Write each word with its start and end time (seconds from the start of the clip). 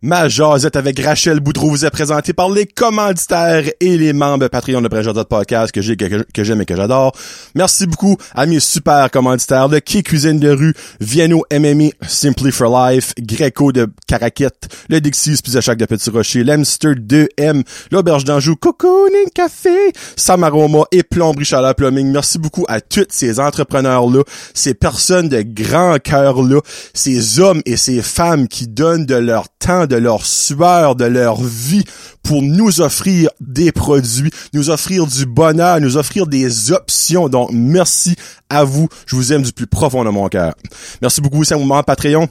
Ma 0.00 0.28
jasette 0.28 0.76
avec 0.76 1.00
Rachel 1.00 1.40
Boudreau 1.40 1.70
vous 1.70 1.84
est 1.84 1.90
présentée 1.90 2.32
par 2.32 2.48
les 2.50 2.66
commanditaires 2.66 3.64
et 3.80 3.98
les 3.98 4.12
membres 4.12 4.46
Patreon 4.46 4.80
de 4.80 4.86
Préjardin 4.86 5.24
Podcast 5.24 5.72
que 5.72 5.80
j'ai, 5.80 5.96
que, 5.96 6.44
j'aime 6.44 6.60
et 6.60 6.64
que 6.64 6.76
j'adore. 6.76 7.10
Merci 7.56 7.88
beaucoup 7.88 8.16
à 8.32 8.46
mes 8.46 8.60
super 8.60 9.10
commanditaires 9.10 9.68
de 9.68 9.80
Qui 9.80 10.04
Cuisine 10.04 10.38
de 10.38 10.50
rue, 10.50 10.72
Vienno 11.00 11.44
MMI, 11.52 11.94
Simply 12.06 12.52
for 12.52 12.68
Life, 12.68 13.12
Greco 13.18 13.72
de 13.72 13.88
Caraquette, 14.06 14.68
le 14.88 15.00
Dixie's 15.00 15.42
Pizza 15.42 15.60
Shack 15.60 15.78
de 15.78 15.86
Petit 15.86 16.10
Rocher, 16.10 16.44
l'Amster 16.44 16.94
2M, 16.94 17.64
l'Auberge 17.90 18.22
d'Anjou, 18.22 18.54
Cocooning 18.54 19.30
Café, 19.34 19.92
Samaroma 20.14 20.84
et 20.92 21.02
Plomberie 21.02 21.44
Chaleur 21.44 21.74
Plumbing. 21.74 22.12
Merci 22.12 22.38
beaucoup 22.38 22.64
à 22.68 22.80
tous 22.80 23.06
ces 23.08 23.40
entrepreneurs-là, 23.40 24.22
ces 24.54 24.74
personnes 24.74 25.28
de 25.28 25.42
grand 25.42 25.98
cœur-là, 26.00 26.60
ces 26.94 27.40
hommes 27.40 27.62
et 27.66 27.76
ces 27.76 28.00
femmes 28.00 28.46
qui 28.46 28.68
donnent 28.68 29.04
de 29.04 29.16
leur 29.16 29.48
temps, 29.58 29.87
de 29.88 29.96
leur 29.96 30.24
sueur, 30.24 30.94
de 30.94 31.04
leur 31.04 31.42
vie 31.42 31.84
pour 32.22 32.42
nous 32.42 32.80
offrir 32.80 33.30
des 33.40 33.72
produits, 33.72 34.30
nous 34.52 34.70
offrir 34.70 35.06
du 35.06 35.26
bonheur, 35.26 35.80
nous 35.80 35.96
offrir 35.96 36.26
des 36.26 36.72
options. 36.72 37.28
Donc, 37.28 37.50
merci 37.52 38.16
à 38.50 38.64
vous. 38.64 38.88
Je 39.06 39.16
vous 39.16 39.32
aime 39.32 39.42
du 39.42 39.52
plus 39.52 39.66
profond 39.66 40.04
de 40.04 40.10
mon 40.10 40.28
cœur. 40.28 40.54
Merci 41.02 41.20
beaucoup 41.20 41.42
mon 41.50 41.64
membre 41.64 41.84
Patreon. 41.84 42.28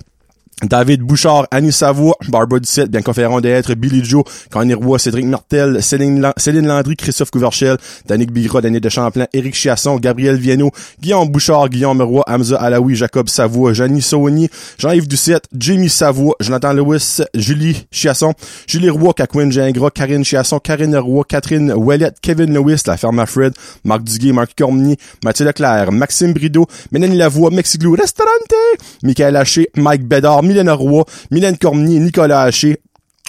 David 0.64 1.04
Bouchard, 1.04 1.46
Annie 1.52 1.72
Savoie, 1.72 2.16
Barbara 2.30 2.60
Ducette, 2.60 2.90
bien 2.90 3.04
conférant 3.04 3.42
d'être, 3.42 3.76
Billy 3.76 4.04
Joe, 4.04 4.24
Connie 4.50 4.74
Roy, 4.74 4.98
Cédric 4.98 5.26
Martel, 5.26 5.84
Céline, 5.84 6.20
Landry, 6.66 6.96
Christophe 6.96 7.30
Couverchel, 7.30 7.78
Danick 8.08 8.32
Bigra, 8.32 8.60
Daniel 8.60 8.82
de 8.82 8.90
Champlain, 8.90 9.28
Éric 9.34 9.54
Chiasson, 9.54 9.98
Gabriel 9.98 10.36
Viano, 10.38 10.72
Guillaume 11.00 11.30
Bouchard, 11.30 11.70
Guillaume 11.70 12.02
Roy, 12.02 12.24
Hamza 12.26 12.58
Alaoui, 12.58 12.96
Jacob 12.96 13.30
Savoie, 13.30 13.74
Janie 13.74 14.02
Saunier, 14.02 14.50
Jean-Yves 14.80 15.08
Ducette, 15.08 15.48
Jamie 15.56 15.90
Savoie, 15.90 16.34
Jonathan 16.40 16.74
Lewis, 16.74 17.22
Julie 17.36 17.86
Chiasson, 17.92 18.34
Julie 18.66 18.90
Roy, 18.90 19.14
Kakwin 19.14 19.52
Gingras, 19.52 19.92
Karine 19.92 20.24
Chiasson, 20.24 20.60
Karine 20.60 20.98
Roy, 20.98 21.22
Catherine 21.24 21.72
Ouellette, 21.72 22.20
Kevin 22.20 22.52
Lewis, 22.52 22.82
La 22.88 22.98
Ferme 22.98 23.28
Fred, 23.28 23.54
Marc 23.84 24.04
Duguay, 24.04 24.32
Marc 24.32 24.58
Cormier, 24.58 24.98
Mathieu 25.24 25.46
Leclerc, 25.46 25.92
Maxime 25.92 26.34
Brideau, 26.34 26.66
Mélanie 26.92 27.18
Lavoie, 27.18 27.52
Mexiglou, 27.52 27.92
Restaurante, 27.92 28.56
Michael 29.04 29.36
Haché, 29.36 29.70
Mike 29.76 30.08
Bédard, 30.08 30.44
Mylène 30.44 30.70
Roy, 30.70 31.04
Mylène 31.32 31.58
Cormier, 31.58 32.00
Nicolas 32.00 32.44
Haché, 32.44 32.80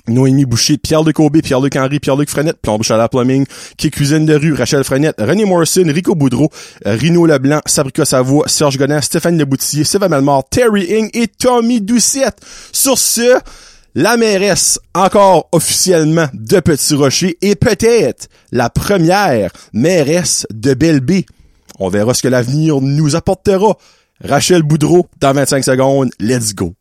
Noémie 0.08 0.44
Boucher, 0.46 0.78
Pierre 0.78 1.04
de 1.04 1.12
Pierre-Luc 1.12 1.76
Henry, 1.76 2.00
Pierre-Luc 2.00 2.30
Frenette, 2.30 2.58
Plombe 2.60 2.82
la 2.88 3.08
Plumbing, 3.08 3.44
qui 3.76 3.90
cuisine 3.90 4.26
de 4.26 4.34
rue, 4.34 4.54
Rachel 4.54 4.84
Frenette, 4.84 5.16
René 5.20 5.44
Morrison, 5.44 5.84
Rico 5.86 6.14
Boudreau, 6.14 6.50
Rino 6.84 7.26
Leblanc, 7.26 7.60
Sabrica 7.66 8.04
Savoie, 8.04 8.48
Serge 8.48 8.78
Godin, 8.78 9.00
Stéphane 9.00 9.38
Leboutillier, 9.38 9.84
Sylvain 9.84 10.08
Malmort, 10.08 10.48
Terry 10.48 10.84
Ing 10.84 11.10
et 11.14 11.28
Tommy 11.28 11.80
Doucette. 11.80 12.40
Sur 12.72 12.98
ce, 12.98 13.38
la 13.94 14.16
mairesse, 14.16 14.78
encore 14.94 15.48
officiellement 15.52 16.28
de 16.32 16.60
Petit 16.60 16.94
Rocher, 16.94 17.36
et 17.42 17.54
peut-être 17.54 18.28
la 18.52 18.70
première 18.70 19.50
mairesse 19.72 20.46
de 20.50 20.74
Belle-B. 20.74 21.22
On 21.78 21.88
verra 21.88 22.14
ce 22.14 22.22
que 22.22 22.28
l'avenir 22.28 22.80
nous 22.80 23.14
apportera. 23.14 23.76
Rachel 24.22 24.62
Boudreau, 24.62 25.06
dans 25.20 25.32
25 25.32 25.64
secondes, 25.64 26.10
let's 26.20 26.54
go. 26.54 26.74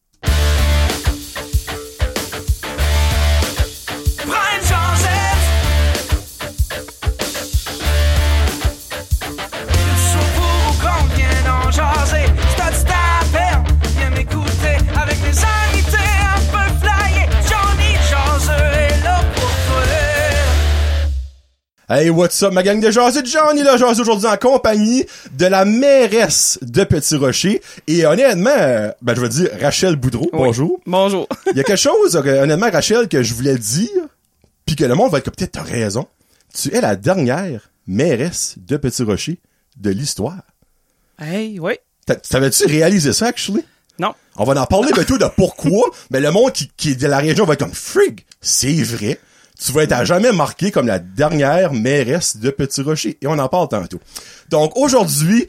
Hey, 21.90 22.10
what's 22.10 22.44
up, 22.44 22.52
ma 22.52 22.64
gang 22.64 22.82
de 22.82 22.92
jaseux? 22.92 23.24
Johnny 23.24 23.64
là, 23.64 23.78
jaseux 23.78 24.02
aujourd'hui 24.02 24.28
en 24.28 24.36
compagnie 24.36 25.06
de 25.32 25.46
la 25.46 25.64
mairesse 25.64 26.60
de 26.62 26.84
Petit 26.84 27.16
Rocher. 27.16 27.62
Et 27.88 28.06
honnêtement, 28.06 28.50
euh, 28.58 28.92
ben, 29.02 29.16
je 29.16 29.22
veux 29.22 29.30
dire, 29.30 29.50
Rachel 29.62 29.96
Boudreau, 29.96 30.30
bonjour. 30.34 30.82
Bonjour. 30.86 31.28
Il 31.50 31.56
y 31.56 31.62
a 31.62 31.64
quelque 31.64 31.78
chose, 31.80 32.18
euh, 32.18 32.44
honnêtement, 32.44 32.70
Rachel, 32.70 33.08
que 33.08 33.24
je 33.24 33.34
voulais 33.34 33.58
dire, 33.58 33.88
puis 34.66 34.76
que 34.76 34.84
le 34.84 34.96
monde 34.96 35.12
va 35.12 35.20
être 35.20 35.24
comme, 35.26 35.34
peut-être 35.36 35.54
t'as 35.54 35.64
raison. 35.64 36.06
Tu 36.54 36.74
es 36.76 36.82
la 36.82 36.98
dernière 36.98 37.70
mairesse 37.88 38.56
de 38.58 38.76
Petit 38.76 39.04
Rocher 39.04 39.40
de 39.78 39.90
l'histoire. 39.90 40.42
Hey, 41.18 41.58
oui. 41.58 41.74
T'a- 42.06 42.16
T'avais-tu 42.18 42.66
réalisé 42.66 43.14
ça, 43.14 43.28
actually? 43.28 43.64
Non. 43.98 44.14
On 44.36 44.44
va 44.44 44.62
en 44.62 44.66
parler 44.66 44.92
bientôt 44.94 45.18
de 45.18 45.26
pourquoi, 45.38 45.90
mais 46.12 46.20
le 46.20 46.32
monde 46.32 46.52
qui, 46.52 46.70
qui 46.76 46.92
est 46.92 46.96
de 46.96 47.08
la 47.08 47.20
région 47.20 47.46
va 47.46 47.54
être 47.54 47.62
comme 47.62 47.74
frig. 47.74 48.26
C'est 48.42 48.84
vrai. 48.84 49.20
Tu 49.64 49.72
vas 49.72 49.84
être 49.84 49.94
à 49.94 50.06
jamais 50.06 50.32
marqué 50.32 50.72
comme 50.72 50.88
la 50.88 51.00
dernière 51.00 51.74
mairesse 51.74 52.38
de 52.38 52.50
Petit 52.52 52.82
Rocher. 52.82 53.18
Et 53.22 53.28
on 53.28 53.38
en 53.40 53.50
parle 53.50 53.68
tantôt. 53.70 54.00
Donc 54.50 54.78
aujourd'hui, 54.78 55.48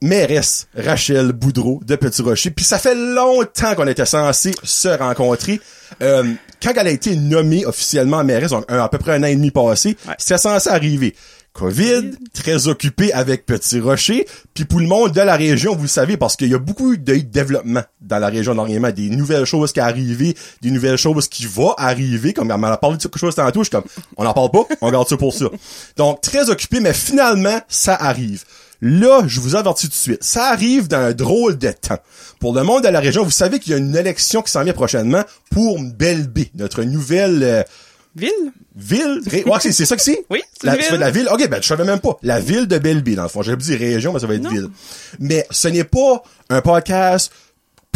mairesse 0.00 0.68
Rachel 0.76 1.32
Boudreau 1.32 1.80
de 1.84 1.96
Petit 1.96 2.22
Rocher. 2.22 2.50
Puis 2.50 2.64
ça 2.64 2.78
fait 2.78 2.94
longtemps 2.94 3.74
qu'on 3.74 3.88
était 3.88 4.06
censé 4.06 4.52
se 4.62 4.88
rencontrer. 4.88 5.60
Euh, 6.02 6.32
quand 6.62 6.72
elle 6.76 6.86
a 6.86 6.90
été 6.90 7.16
nommée 7.16 7.66
officiellement 7.66 8.22
mairesse, 8.22 8.50
donc 8.50 8.64
un- 8.68 8.78
à 8.78 8.88
peu 8.88 8.98
près 8.98 9.12
un 9.14 9.22
an 9.22 9.26
et 9.26 9.34
demi 9.34 9.50
passé, 9.50 9.96
Ouais. 10.06 10.14
c'était 10.18 10.38
censé 10.38 10.68
arriver. 10.70 11.16
COVID, 11.58 12.12
très 12.34 12.68
occupé 12.68 13.12
avec 13.12 13.44
Petit 13.44 13.80
Rocher, 13.80 14.28
puis 14.54 14.64
pour 14.64 14.78
le 14.78 14.86
monde 14.86 15.10
de 15.10 15.20
la 15.20 15.34
région, 15.34 15.74
vous 15.74 15.82
le 15.82 15.88
savez, 15.88 16.16
parce 16.16 16.36
qu'il 16.36 16.48
y 16.48 16.54
a 16.54 16.58
beaucoup 16.58 16.96
de 16.96 17.16
développement 17.16 17.82
dans 18.00 18.20
la 18.20 18.28
région 18.28 18.54
d'Orient, 18.54 18.92
des 18.92 19.10
nouvelles 19.10 19.44
choses 19.44 19.72
qui 19.72 19.80
arrivent, 19.80 20.34
des 20.62 20.70
nouvelles 20.70 20.96
choses 20.96 21.26
qui 21.26 21.46
vont 21.46 21.74
arriver, 21.76 22.32
comme 22.32 22.52
elle 22.52 22.58
m'a 22.58 22.76
parlé 22.76 22.96
de 22.96 23.02
quelque 23.02 23.18
chose 23.18 23.34
tantôt, 23.34 23.64
je 23.64 23.70
suis 23.70 23.70
comme, 23.72 23.90
on 24.16 24.22
n'en 24.22 24.34
parle 24.34 24.52
pas, 24.52 24.66
on 24.80 24.92
garde 24.92 25.08
ça 25.08 25.16
pour 25.16 25.34
ça. 25.34 25.46
Donc, 25.96 26.20
très 26.20 26.48
occupé, 26.48 26.78
mais 26.78 26.92
finalement, 26.92 27.60
ça 27.66 27.96
arrive. 27.96 28.44
Là, 28.80 29.22
je 29.26 29.40
vous 29.40 29.56
avertis 29.56 29.86
tout 29.86 29.92
de 29.92 29.96
suite, 29.96 30.22
ça 30.22 30.52
arrive 30.52 30.86
dans 30.86 30.98
un 30.98 31.12
drôle 31.12 31.58
de 31.58 31.72
temps. 31.72 31.98
Pour 32.38 32.54
le 32.54 32.62
monde 32.62 32.84
de 32.84 32.88
la 32.88 33.00
région, 33.00 33.24
vous 33.24 33.32
savez 33.32 33.58
qu'il 33.58 33.72
y 33.72 33.74
a 33.74 33.78
une 33.78 33.96
élection 33.96 34.42
qui 34.42 34.52
s'en 34.52 34.62
vient 34.62 34.74
prochainement 34.74 35.24
pour 35.50 35.80
Belle 35.82 36.28
B, 36.28 36.42
notre 36.54 36.84
nouvelle 36.84 37.42
euh, 37.42 37.62
Ville? 38.18 38.52
ville? 38.76 39.20
ré- 39.26 39.44
Ouais, 39.44 39.58
c'est 39.60 39.72
c'est 39.72 39.86
ça 39.86 39.96
que 39.96 40.02
c'est? 40.02 40.24
Oui, 40.30 40.40
c'est 40.60 40.66
la, 40.66 40.72
tu 40.72 40.78
ville. 40.78 40.88
fais 40.88 40.94
de 40.96 41.00
la 41.00 41.10
ville? 41.10 41.28
Ok, 41.32 41.48
ben, 41.48 41.62
je 41.62 41.66
savais 41.66 41.84
même 41.84 42.00
pas. 42.00 42.18
La 42.22 42.40
ville 42.40 42.66
de 42.66 42.78
Belleville, 42.78 43.16
dans 43.16 43.22
le 43.24 43.28
fond. 43.28 43.42
J'avais 43.42 43.56
dit 43.56 43.76
région, 43.76 44.12
mais 44.12 44.18
ça 44.20 44.26
va 44.26 44.34
être 44.34 44.42
Non. 44.42 44.50
ville. 44.50 44.68
Mais 45.20 45.46
ce 45.50 45.68
n'est 45.68 45.84
pas 45.84 46.22
un 46.50 46.60
podcast 46.60 47.32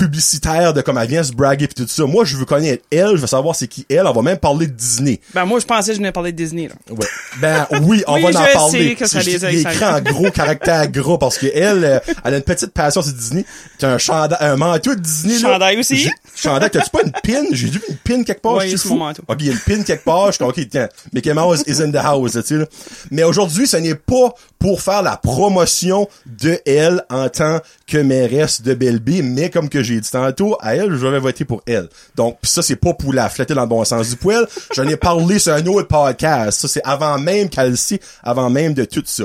publicitaire 0.06 0.74
de 0.74 0.80
comme 0.80 0.98
elle 0.98 1.08
vient 1.08 1.22
se 1.22 1.32
braguer 1.32 1.68
pis 1.68 1.74
tout 1.74 1.86
ça. 1.88 2.04
Moi, 2.04 2.24
je 2.24 2.36
veux 2.36 2.44
connaître 2.44 2.82
elle, 2.90 3.16
je 3.16 3.20
veux 3.20 3.26
savoir 3.26 3.54
c'est 3.54 3.68
qui 3.68 3.86
elle. 3.88 4.06
On 4.06 4.12
va 4.12 4.22
même 4.22 4.36
parler 4.38 4.66
de 4.66 4.72
Disney. 4.72 5.20
Ben, 5.34 5.44
moi, 5.44 5.60
je 5.60 5.64
pensais 5.66 5.88
que 5.88 5.94
je 5.94 5.98
venais 5.98 6.12
parler 6.12 6.32
de 6.32 6.36
Disney, 6.36 6.68
là. 6.68 6.74
Ouais. 6.90 7.06
Ben 7.40 7.66
oui, 7.82 8.02
on 8.06 8.14
Oui, 8.22 8.32
va 8.32 8.40
en 8.40 8.52
parler. 8.52 8.94
que 8.96 9.06
ça 9.06 9.20
les 9.22 9.38
je- 9.38 9.46
écrit 9.46 9.84
en 9.84 10.00
gros 10.00 10.30
caractère 10.30 10.88
gros 10.90 11.18
parce 11.18 11.38
que 11.38 11.46
elle, 11.54 11.84
euh, 11.84 11.98
elle 12.24 12.34
a 12.34 12.36
une 12.38 12.42
petite 12.42 12.72
passion 12.72 13.00
sur 13.02 13.12
Disney. 13.12 13.44
T'as 13.78 13.94
un 13.94 13.98
chandail, 13.98 14.38
un 14.40 14.56
manteau 14.56 14.94
de 14.94 15.00
Disney. 15.00 15.34
là. 15.34 15.52
Chandail 15.52 15.78
aussi. 15.78 16.08
Chandail, 16.34 16.70
t'as-tu 16.70 16.90
pas 16.90 17.00
une 17.04 17.12
pin? 17.12 17.44
J'ai 17.52 17.68
vu 17.68 17.80
une 17.88 17.96
pin 17.96 18.22
quelque 18.24 18.42
part. 18.42 18.54
Ouais, 18.56 18.68
je 18.68 18.76
suis 18.76 18.94
manteau. 18.94 19.22
Ok, 19.28 19.36
il 19.40 19.46
y 19.46 19.50
a 19.50 19.52
une 19.52 19.58
pin 19.58 19.82
quelque 19.82 20.04
part. 20.04 20.26
Je 20.28 20.32
suis 20.32 20.44
ok, 20.44 20.60
tiens, 20.70 20.88
Mickey 21.12 21.32
Mouse 21.34 21.62
is 21.66 21.80
in 21.82 21.90
the 21.90 21.96
house, 21.96 22.32
tu 22.32 22.42
sais, 22.42 22.56
là. 22.58 22.66
Mais 23.10 23.22
aujourd'hui, 23.22 23.66
ce 23.66 23.76
n'est 23.76 23.94
pas 23.94 24.34
pour 24.58 24.80
faire 24.80 25.02
la 25.02 25.16
promotion 25.16 26.08
de 26.26 26.58
elle 26.66 27.04
en 27.10 27.28
tant 27.28 27.60
que 27.86 27.98
mairesse 27.98 28.62
de 28.62 28.74
Belleville, 28.74 29.24
mais 29.24 29.50
comme 29.50 29.68
que 29.68 29.82
j'ai 29.82 29.91
dit 30.00 30.10
tantôt, 30.10 30.56
à 30.60 30.76
elle, 30.76 30.96
je 30.96 31.06
vais 31.06 31.18
voter 31.18 31.44
pour 31.44 31.62
elle. 31.66 31.88
Donc, 32.14 32.38
pis 32.40 32.48
ça, 32.48 32.62
c'est 32.62 32.76
pas 32.76 32.94
pour 32.94 33.12
la 33.12 33.28
flatter 33.28 33.54
dans 33.54 33.62
le 33.62 33.68
bon 33.68 33.84
sens 33.84 34.10
du 34.10 34.16
poil. 34.16 34.46
J'en 34.74 34.86
ai 34.86 34.96
parlé 34.96 35.38
sur 35.38 35.54
un 35.54 35.66
autre 35.66 35.88
podcast. 35.88 36.60
Ça, 36.60 36.68
c'est 36.68 36.82
avant 36.84 37.18
même 37.18 37.48
qu'elle 37.48 37.76
sait, 37.76 38.00
avant 38.22 38.50
même 38.50 38.74
de 38.74 38.84
tout 38.84 39.02
ça. 39.04 39.24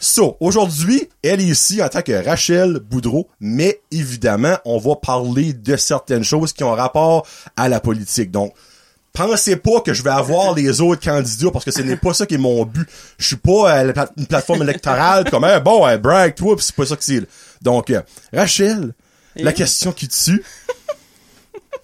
So, 0.00 0.36
aujourd'hui, 0.40 1.08
elle 1.22 1.40
est 1.40 1.44
ici 1.44 1.82
en 1.82 1.88
tant 1.88 2.02
que 2.02 2.24
Rachel 2.24 2.80
Boudreau, 2.80 3.28
mais 3.40 3.80
évidemment, 3.90 4.56
on 4.64 4.78
va 4.78 4.96
parler 4.96 5.52
de 5.52 5.76
certaines 5.76 6.24
choses 6.24 6.52
qui 6.52 6.64
ont 6.64 6.72
rapport 6.72 7.26
à 7.56 7.68
la 7.68 7.80
politique. 7.80 8.30
Donc, 8.30 8.52
pensez 9.16 9.56
pas 9.56 9.80
que 9.80 9.94
je 9.94 10.02
vais 10.02 10.10
avoir 10.10 10.54
les 10.54 10.80
autres 10.80 11.02
candidats 11.02 11.50
parce 11.50 11.64
que 11.64 11.70
ce 11.70 11.80
n'est 11.80 11.96
pas 11.96 12.12
ça 12.12 12.26
qui 12.26 12.34
est 12.34 12.38
mon 12.38 12.64
but. 12.64 12.86
Je 13.18 13.26
suis 13.26 13.36
pas 13.36 13.78
euh, 13.78 13.92
une 14.16 14.26
plateforme 14.26 14.62
électorale 14.62 15.28
comme 15.30 15.44
Hey, 15.44 15.60
bon, 15.60 15.86
hey, 15.88 15.98
brag 15.98 16.34
toi, 16.34 16.54
c'est 16.58 16.74
pas 16.74 16.86
ça 16.86 16.96
que 16.96 17.04
c'est. 17.04 17.22
Donc 17.62 17.90
euh, 17.90 18.02
Rachel, 18.32 18.92
la 19.36 19.52
question 19.52 19.92
qui 19.92 20.08
tue. 20.08 20.42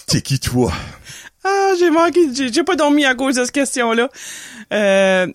T'es 0.07 0.21
qui 0.23 0.39
toi? 0.41 0.73
Ah, 1.45 1.73
j'ai 1.79 1.91
manqué, 1.91 2.21
j'ai 2.35 2.53
j'ai 2.53 2.63
pas 2.65 2.77
dormi 2.77 3.05
à 3.05 3.15
cause 3.15 3.37
de 3.37 3.45
cette 3.45 3.53
question-là. 3.53 4.09
Euh, 4.73 5.27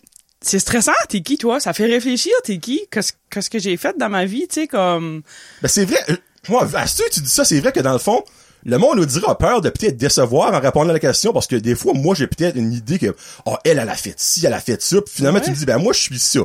c'est 0.41 0.59
stressant, 0.59 0.91
t'es 1.09 1.21
qui, 1.21 1.37
toi? 1.37 1.59
Ça 1.59 1.73
fait 1.73 1.85
réfléchir, 1.85 2.31
t'es 2.43 2.59
qui? 2.59 2.81
Qu'est-ce 2.91 3.49
que 3.49 3.59
j'ai 3.59 3.75
fait 3.77 3.97
dans 3.97 4.09
ma 4.09 4.25
vie, 4.25 4.47
tu 4.47 4.61
sais, 4.61 4.67
comme... 4.67 5.23
Ben 5.61 5.67
c'est 5.67 5.85
vrai. 5.85 5.97
euh, 6.09 6.15
Moi, 6.49 6.67
à 6.75 6.87
ce 6.87 7.01
que 7.03 7.09
tu 7.09 7.21
dis 7.21 7.29
ça, 7.29 7.43
c'est 7.43 7.59
vrai 7.59 7.71
que 7.71 7.79
dans 7.79 7.91
le 7.93 7.97
fond, 7.99 8.23
le 8.65 8.77
monde 8.77 8.97
nous 8.97 9.05
dira 9.05 9.37
peur 9.37 9.61
de 9.61 9.69
peut-être 9.69 9.97
décevoir 9.97 10.53
en 10.53 10.59
répondant 10.59 10.89
à 10.91 10.93
la 10.93 10.99
question 10.99 11.33
parce 11.33 11.47
que 11.47 11.55
des 11.55 11.75
fois, 11.75 11.93
moi, 11.93 12.13
j'ai 12.15 12.27
peut-être 12.27 12.55
une 12.55 12.71
idée 12.73 12.99
que 12.99 13.15
oh, 13.45 13.55
elle, 13.65 13.79
elle 13.79 13.89
a 13.89 13.95
fait 13.95 14.13
ci, 14.17 14.45
elle 14.45 14.53
a 14.53 14.59
fait 14.61 14.81
ça, 14.81 15.01
puis 15.01 15.13
finalement, 15.15 15.39
Ouais. 15.39 15.45
tu 15.45 15.51
me 15.51 15.55
dis 15.55 15.65
ben 15.65 15.77
moi, 15.79 15.91
je 15.93 15.99
suis 16.01 16.19
ça. 16.19 16.41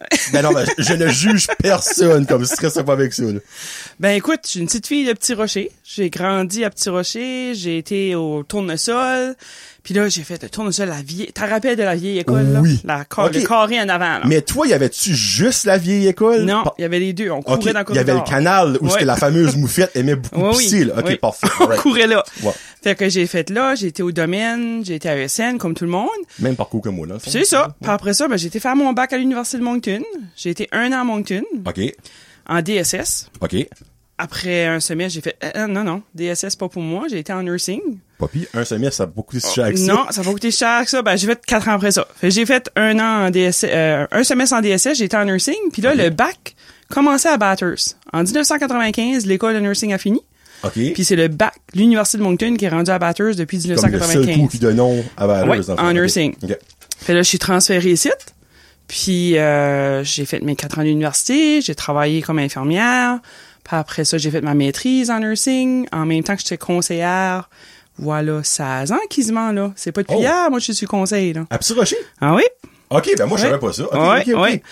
Ben 0.32 0.42
non, 0.42 0.52
ben, 0.52 0.66
je, 0.78 0.94
ne 0.94 1.08
juge 1.08 1.46
personne 1.58 2.26
comme 2.26 2.44
stresse 2.44 2.78
pas 2.84 2.92
avec 2.92 3.12
ça, 3.12 3.24
là. 3.24 3.40
Ben 3.98 4.10
écoute, 4.10 4.40
je 4.44 4.50
suis 4.50 4.60
une 4.60 4.66
petite 4.66 4.86
fille 4.86 5.06
de 5.06 5.12
Petit 5.12 5.34
Rocher. 5.34 5.70
J'ai 5.84 6.08
grandi 6.08 6.64
à 6.64 6.70
Petit 6.70 6.88
Rocher. 6.88 7.52
J'ai 7.54 7.78
été 7.78 8.14
au 8.14 8.42
tournesol. 8.42 9.36
Puis 9.82 9.94
là, 9.94 10.08
j'ai 10.08 10.22
fait 10.22 10.42
le 10.42 10.48
tournesol 10.50 10.88
la 10.88 11.00
vieille... 11.02 11.30
T'as 11.32 11.46
rappelé 11.46 11.74
de 11.76 11.82
la 11.82 11.94
vieille 11.94 12.18
école, 12.18 12.46
là? 12.52 12.60
Oui. 12.60 12.80
La, 12.84 13.04
ca- 13.14 13.24
Ok. 13.26 13.34
Le 13.34 13.46
carré 13.46 13.80
en 13.80 13.88
avant, 13.88 14.18
là. 14.18 14.22
Mais 14.26 14.42
toi, 14.42 14.66
y 14.66 14.72
avait-tu 14.72 15.14
juste 15.14 15.64
la 15.64 15.78
vieille 15.78 16.06
école? 16.08 16.42
Non, 16.44 16.64
il 16.78 16.82
y 16.82 16.84
avait 16.84 16.98
les 16.98 17.12
deux. 17.12 17.30
On 17.30 17.40
courait 17.42 17.72
dans 17.72 17.80
le 17.80 17.86
il 17.90 17.94
y 17.96 17.98
avait 17.98 18.12
le 18.12 18.18
corridor. 18.18 18.24
canal 18.24 18.78
où 18.80 18.88
Ouais. 18.88 19.04
la 19.04 19.16
fameuse 19.16 19.56
moufette 19.56 19.96
aimait 19.96 20.16
beaucoup 20.16 20.48
oui. 20.50 20.58
pisser, 20.58 20.84
là. 20.84 20.94
Ok, 20.98 21.04
Oui. 21.08 21.16
parfait. 21.16 21.46
On 21.60 21.66
courait 21.78 22.06
là. 22.06 22.22
Ouais. 22.42 22.52
Fait 22.82 22.94
que 22.94 23.08
j'ai 23.08 23.26
fait 23.26 23.50
là, 23.50 23.74
j'ai 23.74 23.88
été 23.88 24.02
au 24.02 24.10
domaine, 24.12 24.84
j'ai 24.84 24.94
été 24.94 25.08
à 25.08 25.16
ESN, 25.16 25.58
comme 25.58 25.74
tout 25.74 25.84
le 25.84 25.90
monde. 25.90 26.08
Même 26.38 26.56
parcours 26.56 26.80
que 26.82 26.88
moi, 26.88 27.06
là. 27.06 27.16
C'est 27.24 27.44
ça. 27.44 27.74
Puis 27.80 27.90
après 27.90 28.14
ça, 28.14 28.26
ben, 28.28 28.36
j'ai 28.36 28.46
été 28.48 28.58
faire 28.60 28.76
mon 28.76 28.92
bac 28.92 29.12
à 29.12 29.18
l'Université 29.18 29.58
de 29.58 29.62
Moncton. 29.62 30.02
J'ai 30.36 30.50
été 30.50 30.68
un 30.72 30.92
an 30.92 31.00
à 31.00 31.04
Moncton, 31.04 31.42
OK, 31.66 31.80
en 32.48 32.62
DSS. 32.62 33.30
OK. 33.40 33.54
Après 34.22 34.66
un 34.66 34.80
semestre, 34.80 35.14
j'ai 35.14 35.22
fait, 35.22 35.36
euh, 35.42 35.62
euh, 35.62 35.66
non, 35.66 35.82
non, 35.82 36.02
DSS 36.14 36.54
pas 36.54 36.68
pour 36.68 36.82
moi. 36.82 37.06
J'ai 37.08 37.20
été 37.20 37.32
en 37.32 37.42
nursing. 37.42 37.80
Pas 38.18 38.28
pire, 38.28 38.48
un 38.52 38.66
semestre, 38.66 38.96
ça 38.96 39.02
a 39.04 39.06
beaucoup 39.06 39.30
coûté 39.36 39.40
si 39.40 39.54
cher 39.54 39.70
que 39.70 39.78
ça. 39.78 39.92
Non, 39.94 40.04
ça 40.10 40.20
va 40.20 40.30
coûter 40.30 40.50
cher 40.50 40.84
que 40.84 40.90
ça. 40.90 41.00
Ben, 41.00 41.16
j'ai 41.16 41.26
fait 41.26 41.40
quatre 41.46 41.68
ans 41.68 41.72
après 41.72 41.90
ça. 41.90 42.06
J'ai 42.22 42.44
fait 42.44 42.70
un 42.76 42.98
an 42.98 43.26
en 43.26 43.30
DSS, 43.30 43.64
euh, 43.64 44.06
un 44.10 44.22
semestre 44.22 44.54
en 44.54 44.60
DSS, 44.60 44.98
j'ai 44.98 45.04
été 45.04 45.16
en 45.16 45.24
nursing. 45.24 45.54
Puis 45.72 45.80
là, 45.80 45.94
le 45.94 46.10
bac 46.10 46.54
commençait 46.90 47.30
à 47.30 47.38
Bathurst. 47.38 47.96
En 48.12 48.22
1995, 48.22 49.24
l'école 49.24 49.54
de 49.54 49.60
nursing 49.60 49.94
a 49.94 49.98
fini. 49.98 50.20
OK. 50.64 50.72
Puis 50.74 51.04
c'est 51.04 51.16
le 51.16 51.28
bac, 51.28 51.54
l'Université 51.72 52.18
de 52.18 52.22
Moncton 52.22 52.56
qui 52.58 52.66
est 52.66 52.68
rendu 52.68 52.90
à 52.90 52.98
Bathurst 52.98 53.38
depuis 53.38 53.58
comme 53.62 53.70
le 53.70 53.76
seul 53.78 53.90
coup 53.90 53.96
1995. 53.96 54.50
qui 54.50 54.58
donne 54.58 54.76
nom 54.76 55.02
à 55.16 55.26
Valeurs. 55.26 55.48
Ouais, 55.48 55.80
en 55.80 55.92
nursing. 55.94 56.34
OK. 56.42 56.58
Fait 56.98 57.14
là, 57.14 57.22
je 57.22 57.28
suis 57.28 57.38
transférée 57.38 57.92
ici. 57.92 58.10
Puis 58.86 59.38
euh, 59.38 60.04
j'ai 60.04 60.26
fait 60.26 60.40
mes 60.40 60.56
quatre 60.56 60.78
ans 60.78 60.82
d'université, 60.82 61.62
j'ai 61.62 61.76
travaillé 61.76 62.22
comme 62.22 62.38
infirmière. 62.38 63.20
Puis 63.70 63.78
après 63.78 64.04
ça, 64.04 64.18
j'ai 64.18 64.32
fait 64.32 64.40
ma 64.40 64.54
maîtrise 64.54 65.10
en 65.12 65.20
nursing. 65.20 65.86
En 65.92 66.04
même 66.04 66.24
temps 66.24 66.34
que 66.34 66.42
j'étais 66.42 66.58
conseillère, 66.58 67.48
voilà, 67.98 68.42
16 68.42 68.90
ans 68.90 68.98
quasiment, 69.08 69.52
là. 69.52 69.72
C'est 69.76 69.92
pas 69.92 70.02
depuis 70.02 70.16
Oh. 70.16 70.20
hier, 70.20 70.50
moi, 70.50 70.58
je 70.58 70.72
suis 70.72 70.86
conseil, 70.86 71.34
là. 71.34 71.46
À 71.50 71.56
Petit 71.58 71.72
Rocher? 71.72 71.96
Ah 72.20 72.34
oui? 72.34 72.42
OK, 72.90 73.08
ben 73.16 73.26
moi, 73.26 73.38
je 73.38 73.44
savais 73.44 73.58
pas 73.60 73.72
ça. 73.72 73.84
OK, 73.84 73.92
ouais, 73.94 74.22
OK, 74.22 74.28
OK. 74.34 74.42
ouais. 74.42 74.62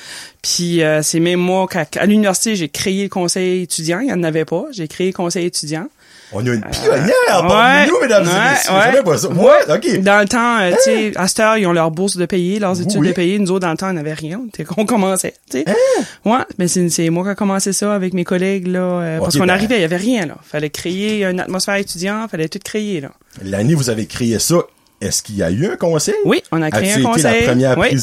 Puis 0.42 0.82
euh, 0.82 1.02
c'est 1.04 1.20
même 1.20 1.38
moi 1.38 1.68
qu'à 1.68 1.86
à 2.00 2.06
l'université, 2.06 2.56
j'ai 2.56 2.68
créé 2.68 3.04
le 3.04 3.08
conseil 3.08 3.62
étudiant. 3.62 4.00
Il 4.00 4.06
n'y 4.06 4.12
en 4.12 4.24
avait 4.24 4.44
pas. 4.44 4.64
J'ai 4.72 4.88
créé 4.88 5.06
le 5.08 5.12
conseil 5.12 5.46
étudiant. 5.46 5.86
On 6.32 6.46
a 6.46 6.50
une 6.50 6.60
pionnière 6.60 7.12
parmi 7.26 7.50
Ouais, 7.52 7.86
nous, 7.86 8.00
mesdames 8.02 8.25
et 8.25 8.50
messieurs. 8.50 8.72
ouais. 8.72 9.02
Pas 9.02 9.16
ça. 9.19 9.28
Ouais, 9.28 9.75
OK. 9.75 10.00
Dans 10.02 10.20
le 10.20 10.28
temps, 10.28 10.58
euh, 10.60 10.70
tu 10.84 10.90
sais, 10.90 11.12
à 11.16 11.26
cette 11.28 11.40
heure, 11.40 11.56
ils 11.56 11.66
ont 11.66 11.72
leur 11.72 11.90
bourse 11.90 12.16
de 12.19 12.26
payer, 12.26 12.58
leurs 12.58 12.78
études 12.80 13.00
Oui. 13.00 13.08
de 13.08 13.12
payer. 13.12 13.38
Nous 13.38 13.50
autres, 13.50 13.60
dans 13.60 13.70
le 13.70 13.76
temps, 13.76 13.88
on 13.88 13.94
n'avait 13.94 14.12
rien. 14.12 14.40
On 14.76 14.84
commençait, 14.84 15.34
tu 15.50 15.58
sais. 15.58 15.64
Hein? 15.66 16.02
Ouais, 16.25 16.44
mais 16.58 16.69
c'est 16.69 17.08
moi 17.10 17.25
qui 17.25 17.30
ai 17.30 17.34
commencé 17.34 17.72
ça 17.72 17.94
avec 17.94 18.12
mes 18.12 18.25
collègues, 18.25 18.66
là. 18.66 18.80
euh, 18.80 19.19
parce 19.20 19.36
qu'on 19.38 19.46
ben- 19.46 19.54
arrivait, 19.54 19.76
il 19.78 19.82
y 19.82 19.84
avait 19.84 19.96
rien, 19.96 20.26
là. 20.26 20.34
Fallait 20.42 20.70
créer 20.70 21.25
une 21.25 21.40
atmosphère 21.40 21.76
étudiante, 21.76 22.31
fallait 22.31 22.48
tout 22.48 22.58
créer, 22.62 23.00
là. 23.00 23.10
L'année 23.42 23.74
vous 23.74 23.88
avez 23.88 24.06
créé 24.06 24.38
ça, 24.38 24.56
est-ce 25.00 25.22
qu'il 25.22 25.36
y 25.36 25.42
a 25.42 25.50
eu 25.50 25.66
un 25.66 25.76
conseil? 25.76 26.14
Oui, 26.24 26.42
on 26.52 26.60
a 26.60 26.70
créé 26.70 26.92
un 26.92 26.96
été 26.96 27.02
conseil. 27.02 27.40
la 27.40 27.46
première 27.48 27.78
oui, 27.78 27.96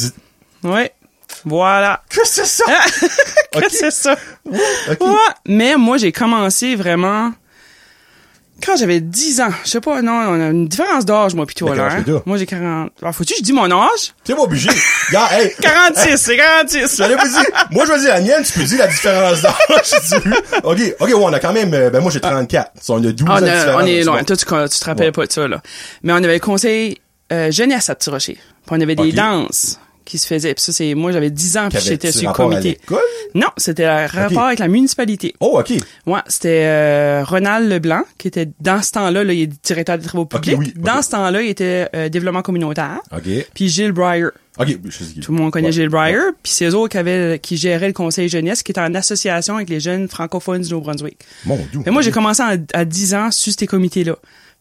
oui. 0.63 0.81
Voilà. 1.43 2.01
Que 2.09 2.21
c'est 2.23 2.45
ça? 2.45 2.63
Que 3.51 3.59
Ok. 3.59 3.65
c'est 3.69 3.91
ça. 3.91 4.15
OK. 4.45 5.01
Ouais, 5.01 5.15
mais 5.47 5.75
moi, 5.77 5.97
j'ai 5.97 6.11
commencé 6.11 6.75
vraiment 6.75 7.31
quand 8.63 8.75
j'avais 8.77 8.99
10 8.99 9.41
ans. 9.41 9.49
Je 9.63 9.69
sais 9.71 9.81
pas, 9.81 10.01
non, 10.01 10.11
on 10.13 10.33
a 10.41 10.49
une 10.49 10.67
différence 10.67 11.05
d'âge, 11.05 11.33
moi, 11.35 11.45
pis 11.45 11.55
toi, 11.55 11.75
là. 11.75 11.89
hein? 11.91 12.21
Moi, 12.25 12.37
j'ai 12.37 12.45
40... 12.45 12.91
Ah, 13.03 13.11
faut-tu 13.11 13.33
que 13.33 13.39
je 13.39 13.43
dis 13.43 13.53
mon 13.53 13.69
âge? 13.71 14.13
T'es 14.23 14.33
pas 14.33 14.41
obligé. 14.43 14.69
Gars, 15.11 15.27
hey. 15.31 15.51
46, 15.61 16.17
c'est 16.17 16.37
46. 16.37 16.97
J'allais 16.97 17.15
vous 17.15 17.27
dire, 17.27 17.43
moi 17.71 17.85
je 17.85 17.91
vais 17.91 17.99
dire 17.99 18.09
la 18.09 18.21
mienne, 18.21 18.43
tu 18.43 18.53
peux 18.53 18.63
dire 18.65 18.79
la 18.79 18.87
différence 18.87 19.41
d'âge. 19.41 20.23
OK, 20.63 20.79
OK, 20.99 21.07
ouais, 21.07 21.13
on 21.15 21.33
a 21.33 21.39
quand 21.39 21.53
même, 21.53 21.73
euh, 21.73 21.89
ben 21.89 21.99
moi 22.01 22.11
j'ai 22.11 22.19
34. 22.21 22.71
Ça, 22.81 22.93
On 22.93 23.03
a 23.03 23.11
12 23.11 23.27
Ah, 23.29 23.33
ans 23.33 23.37
on, 23.37 23.41
de 23.41 23.47
a- 23.47 23.57
différence. 23.59 23.81
on 23.83 23.85
est 23.85 24.03
loin. 24.03 24.23
Toi, 24.23 24.35
tu, 24.37 24.45
tu 24.45 24.79
te 24.79 24.85
rappelles 24.85 25.05
Ouais. 25.07 25.11
pas 25.11 25.25
de 25.25 25.31
ça, 25.31 25.47
là. 25.47 25.61
Mais 26.03 26.13
on 26.13 26.17
avait 26.17 26.33
le 26.35 26.39
conseil 26.39 26.97
euh, 27.31 27.51
jeunesse 27.51 27.89
à 27.89 27.95
Petit 27.95 28.09
Rocher. 28.09 28.33
Puis 28.33 28.71
on 28.77 28.81
avait 28.81 28.95
des 28.95 29.11
danses 29.11 29.79
qui 30.05 30.17
se 30.17 30.27
faisaient. 30.27 30.53
Puis 30.53 30.63
ça, 30.63 30.71
c'est... 30.71 30.93
Moi, 30.93 31.11
j'avais 31.11 31.29
10 31.31 31.57
ans, 31.57 31.69
puis 31.69 31.79
j'étais 31.81 32.11
sur 32.11 32.29
le 32.29 32.33
comité. 32.35 32.79
Non, 33.33 33.47
c'était 33.57 33.85
un 33.85 34.07
rapport 34.07 34.43
avec 34.43 34.59
la 34.59 34.67
municipalité. 34.67 35.33
Oh, 35.39 35.59
OK. 35.59 35.73
Ouais, 36.05 36.19
c'était 36.27 36.63
euh, 36.65 37.23
Ronald 37.25 37.69
Leblanc, 37.69 38.03
qui 38.17 38.27
était, 38.29 38.47
dans 38.61 38.81
ce 38.81 38.91
temps-là, 38.91 39.23
là, 39.23 39.33
il 39.33 39.41
est 39.41 39.65
directeur 39.65 39.97
des 39.97 40.05
travaux 40.05 40.25
publics. 40.25 40.57
oui, 40.57 40.73
Dans 40.77 41.01
ce 41.01 41.09
temps-là, 41.09 41.41
il 41.41 41.49
était 41.49 41.89
euh, 41.95 42.07
développement 42.09 42.41
communautaire. 42.43 42.99
OK. 43.11 43.23
Puis 43.53 43.67
Gilles 43.69 43.91
Breyer. 43.91 44.27
OK. 44.57 44.67
Tout 45.21 45.33
le 45.33 45.37
monde 45.37 45.51
connaît 45.51 45.65
Ouais. 45.67 45.71
Gilles 45.73 45.89
Breyer. 45.89 46.31
Puis 46.41 46.53
c'est 46.53 46.65
eux 46.69 46.75
autres 46.75 46.91
qui, 46.93 46.97
avaient, 46.97 47.39
qui 47.39 47.57
géraient 47.57 47.87
le 47.87 47.93
conseil 47.93 48.29
jeunesse, 48.29 48.63
qui 48.63 48.71
était 48.71 48.79
en 48.79 48.93
association 48.95 49.55
avec 49.55 49.69
les 49.69 49.81
jeunes 49.81 50.07
francophones 50.07 50.61
du 50.61 50.69
Nouveau-Brunswick. 50.69 51.17
Mon 51.45 51.57
Dieu. 51.57 51.81
Mais 51.85 51.91
moi, 51.91 52.01
j'ai 52.01 52.11
commencé 52.11 52.41
à, 52.41 52.55
à 52.73 52.85
10 52.85 53.15
ans 53.15 53.31
sur 53.31 53.51
ces 53.51 53.67
comités-là. 53.67 54.15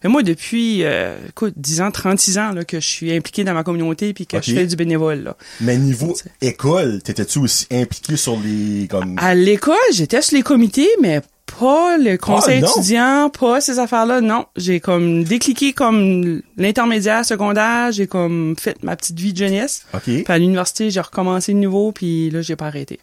Mais 0.05 0.11
moi, 0.11 0.23
depuis, 0.23 0.85
euh, 0.85 1.17
écoute, 1.31 1.55
10 1.57 1.81
ans, 1.81 1.91
36 1.91 2.39
ans, 2.39 2.53
là, 2.53 2.65
que 2.65 2.79
je 2.79 2.87
suis 2.87 3.11
impliqué 3.11 3.43
dans 3.43 3.55
ma 3.55 3.65
communauté 3.65 4.13
puis 4.13 4.27
que 4.27 4.37
je 4.41 4.53
fais 4.55 4.67
du 4.67 4.77
bénévole, 4.77 5.23
là. 5.23 5.37
Mais 5.63 5.79
niveau 5.79 6.15
école, 6.43 7.03
t'étais-tu 7.03 7.39
aussi 7.39 7.67
impliqué 7.73 8.17
sur 8.17 8.39
les, 8.39 8.87
comme, 8.87 9.17
À 9.19 9.35
l'école, 9.35 9.75
j'étais 9.95 10.21
sur 10.21 10.37
les 10.37 10.43
comités, 10.43 10.89
mais 11.01 11.23
pas 11.59 11.97
le 11.97 12.19
conseil 12.19 12.59
Ah, 12.59 12.67
non? 12.67 12.73
étudiant, 12.73 13.31
pas 13.31 13.63
ces 13.63 13.79
affaires-là, 13.79 14.21
non. 14.21 14.45
J'ai 14.57 14.79
comme 14.79 15.25
décliqué 15.25 15.73
comme 15.73 16.43
l'intermédiaire 16.59 17.25
secondaire, 17.25 17.91
j'ai 17.93 18.07
comme 18.07 18.57
fait 18.59 18.83
ma 18.83 18.97
petite 18.97 19.19
vie 19.19 19.33
de 19.33 19.39
jeunesse. 19.39 19.87
OK. 19.95 20.03
Puis 20.03 20.25
à 20.29 20.37
l'université, 20.39 20.91
j'ai 20.91 21.01
recommencé 21.01 21.55
de 21.55 21.59
nouveau, 21.59 21.93
puis 21.93 22.29
là, 22.29 22.43
j'ai 22.43 22.57
pas 22.57 22.67
arrêté. 22.67 23.01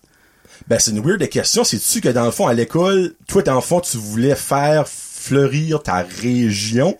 Ben, 0.67 0.77
c'est 0.77 0.91
une 0.91 1.01
weird 1.01 1.27
question. 1.29 1.63
C'est-tu 1.63 2.01
que 2.01 2.09
dans 2.09 2.25
le 2.25 2.31
fond, 2.31 2.45
à 2.45 2.53
l'école, 2.53 3.13
toi, 3.27 3.41
dans 3.41 3.55
le 3.55 3.61
fond, 3.61 3.79
tu 3.79 3.97
voulais 3.97 4.35
faire 4.35 4.87
fleurir 5.21 5.83
ta 5.83 6.05
région 6.21 6.97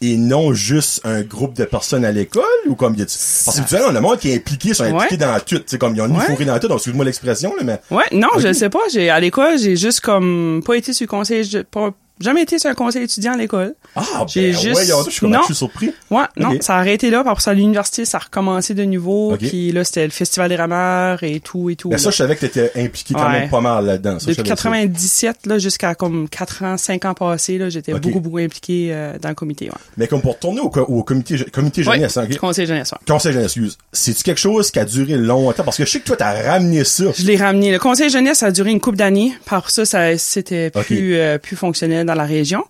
et 0.00 0.16
non 0.16 0.52
juste 0.52 1.00
un 1.04 1.22
groupe 1.22 1.54
de 1.54 1.64
personnes 1.64 2.04
à 2.04 2.12
l'école 2.12 2.42
ou 2.66 2.74
comme 2.74 2.94
y 2.94 3.02
a 3.02 3.04
parce 3.06 3.60
que 3.60 3.66
tu 3.68 3.76
vois, 3.76 3.90
le 3.92 4.00
monde 4.00 4.18
qui 4.18 4.30
est 4.30 4.36
impliqué 4.36 4.74
sont 4.74 4.84
impliqués 4.84 5.16
dans 5.16 5.38
tout, 5.40 5.60
c'est 5.66 5.78
comme 5.78 5.94
ils 5.94 6.02
ont 6.02 6.06
une 6.06 6.16
Ouais. 6.16 6.24
fourré 6.26 6.44
dans 6.44 6.58
tout, 6.58 6.68
donc 6.68 6.78
excuse-moi 6.78 7.04
l'expression 7.04 7.54
là, 7.56 7.62
mais 7.64 7.80
Ouais, 7.90 8.04
non, 8.12 8.28
je 8.38 8.52
sais 8.52 8.68
pas. 8.68 8.80
J'ai 8.92 9.08
à 9.08 9.18
l'école, 9.20 9.58
j'ai 9.58 9.76
juste 9.76 10.00
comme 10.00 10.62
pas 10.66 10.76
été 10.76 10.92
sur 10.92 11.04
le 11.04 11.08
conseil, 11.08 11.48
pas 11.70 11.92
jamais 12.20 12.42
été 12.42 12.58
sur 12.58 12.70
un 12.70 12.74
conseil 12.74 13.02
étudiant 13.02 13.32
à 13.32 13.36
l'école. 13.36 13.74
ah 13.96 14.02
J'ai 14.26 14.52
ben 14.52 14.58
juste- 14.60 14.76
ouais, 14.76 15.04
je 15.06 15.10
suis 15.10 15.26
non. 15.26 15.40
je 15.40 15.44
suis 15.46 15.54
surpris. 15.54 15.92
Ouais, 16.10 16.24
non, 16.36 16.56
ça 16.60 16.76
a 16.76 16.78
arrêté 16.78 17.10
là. 17.10 17.20
Après 17.26 17.40
ça, 17.42 17.50
à 17.50 17.54
l'université, 17.54 18.04
ça 18.04 18.18
a 18.18 18.20
recommencé 18.20 18.74
de 18.74 18.84
nouveau. 18.84 19.32
Ok. 19.32 19.38
Puis 19.40 19.72
là, 19.72 19.84
c'était 19.84 20.04
le 20.04 20.10
festival 20.10 20.48
des 20.48 20.56
rameurs 20.56 21.22
et 21.22 21.40
tout 21.40 21.70
et 21.70 21.76
tout. 21.76 21.88
Ben 21.88 21.96
là. 21.96 22.02
ça 22.02 22.10
je 22.10 22.16
savais 22.16 22.36
que 22.36 22.40
t'étais 22.46 22.70
impliqué 22.76 23.14
quand 23.14 23.26
Ouais. 23.26 23.40
même 23.40 23.48
pas 23.50 23.60
mal 23.60 23.84
là-dedans. 23.86 24.14
Depuis 24.14 24.34
savais 24.34 24.36
ça. 24.36 24.42
97 24.42 25.46
là 25.46 25.58
jusqu'à 25.58 25.94
comme 25.94 26.28
4 26.28 26.62
ans, 26.64 26.76
5 26.76 27.04
ans 27.04 27.14
passés 27.14 27.58
là, 27.58 27.68
j'étais 27.68 27.92
beaucoup 27.94 28.20
beaucoup 28.20 28.38
impliqué 28.38 28.88
euh, 28.92 29.18
dans 29.20 29.28
le 29.28 29.34
comité. 29.34 29.66
Ouais. 29.66 29.74
Mais 29.96 30.06
comme 30.08 30.20
pour 30.22 30.34
retourner 30.34 30.60
au, 30.60 30.70
co- 30.70 30.82
au 30.82 31.02
comité 31.02 31.36
comité 31.52 31.82
jeunesse, 31.82 32.16
ok? 32.16 32.36
Conseil 32.38 32.66
jeunesse. 32.66 32.92
ouais. 32.92 32.98
Conseil 33.08 33.32
jeunesse, 33.32 33.52
excuse. 33.56 33.78
C'est-tu 33.92 34.22
quelque 34.22 34.38
chose 34.40 34.70
qui 34.70 34.78
a 34.78 34.84
duré 34.84 35.16
longtemps? 35.16 35.64
Parce 35.64 35.76
que 35.76 35.84
je 35.84 35.90
sais 35.90 36.00
que 36.00 36.06
toi 36.06 36.16
t'as 36.16 36.42
ramené 36.42 36.84
ça. 36.84 37.04
Je 37.16 37.24
l'ai 37.24 37.36
ramené. 37.36 37.72
Le 37.72 37.78
conseil 37.78 38.08
jeunesse 38.10 38.38
ça 38.38 38.46
a 38.46 38.50
duré 38.50 38.70
une 38.70 38.80
couple 38.80 38.96
d'années. 38.98 39.32
Par 39.46 39.70
ça, 39.70 39.84
ça 39.84 40.16
c'était 40.18 40.70
plus 40.70 41.16
euh, 41.16 41.38
plus 41.38 41.56
fonctionnel 41.56 42.03
dans 42.04 42.14
la 42.14 42.24
région. 42.24 42.64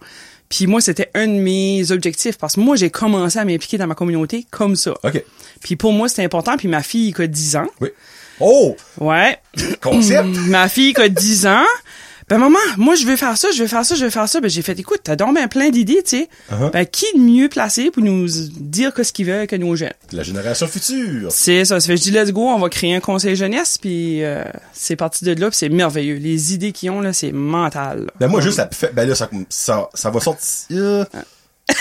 Puis 0.48 0.66
moi, 0.66 0.80
c'était 0.80 1.10
un 1.14 1.26
de 1.26 1.32
mes 1.32 1.90
objectifs 1.90 2.38
parce 2.38 2.54
que 2.54 2.60
moi, 2.60 2.76
j'ai 2.76 2.90
commencé 2.90 3.38
à 3.38 3.44
m'impliquer 3.44 3.78
dans 3.78 3.86
ma 3.86 3.94
communauté 3.94 4.46
comme 4.50 4.76
ça. 4.76 4.92
OK. 5.02 5.24
Puis 5.62 5.76
pour 5.76 5.92
moi, 5.92 6.08
c'était 6.08 6.24
important. 6.24 6.56
Puis 6.56 6.68
ma 6.68 6.82
fille 6.82 7.12
qui 7.12 7.22
a 7.22 7.26
10 7.26 7.56
ans. 7.56 7.66
Oui. 7.80 7.88
Oh, 8.40 8.76
Ouais. 9.00 9.38
concept. 9.80 10.28
ma 10.48 10.68
fille 10.68 10.92
qui 10.92 11.00
a 11.00 11.08
10 11.08 11.46
ans. 11.46 11.64
Ben 12.28 12.38
maman, 12.38 12.58
moi 12.78 12.94
je 12.94 13.04
veux 13.06 13.16
faire 13.16 13.36
ça, 13.36 13.48
je 13.54 13.62
veux 13.62 13.68
faire 13.68 13.84
ça, 13.84 13.94
je 13.94 14.04
veux 14.04 14.10
faire 14.10 14.28
ça. 14.28 14.40
Ben 14.40 14.48
j'ai 14.48 14.62
fait 14.62 14.78
écoute, 14.78 15.00
t'as 15.04 15.16
donc 15.16 15.34
ben 15.34 15.46
plein 15.46 15.68
d'idées, 15.68 16.02
tu 16.02 16.18
sais. 16.18 16.28
Uh-huh. 16.50 16.70
Ben 16.70 16.86
qui 16.86 17.04
de 17.14 17.20
mieux 17.20 17.48
placé 17.48 17.90
pour 17.90 18.02
nous 18.02 18.26
dire 18.26 18.94
que 18.94 19.02
ce 19.02 19.12
qu'ils 19.12 19.26
veulent 19.26 19.46
que 19.46 19.56
nos 19.56 19.76
jeunes? 19.76 19.92
La 20.12 20.22
génération 20.22 20.66
future. 20.66 21.30
C'est 21.30 21.64
ça, 21.66 21.80
ça 21.80 21.86
fait 21.86 21.96
je 21.96 22.02
dis 22.02 22.10
let's 22.10 22.32
go, 22.32 22.48
on 22.48 22.58
va 22.58 22.68
créer 22.70 22.94
un 22.94 23.00
conseil 23.00 23.36
jeunesse 23.36 23.76
puis 23.76 24.24
euh, 24.24 24.44
c'est 24.72 24.96
parti 24.96 25.24
de 25.24 25.38
là, 25.38 25.50
puis 25.50 25.56
c'est 25.58 25.68
merveilleux. 25.68 26.16
Les 26.16 26.54
idées 26.54 26.72
qu'ils 26.72 26.90
ont 26.90 27.00
là, 27.00 27.12
c'est 27.12 27.32
mental. 27.32 28.04
là. 28.06 28.12
Ben 28.18 28.28
moi 28.28 28.40
juste 28.40 28.56
ça 28.56 28.68
fait 28.72 28.94
ben 28.94 29.06
là 29.06 29.14
ça 29.14 29.28
ça, 29.50 29.88
ça 29.92 30.10
va 30.10 30.20
sortir 30.20 31.06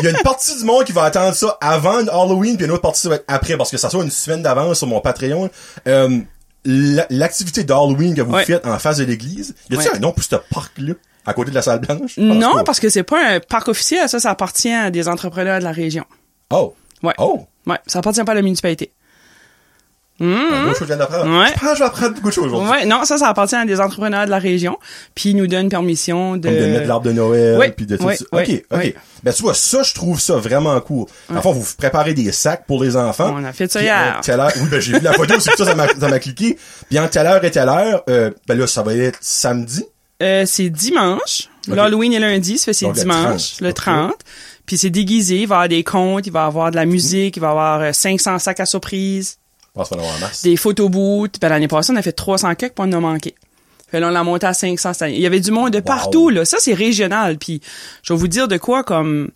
Il 0.00 0.04
y 0.04 0.08
a 0.08 0.10
une 0.10 0.22
partie 0.24 0.58
du 0.58 0.64
monde 0.64 0.82
qui 0.84 0.90
va 0.90 1.04
attendre 1.04 1.36
ça 1.36 1.56
avant 1.60 1.98
Halloween, 2.08 2.56
puis 2.56 2.66
une 2.66 2.72
autre 2.72 2.82
partie 2.82 3.02
ça 3.02 3.08
va 3.10 3.14
être 3.14 3.24
après 3.28 3.56
parce 3.56 3.70
que 3.70 3.76
ça 3.76 3.90
soit 3.90 4.02
une 4.02 4.10
semaine 4.10 4.42
d'avance 4.42 4.78
sur 4.78 4.88
mon 4.88 5.00
Patreon. 5.00 5.48
Euh, 5.86 6.18
l'activité 6.64 7.64
d'Halloween 7.64 8.14
que 8.14 8.22
vous 8.22 8.32
Ouais. 8.32 8.44
faites 8.44 8.66
en 8.66 8.78
face 8.78 8.98
de 8.98 9.04
l'église, 9.04 9.54
y 9.70 9.74
a-t-il 9.74 9.90
Ouais. 9.90 9.96
un 9.96 10.00
nom 10.00 10.12
pour 10.12 10.24
ce 10.24 10.36
parc 10.50 10.72
là 10.78 10.94
à 11.26 11.32
côté 11.34 11.50
de 11.50 11.54
la 11.54 11.62
salle 11.62 11.80
blanche? 11.80 12.16
Non, 12.18 12.64
parce 12.64 12.80
que 12.80 12.88
c'est 12.88 13.02
pas 13.02 13.34
un 13.34 13.40
parc 13.40 13.68
officiel, 13.68 14.08
ça 14.08 14.18
ça 14.18 14.30
appartient 14.30 14.72
à 14.72 14.90
des 14.90 15.08
entrepreneurs 15.08 15.58
de 15.58 15.64
la 15.64 15.72
région. 15.72 16.04
Oh. 16.50 16.74
Ouais. 17.02 17.14
Oh. 17.18 17.46
Ouais, 17.66 17.78
ça 17.86 17.98
appartient 18.00 18.22
pas 18.24 18.32
à 18.32 18.36
la 18.36 18.42
municipalité. 18.42 18.92
Un 20.20 20.72
que 20.72 20.78
je 20.78 20.84
viens 20.84 20.96
d'apprendre. 20.96 21.24
Ouais. 21.40 21.48
Je 21.54 21.60
pense 21.60 21.70
que 21.70 21.74
je 21.74 21.78
vais 21.80 21.84
apprendre 21.86 22.14
beaucoup 22.14 22.28
de 22.28 22.32
choses 22.34 22.44
aujourd'hui. 22.46 22.70
Ouais, 22.70 22.84
non, 22.86 23.04
ça, 23.04 23.18
ça 23.18 23.28
appartient 23.28 23.56
à 23.56 23.64
des 23.64 23.80
entrepreneurs 23.80 24.26
de 24.26 24.30
la 24.30 24.38
région, 24.38 24.78
puis 25.14 25.30
ils 25.30 25.36
nous 25.36 25.48
donnent 25.48 25.68
permission 25.68 26.36
de... 26.36 26.48
Comme 26.48 26.56
de 26.56 26.66
mettre 26.66 26.86
l'arbre 26.86 27.06
de 27.06 27.12
Noël, 27.12 27.58
Oui, 27.58 27.66
puis 27.76 27.84
de 27.84 27.96
tout 27.96 28.04
oui, 28.04 28.16
ça. 28.16 28.24
oui, 28.32 28.42
ok, 28.70 28.78
ok. 28.78 28.94
Ben 29.24 29.32
tu 29.32 29.42
vois, 29.42 29.54
ça, 29.54 29.82
je 29.82 29.92
trouve 29.92 30.20
ça 30.20 30.36
vraiment 30.36 30.78
cool. 30.80 31.06
En 31.34 31.42
fait, 31.42 31.52
vous 31.52 31.66
préparez 31.76 32.14
des 32.14 32.30
sacs 32.30 32.64
pour 32.66 32.82
les 32.84 32.96
enfants. 32.96 33.34
On 33.36 33.44
a 33.44 33.52
fait 33.52 33.70
ça 33.72 33.80
Puis, 33.80 33.86
hier. 33.88 34.14
euh, 34.18 34.20
telle 34.22 34.38
heure, 34.38 34.52
oui, 34.56 34.68
ben 34.70 34.80
j'ai 34.80 34.92
vu 34.92 35.00
la 35.00 35.12
photo, 35.14 35.34
c'est 35.40 35.56
ça, 35.56 35.64
ça 35.64 35.74
m'a, 35.74 35.88
ça 35.88 36.08
m'a 36.08 36.18
cliqué. 36.20 36.56
Puis 36.88 36.98
en 37.00 37.08
telle 37.08 37.26
heure 37.26 37.44
et 37.44 37.50
telle 37.50 37.68
heure, 37.68 38.02
euh, 38.08 38.30
ben 38.46 38.56
là, 38.56 38.66
ça 38.68 38.82
va 38.82 38.94
être 38.94 39.18
samedi. 39.20 39.84
Euh, 40.22 40.44
c'est 40.46 40.70
dimanche. 40.70 41.48
Ok. 41.68 41.74
L'Halloween 41.74 42.12
est 42.12 42.20
lundi, 42.20 42.56
ça 42.58 42.66
fait 42.66 42.72
c'est 42.74 42.86
Donc, 42.86 42.94
le 42.96 43.00
dimanche, 43.00 43.56
30, 43.56 43.60
le 43.62 43.68
ok. 43.70 43.74
30. 43.74 44.12
Puis 44.66 44.78
c'est 44.78 44.90
déguisé, 44.90 45.40
il 45.40 45.48
va 45.48 45.54
y 45.54 45.56
avoir 45.56 45.68
des 45.68 45.82
contes, 45.84 46.26
il 46.26 46.32
va 46.32 46.44
y 46.44 46.46
avoir 46.46 46.70
de 46.70 46.76
la 46.76 46.84
musique, 46.86 47.36
il 47.36 47.40
va 47.40 47.48
y 47.48 47.50
avoir 47.50 47.80
euh, 47.80 47.92
500 47.92 48.38
sacs 48.38 48.60
à 48.60 48.66
surprise, 48.66 49.38
pense 49.74 49.88
qu'on 49.88 49.96
va 49.96 50.02
en 50.02 50.04
avoir 50.06 50.16
en 50.16 50.20
masse. 50.20 50.42
des 50.42 50.56
photobooths. 50.56 51.40
Ben, 51.40 51.48
l'année 51.48 51.68
passée, 51.68 51.92
on 51.92 51.96
a 51.96 52.02
fait 52.02 52.12
300 52.12 52.54
quelques, 52.54 52.74
puis 52.74 52.84
on 52.86 52.92
en 52.92 52.98
a 52.98 53.00
manqué. 53.00 53.34
Fait 53.90 54.00
là, 54.00 54.08
on 54.08 54.10
l'a 54.10 54.24
monté 54.24 54.46
à 54.46 54.54
500 54.54 54.92
cette 54.92 55.02
année. 55.02 55.14
Il 55.14 55.20
y 55.20 55.26
avait 55.26 55.40
du 55.40 55.50
monde 55.50 55.70
de 55.70 55.80
partout, 55.80 56.30
là. 56.30 56.44
Ça, 56.44 56.56
c'est 56.60 56.74
régional. 56.74 57.38
Puis 57.38 57.60
je 58.02 58.12
vais 58.12 58.18
vous 58.18 58.28
dire 58.28 58.48
de 58.48 58.56
quoi, 58.56 58.82
comme... 58.82 59.30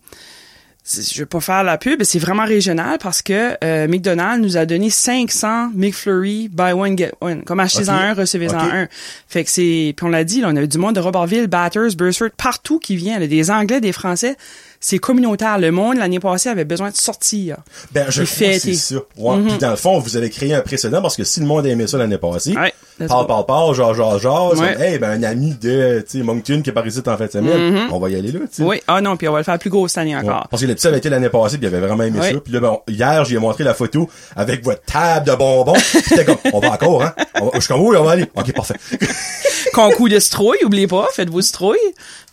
Je 0.91 1.19
vais 1.19 1.25
pas 1.27 1.39
faire 1.39 1.63
la 1.63 1.77
pub, 1.77 1.99
mais 1.99 2.05
c'est 2.05 2.17
vraiment 2.17 2.45
régional 2.45 2.97
parce 2.97 3.21
que 3.21 3.55
euh, 3.63 3.87
McDonald's 3.87 4.41
nous 4.41 4.57
a 4.57 4.65
donné 4.65 4.89
500 4.89 5.69
McFlurry 5.75 6.47
buy 6.47 6.71
one 6.71 6.97
get 6.97 7.11
one. 7.21 7.43
Comme 7.43 7.59
achetez-en 7.59 7.93
un, 7.93 8.13
recevez-en 8.15 8.57
un. 8.57 8.87
Fait 9.27 9.43
que 9.43 9.51
c'est 9.51 9.93
puis 9.95 10.05
on 10.05 10.09
l'a 10.09 10.23
dit, 10.23 10.41
là, 10.41 10.47
on 10.49 10.55
avait 10.55 10.67
du 10.67 10.79
monde 10.79 10.95
de 10.95 10.99
Robertville, 10.99 11.45
Batters, 11.45 11.95
Burford, 11.95 12.31
partout 12.35 12.79
qui 12.79 12.95
vient, 12.95 13.19
là, 13.19 13.27
des 13.27 13.51
Anglais, 13.51 13.81
des 13.81 13.91
Français. 13.91 14.35
C'est 14.81 14.97
communautaire. 14.97 15.57
Le 15.57 15.71
monde 15.71 15.97
l'année 15.97 16.19
passée 16.19 16.47
avait 16.49 16.63
besoin 16.65 16.89
de 16.89 16.95
sortir. 16.95 17.57
Ben, 17.91 18.05
je 18.09 18.23
crois 18.23 18.59
c'est 18.59 18.73
ça. 18.75 18.95
Ouais. 19.17 19.37
Puis 19.47 19.57
dans 19.57 19.71
le 19.71 19.75
fond, 19.75 19.99
vous 19.99 20.15
avez 20.15 20.29
créé 20.29 20.53
un 20.53 20.61
précédent 20.61 21.01
parce 21.01 21.17
que 21.17 21.23
si 21.25 21.41
le 21.41 21.45
monde 21.45 21.65
a 21.65 21.69
aimé 21.69 21.85
ça 21.85 21.97
l'année 21.97 22.17
passée, 22.17 22.55
Ouais, 22.55 22.73
parle, 23.07 23.27
parle, 23.27 23.45
parle, 23.45 23.75
genre, 23.75 23.93
genre, 23.93 24.19
genre, 24.19 24.57
Ouais. 24.57 24.75
hey, 24.93 24.97
ben, 24.99 25.09
un 25.11 25.23
ami 25.23 25.53
de, 25.61 26.03
tu 26.09 26.19
sais, 26.19 26.23
Moncton 26.23 26.61
qui 26.63 26.69
est 26.69 26.73
par 26.73 26.87
ici 26.87 26.99
en 27.05 27.17
fin 27.17 27.25
de 27.25 27.31
semaine, 27.31 27.87
on 27.91 27.99
va 27.99 28.09
y 28.09 28.15
aller 28.15 28.31
là, 28.31 28.39
tu 28.41 28.47
sais. 28.51 28.63
Oui, 28.63 28.81
ah 28.87 29.01
non, 29.01 29.17
puis 29.17 29.27
on 29.27 29.33
va 29.33 29.39
le 29.39 29.43
faire 29.43 29.59
plus 29.59 29.69
gros 29.69 29.87
cette 29.89 29.97
année 29.99 30.15
encore. 30.15 30.47
Parce 30.49 30.61
que 30.63 30.67
le 30.67 30.75
petit 30.75 30.87
avait 30.87 30.97
été 30.99 31.09
l'année 31.09 31.29
passée, 31.29 31.57
puis 31.57 31.67
il 31.67 31.73
avait 31.75 31.85
vraiment 31.85 32.03
aimé 32.03 32.19
ça. 32.21 32.39
Puis 32.39 32.53
là, 32.53 32.59
ben, 32.61 32.77
hier, 32.87 33.25
j'ai 33.25 33.37
montré 33.37 33.63
la 33.65 33.73
photo 33.73 34.09
avec 34.35 34.63
votre 34.63 34.83
table 34.83 35.27
de 35.29 35.35
bonbons. 35.35 35.73
Puis 35.73 36.25
comme, 36.25 36.37
on 36.53 36.59
va 36.59 36.71
encore, 36.71 37.03
hein? 37.03 37.13
On 37.41 37.45
va- 37.47 37.51
je 37.55 37.59
suis 37.59 37.67
comme, 37.67 37.81
oui, 37.81 37.97
on 37.97 38.03
va 38.05 38.11
aller. 38.11 38.25
Ok, 38.33 38.53
parfait. 38.53 38.75
Concours 39.73 40.09
de 40.09 40.19
citrouilles, 40.19 40.63
oubliez 40.63 40.87
pas, 40.87 41.07
faites 41.13 41.29
vos 41.29 41.41
citrouilles. 41.41 41.77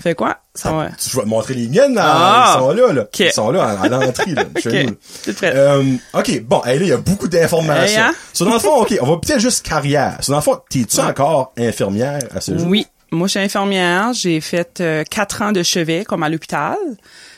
Fait 0.00 0.14
quoi? 0.14 0.36
Ça. 0.56 0.88
Je 1.10 1.16
vais 1.16 1.22
te 1.22 1.28
montrer 1.28 1.54
les 1.54 1.68
miennes. 1.68 1.98
Ah. 2.00 2.54
Ils 2.56 2.58
sont 2.60 2.70
là, 2.72 2.92
là. 2.92 3.02
Ok. 3.02 3.18
Ils 3.20 3.32
sont 3.32 3.50
là, 3.50 3.64
à, 3.64 3.80
à 3.82 3.88
l'entrée, 3.88 4.32
là. 4.32 4.44
Chez 4.62 4.68
Ok, 4.82 4.88
nous. 4.90 4.96
c'est 5.22 5.34
prêt. 5.36 5.52
Euh, 5.54 5.82
ok, 6.14 6.42
bon, 6.42 6.62
hey, 6.64 6.78
là, 6.78 6.84
il 6.84 6.88
y 6.88 6.92
a 6.92 6.96
beaucoup 6.98 7.28
d'informations. 7.28 8.00
Hey, 8.00 8.08
hein? 8.08 8.14
So, 8.32 8.44
dans 8.44 8.54
le 8.54 8.58
fond, 8.58 8.76
ok, 8.82 8.96
on 9.00 9.06
va 9.06 9.16
peut-être 9.18 9.40
juste 9.40 9.66
carrière. 9.66 10.18
So, 10.20 10.32
dans 10.32 10.38
le 10.38 10.42
fond, 10.44 10.58
t'es-tu 10.68 11.00
encore 11.00 11.52
infirmière 11.58 12.20
à 12.34 12.40
ce 12.40 12.56
jour? 12.58 12.66
Oui. 12.68 12.86
Moi, 13.12 13.28
je 13.28 13.32
suis 13.32 13.40
infirmière. 13.40 14.12
J'ai 14.14 14.40
fait 14.40 14.80
euh, 14.80 15.04
quatre 15.08 15.40
ans 15.42 15.52
de 15.52 15.62
chevet, 15.62 16.04
comme 16.04 16.22
à 16.24 16.28
l'hôpital. 16.28 16.76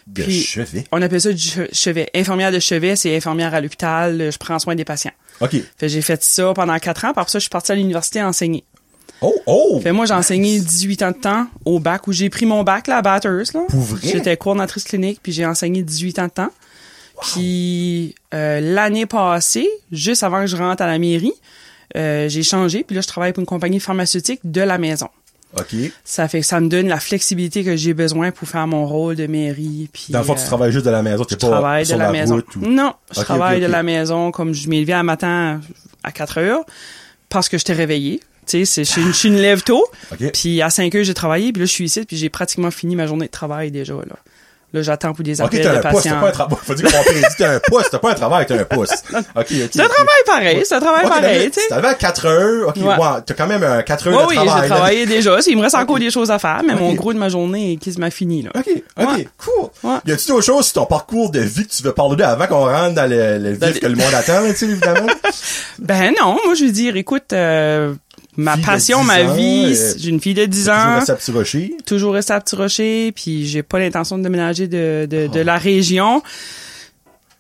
De 0.06 0.22
Puis- 0.22 0.40
chevet? 0.42 0.84
On 0.92 1.02
appelle 1.02 1.20
ça 1.20 1.30
du 1.30 1.36
che- 1.46 1.68
chevet. 1.74 2.08
Infirmière 2.14 2.50
de 2.50 2.58
chevet, 2.58 2.96
c'est 2.96 3.14
infirmière 3.14 3.52
à 3.52 3.60
l'hôpital. 3.60 4.30
Je 4.32 4.38
prends 4.38 4.58
soin 4.58 4.74
des 4.74 4.86
patients. 4.86 5.10
Ok. 5.40 5.56
J'ai 5.82 6.00
fait 6.02 6.22
ça 6.24 6.54
pendant 6.54 6.76
quatre 6.78 7.04
ans. 7.04 7.12
Ça, 7.14 7.24
je 7.34 7.40
suis 7.40 7.50
partie 7.50 7.70
à 7.72 7.74
l'université 7.74 8.22
enseigner. 8.22 8.64
Oh, 9.20 9.34
oh! 9.46 9.80
Fait 9.82 9.92
moi, 9.92 10.06
j'ai 10.06 10.14
enseigné 10.14 10.60
18 10.60 11.02
ans 11.02 11.10
de 11.10 11.16
temps 11.16 11.46
au 11.64 11.80
bac, 11.80 12.06
où 12.06 12.12
j'ai 12.12 12.30
pris 12.30 12.46
mon 12.46 12.62
bac, 12.62 12.86
là, 12.86 12.98
à 12.98 13.02
Batters, 13.02 13.52
là. 13.54 13.60
Pour 13.68 13.80
vrai? 13.80 14.00
J'étais 14.02 14.36
coordinatrice 14.36 14.84
clinique, 14.84 15.20
puis 15.22 15.32
j'ai 15.32 15.44
enseigné 15.44 15.82
18 15.82 16.18
ans 16.20 16.26
de 16.26 16.30
temps. 16.30 16.50
Puis 17.20 18.14
euh, 18.32 18.60
l'année 18.60 19.06
passée, 19.06 19.68
juste 19.90 20.22
avant 20.22 20.40
que 20.40 20.46
je 20.46 20.56
rentre 20.56 20.82
à 20.82 20.86
la 20.86 20.98
mairie, 20.98 21.32
euh, 21.96 22.28
j'ai 22.28 22.42
changé, 22.42 22.84
puis 22.84 22.94
là, 22.94 23.02
je 23.02 23.08
travaille 23.08 23.32
pour 23.32 23.40
une 23.40 23.46
compagnie 23.46 23.80
pharmaceutique 23.80 24.40
de 24.44 24.60
la 24.60 24.78
maison. 24.78 25.08
Ok. 25.58 25.74
Ça 26.04 26.28
fait 26.28 26.40
que 26.40 26.46
ça 26.46 26.60
me 26.60 26.68
donne 26.68 26.88
la 26.88 27.00
flexibilité 27.00 27.64
que 27.64 27.74
j'ai 27.74 27.94
besoin 27.94 28.30
pour 28.30 28.46
faire 28.46 28.66
mon 28.66 28.86
rôle 28.86 29.16
de 29.16 29.26
mairie. 29.26 29.88
Puis, 29.92 30.06
Dans 30.10 30.18
le 30.18 30.24
fond, 30.24 30.34
tu 30.34 30.42
euh, 30.42 30.46
travailles 30.46 30.72
juste 30.72 30.84
de 30.84 30.90
la 30.90 31.02
maison, 31.02 31.24
tu 31.24 31.36
pas 31.36 31.48
travaille 31.48 31.86
sur 31.86 31.96
de 31.96 32.02
la, 32.02 32.12
maison. 32.12 32.34
route 32.36 32.56
ou... 32.56 32.60
Non, 32.60 32.92
je 33.14 33.20
travaille 33.22 33.60
de 33.60 33.66
la 33.66 33.82
maison 33.82 34.30
comme 34.30 34.52
je 34.52 34.68
m'ai 34.68 34.80
levé 34.80 34.92
un 34.92 35.02
matin 35.02 35.60
à 36.04 36.12
4 36.12 36.38
heures 36.38 36.64
parce 37.30 37.48
que 37.48 37.56
je 37.56 37.64
t'ai 37.64 37.72
réveillé. 37.72 38.20
Tu 38.48 38.64
sais, 38.64 38.64
c'est- 38.64 38.84
je 38.84 38.90
suis 38.90 39.02
une- 39.02 39.12
je 39.12 39.16
suis 39.18 39.28
une 39.28 39.36
lève 39.38 39.62
tôt. 39.62 39.86
Puis 40.32 40.62
à 40.62 40.70
5 40.70 40.94
heures, 40.94 41.04
j'ai 41.04 41.14
travaillé. 41.14 41.52
Puis 41.52 41.60
là, 41.60 41.66
je 41.66 41.72
suis 41.72 41.84
ici. 41.84 42.04
Puis 42.06 42.16
j'ai 42.16 42.28
pratiquement 42.30 42.70
fini 42.70 42.96
ma 42.96 43.06
journée 43.06 43.26
de 43.26 43.30
travail 43.30 43.70
déjà. 43.70 43.92
Là, 43.94 44.00
là 44.74 44.82
j'attends 44.82 45.12
pour 45.14 45.24
des 45.24 45.40
appels 45.40 45.62
t'as 45.62 45.76
de 45.76 45.80
t'as 45.82 45.92
patients. 45.92 46.20
pas 46.20 46.28
un 46.28 46.30
travail. 46.30 46.58
Faut 46.62 46.74
dire 46.74 46.90
qu'on 46.92 47.02
prédit, 47.02 47.24
t'as 47.38 47.54
un 47.54 47.60
poste, 47.70 47.88
t'as 47.90 47.98
pas 47.98 48.10
un 48.10 48.14
travail, 48.14 48.44
t'as 48.46 48.58
un 48.60 48.64
poste. 48.64 49.04
Ok. 49.36 49.46
C'est 49.48 49.80
un 49.80 49.88
travail 49.88 50.22
pareil. 50.26 50.62
C'est 50.66 50.74
un 50.74 50.80
travail 50.80 51.08
pareil, 51.08 51.22
t'avais- 51.22 51.50
tu 51.50 51.60
sais. 51.60 51.68
T'avais 51.68 51.94
4 51.94 52.26
heures, 52.26 52.68
ok, 52.68 52.76
Ouais. 52.76 52.82
ouais, 52.84 53.20
t'as 53.24 53.34
quand 53.34 53.46
même 53.46 53.62
un 53.62 53.82
4 53.82 54.08
heures 54.08 54.14
Oui, 54.14 54.22
de 54.24 54.28
oui, 54.28 54.34
travail. 54.46 54.62
j'ai 54.64 54.68
là. 54.68 54.74
travaillé 54.76 55.06
déjà. 55.06 55.38
Il 55.46 55.56
me 55.56 55.62
reste 55.62 55.74
encore 55.74 55.98
des 55.98 56.10
choses 56.10 56.30
à 56.30 56.38
faire, 56.38 56.60
mais 56.66 56.74
mon 56.74 56.92
gros 56.94 57.12
de 57.14 57.18
ma 57.18 57.28
journée 57.30 57.72
est 57.72 57.76
quasiment 57.76 58.10
fini. 58.10 58.42
Là. 58.42 58.50
Ok, 58.56 58.68
ok, 59.00 59.08
Ouais. 59.16 59.28
cool. 59.38 59.68
Ouais. 59.90 59.96
Y 60.06 60.12
a-tu 60.12 60.28
d'autres 60.28 60.44
choses 60.44 60.64
sur 60.66 60.74
ton 60.74 60.86
parcours 60.86 61.30
de 61.30 61.40
vie 61.40 61.66
que 61.66 61.72
tu 61.72 61.82
veux 61.82 61.92
parler 61.92 62.16
de 62.16 62.22
avant 62.24 62.46
qu'on 62.46 62.66
rentre 62.66 62.94
dans 62.94 63.08
le, 63.08 63.38
le 63.38 63.52
vif 63.52 63.80
que 63.80 63.86
le 63.86 63.96
monde 63.96 64.12
attend, 64.14 64.40
là, 64.42 64.50
tu 64.50 64.56
sais, 64.56 64.66
évidemment? 64.66 65.06
Ben 65.78 66.12
non, 66.20 66.36
moi 66.44 66.54
je 66.54 66.64
veux 66.64 66.72
dire, 66.72 66.96
écoute, 66.96 67.32
euh, 67.32 67.94
ma 68.38 68.56
passion, 68.56 69.00
10 69.02 69.06
ma 69.06 69.24
ans, 69.24 69.34
vie, 69.34 69.74
euh, 69.76 69.92
j'ai 69.98 70.08
une 70.08 70.20
fille 70.20 70.34
de 70.34 70.46
10 70.46 70.64
Toujours 70.64 70.74
ans. 70.78 70.94
resté 70.96 71.12
à 71.12 71.16
Petit 71.16 71.30
Rocher. 71.32 71.74
toujours 71.84 72.14
resté 72.14 72.32
à 72.32 72.40
Petit 72.40 72.56
Rocher, 72.56 73.12
puis 73.12 73.46
j'ai 73.46 73.62
pas 73.62 73.78
l'intention 73.78 74.16
de 74.16 74.22
déménager 74.22 74.66
de, 74.68 75.06
de, 75.10 75.26
Oh. 75.28 75.34
de 75.34 75.40
la 75.40 75.58
région. 75.58 76.22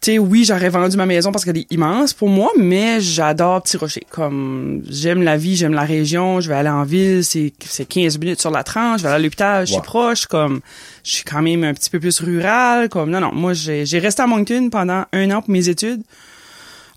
Tu 0.00 0.12
sais, 0.12 0.18
oui, 0.20 0.44
j'aurais 0.44 0.68
vendu 0.68 0.96
ma 0.96 1.06
maison 1.06 1.32
parce 1.32 1.44
qu'elle 1.44 1.58
est 1.58 1.72
immense 1.72 2.12
pour 2.14 2.28
moi, 2.28 2.50
mais 2.56 3.00
j'adore 3.00 3.60
Petit 3.62 3.76
Rocher. 3.76 4.06
Comme, 4.10 4.82
j'aime 4.88 5.22
la 5.22 5.36
vie, 5.36 5.56
j'aime 5.56 5.72
la 5.72 5.82
région, 5.82 6.40
je 6.40 6.48
vais 6.48 6.54
aller 6.54 6.68
en 6.68 6.84
ville, 6.84 7.24
c'est, 7.24 7.52
c'est 7.64 7.84
15 7.84 8.16
minutes 8.18 8.40
sur 8.40 8.52
la 8.52 8.62
tranche, 8.62 8.98
je 8.98 9.02
vais 9.02 9.08
aller 9.08 9.16
à 9.16 9.22
l'hôpital, 9.24 9.66
je 9.66 9.72
suis 9.72 9.82
proche, 9.82 10.26
comme, 10.26 10.60
je 11.02 11.10
suis 11.10 11.24
quand 11.24 11.42
même 11.42 11.64
un 11.64 11.74
petit 11.74 11.90
peu 11.90 11.98
plus 11.98 12.20
rural, 12.20 12.88
comme, 12.88 13.10
non, 13.10 13.18
non, 13.20 13.32
moi, 13.32 13.54
j'ai, 13.54 13.86
j'ai 13.86 13.98
resté 13.98 14.22
à 14.22 14.28
Moncton 14.28 14.68
pendant 14.70 15.02
un 15.12 15.30
an 15.32 15.42
pour 15.42 15.50
mes 15.50 15.68
études. 15.68 16.02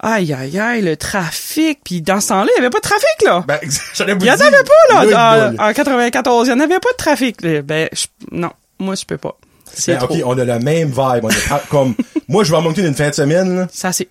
Aïe, 0.03 0.33
aïe, 0.33 0.59
aïe, 0.59 0.81
le 0.81 0.97
trafic, 0.97 1.79
puis 1.83 2.01
dans 2.01 2.19
ce 2.19 2.29
temps-là, 2.29 2.49
il 2.55 2.57
y 2.57 2.65
avait 2.65 2.71
pas 2.71 2.79
de 2.79 2.83
trafic, 2.83 3.21
là. 3.23 3.43
Ben, 3.47 3.59
Il 3.63 4.25
y 4.25 4.31
en 4.31 4.33
avait 4.33 4.63
pas, 4.63 5.03
là, 5.05 5.53
en, 5.59 5.69
en 5.69 5.73
94. 5.73 6.47
Il 6.47 6.49
y 6.49 6.53
en 6.53 6.59
avait 6.59 6.79
pas 6.79 6.91
de 6.91 6.97
trafic. 6.97 7.41
là. 7.43 7.61
Ben, 7.61 7.87
je- 7.93 8.07
non, 8.31 8.49
moi, 8.79 8.95
je 8.95 9.05
peux 9.05 9.17
pas. 9.19 9.37
C'est 9.71 9.93
Ben, 9.95 10.03
ok, 10.03 10.17
on 10.25 10.37
a 10.39 10.43
le 10.43 10.59
même 10.59 10.87
vibe. 10.89 11.23
On 11.23 11.29
est 11.29 11.67
comme, 11.69 11.93
moi, 12.27 12.43
je 12.43 12.51
vais 12.51 12.57
à 12.57 12.61
Moncton 12.61 12.81
une 12.83 12.95
fin 12.95 13.09
de 13.09 13.13
semaine, 13.15 13.55
là. 13.55 13.67
Ça, 13.71 13.91
c'est... 13.91 14.09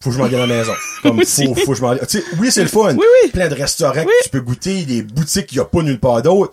faut 0.00 0.10
que 0.10 0.16
je 0.16 0.20
m'en 0.20 0.26
vienne 0.26 0.40
à 0.42 0.46
la 0.46 0.54
maison. 0.56 0.72
Comme, 1.02 1.22
faut, 1.24 1.54
faut 1.54 1.70
que 1.72 1.74
je 1.78 1.82
m'en. 1.82 1.94
Tu 1.96 2.06
sais, 2.08 2.24
oui, 2.40 2.50
c'est 2.50 2.62
le 2.62 2.68
fun. 2.68 2.94
Oui, 2.94 3.04
oui. 3.24 3.30
Plein 3.30 3.46
de 3.48 3.54
restaurants 3.54 3.92
Oui. 4.00 4.06
que 4.20 4.24
tu 4.24 4.30
peux 4.30 4.40
goûter, 4.40 4.84
des 4.86 5.02
boutiques 5.02 5.46
qu'il 5.46 5.58
y 5.58 5.60
a 5.60 5.64
pas 5.64 5.82
nulle 5.82 6.00
part 6.00 6.20
d'autre. 6.20 6.52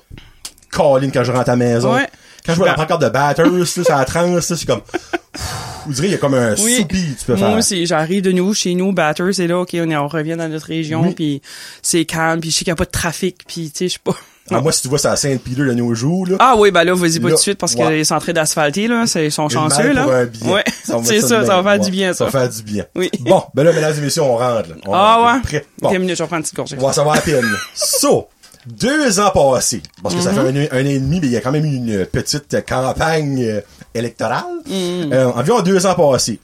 Colline 0.72 1.12
quand 1.12 1.24
je 1.24 1.32
rentre 1.32 1.50
à 1.50 1.54
la 1.54 1.56
maison. 1.58 1.94
Ouais. 1.96 2.08
Quand 2.46 2.54
je 2.54 2.58
vois 2.60 2.68
la 2.68 2.74
Ben- 2.76 2.84
pancarte 2.84 3.02
de 3.02 3.10
batters, 3.10 3.46
là, 3.50 3.66
sur 3.66 3.84
la 3.90 4.06
transe, 4.06 4.54
c'est 4.54 4.66
comme, 4.68 4.82
vous 5.86 5.94
direz, 5.94 6.08
il 6.08 6.12
y 6.12 6.16
a 6.16 6.18
comme 6.18 6.34
un 6.34 6.56
Oui. 6.56 6.78
soupi 6.78 7.14
que 7.14 7.20
tu 7.20 7.26
peux 7.26 7.36
Moi 7.36 7.48
faire. 7.50 7.58
aussi, 7.58 7.86
j'arrive 7.86 8.22
de 8.24 8.32
nous, 8.32 8.54
chez 8.54 8.74
nous, 8.76 8.92
Batters, 8.92 9.34
c'est 9.34 9.48
là, 9.48 9.60
OK, 9.60 9.70
on, 9.76 9.90
est- 9.90 9.96
on 9.96 10.08
revient 10.08 10.36
dans 10.38 10.50
notre 10.50 10.68
région, 10.68 11.02
Oui. 11.04 11.14
puis 11.14 11.42
c'est 11.82 12.06
calme, 12.06 12.40
puis 12.42 12.52
je 12.52 12.56
sais 12.58 12.64
qu'il 12.66 12.72
n'y 12.72 12.76
a 12.76 12.78
pas 12.78 12.86
de 12.86 12.92
trafic, 12.92 13.38
puis 13.48 13.72
tu 13.72 13.78
sais, 13.80 13.88
je 13.88 13.94
sais 13.94 14.00
pas... 14.04 14.16
Ah, 14.52 14.62
moi, 14.62 14.72
si 14.72 14.84
tu 14.84 14.90
vois 14.90 15.00
ça 15.00 15.12
à 15.12 15.16
Saint-Peter 15.16 15.56
de 15.64 15.74
nos 15.74 15.96
jours, 15.96 16.28
là. 16.28 16.36
Ah 16.38 16.54
oui, 16.56 16.70
ben 16.70 16.84
là, 16.84 16.94
vas-y 16.94 17.20
pas 17.20 17.30
tout 17.30 17.34
de 17.36 17.40
suite, 17.40 17.58
parce 17.58 17.74
ouais. 17.74 17.96
qu'ils 17.96 18.06
sont 18.06 18.14
en 18.14 18.20
train 18.20 18.32
d'asphalter, 18.34 18.88
là, 18.88 19.08
c'est- 19.08 19.26
ils 19.26 19.32
sont 19.32 19.50
chanceux, 19.50 19.92
là. 19.92 20.04
pour 20.04 20.14
un. 20.14 20.54
Ouais, 20.54 20.64
Ça, 20.84 20.98
on 20.98 21.04
c'est 21.04 21.20
ça, 21.22 21.44
ça 21.44 21.60
va 21.62 21.64
faire 21.64 21.80
du 21.80 21.86
Ouais, 21.86 21.92
bien, 21.92 22.14
ça. 22.14 22.18
Ça 22.20 22.26
va 22.26 22.32
faire 22.32 22.50
du 22.50 22.62
bien. 22.62 22.86
Oui. 22.96 23.10
Bon, 23.22 23.42
ben 23.56 23.64
là, 23.64 23.74
mesdames 23.74 23.96
et 23.98 24.02
messieurs, 24.02 24.22
on 24.22 24.38
rentre, 24.38 24.70
là. 24.70 24.76
On 24.86 24.94
Ah 24.94 25.16
rentre. 25.16 25.34
ouais? 25.34 25.42
Prêt. 25.42 25.66
Bon. 25.82 25.90
Minutes, 25.94 26.16
je 26.18 26.22
vais 26.24 26.28
prendre 26.28 26.36
une 26.38 26.44
petite 26.44 26.56
gorgée. 26.56 26.78
On 26.80 26.86
va 26.86 26.94
savoir 26.94 27.16
à 27.18 27.22
peine. 27.22 27.44
So, 27.74 28.28
deux 28.68 29.20
ans 29.20 29.32
passés, 29.32 29.82
parce 30.02 30.16
que 30.16 30.22
ça 30.22 30.34
fait 30.34 30.40
Mm-hmm. 30.52 30.70
un, 30.72 30.78
un 30.78 30.86
an 30.86 30.90
et 30.90 31.00
demi, 31.00 31.20
mais 31.20 31.28
il 31.28 31.34
y 31.34 31.38
a 31.38 31.42
quand 31.42 31.52
même 31.52 31.66
eu 31.66 31.76
une 31.76 32.06
petite 32.06 32.66
campagne 32.68 33.44
euh, 33.44 33.62
électorale. 33.94 34.44
Mm-hmm. 34.68 35.14
Euh, 35.14 35.32
environ 35.34 35.62
deux 35.62 35.86
ans 35.86 35.96
passés. 35.96 36.40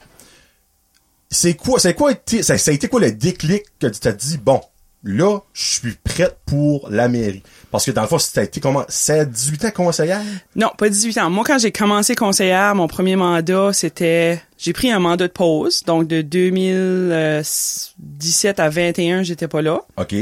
C'est 1.30 1.54
quoi, 1.54 1.78
c'est 1.80 1.94
quoi, 1.94 2.12
été- 2.12 2.42
ça, 2.42 2.58
ça 2.58 2.70
a 2.70 2.74
été 2.74 2.88
quoi 2.88 3.00
le 3.00 3.10
déclic 3.12 3.64
que 3.80 3.86
tu 3.86 4.00
t'as 4.00 4.12
dit, 4.12 4.36
bon, 4.38 4.60
là, 5.02 5.38
je 5.54 5.64
suis 5.80 5.92
prête 6.04 6.36
pour 6.46 6.88
la 6.90 7.08
mairie? 7.08 7.42
Parce 7.72 7.84
que 7.86 7.90
dans 7.90 8.02
le 8.02 8.08
fond, 8.08 8.18
été 8.18 8.60
comment, 8.60 8.84
7, 8.86 9.30
18 9.30 9.64
ans 9.64 9.70
conseillère? 9.70 10.20
Non, 10.54 10.68
pas 10.76 10.90
18 10.90 11.16
ans. 11.18 11.30
Moi, 11.30 11.42
quand 11.44 11.58
j'ai 11.58 11.72
commencé 11.72 12.14
conseillère, 12.14 12.74
mon 12.74 12.86
premier 12.86 13.16
mandat, 13.16 13.72
c'était... 13.72 14.42
J'ai 14.58 14.74
pris 14.74 14.92
un 14.92 14.98
mandat 14.98 15.26
de 15.26 15.32
pause. 15.32 15.82
Donc, 15.84 16.06
de 16.06 16.20
2017 16.20 18.60
à 18.60 18.68
21, 18.68 19.22
j'étais 19.22 19.48
pas 19.48 19.62
là. 19.62 19.80
OK, 19.96 20.14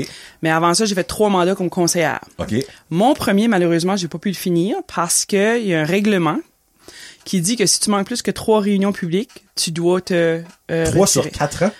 Mais 0.42 0.50
avant 0.50 0.74
ça, 0.74 0.84
j'ai 0.84 0.94
fait 0.94 1.02
trois 1.02 1.28
mandats 1.28 1.56
comme 1.56 1.70
conseillère. 1.70 2.20
OK. 2.38 2.54
Mon 2.88 3.14
premier, 3.14 3.48
malheureusement, 3.48 3.96
j'ai 3.96 4.06
pas 4.06 4.18
pu 4.18 4.28
le 4.28 4.36
finir 4.36 4.76
parce 4.86 5.24
que 5.26 5.60
il 5.60 5.66
y 5.66 5.74
a 5.74 5.80
un 5.80 5.84
règlement 5.84 6.38
qui 7.24 7.40
dit 7.40 7.56
que 7.56 7.66
si 7.66 7.80
tu 7.80 7.90
manques 7.90 8.06
plus 8.06 8.22
que 8.22 8.30
trois 8.30 8.60
réunions 8.60 8.92
publiques, 8.92 9.44
tu 9.56 9.72
dois 9.72 10.00
te 10.00 10.40
euh, 10.70 10.86
Trois 10.86 11.08
sur 11.08 11.28
quatre 11.28 11.64
ans? 11.64 11.72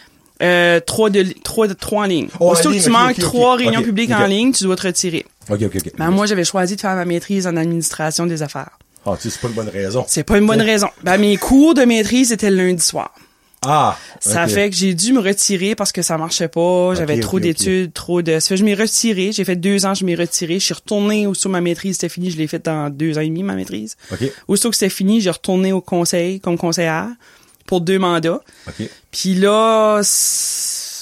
Euh, 0.43 0.81
trois 0.81 1.11
de 1.11 1.25
trois 1.45 1.69
de 1.69 1.75
trois 1.75 2.05
en 2.05 2.07
ligne. 2.07 2.29
Oh, 2.41 2.51
Aussitôt 2.51 2.73
que 2.73 2.83
tu 2.83 2.91
manques 2.91 3.19
trois 3.19 3.57
réunions 3.57 3.83
publiques 3.83 4.11
en 4.11 4.27
ligne, 4.27 4.53
tu 4.53 4.65
dois 4.65 4.77
te 4.77 4.87
retirer. 4.87 5.27
OK, 5.51 5.63
OK, 5.63 5.77
OK. 5.77 5.93
Ben, 5.97 6.11
moi, 6.11 6.27
j'avais 6.27 6.45
choisi 6.45 6.77
de 6.77 6.81
faire 6.81 6.95
ma 6.95 7.05
maîtrise 7.05 7.47
en 7.47 7.57
administration 7.57 8.27
des 8.27 8.43
affaires. 8.43 8.79
Ah, 9.05 9.15
tu 9.17 9.29
sais, 9.29 9.31
c'est 9.31 9.41
pas 9.41 9.49
une 9.49 9.55
bonne 9.55 9.69
raison. 9.69 10.05
C'est 10.07 10.25
pas 10.25 10.39
une 10.39 10.47
bonne 10.47 10.61
raison. 10.61 10.89
Ben, 11.03 11.19
mes 11.19 11.37
cours 11.37 11.75
de 11.75 11.83
maîtrise 11.83 12.33
étaient 12.33 12.51
le 12.51 12.57
lundi 12.57 12.83
soir. 12.83 13.13
Ah! 13.63 13.99
Ça 14.21 14.47
fait 14.47 14.71
que 14.71 14.77
j'ai 14.77 14.95
dû 14.95 15.13
me 15.13 15.21
retirer 15.21 15.75
parce 15.75 15.93
que 15.93 16.01
ça 16.01 16.17
marchait 16.17 16.49
pas. 16.49 16.95
J'avais 16.95 17.21
trop 17.21 17.41
d'études, 17.41 17.93
trop 17.93 18.23
de. 18.23 18.41
Ça 18.41 18.49
fait 18.49 18.55
que 18.55 18.61
je 18.61 18.65
m'ai 18.65 18.75
retiré. 18.75 19.33
J'ai 19.33 19.45
fait 19.45 19.57
deux 19.57 19.85
ans, 19.85 19.95
je 19.95 20.05
m'ai 20.05 20.15
retiré. 20.15 20.55
Je 20.55 20.65
suis 20.65 20.75
retourné 20.75 21.27
aussitôt 21.27 21.51
ma 21.51 21.61
maîtrise, 21.61 21.97
c'était 21.97 22.09
fini. 22.09 22.31
Je 22.31 22.39
l'ai 22.39 22.47
fait 22.47 22.65
dans 22.65 22.89
deux 22.89 23.19
ans 23.19 23.21
et 23.21 23.29
demi, 23.29 23.43
ma 23.43 23.55
maîtrise. 23.55 23.97
OK. 24.13 24.31
Aussitôt 24.49 24.71
que 24.71 24.77
c'était 24.77 24.89
fini, 24.89 25.21
j'ai 25.21 25.31
retourné 25.31 25.73
au 25.73 25.83
conseil 25.83 26.41
comme 26.41 26.57
conseillère 26.57 27.09
pour 27.67 27.83
deux 27.83 27.99
mandats. 27.99 28.41
OK. 28.67 28.89
Puis 29.11 29.35
là, 29.35 30.01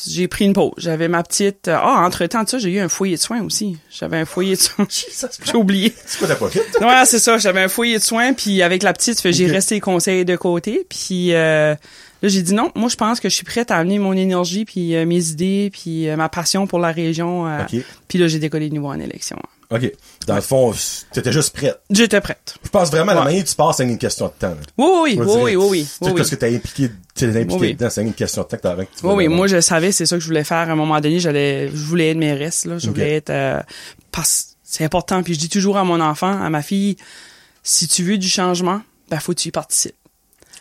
j'ai 0.09 0.29
pris 0.29 0.45
une 0.45 0.53
pause. 0.53 0.73
J'avais 0.79 1.09
ma 1.09 1.23
petite. 1.23 1.69
Ah, 1.69 2.03
entre 2.05 2.27
temps 2.27 2.43
de 2.43 2.49
ça, 2.49 2.59
j'ai 2.59 2.71
eu 2.71 2.79
un 2.81 2.89
foyer 2.89 3.17
de 3.17 3.21
soins 3.21 3.43
aussi. 3.43 3.77
J'avais 3.91 4.19
un 4.19 4.25
foyer 4.25 4.57
de 4.57 4.61
soins. 4.61 4.87
j'ai 5.45 5.57
oublié. 5.57 5.95
C'est 6.07 6.27
quoi 6.37 6.49
fait? 6.49 6.61
Ouais, 6.81 7.05
c'est 7.05 7.19
ça. 7.19 7.39
J'avais 7.39 7.61
un 7.63 7.69
foyer 7.69 7.99
de 7.99 8.03
soins, 8.03 8.33
puis 8.33 8.63
avec 8.63 8.83
la 8.83 8.93
petite, 8.93 9.21
j'ai 9.31 9.47
resté 9.47 9.77
les 9.77 9.81
conseils 9.81 10.25
de 10.25 10.37
côté. 10.37 10.87
Puis 10.89 11.33
euh, 11.35 11.75
là, 11.75 12.29
j'ai 12.29 12.43
dit 12.43 12.55
non. 12.55 12.71
Moi, 12.75 12.89
je 12.89 12.97
pense 12.97 13.21
que 13.21 13.29
je 13.29 13.35
suis 13.35 13.45
prête 13.45 13.71
à 13.71 13.77
amener 13.77 13.99
mon 13.99 14.13
énergie, 14.13 14.65
puis 14.65 14.95
euh, 14.97 15.07
mes 15.07 15.29
idées, 15.31 15.71
puis 15.73 16.09
euh, 16.09 16.17
ma 16.17 16.29
passion 16.29 16.67
pour 16.67 16.79
la 16.79 16.93
région. 16.93 17.47
euh, 17.47 17.63
OK. 17.63 17.83
Puis 18.09 18.19
là, 18.19 18.29
j'ai 18.29 18.39
décollé 18.39 18.69
de 18.69 18.75
nouveau 18.75 18.89
en 18.89 19.01
élection. 19.01 19.39
OK. 19.71 19.93
Dans 20.27 20.35
le 20.35 20.41
fond, 20.41 20.75
t'étais 21.13 21.33
juste 21.33 21.55
prête. 21.55 21.79
J'étais 21.91 22.21
prête. 22.21 22.55
Je 22.65 22.71
pense 22.71 22.91
vraiment, 22.91 23.13
la 23.13 23.25
manière 23.25 23.45
que 23.45 23.49
tu 23.49 23.55
passes, 23.55 23.77
c'est 23.77 23.85
une 23.85 23.99
question 23.99 24.27
de 24.27 24.33
temps. 24.33 24.57
Oui, 24.79 24.89
oui, 24.89 25.19
oui, 25.19 25.27
oui, 25.27 25.57
oui, 25.57 25.67
oui, 25.71 25.89
Tout 26.01 26.15
oui. 26.15 26.25
ce 26.25 26.31
que 26.31 26.37
t'as 26.37 26.51
impliqué, 26.51 26.91
t'es 27.15 27.27
impliqué 27.39 27.75
dedans, 27.75 27.91
c'est 27.91 28.03
une 28.03 28.15
question 28.15 28.43
de 28.43 28.49
temps 28.49 28.57
que 28.57 28.83
tu 28.83 29.07
Oui, 29.07 29.15
oui, 29.15 29.29
moi 29.29 29.47
je 29.47 29.61
savais, 29.61 29.93
c'est 29.93 30.07
ça 30.07 30.17
que 30.17 30.23
je 30.23 30.27
voulais 30.27 30.45
faire. 30.45 30.69
À 30.69 30.73
un 30.73 30.77
moment 30.77 31.01
donné, 31.01 31.21
j'allais, 31.21 31.69
je 31.69 31.77
voulais 31.77 32.11
être 32.11 32.17
mairesse, 32.17 32.65
là. 32.65 32.79
Je 32.79 32.89
voulais 32.89 33.17
être, 33.17 33.31
euh, 33.31 33.61
parce 34.11 34.57
c'est 34.69 34.85
important. 34.85 35.23
Puis 35.23 35.35
je 35.35 35.39
dis 35.39 35.49
toujours 35.49 35.79
à 35.79 35.85
mon 35.85 36.01
enfant, 36.01 36.41
à 36.41 36.51
ma 36.51 36.63
fille, 36.63 36.97
si 37.63 37.89
tu 37.89 38.03
veux 38.03 38.19
du 38.19 38.29
changement, 38.29 38.83
ben 39.11 39.19
faut 39.19 39.33
que 39.33 39.41
tu 39.41 39.49
y 39.49 39.51
participes. 39.51 39.95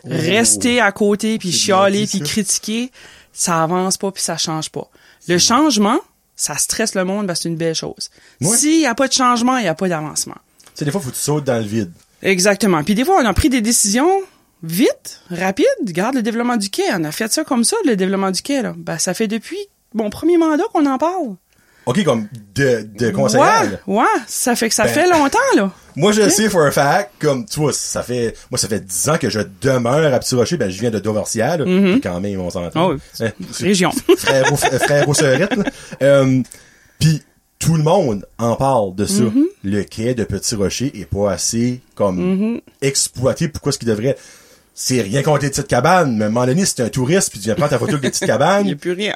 Rester 0.06 0.80
à 0.80 0.92
côté 0.94 1.38
puis 1.38 1.52
chialer 1.52 2.08
puis 2.08 2.22
critiquer, 2.22 2.92
ça 3.34 3.64
avance 3.64 3.98
pas 3.98 4.12
puis 4.12 4.24
ça 4.24 4.38
change 4.38 4.70
pas. 4.70 4.90
Le 5.28 5.38
changement, 5.38 6.00
ça 6.38 6.56
stresse 6.58 6.96
le 6.96 7.04
monde, 7.04 7.28
ben 7.28 7.36
c'est 7.36 7.50
une 7.50 7.58
belle 7.58 7.76
chose. 7.76 8.10
Ouais. 8.40 8.56
S'il 8.56 8.80
y 8.80 8.86
a 8.86 8.96
pas 8.96 9.10
de 9.10 9.14
changement, 9.14 9.58
il 9.58 9.66
y 9.66 9.68
a 9.68 9.76
pas 9.76 9.90
d'avancement. 9.90 10.36
Tu 10.60 10.70
sais, 10.76 10.86
des 10.86 10.92
fois, 10.92 11.02
faut 11.02 11.10
que 11.10 11.16
tu 11.16 11.22
sautes 11.22 11.44
dans 11.44 11.58
le 11.58 11.66
vide. 11.68 11.92
Exactement. 12.22 12.84
Puis 12.84 12.96
des 12.96 13.04
fois, 13.04 13.20
on 13.22 13.26
a 13.26 13.34
pris 13.34 13.50
des 13.50 13.60
décisions 13.62 14.10
vite, 14.64 15.22
rapides. 15.30 15.66
Regarde 15.86 16.16
le 16.16 16.22
développement 16.22 16.58
du 16.58 16.70
quai. 16.70 16.84
On 16.94 17.04
a 17.04 17.12
fait 17.12 17.32
ça 17.32 17.44
comme 17.44 17.64
ça, 17.64 17.76
le 17.86 17.96
développement 17.96 18.32
du 18.32 18.42
quai. 18.42 18.62
Là. 18.62 18.74
Ben, 18.78 18.98
ça 18.98 19.14
fait 19.14 19.28
depuis 19.28 19.58
mon 19.94 20.10
premier 20.10 20.38
mandat 20.38 20.64
qu'on 20.74 20.86
en 20.86 20.98
parle. 20.98 21.36
OK, 21.86 22.04
comme 22.04 22.28
de, 22.56 22.88
de 22.98 23.10
conseillère. 23.12 23.80
Ouais, 23.88 23.98
ouais. 24.00 24.22
Ça 24.28 24.56
fait 24.56 24.70
que 24.70 24.76
ça 24.76 24.84
Ben- 24.84 24.94
fait 24.94 25.10
longtemps, 25.10 25.38
là. 25.56 25.72
Moi, 25.98 26.12
je 26.12 26.30
sais 26.30 26.48
for 26.50 26.62
a 26.62 26.72
fact, 26.72 27.10
comme, 27.20 27.46
tu 27.46 27.60
vois, 27.60 27.74
ça 27.74 28.04
fait, 28.04 28.36
moi, 28.52 28.58
ça 28.58 28.68
fait 28.68 28.80
10 28.86 29.10
ans 29.10 29.18
que 29.18 29.30
je 29.30 29.40
demeure 29.62 30.14
à 30.14 30.20
Petit 30.20 30.36
Rocher, 30.36 30.56
ben, 30.56 30.70
je 30.70 30.80
viens 30.80 30.92
de 30.92 31.00
Dovercial, 31.00 31.64
là. 31.64 31.96
Quand 32.04 32.22
même, 32.22 32.40
on 32.40 32.50
s'entend. 32.50 32.90
Oh, 32.90 32.94
oui. 32.94 33.00
C'est- 33.14 33.34
Région. 33.64 33.92
frère 34.18 34.54
au, 34.54 34.56
frère 34.56 35.10
au 35.10 35.14
sœurette, 35.14 35.56
là. 35.56 35.64
Euh, 36.04 36.42
Puis 37.00 37.24
tout 37.60 37.76
le 37.76 37.82
monde 37.84 38.26
en 38.38 38.56
parle 38.56 38.94
de 38.96 39.06
ça. 39.06 39.24
Mm-hmm. 39.24 39.44
Le 39.64 39.84
quai 39.84 40.14
de 40.14 40.24
Petit 40.24 40.54
Rocher 40.56 40.92
est 41.00 41.06
pas 41.06 41.32
assez 41.32 41.82
comme 41.96 42.20
Mm-hmm. 42.20 42.62
exploité. 42.84 43.48
Pourquoi 43.48 43.72
ce 43.72 43.80
qu'il 43.80 43.88
devrait 43.88 44.16
C'est 44.76 45.02
rien 45.02 45.24
contre 45.24 45.44
les 45.46 45.50
petites 45.50 45.68
cabanes, 45.68 46.16
mais 46.16 46.26
à 46.26 46.28
un 46.28 46.30
moment 46.30 46.46
donné, 46.46 46.64
si 46.66 46.76
t'es 46.76 46.84
un 46.84 46.90
touriste 46.90 47.32
puis 47.32 47.40
tu 47.40 47.46
viens 47.46 47.56
prendre 47.56 47.72
ta 47.72 47.80
photo 47.80 47.94
avec 47.94 48.04
des 48.04 48.10
petites 48.12 48.22
Il 48.24 48.28
n'y 48.28 48.32
a 48.32 48.38
cabanes, 48.38 48.76
plus 48.76 48.92
rien. 48.92 49.16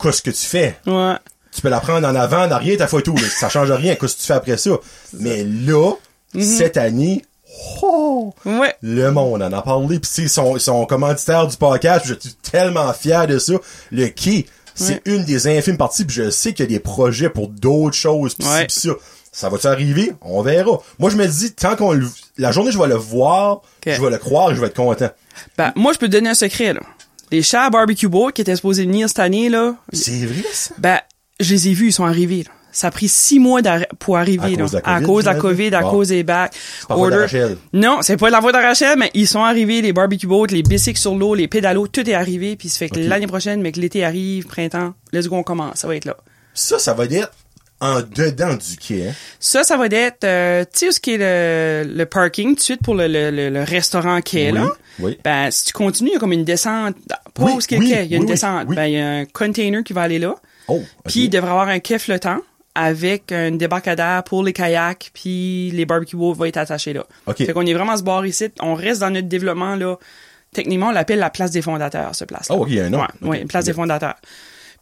qu'est-ce 0.00 0.22
que 0.22 0.30
tu 0.30 0.44
fais? 0.46 0.76
Ouais. 0.88 1.14
Tu 1.54 1.60
peux 1.60 1.68
la 1.68 1.80
prendre 1.80 2.06
en 2.08 2.14
avant, 2.14 2.44
en 2.46 2.50
arrière 2.50 2.78
ta 2.78 2.86
photo, 2.86 3.14
là. 3.14 3.22
ça 3.28 3.48
change 3.48 3.70
rien. 3.70 3.94
Qu'est-ce 3.94 4.14
que 4.16 4.20
tu 4.20 4.26
fais 4.26 4.32
après 4.34 4.56
ça? 4.56 4.70
Mais 5.14 5.44
là, 5.44 5.92
Mm-hmm. 6.34 6.56
cette 6.56 6.76
année, 6.78 7.22
oh, 7.82 8.32
Ouais. 8.46 8.74
le 8.80 9.10
monde 9.10 9.42
en 9.42 9.52
a 9.52 9.60
parlé, 9.60 9.98
pis 9.98 10.08
c'est 10.10 10.28
son, 10.28 10.58
son 10.58 10.86
commanditaire 10.86 11.46
du 11.46 11.58
podcast, 11.58 12.06
je 12.06 12.14
suis 12.18 12.32
tellement 12.36 12.90
fier 12.94 13.26
de 13.26 13.38
ça. 13.38 13.52
Le 13.90 14.06
quai, 14.08 14.46
c'est 14.74 15.02
une 15.04 15.24
des 15.24 15.46
infimes 15.46 15.76
parties, 15.76 16.06
pis 16.06 16.14
je 16.14 16.30
sais 16.30 16.54
qu'il 16.54 16.64
y 16.64 16.68
a 16.68 16.70
des 16.70 16.80
projets 16.80 17.28
pour 17.28 17.48
d'autres 17.48 17.96
choses, 17.96 18.34
pis 18.34 18.46
Ouais. 18.46 18.66
ça. 18.70 18.90
Ça 19.30 19.48
va-tu 19.50 19.66
arriver? 19.66 20.12
On 20.22 20.40
verra. 20.42 20.78
Moi, 20.98 21.10
je 21.10 21.16
me 21.16 21.26
dis, 21.26 21.52
tant 21.52 21.76
qu'on 21.76 21.92
le, 21.92 22.06
la 22.38 22.50
journée, 22.52 22.70
je 22.72 22.78
vais 22.78 22.86
le 22.88 22.96
voir, 22.96 23.60
je 23.84 24.00
vais 24.00 24.10
le 24.10 24.16
croire 24.18 24.50
et 24.52 24.54
je 24.54 24.60
vais 24.62 24.66
être 24.68 24.76
content. 24.76 25.10
Ben, 25.58 25.72
moi, 25.76 25.92
je 25.92 25.98
peux 25.98 26.06
te 26.06 26.12
donner 26.12 26.30
un 26.30 26.34
secret, 26.34 26.72
là. 26.74 26.80
Les 27.30 27.42
chats 27.42 27.64
à 27.64 27.70
barbecue 27.70 28.08
boat 28.08 28.32
qui 28.32 28.40
étaient 28.42 28.56
supposés 28.56 28.84
venir 28.84 29.08
cette 29.08 29.18
année, 29.20 29.48
là, 29.50 29.74
C'est 29.92 30.24
vrai, 30.26 30.44
ça? 30.52 30.74
ben, 30.78 30.98
je 31.40 31.52
les 31.54 31.68
ai 31.68 31.72
vus, 31.74 31.88
ils 31.88 31.92
sont 31.92 32.04
arrivés, 32.04 32.44
là. 32.44 32.50
Ça 32.74 32.86
a 32.86 32.90
pris 32.90 33.06
six 33.06 33.38
mois 33.38 33.60
pour 33.98 34.16
arriver, 34.16 34.56
À 34.82 35.02
cause 35.02 35.24
de 35.24 35.28
la 35.30 35.34
COVID, 35.34 35.70
de 35.70 35.76
à 35.76 35.82
cause 35.82 36.08
des 36.08 36.22
bacs. 36.22 36.54
Non, 37.74 37.98
c'est 38.00 38.16
pas 38.16 38.30
la 38.30 38.40
voie 38.40 38.50
d'Arachel, 38.50 38.96
mais 38.98 39.10
ils 39.12 39.28
sont 39.28 39.44
arrivés, 39.44 39.82
les 39.82 39.92
barbecue 39.92 40.26
boats, 40.26 40.46
les 40.48 40.62
bicycles 40.62 40.98
sur 40.98 41.14
l'eau, 41.14 41.34
les 41.34 41.48
pédalos, 41.48 41.88
tout 41.88 42.08
est 42.08 42.14
arrivé, 42.14 42.56
puis 42.56 42.70
ça 42.70 42.78
fait 42.78 42.88
que 42.88 42.98
l'année 42.98 43.26
prochaine, 43.26 43.60
mais 43.60 43.72
que 43.72 43.80
l'été 43.80 44.04
arrive, 44.04 44.46
printemps, 44.46 44.94
let's 45.12 45.28
go, 45.28 45.36
on 45.36 45.42
commence, 45.42 45.80
ça 45.80 45.86
va 45.86 45.96
être 45.96 46.06
là. 46.06 46.16
Ça, 46.54 46.78
ça 46.78 46.94
va 46.94 47.04
être 47.04 47.30
en 47.82 48.00
dedans 48.00 48.54
du 48.54 48.76
quai, 48.78 49.08
hein? 49.08 49.12
Ça, 49.38 49.64
ça 49.64 49.76
va 49.76 49.86
être, 49.86 50.24
euh, 50.24 50.64
tu 50.72 50.86
sais 50.86 50.92
ce 50.92 51.00
qui 51.00 51.14
est 51.14 51.18
le, 51.18 51.92
le 51.94 52.06
parking 52.06 52.50
tout 52.50 52.54
de 52.54 52.60
suite 52.60 52.82
pour 52.82 52.94
le, 52.94 53.06
le, 53.06 53.30
le, 53.30 53.50
le 53.50 53.62
restaurant 53.64 54.22
quai, 54.22 54.50
Oui, 54.50 54.58
là? 54.58 54.66
oui. 55.00 55.18
Ben, 55.24 55.50
si 55.50 55.66
tu 55.66 55.72
continues, 55.74 56.10
il 56.10 56.14
y 56.14 56.16
a 56.16 56.20
comme 56.20 56.32
une 56.32 56.44
descente. 56.44 56.94
Pas 57.34 57.42
Oui, 57.44 57.52
où 57.56 57.60
ce 57.60 57.66
qui 57.68 57.74
est 57.74 57.78
oui, 57.78 57.88
le 57.90 57.94
quai, 57.96 58.04
il 58.06 58.10
y 58.12 58.14
a 58.14 58.16
une 58.18 58.24
descente. 58.26 58.68
Ben, 58.68 58.86
il 58.86 58.94
y 58.94 58.98
a 58.98 59.10
un 59.10 59.24
container 59.26 59.82
qui 59.82 59.92
va 59.92 60.02
aller 60.02 60.18
là. 60.18 60.36
Oh. 60.74 60.82
Puis 61.06 61.24
il 61.24 61.28
devrait 61.30 61.50
avoir 61.50 61.68
un 61.68 61.78
quai 61.80 61.98
flottant 61.98 62.38
avec 62.74 63.32
un 63.32 63.50
débarcadère 63.52 64.22
pour 64.24 64.42
les 64.42 64.52
kayaks, 64.54 65.10
puis 65.12 65.70
les 65.72 65.84
barbecue 65.84 66.16
boats 66.16 66.32
vont 66.34 66.44
être 66.46 66.56
attachés 66.56 66.92
là. 66.94 67.04
OK. 67.26 67.36
Fait 67.36 67.52
qu'on 67.52 67.66
est 67.66 67.74
vraiment 67.74 67.92
à 67.92 67.96
ce 67.98 68.02
bord 68.02 68.24
ici. 68.24 68.48
On 68.60 68.74
reste 68.74 69.00
dans 69.00 69.10
notre 69.10 69.28
développement 69.28 69.76
là. 69.76 69.96
Techniquement, 70.54 70.88
on 70.88 70.92
l'appelle 70.92 71.18
la 71.18 71.30
place 71.30 71.50
des 71.50 71.62
fondateurs, 71.62 72.14
ce 72.14 72.24
place-là. 72.24 72.54
Oh, 72.56 72.62
OK, 72.62 72.68
il 72.70 72.74
y 72.76 72.80
a 72.80 72.84
un 72.84 72.90
nom. 72.90 72.98
Ouais, 73.00 73.06
OK. 73.22 73.28
ouais, 73.30 73.44
place 73.46 73.64
des 73.64 73.72
fondateurs. 73.72 74.16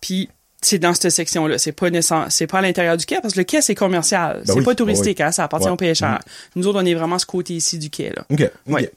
Puis 0.00 0.28
c'est 0.62 0.78
dans 0.78 0.92
cette 0.94 1.10
section-là. 1.10 1.58
C'est 1.58 1.72
pas 1.72 1.86
c'est 2.28 2.46
pas 2.46 2.58
à 2.58 2.62
l'intérieur 2.62 2.96
du 2.96 3.06
quai 3.06 3.18
parce 3.22 3.34
que 3.34 3.38
le 3.38 3.44
quai 3.44 3.62
c'est 3.62 3.74
commercial. 3.74 4.42
c'est 4.44 4.52
Ben 4.52 4.58
oui, 4.58 4.64
pas 4.64 4.74
touristique, 4.74 5.18
ben 5.18 5.24
oui. 5.24 5.28
hein, 5.28 5.32
ça 5.32 5.44
appartient 5.44 5.66
Ouais. 5.66 5.72
aux 5.72 5.76
pêcheurs. 5.76 6.20
Nous 6.54 6.66
autres, 6.66 6.80
on 6.82 6.84
est 6.84 6.94
vraiment 6.94 7.18
ce 7.18 7.26
côté 7.26 7.54
ici 7.54 7.78
du 7.78 7.88
quai 7.88 8.12
là. 8.14 8.24
OK, 8.30 8.50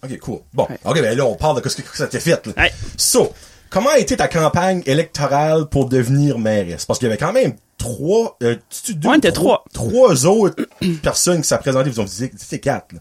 OK, 0.03 0.19
cool. 0.19 0.39
Bon. 0.53 0.67
OK, 0.83 1.01
ben 1.01 1.17
là, 1.17 1.25
on 1.25 1.35
parle 1.35 1.61
de 1.61 1.67
ce 1.69 1.81
que 1.81 1.97
ça 1.97 2.07
t'est 2.07 2.19
fait. 2.19 2.45
Là. 2.47 2.53
So, 2.97 3.31
comment 3.73 3.89
a 3.89 3.97
été 3.97 4.15
ta 4.15 4.27
campagne 4.27 4.83
électorale 4.85 5.67
pour 5.67 5.89
devenir 5.89 6.37
mairesse? 6.37 6.85
Parce 6.85 6.99
qu'il 6.99 7.07
y 7.07 7.11
avait 7.11 7.17
quand 7.17 7.33
même 7.33 7.53
trois... 7.77 8.37
Euh, 8.43 8.55
tu, 8.69 8.93
deux, 8.93 9.09
Ouais, 9.09 9.17
était 9.17 9.31
trois. 9.31 9.65
Trois 9.73 10.25
autres 10.25 10.63
personnes 11.01 11.41
qui 11.41 11.47
s'est 11.47 11.57
présentées. 11.57 11.89
Vous 11.89 11.99
ont 11.99 12.05
dit, 12.05 12.31
c'était 12.37 12.59
quatre. 12.59 12.93
Là. 12.93 12.99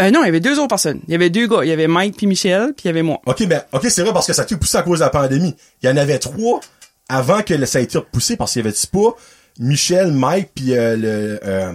Euh, 0.00 0.10
non, 0.10 0.22
il 0.22 0.26
y 0.26 0.28
avait 0.28 0.40
deux 0.40 0.58
autres 0.58 0.68
personnes. 0.68 1.00
Il 1.06 1.12
y 1.12 1.14
avait 1.14 1.30
deux 1.30 1.46
gars. 1.46 1.60
Il 1.62 1.68
y 1.68 1.72
avait 1.72 1.86
Mike 1.86 2.16
puis 2.16 2.26
Michel, 2.26 2.72
puis 2.74 2.84
il 2.84 2.88
y 2.88 2.90
avait 2.90 3.02
moi. 3.02 3.20
OK, 3.26 3.46
ben, 3.46 3.62
OK, 3.72 3.86
c'est 3.88 4.02
vrai 4.02 4.12
parce 4.12 4.26
que 4.26 4.32
ça 4.32 4.42
a 4.42 4.44
été 4.44 4.56
poussé 4.56 4.78
à 4.78 4.82
cause 4.82 4.98
de 5.00 5.04
la 5.04 5.10
pandémie. 5.10 5.54
Il 5.82 5.88
y 5.88 5.92
en 5.92 5.96
avait 5.96 6.18
trois 6.18 6.60
avant 7.08 7.42
que 7.42 7.64
ça 7.66 7.80
ait 7.80 7.84
été 7.84 7.98
repoussé 7.98 8.36
parce 8.36 8.52
qu'il 8.52 8.64
y 8.64 8.66
avait 8.66 8.76
pas 8.90 9.14
Michel, 9.60 10.10
Mike, 10.12 10.50
puis 10.54 10.74
euh, 10.74 10.96
le 10.96 11.40
euh, 11.44 11.72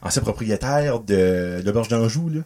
ancien 0.00 0.22
propriétaire 0.22 1.00
de 1.00 1.60
l'auberge 1.64 1.88
d'Anjou, 1.88 2.30
là. 2.30 2.40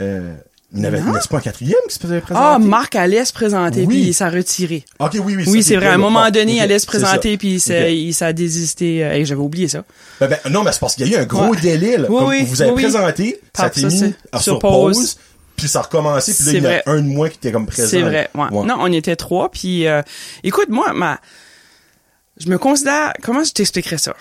Euh, 0.00 0.34
Non. 0.74 0.90
pas 1.28 1.36
un 1.36 1.40
quatrième 1.40 1.74
qui 1.88 1.94
se 1.94 2.00
faisait 2.00 2.20
présenter? 2.20 2.46
Ah, 2.46 2.58
Marc 2.58 2.96
allait 2.96 3.24
se 3.24 3.32
présenter, 3.32 3.80
Oui. 3.82 3.86
puis 3.88 3.98
il 4.08 4.14
s'est 4.14 4.28
retiré. 4.28 4.84
OK, 5.00 5.10
oui, 5.22 5.36
oui. 5.36 5.44
Oui, 5.46 5.62
c'est 5.62 5.76
vrai. 5.76 5.88
À 5.88 5.94
un 5.94 5.98
moment 5.98 6.30
donné, 6.30 6.54
il 6.54 6.60
allait 6.60 6.78
se 6.78 6.86
présenter, 6.86 7.36
puis 7.36 7.54
il 7.54 7.60
s'est, 7.60 7.84
Ok. 7.84 7.90
il 7.92 8.14
s'est 8.14 8.32
désisté. 8.32 9.04
Euh, 9.04 9.24
j'avais 9.24 9.40
oublié 9.40 9.68
ça. 9.68 9.84
Ben, 10.20 10.28
ben, 10.28 10.38
non, 10.50 10.62
mais 10.64 10.72
c'est 10.72 10.80
parce 10.80 10.94
qu'il 10.94 11.06
y 11.08 11.14
a 11.14 11.18
eu 11.18 11.22
un 11.22 11.26
gros 11.26 11.48
Ouais. 11.50 11.60
délai, 11.60 11.98
là. 11.98 12.08
Oui, 12.10 12.18
Comme 12.18 12.28
oui, 12.28 12.44
vous 12.44 12.62
avez 12.62 12.72
présenté, 12.72 13.40
ça 13.54 13.64
a 13.64 13.68
Par 13.68 13.78
été 13.78 13.90
ça, 13.90 14.06
mis 14.06 14.14
sur 14.40 14.58
pause, 14.58 15.18
puis 15.56 15.68
ça 15.68 15.80
a 15.80 15.82
recommencé, 15.82 16.32
puis 16.32 16.44
là, 16.44 16.52
il 16.52 16.54
y 16.54 16.58
a 16.66 16.68
vrai. 16.70 16.82
un 16.86 16.96
de 17.02 17.06
moins 17.06 17.28
qui 17.28 17.36
était 17.36 17.52
comme 17.52 17.66
présent. 17.66 17.88
C'est 17.90 18.00
vrai. 18.02 18.30
Ouais. 18.34 18.44
Ouais. 18.50 18.64
Non, 18.66 18.76
on 18.80 18.90
était 18.92 19.16
trois. 19.16 19.50
Puis, 19.50 19.86
euh, 19.86 20.00
écoute, 20.42 20.68
moi, 20.70 20.92
ma, 20.94 21.20
je 22.38 22.48
me 22.48 22.56
considère. 22.56 23.12
Comment 23.22 23.44
je 23.44 23.52
t'expliquerais 23.52 23.98
ça? 23.98 24.14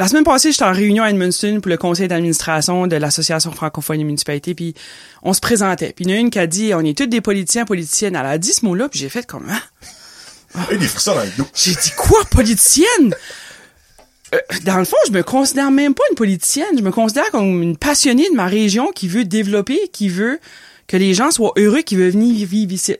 La 0.00 0.08
semaine 0.08 0.24
passée, 0.24 0.50
j'étais 0.50 0.64
en 0.64 0.72
réunion 0.72 1.04
à 1.04 1.10
Edmundston 1.10 1.60
pour 1.60 1.68
le 1.68 1.76
conseil 1.76 2.08
d'administration 2.08 2.86
de 2.86 2.96
l'association 2.96 3.52
francophone 3.52 3.98
des 3.98 4.04
municipalités. 4.04 4.54
Puis, 4.54 4.72
on 5.22 5.34
se 5.34 5.40
présentait. 5.40 5.92
Puis, 5.94 6.06
il 6.06 6.10
y 6.10 6.14
en 6.14 6.16
a 6.16 6.20
une 6.20 6.30
qui 6.30 6.38
a 6.38 6.46
dit, 6.46 6.72
on 6.72 6.80
est 6.80 6.96
tous 6.96 7.04
des 7.06 7.20
politiciens, 7.20 7.66
politiciennes. 7.66 8.16
Elle 8.16 8.24
a 8.24 8.38
dit 8.38 8.54
ce 8.54 8.64
mot-là, 8.64 8.88
puis 8.88 8.98
j'ai 8.98 9.10
fait 9.10 9.26
comme. 9.26 9.50
Hein? 9.50 9.60
Il 10.70 10.72
y 10.72 10.76
a 10.76 10.78
des 10.78 10.86
frissons 10.86 11.14
dans 11.14 11.22
le 11.22 11.28
dos. 11.36 11.46
J'ai 11.54 11.72
dit 11.72 11.92
quoi, 11.98 12.24
politicienne? 12.30 13.14
Euh, 14.34 14.38
dans 14.64 14.78
le 14.78 14.86
fond, 14.86 14.96
je 15.06 15.12
me 15.12 15.22
considère 15.22 15.70
même 15.70 15.92
pas 15.92 16.04
une 16.08 16.16
politicienne. 16.16 16.78
Je 16.78 16.82
me 16.82 16.92
considère 16.92 17.30
comme 17.30 17.62
une 17.62 17.76
passionnée 17.76 18.30
de 18.30 18.34
ma 18.34 18.46
région 18.46 18.92
qui 18.92 19.06
veut 19.06 19.26
développer, 19.26 19.90
qui 19.92 20.08
veut 20.08 20.40
que 20.86 20.96
les 20.96 21.12
gens 21.12 21.30
soient 21.30 21.52
heureux, 21.58 21.82
qui 21.82 21.96
veut 21.96 22.08
venir 22.08 22.46
vivre 22.48 22.72
ici. 22.72 22.96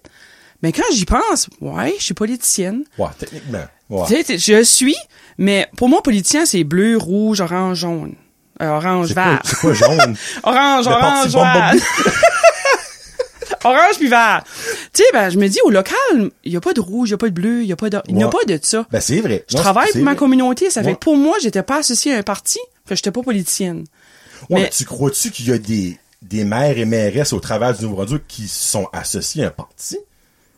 Mais 0.63 0.73
quand 0.73 0.83
j'y 0.93 1.07
pense, 1.07 1.49
ouais, 1.63 1.95
je 1.99 2.05
suis 2.05 2.15
politicienne. 2.15 2.85
Ouais, 2.99 3.09
techniquement. 3.19 3.65
Ouais. 3.89 4.07
Tu 4.07 4.15
sais, 4.17 4.25
t- 4.25 4.39
je 4.39 4.63
suis, 4.63 4.95
mais 5.41 5.67
pour 5.77 5.89
moi, 5.89 6.01
politicien, 6.03 6.47
c'est 6.47 6.63
bleu, 6.63 6.97
rouge, 6.97 7.41
orange, 7.41 7.79
jaune. 7.79 8.15
Euh, 8.63 8.69
orange, 8.69 9.13
vert. 9.13 9.41
c'est 9.43 9.57
quoi 9.57 9.73
jaune? 9.73 10.15
Orange, 10.45 10.85
Le 10.87 10.93
orange, 10.93 11.33
vert. 11.33 11.73
orange 13.65 13.97
puis 13.99 14.09
vert. 14.09 14.45
Tu 14.93 15.03
sais, 15.03 15.09
ben, 15.13 15.31
je 15.31 15.39
me 15.39 15.49
dis, 15.49 15.59
au 15.65 15.71
local, 15.71 16.31
il 16.45 16.53
y 16.53 16.57
a 16.57 16.61
pas 16.61 16.73
de 16.73 16.81
rouge, 16.81 17.09
il 17.09 17.13
y 17.13 17.15
a 17.15 17.19
pas 17.19 17.29
de 17.29 17.35
bleu, 17.35 17.63
il 17.63 17.69
y 17.69 17.73
a 17.73 17.77
pas 17.77 17.91
de, 17.91 18.01
il 18.09 18.15
n'y 18.15 18.23
a 18.23 18.29
pas 18.29 18.39
de 18.47 18.59
ça. 18.63 18.87
Ben, 18.91 19.01
c'est 19.01 19.21
vrai. 19.21 19.45
Je 19.49 19.57
Non, 19.57 19.63
travaille 19.63 19.91
pour 19.93 20.03
ma 20.03 20.15
communauté, 20.15 20.71
ça 20.71 20.83
fait 20.83 20.89
Ouais. 20.89 20.95
que 20.95 20.99
pour 21.01 21.17
moi, 21.17 21.37
j'étais 21.43 21.63
pas 21.63 21.79
associée 21.79 22.15
à 22.15 22.19
un 22.19 22.23
parti, 22.23 22.59
fait 22.87 22.91
que 22.91 22.97
j'étais 22.97 23.11
pas 23.11 23.23
politicienne. 23.23 23.79
Ouais, 23.79 24.47
Mais- 24.51 24.61
mais 24.63 24.71
tu 24.71 24.85
crois-tu 24.85 25.31
qu'il 25.31 25.49
y 25.49 25.53
a 25.53 25.59
des, 25.59 25.99
des 26.23 26.45
maires 26.45 26.79
et 26.79 26.85
mairesses 26.85 27.33
au 27.33 27.41
travers 27.41 27.75
du 27.75 27.83
Nouveau-Brunswick 27.85 28.27
qui 28.29 28.49
sont 28.49 28.89
associés 28.93 29.45
à 29.45 29.49
un 29.49 29.51
parti? 29.51 29.99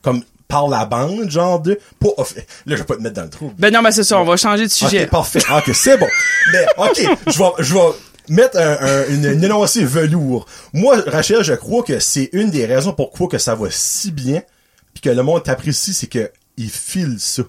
comme 0.03 0.25
par 0.53 0.69
la 0.69 0.85
bande, 0.85 1.31
genre 1.31 1.59
de... 1.61 1.79
Off- 2.19 2.35
Là, 2.37 2.43
je 2.67 2.75
vais 2.77 2.85
pas 2.85 2.97
te 2.97 3.01
mettre 3.01 3.17
dans 3.17 3.23
le 3.23 3.31
trou. 3.31 3.53
Ben 3.59 3.73
non, 3.73 3.83
ben 3.83 3.91
c'est 3.91 4.05
ça, 4.05 4.19
on 4.21 4.25
va 4.25 4.37
changer 4.37 4.65
de 4.67 4.71
sujet. 4.71 5.05
Ok, 5.05 5.11
parfait. 5.11 5.41
Ok, 5.51 5.71
c'est 5.75 5.97
bon. 5.97 6.07
Mais, 6.53 6.67
ok, 6.77 7.01
je 7.27 7.39
vais, 7.39 7.51
je 7.61 7.75
vais 7.75 7.81
mettre 8.29 8.59
un, 8.59 8.77
un- 8.81 9.07
une, 9.09 9.25
une 9.25 9.43
énoncé 9.45 9.83
velours. 9.85 10.47
Moi, 10.75 10.99
Rachel, 11.07 11.43
je 11.43 11.55
crois 11.55 11.83
que 11.83 11.99
c'est 12.01 12.29
une 12.35 12.51
des 12.51 12.67
raisons 12.67 12.93
pourquoi 12.93 13.29
que 13.29 13.39
ça 13.39 13.55
va 13.55 13.69
si 13.71 14.11
bien, 14.13 14.43
puis 14.93 15.01
que 15.01 15.09
le 15.09 15.23
monde 15.23 15.43
t'apprécie, 15.43 15.95
c'est 15.95 16.07
que 16.07 16.31
il 16.59 16.69
file 16.71 17.17
ça. 17.19 17.43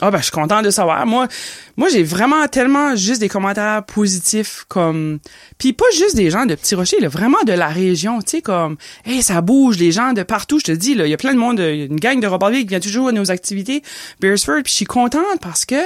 Ah 0.00 0.10
ben 0.10 0.18
je 0.18 0.24
suis 0.24 0.32
content 0.32 0.62
de 0.62 0.70
savoir. 0.70 1.04
Moi, 1.06 1.28
moi 1.76 1.88
j'ai 1.90 2.02
vraiment 2.02 2.46
tellement 2.48 2.96
juste 2.96 3.20
des 3.20 3.28
commentaires 3.28 3.84
positifs 3.84 4.64
comme 4.68 5.18
puis 5.58 5.72
pas 5.72 5.84
juste 5.94 6.16
des 6.16 6.30
gens 6.30 6.46
de 6.46 6.54
Petit 6.54 6.74
Rocher, 6.74 7.00
là, 7.00 7.08
vraiment 7.08 7.42
de 7.46 7.52
la 7.52 7.68
région, 7.68 8.20
tu 8.22 8.30
sais 8.30 8.42
comme 8.42 8.76
hey 9.04 9.22
ça 9.22 9.40
bouge, 9.40 9.78
les 9.78 9.92
gens 9.92 10.12
de 10.12 10.22
partout, 10.22 10.58
je 10.58 10.64
te 10.64 10.72
dis 10.72 10.94
là, 10.94 11.06
il 11.06 11.10
y 11.10 11.14
a 11.14 11.18
plein 11.18 11.34
de 11.34 11.38
monde, 11.38 11.60
une 11.60 12.00
gang 12.00 12.18
de 12.18 12.26
Robertville 12.26 12.62
qui 12.62 12.68
vient 12.68 12.80
toujours 12.80 13.08
à 13.08 13.12
nos 13.12 13.30
activités 13.30 13.82
Beresford, 14.20 14.62
puis 14.64 14.72
je 14.72 14.76
suis 14.76 14.84
contente 14.86 15.40
parce 15.40 15.64
que 15.64 15.76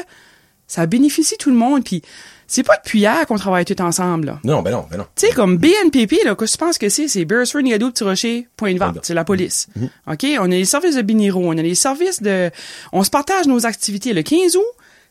ça 0.67 0.87
bénéficie 0.87 1.37
tout 1.39 1.51
le 1.51 1.57
monde 1.57 1.85
puis 1.85 2.03
c'est 2.47 2.63
pas 2.63 2.77
depuis 2.77 3.01
hier 3.01 3.27
qu'on 3.27 3.37
travaille 3.37 3.65
tout 3.65 3.81
ensemble 3.81 4.27
là. 4.27 4.41
Non, 4.45 4.63
ben 4.63 4.71
non, 4.71 4.85
ben 4.91 4.99
non. 4.99 5.07
Tu 5.17 5.27
sais, 5.27 5.33
comme 5.33 5.57
BNPP, 5.59 6.25
là, 6.25 6.35
que 6.35 6.47
je 6.47 6.57
pense 6.57 6.79
que 6.79 6.89
c'est, 6.89 7.09
c'est 7.09 7.25
Beresford, 7.25 7.63
Nigadou, 7.63 7.91
Petit 7.91 8.05
Rocher, 8.05 8.49
Point 8.57 8.75
de 8.75 8.79
vente. 8.79 8.99
C'est 9.03 9.15
la 9.15 9.25
police. 9.25 9.69
Mhm. 9.77 9.89
OK? 10.13 10.27
On 10.41 10.45
a 10.45 10.49
les 10.49 10.65
services 10.65 10.97
de 10.97 11.03
Biniro, 11.03 11.43
on 11.45 11.57
a 11.57 11.63
les 11.63 11.75
services 11.75 12.23
de, 12.23 12.51
on 12.93 13.03
se 13.05 13.11
partage 13.11 13.47
nos 13.47 13.67
activités. 13.67 14.13
Le 14.13 14.23
15 14.23 14.57
août, 14.57 14.63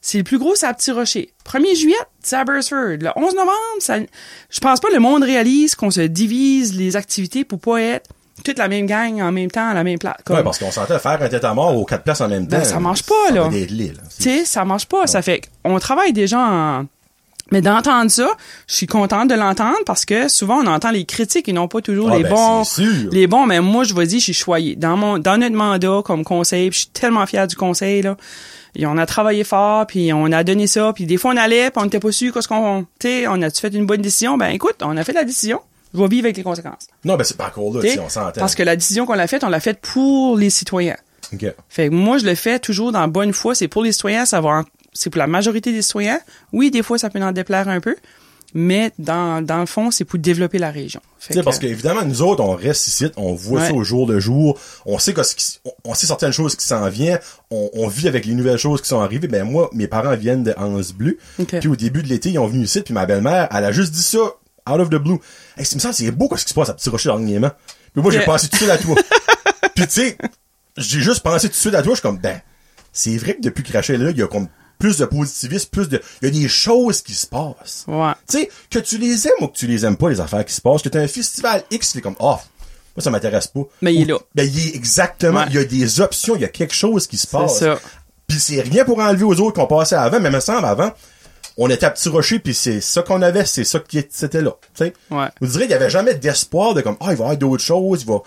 c'est 0.02 0.18
le 0.18 0.24
plus 0.26 0.38
gros, 0.38 0.54
c'est 0.56 0.66
à 0.66 0.74
Petit 0.74 0.92
Rocher. 0.92 1.34
1er 1.46 1.76
juillet, 1.76 1.96
c'est 2.22 2.36
à 2.36 2.44
Beresford. 2.44 2.98
Le 3.00 3.10
11 3.16 3.34
novembre, 3.36 3.54
ça, 3.80 3.98
je 4.50 4.60
pense 4.60 4.80
pas 4.80 4.90
que 4.90 4.94
le 4.94 5.00
monde 5.00 5.24
réalise 5.24 5.76
qu'on 5.76 5.92
se 5.92 6.02
divise 6.02 6.76
les 6.76 6.96
activités 6.96 7.46
pour 7.46 7.60
pas 7.60 7.82
être 7.82 8.10
toute 8.44 8.58
la 8.58 8.68
même 8.68 8.86
gang 8.88 9.22
en 9.22 9.32
même 9.32 9.50
temps 9.52 9.70
à 9.70 9.74
la 9.74 9.84
même 9.86 10.00
place. 10.00 10.16
Comme- 10.26 10.36
Ouais, 10.38 10.44
parce 10.44 10.58
qu'on 10.60 10.72
s'entend 10.72 11.00
faire 11.00 11.22
un 11.22 11.30
tête 11.30 11.44
à 11.46 11.54
mort 11.54 11.78
aux 11.78 11.86
quatre 11.86 12.04
places 12.04 12.20
en 12.20 12.28
même 12.28 12.48
temps. 12.48 12.58
Ben, 12.58 12.64
ça 12.66 12.80
marche 12.80 13.04
pas, 13.04 13.32
là. 13.32 13.48
Tu 13.50 14.24
sais, 14.24 14.44
ça 14.44 14.66
marche 14.66 14.88
pas. 14.88 15.08
Ça 15.08 15.22
fait 15.22 15.42
qu'on 15.64 15.78
travaille 15.80 16.12
déjà 16.14 16.40
en... 16.40 16.86
Mais 17.54 17.62
d'entendre 17.62 18.10
ça, 18.10 18.32
je 18.68 18.74
suis 18.74 18.88
contente 18.88 19.30
de 19.30 19.36
l'entendre 19.36 19.78
parce 19.86 20.06
que 20.06 20.28
souvent 20.28 20.58
on 20.64 20.68
entend 20.68 20.90
les 20.90 21.06
critiques 21.06 21.48
et 21.48 21.54
non 21.54 21.68
pas 21.68 21.82
toujours 21.82 22.10
Ah, 22.12 22.18
les 22.18 22.24
ben, 22.24 22.32
bons. 22.32 22.64
Les 23.12 23.28
bons, 23.28 23.46
mais 23.46 23.60
moi 23.62 23.84
je 23.84 23.94
vais 23.94 24.08
dire, 24.08 24.20
je 24.20 24.24
suis 24.26 24.34
choyée. 24.34 24.76
Dans 24.76 24.98
mon 24.98 25.20
dans 25.20 25.38
notre 25.40 25.56
mandat 25.56 26.02
comme 26.04 26.24
conseil, 26.24 26.72
je 26.72 26.80
suis 26.80 26.88
tellement 26.88 27.26
fière 27.28 27.46
du 27.48 27.56
conseil 27.56 28.02
là. 28.02 28.18
Et 28.76 28.88
on 28.88 28.98
a 28.98 29.06
travaillé 29.06 29.44
fort, 29.44 29.86
puis 29.86 30.12
on 30.14 30.32
a 30.32 30.44
donné 30.44 30.66
ça, 30.66 30.94
puis 30.94 31.06
des 31.06 31.18
fois 31.18 31.32
on 31.34 31.38
allait, 31.38 31.70
puis 31.70 31.80
on 31.80 31.84
n'était 31.84 32.00
pas 32.00 32.12
sûr 32.12 32.34
qu'est-ce 32.34 32.48
qu'on, 32.48 32.88
tu 33.00 33.28
on 33.28 33.40
a-tu 33.44 33.62
fait 33.62 33.68
une 33.68 33.86
bonne 33.86 34.02
décision? 34.02 34.36
Ben 34.36 34.48
écoute, 34.50 34.78
on 34.82 34.98
a 34.98 35.04
fait 35.04 35.14
la 35.14 35.24
décision. 35.24 35.60
Je 35.94 36.00
vais 36.00 36.08
vivre 36.08 36.26
avec 36.26 36.38
les 36.38 36.44
conséquences. 36.44 36.88
Non, 37.06 37.16
ben 37.18 37.24
c'est 37.24 37.38
pas 37.38 37.48
encore 37.56 37.72
là, 37.76 37.82
tu 37.82 37.92
Tu 37.92 38.00
on 38.00 38.10
s'entend. 38.10 38.32
Parce 38.40 38.56
que 38.56 38.64
la 38.64 38.76
décision 38.76 39.06
qu'on 39.06 39.20
a 39.20 39.28
faite, 39.28 39.44
on 39.44 39.50
l'a 39.50 39.60
faite 39.60 39.80
pour 39.80 40.38
les 40.38 40.50
citoyens. 40.50 40.98
Ok. 41.32 41.46
Fait 41.70 41.90
que 41.90 41.94
moi, 41.94 42.18
je 42.18 42.26
le 42.26 42.34
fais 42.34 42.58
toujours 42.58 42.92
dans 42.92 43.08
bonne 43.08 43.32
foi. 43.32 43.54
C'est 43.54 43.68
pour 43.68 43.84
les 43.84 43.92
citoyens, 43.92 44.26
ça 44.26 44.42
va 44.42 44.50
en- 44.50 44.64
c'est 44.94 45.10
pour 45.10 45.20
la 45.20 45.28
majorité 45.28 45.72
des 45.72 45.82
citoyens. 45.82 46.20
Oui, 46.52 46.72
des 46.72 46.84
fois, 46.84 46.98
ça 46.98 47.10
peut 47.10 47.22
en 47.22 47.32
déplaire 47.32 47.68
un 47.68 47.80
peu, 47.80 47.96
mais 48.54 48.92
dans, 49.00 49.42
dans 49.44 49.60
le 49.60 49.66
fond, 49.66 49.90
c'est 49.90 50.06
pour 50.06 50.20
développer 50.20 50.60
la 50.60 50.70
région. 50.70 51.02
Fait 51.20 51.30
Tu 51.30 51.34
sais, 51.34 51.40
que- 51.40 51.46
parce 51.46 51.58
que 51.60 51.66
évidemment 51.66 52.04
nous 52.06 52.22
autres 52.22 52.44
on 52.44 52.56
reste 52.56 52.88
ici, 52.88 53.08
on 53.18 53.34
voit 53.34 53.62
Ouais. 53.62 53.68
ça 53.68 53.74
au 53.74 53.84
jour 53.84 54.08
le 54.08 54.20
jour, 54.20 54.60
on 54.86 55.00
sait 55.00 55.14
que 55.14 55.24
ce 55.24 55.34
qui- 55.36 55.60
on, 55.66 55.72
on 55.86 55.94
sait 55.96 56.06
certaines 56.06 56.34
choses 56.34 56.56
qui 56.56 56.66
s'en 56.66 56.88
viennent, 56.90 57.20
on, 57.50 57.70
on 57.74 57.88
vit 57.88 58.08
avec 58.08 58.26
les 58.26 58.36
nouvelles 58.36 58.58
choses 58.60 58.82
qui 58.82 58.88
sont 58.88 59.00
arrivées. 59.02 59.28
Ben 59.28 59.44
moi, 59.44 59.70
mes 59.74 59.88
parents 59.88 60.16
viennent 60.16 60.44
de 60.44 60.54
Hans 60.58 60.80
Bleu, 60.96 61.18
puis 61.60 61.68
au 61.68 61.76
début 61.76 62.04
de 62.04 62.08
l'été 62.10 62.30
ils 62.30 62.38
ont 62.40 62.46
venu 62.48 62.64
ici, 62.66 62.82
puis 62.82 62.94
ma 62.94 63.06
belle-mère, 63.08 63.48
elle 63.52 63.66
a 63.66 63.72
juste 63.72 63.92
dit 63.92 64.04
ça 64.04 64.20
out 64.20 64.80
of 64.80 64.90
the 64.92 64.96
blue. 64.96 65.18
Hey, 65.58 65.66
c'est 65.66 65.76
me 65.76 65.80
semble 65.82 65.96
c'est 65.96 66.12
beau 66.12 66.30
ce 66.36 66.44
qui 66.44 66.50
se 66.50 66.54
passe 66.54 66.70
à 66.70 66.74
Petit 66.76 66.90
Rocher 66.90 67.10
dernièrement. 67.10 67.52
Puis 67.94 68.02
moi 68.04 68.12
j'ai 68.12 68.20
pensé 68.22 68.48
tout 68.48 68.52
de 68.54 68.58
suite 68.58 68.70
à 68.70 68.78
toi. 68.78 68.96
puis 69.76 69.88
tu 69.88 69.92
sais, 69.94 70.18
j'ai 70.78 71.00
juste 71.00 71.22
pensé 71.22 71.48
tout 71.48 71.54
de 71.54 71.58
suite 71.60 71.74
à 71.74 71.82
toi, 71.82 71.94
je 71.94 72.00
suis 72.00 72.02
comme 72.04 72.20
ben 72.20 72.40
c'est 72.92 73.18
vrai 73.18 73.36
que 73.36 73.42
depuis 73.42 73.64
que 73.64 73.74
Rachel 73.74 74.00
est 74.00 74.06
là, 74.06 74.12
il 74.12 74.18
y 74.18 74.22
a 74.22 74.28
comme 74.28 74.48
plus 74.84 74.98
de 74.98 75.06
positivisme, 75.06 75.70
plus 75.72 75.88
de 75.88 76.02
il 76.22 76.26
y 76.28 76.38
a 76.38 76.42
des 76.42 76.50
choses 76.50 77.02
qui 77.02 77.14
se 77.14 77.26
passent. 77.26 77.86
Ouais. 77.88 78.12
Tu 78.30 78.40
sais, 78.40 78.50
que 78.70 78.80
tu 78.80 78.98
les 78.98 79.26
aimes 79.30 79.34
ou 79.40 79.48
que 79.48 79.56
tu 79.56 79.66
les 79.66 79.86
aimes 79.86 79.96
pas, 79.96 80.10
les 80.10 80.20
affaires 80.20 80.44
qui 80.44 80.54
se 80.54 80.60
passent, 80.60 80.82
que 80.82 80.90
t'as 80.90 81.00
un 81.00 81.08
festival 81.08 81.64
X, 81.72 81.92
c'est 81.94 82.02
comme, 82.02 82.18
oh, 82.20 82.36
moi, 82.36 83.02
ça 83.02 83.10
m'intéresse 83.10 83.48
pas. 83.48 83.62
Mais 83.82 83.96
il 83.96 84.02
est 84.02 84.06
là. 84.12 84.18
Ben, 84.36 84.44
il 84.46 84.60
est 84.60 84.76
exactement, 84.76 85.40
Ouais. 85.40 85.46
il 85.52 85.56
y 85.56 85.58
a 85.58 85.64
des 85.64 86.02
options, 86.02 86.36
il 86.36 86.42
y 86.42 86.46
a 86.46 86.50
quelque 86.50 86.74
chose 86.74 87.08
qui 87.08 87.16
se 87.16 87.26
passe. 87.28 87.60
ça. 87.60 87.80
Puis 88.28 88.40
c'est 88.42 88.60
rien 88.60 88.84
pour 88.84 89.00
enlever 89.00 89.24
aux 89.24 89.40
autres 89.40 89.54
qu'on 89.56 89.68
passait 89.68 89.96
avant, 89.96 90.20
mais 90.20 90.28
il 90.28 90.36
me 90.36 90.42
semble, 90.42 90.66
avant, 90.66 90.92
on 91.56 91.70
était 91.70 91.86
à 91.86 91.90
Petit 91.92 92.10
Rocher, 92.10 92.40
puis 92.40 92.54
c'est 92.54 92.82
ça 92.82 93.04
qu'on 93.04 93.22
avait, 93.22 93.46
c'est 93.46 93.64
ça 93.64 93.80
qui 93.80 94.06
c'était 94.10 94.42
là, 94.42 94.52
tu 94.76 94.84
sais. 94.84 94.94
Ouais. 95.12 95.28
Vous 95.40 95.48
direz, 95.48 95.64
il 95.64 95.72
y 95.72 95.74
avait 95.74 95.90
jamais 95.90 96.14
d'espoir 96.16 96.74
de 96.74 96.82
comme, 96.82 96.98
ah, 97.00 97.06
il 97.12 97.16
va 97.16 97.24
y 97.24 97.28
avoir 97.28 97.38
d'autres 97.38 97.64
choses, 97.64 98.02
il 98.02 98.08
va... 98.08 98.18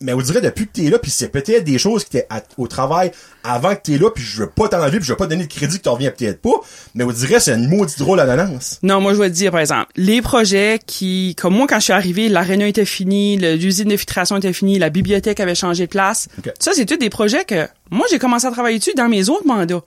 Mais 0.00 0.12
vous 0.12 0.22
direz, 0.22 0.40
depuis 0.40 0.66
que 0.66 0.72
t'es 0.74 0.90
là, 0.90 0.98
puis 1.00 1.10
c'est 1.10 1.26
peut-être 1.28 1.64
des 1.64 1.76
choses 1.76 2.04
qui 2.04 2.18
étaient 2.18 2.28
au 2.56 2.68
travail 2.68 3.10
avant 3.42 3.74
que 3.74 3.80
t'es 3.82 3.98
là, 3.98 4.10
puis 4.14 4.22
je 4.22 4.42
veux 4.42 4.48
pas 4.48 4.68
t'enlever, 4.68 4.98
puis 4.98 5.06
je 5.06 5.12
veux 5.12 5.16
pas 5.16 5.26
donner 5.26 5.44
de 5.46 5.52
crédit 5.52 5.78
que 5.78 5.82
t'en 5.82 5.94
reviens 5.94 6.12
peut-être 6.12 6.40
pas, 6.40 6.52
mais 6.94 7.02
vous 7.02 7.12
direz, 7.12 7.40
c'est 7.40 7.54
une 7.54 7.68
maudite 7.68 7.98
drôle 7.98 8.20
à 8.20 8.24
l'annonce. 8.24 8.78
Non, 8.84 9.00
moi, 9.00 9.12
je 9.14 9.18
vais 9.18 9.28
te 9.28 9.34
dire, 9.34 9.50
par 9.50 9.58
exemple, 9.60 9.86
les 9.96 10.22
projets 10.22 10.78
qui, 10.86 11.34
comme 11.36 11.54
moi, 11.54 11.66
quand 11.66 11.80
je 11.80 11.84
suis 11.84 11.92
arrivé, 11.92 12.28
l'aréna 12.28 12.68
était 12.68 12.84
fini, 12.84 13.38
le- 13.38 13.56
l'usine 13.56 13.88
de 13.88 13.96
filtration 13.96 14.36
était 14.36 14.52
finie, 14.52 14.78
la 14.78 14.90
bibliothèque 14.90 15.40
avait 15.40 15.56
changé 15.56 15.86
de 15.86 15.90
place. 15.90 16.28
Ça, 16.60 16.70
c'est 16.74 16.86
tous 16.86 16.96
des 16.96 17.10
projets 17.10 17.44
que, 17.44 17.66
moi, 17.90 18.06
j'ai 18.08 18.20
commencé 18.20 18.46
à 18.46 18.52
travailler 18.52 18.78
dessus 18.78 18.94
dans 18.96 19.08
mes 19.08 19.28
autres 19.28 19.46
mandats. 19.46 19.82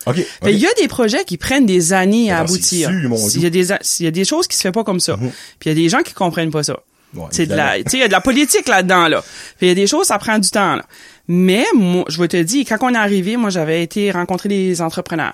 Il 0.52 0.60
y 0.60 0.66
a 0.66 0.74
des 0.82 0.90
projets 0.90 1.24
qui 1.24 1.38
prennent 1.38 1.66
des 1.66 1.94
années 1.94 2.32
à 2.32 2.40
aboutir. 2.52 2.90
Il 3.38 3.44
y 3.44 3.46
a 3.46 3.50
des, 3.50 3.68
il 4.00 4.04
y 4.04 4.08
a 4.08 4.12
des 4.12 4.26
choses 4.26 4.48
qui 4.48 4.58
se 4.58 4.62
fait 4.64 4.72
pas 4.74 4.84
comme 4.84 5.00
ça. 5.00 5.16
Puis 5.60 5.70
il 5.70 5.70
y 5.70 5.72
a 5.72 5.76
des 5.84 5.88
gens 5.88 6.02
qui 6.02 6.14
comprennent 6.14 6.52
pas 6.52 6.64
ça. 6.64 6.80
Ouais, 7.14 7.26
c'est 7.32 7.46
de 7.46 7.54
la, 7.56 7.76
évidemment. 7.76 7.84
tu 7.84 7.90
sais, 7.92 7.98
il 7.98 8.00
y 8.00 8.04
a 8.04 8.08
de 8.08 8.14
la 8.14 8.22
politique 8.22 8.68
là-dedans, 8.68 9.08
là. 9.08 9.22
Puis 9.58 9.66
il 9.66 9.68
y 9.68 9.72
a 9.72 9.76
des 9.76 9.88
choses, 9.88 10.08
ça 10.08 10.18
prend 10.18 10.40
du 10.40 10.50
temps, 10.50 10.76
là. 10.76 10.86
Mais, 11.28 11.66
moi, 11.74 12.06
je 12.08 12.20
vais 12.22 12.28
te 12.28 12.38
dire, 12.42 12.66
quand 12.68 12.78
on 12.82 12.94
est 12.94 12.98
arrivé, 12.98 13.38
moi, 13.38 13.50
j'avais 13.50 13.84
été 13.84 14.12
rencontrer 14.12 14.50
les 14.50 14.82
entrepreneurs. 14.82 15.34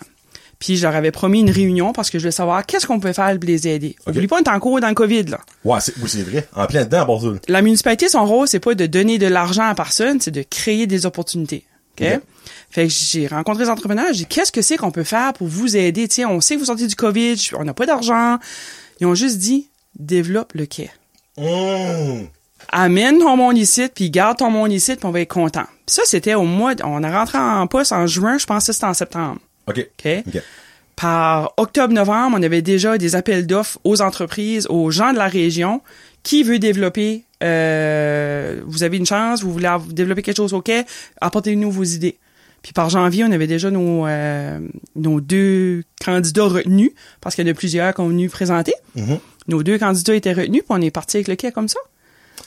Puis 0.59 0.75
je 0.75 0.83
leur 0.87 0.95
avais 0.95 1.11
promis 1.11 1.41
une 1.41 1.51
réunion 1.51 1.93
parce 1.93 2.09
que 2.09 2.17
je 2.17 2.23
voulais 2.23 2.31
savoir 2.31 2.65
qu'est-ce 2.65 2.87
qu'on 2.87 2.99
peut 2.99 3.13
faire 3.13 3.37
pour 3.39 3.47
les 3.47 3.67
aider. 3.67 3.95
Ok. 4.07 4.15
Oublie 4.15 4.27
pas, 4.27 4.37
on 4.37 4.43
est 4.43 4.49
encore 4.49 4.79
dans 4.79 4.87
le 4.87 4.95
COVID, 4.95 5.23
là. 5.23 5.39
Ouais, 5.63 5.79
c'est, 5.79 5.93
oui, 6.01 6.09
c'est 6.09 6.23
vrai. 6.23 6.47
En 6.55 6.65
plein 6.65 6.83
dedans, 6.83 7.01
à 7.01 7.05
Bordeaux. 7.05 7.35
La 7.47 7.61
municipalité, 7.61 8.09
son 8.09 8.25
rôle, 8.25 8.47
c'est 8.47 8.59
pas 8.59 8.73
de 8.73 8.85
donner 8.87 9.19
de 9.19 9.27
l'argent 9.27 9.67
à 9.67 9.75
personne, 9.75 10.19
c'est 10.19 10.31
de 10.31 10.41
créer 10.41 10.87
des 10.87 11.05
opportunités. 11.05 11.65
OK? 11.99 12.07
Fait 12.69 12.87
que 12.87 12.93
j'ai 12.93 13.27
rencontré 13.27 13.63
les 13.63 13.69
entrepreneurs, 13.69 14.07
j'ai 14.09 14.19
dit, 14.19 14.25
qu'est-ce 14.25 14.51
que 14.51 14.61
c'est 14.61 14.77
qu'on 14.77 14.91
peut 14.91 15.03
faire 15.03 15.33
pour 15.33 15.47
vous 15.47 15.77
aider? 15.77 16.07
Tiens, 16.07 16.29
on 16.29 16.41
sait 16.41 16.55
que 16.55 16.59
vous 16.59 16.65
sortez 16.65 16.87
du 16.87 16.95
COVID, 16.95 17.35
on 17.57 17.63
n'a 17.63 17.73
pas 17.73 17.85
d'argent. 17.85 18.37
Ils 18.99 19.07
ont 19.07 19.15
juste 19.15 19.37
dit, 19.37 19.69
développe 19.97 20.53
le 20.53 20.65
quai. 20.65 20.89
Mmh. 21.37 22.25
Amène 22.69 23.19
ton 23.19 23.37
monde 23.37 23.57
ici, 23.57 23.87
puis 23.93 24.09
garde 24.09 24.37
ton 24.37 24.49
monde 24.49 24.71
ici, 24.73 24.95
puis 24.95 25.05
on 25.05 25.11
va 25.11 25.21
être 25.21 25.31
content. 25.33 25.65
Ça, 25.85 26.01
c'était 26.05 26.33
au 26.35 26.43
mois, 26.43 26.75
de- 26.75 26.83
on 26.83 27.01
a 27.03 27.11
rentré 27.19 27.37
en 27.37 27.65
poste 27.67 27.91
en 27.93 28.07
juin, 28.07 28.37
je 28.37 28.45
pense 28.45 28.67
que 28.67 28.73
c'était 28.73 28.85
en 28.87 28.93
septembre. 28.93 29.37
OK. 29.67 29.79
OK? 30.05 30.23
OK. 30.27 30.41
Par 30.95 31.53
octobre-novembre, 31.57 32.37
on 32.39 32.43
avait 32.43 32.63
déjà 32.63 32.97
des 32.97 33.15
appels 33.15 33.45
d'offres 33.45 33.77
aux 33.83 34.01
entreprises, 34.01 34.65
aux 34.69 34.89
gens 34.91 35.13
de 35.13 35.17
la 35.17 35.27
région. 35.27 35.81
Qui 36.23 36.43
veut 36.43 36.59
développer, 36.59 37.23
euh, 37.43 38.59
vous 38.65 38.83
avez 38.83 38.97
une 38.97 39.05
chance, 39.05 39.43
vous 39.43 39.53
voulez 39.53 39.69
développer 39.91 40.21
quelque 40.23 40.35
chose 40.37 40.53
quai, 40.65 40.83
apportez-nous 41.21 41.71
vos 41.71 41.83
idées. 41.83 42.17
Puis 42.63 42.73
par 42.73 42.89
janvier, 42.89 43.23
on 43.23 43.31
avait 43.31 43.47
déjà 43.47 43.69
nos, 43.71 44.05
euh, 44.07 44.59
nos 44.95 45.21
deux 45.21 45.83
candidats 46.03 46.45
retenus, 46.45 46.91
parce 47.21 47.35
qu'il 47.35 47.45
y 47.45 47.49
en 47.49 47.51
a 47.51 47.53
plusieurs 47.53 47.93
qui 47.93 48.01
ont 48.01 48.07
venu 48.09 48.27
présenter. 48.29 48.73
Mhm. 48.95 49.19
Nos 49.47 49.63
deux 49.63 49.77
candidats 49.79 50.15
étaient 50.15 50.33
retenus, 50.33 50.61
puis 50.61 50.67
on 50.69 50.81
est 50.81 50.91
parti 50.91 51.17
avec 51.17 51.27
le 51.27 51.35
quai 51.35 51.51
comme 51.51 51.67
ça. 51.67 51.79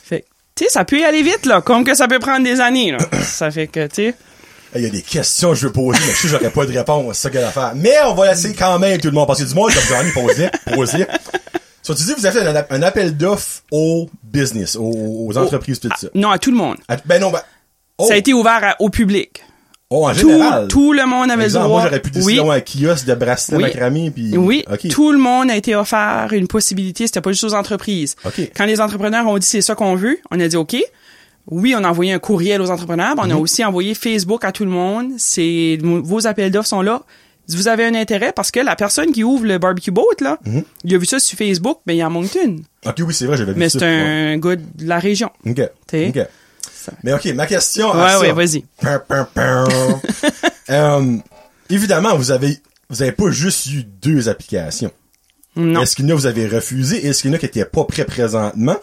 Fait 0.03 0.21
que, 0.21 0.25
tu 0.55 0.63
sais, 0.65 0.69
ça 0.69 0.85
peut 0.85 0.99
y 0.99 1.03
aller 1.03 1.23
vite, 1.23 1.45
là, 1.45 1.61
comme 1.61 1.83
que 1.83 1.95
ça 1.95 2.07
peut 2.07 2.19
prendre 2.19 2.43
des 2.43 2.59
années, 2.59 2.91
là. 2.91 2.99
ça 3.23 3.49
fait 3.51 3.67
que, 3.67 3.87
tu 3.87 3.95
sais... 3.95 4.15
Il 4.73 4.83
y 4.83 4.85
a 4.85 4.89
des 4.89 5.01
questions 5.01 5.49
que 5.49 5.55
je 5.55 5.67
veux 5.67 5.73
poser, 5.73 5.99
mais 6.07 6.13
je 6.13 6.17
sais 6.17 6.21
que 6.23 6.27
j'aurais 6.29 6.49
pas 6.49 6.65
de 6.65 6.71
réponse, 6.71 7.17
c'est 7.17 7.21
ça 7.23 7.29
qu'il 7.29 7.41
y 7.41 7.43
a 7.43 7.51
faire. 7.51 7.73
Mais 7.75 7.91
on 8.05 8.13
va 8.13 8.27
laisser 8.31 8.53
quand 8.53 8.79
même 8.79 8.99
tout 9.01 9.07
le 9.07 9.13
monde, 9.13 9.27
parce 9.27 9.39
que 9.43 9.47
du 9.47 9.53
monde, 9.53 9.69
comme 9.73 10.07
ai 10.07 10.11
posé, 10.13 10.49
posé. 10.73 11.05
So, 11.83 11.93
tu 11.95 12.03
dis, 12.03 12.13
vous 12.15 12.25
avez 12.25 12.39
fait 12.39 12.47
un, 12.47 12.55
app- 12.55 12.71
un 12.71 12.81
appel 12.83 13.17
d'offres 13.17 13.63
au 13.71 14.09
business, 14.23 14.75
aux, 14.77 15.25
aux 15.27 15.37
entreprises, 15.37 15.79
tout 15.79 15.89
ça. 15.97 16.07
Non, 16.13 16.29
à 16.29 16.37
tout 16.39 16.51
le 16.51 16.57
monde. 16.57 16.77
Ah, 16.87 16.95
Ben 17.05 17.19
non, 17.19 17.31
ben, 17.31 17.41
oh, 17.97 18.05
Ça 18.07 18.13
a 18.13 18.17
été 18.17 18.33
ouvert 18.33 18.59
à- 18.63 18.75
au 18.79 18.89
public. 18.89 19.43
Oh, 19.91 20.07
en 20.07 20.13
Tout, 20.13 20.29
général. 20.29 20.67
tout 20.67 20.93
le 20.93 21.05
monde 21.05 21.29
avait 21.29 21.43
le 21.43 21.45
Exemple, 21.45 21.65
droit. 21.67 21.79
moi, 21.81 21.87
j'aurais 21.89 22.01
pu 22.01 22.09
décider 22.09 22.31
oui, 22.31 22.35
d'avoir 22.37 22.57
un 22.57 22.61
kiosque 22.61 23.05
de 23.05 23.13
bracelet 23.13 23.57
Oui. 23.57 23.63
macramé, 23.63 24.09
puis... 24.09 24.35
oui, 24.37 24.63
OK. 24.71 24.87
tout 24.89 25.11
le 25.11 25.19
monde 25.19 25.51
a 25.51 25.55
été 25.55 25.75
offert 25.75 26.29
une 26.31 26.47
possibilité. 26.47 27.05
C'était 27.05 27.21
pas 27.21 27.31
juste 27.31 27.43
aux 27.43 27.53
entreprises. 27.53 28.15
OK. 28.25 28.39
Quand 28.57 28.65
les 28.65 28.81
entrepreneurs 28.81 29.27
ont 29.27 29.37
dit 29.37 29.45
c'est 29.45 29.61
ça 29.61 29.75
qu'on 29.75 29.93
veut, 29.95 30.17
on 30.31 30.39
a 30.39 30.47
dit 30.47 30.55
OK. 30.57 30.75
Oui, 31.49 31.73
on 31.77 31.83
a 31.83 31.89
envoyé 31.89 32.13
un 32.13 32.19
courriel 32.19 32.61
aux 32.61 32.69
entrepreneurs, 32.69 33.15
mais 33.15 33.21
on 33.23 33.31
a 33.31 33.33
Mhm. 33.35 33.39
aussi 33.41 33.63
envoyé 33.65 33.93
Facebook 33.95 34.45
à 34.45 34.51
tout 34.51 34.63
le 34.63 34.69
monde. 34.71 35.11
C'est 35.17 35.77
vos 35.81 36.25
appels 36.27 36.51
d'offres 36.51 36.69
sont 36.69 36.81
là. 36.81 37.01
Vous 37.49 37.67
avez 37.67 37.83
un 37.83 37.95
intérêt 37.95 38.31
parce 38.33 38.51
que 38.51 38.59
la 38.61 38.75
personne 38.77 39.11
qui 39.11 39.23
ouvre 39.25 39.45
le 39.45 39.57
barbecue 39.57 39.91
boat 39.91 40.03
là, 40.21 40.37
Mhm. 40.45 40.63
il 40.85 40.95
a 40.95 40.97
vu 40.99 41.05
ça 41.05 41.19
sur 41.19 41.37
Facebook, 41.37 41.79
ben 41.85 41.93
il 41.93 41.99
est 41.99 42.03
à 42.03 42.09
Moncton. 42.09 42.57
OK, 42.85 42.95
oui, 42.99 43.13
c'est 43.13 43.25
vrai, 43.25 43.35
j'avais 43.35 43.53
vu 43.53 43.59
Mais 43.59 43.67
ça. 43.69 43.79
c'est 43.79 43.85
Ouais. 43.85 44.33
un 44.33 44.37
gars 44.37 44.55
de 44.55 44.87
la 44.87 44.99
région. 44.99 45.31
OK. 45.45 45.61
T'sais. 45.87 46.27
Mais 47.03 47.13
OK, 47.13 47.25
ma 47.35 47.47
question 47.47 47.91
Ouais, 47.91 48.15
ouais, 48.17 48.31
vas-y. 48.33 48.63
Euh, 50.69 51.17
évidemment, 51.69 52.15
vous 52.15 52.31
avez, 52.31 52.57
vous 52.89 53.01
avez 53.01 53.11
pas 53.11 53.29
juste 53.31 53.65
eu 53.67 53.83
deux 53.83 54.29
applications. 54.29 54.91
Non. 55.57 55.81
Est-ce 55.81 55.95
qu'il 55.97 56.05
y 56.05 56.07
en 56.07 56.11
a 56.11 56.15
que 56.15 56.21
vous 56.21 56.25
avez 56.27 56.47
refusé? 56.47 57.05
Est-ce 57.05 57.21
qu'il 57.21 57.31
y 57.31 57.33
en 57.33 57.35
a 57.35 57.39
qui 57.39 57.45
étaient 57.45 57.65
pas 57.65 57.83
prêts 57.83 58.05
présentement? 58.05 58.77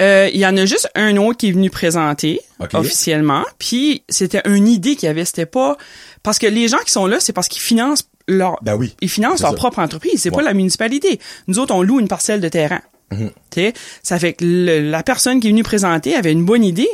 Euh, 0.00 0.28
Il 0.32 0.38
y 0.38 0.46
en 0.46 0.56
a 0.56 0.66
juste 0.66 0.88
un 0.94 1.16
autre 1.16 1.38
qui 1.38 1.48
est 1.48 1.52
venu 1.52 1.70
présenter 1.70 2.40
officiellement. 2.74 3.42
Puis 3.58 4.04
c'était 4.08 4.42
une 4.44 4.68
idée 4.68 4.94
qu'il 4.94 5.06
y 5.08 5.10
avait. 5.10 5.24
C'était 5.24 5.46
pas 5.46 5.76
parce 6.22 6.38
que 6.38 6.46
les 6.46 6.68
gens 6.68 6.78
qui 6.84 6.92
sont 6.92 7.06
là, 7.06 7.18
c'est 7.18 7.32
parce 7.32 7.48
qu'ils 7.48 7.62
financent 7.62 8.04
leur 8.28 8.56
Ben 8.62 8.74
oui. 8.76 8.94
ils 9.00 9.10
financent 9.10 9.40
leur 9.42 9.50
ça. 9.50 9.56
propre 9.56 9.80
entreprise. 9.80 10.22
C'est 10.22 10.30
Ouais. 10.30 10.36
Pas 10.36 10.42
la 10.42 10.54
municipalité. 10.54 11.18
Nous 11.48 11.58
autres, 11.58 11.74
on 11.74 11.82
loue 11.82 11.98
une 12.00 12.08
parcelle 12.08 12.40
de 12.40 12.48
terrain. 12.48 12.80
Sais, 13.54 13.72
ça 14.02 14.18
fait 14.18 14.32
que 14.32 14.44
le- 14.44 14.90
la 14.90 15.02
personne 15.02 15.40
qui 15.40 15.46
est 15.48 15.50
venue 15.50 15.62
présenter 15.62 16.14
avait 16.14 16.32
une 16.32 16.44
bonne 16.44 16.64
idée. 16.64 16.88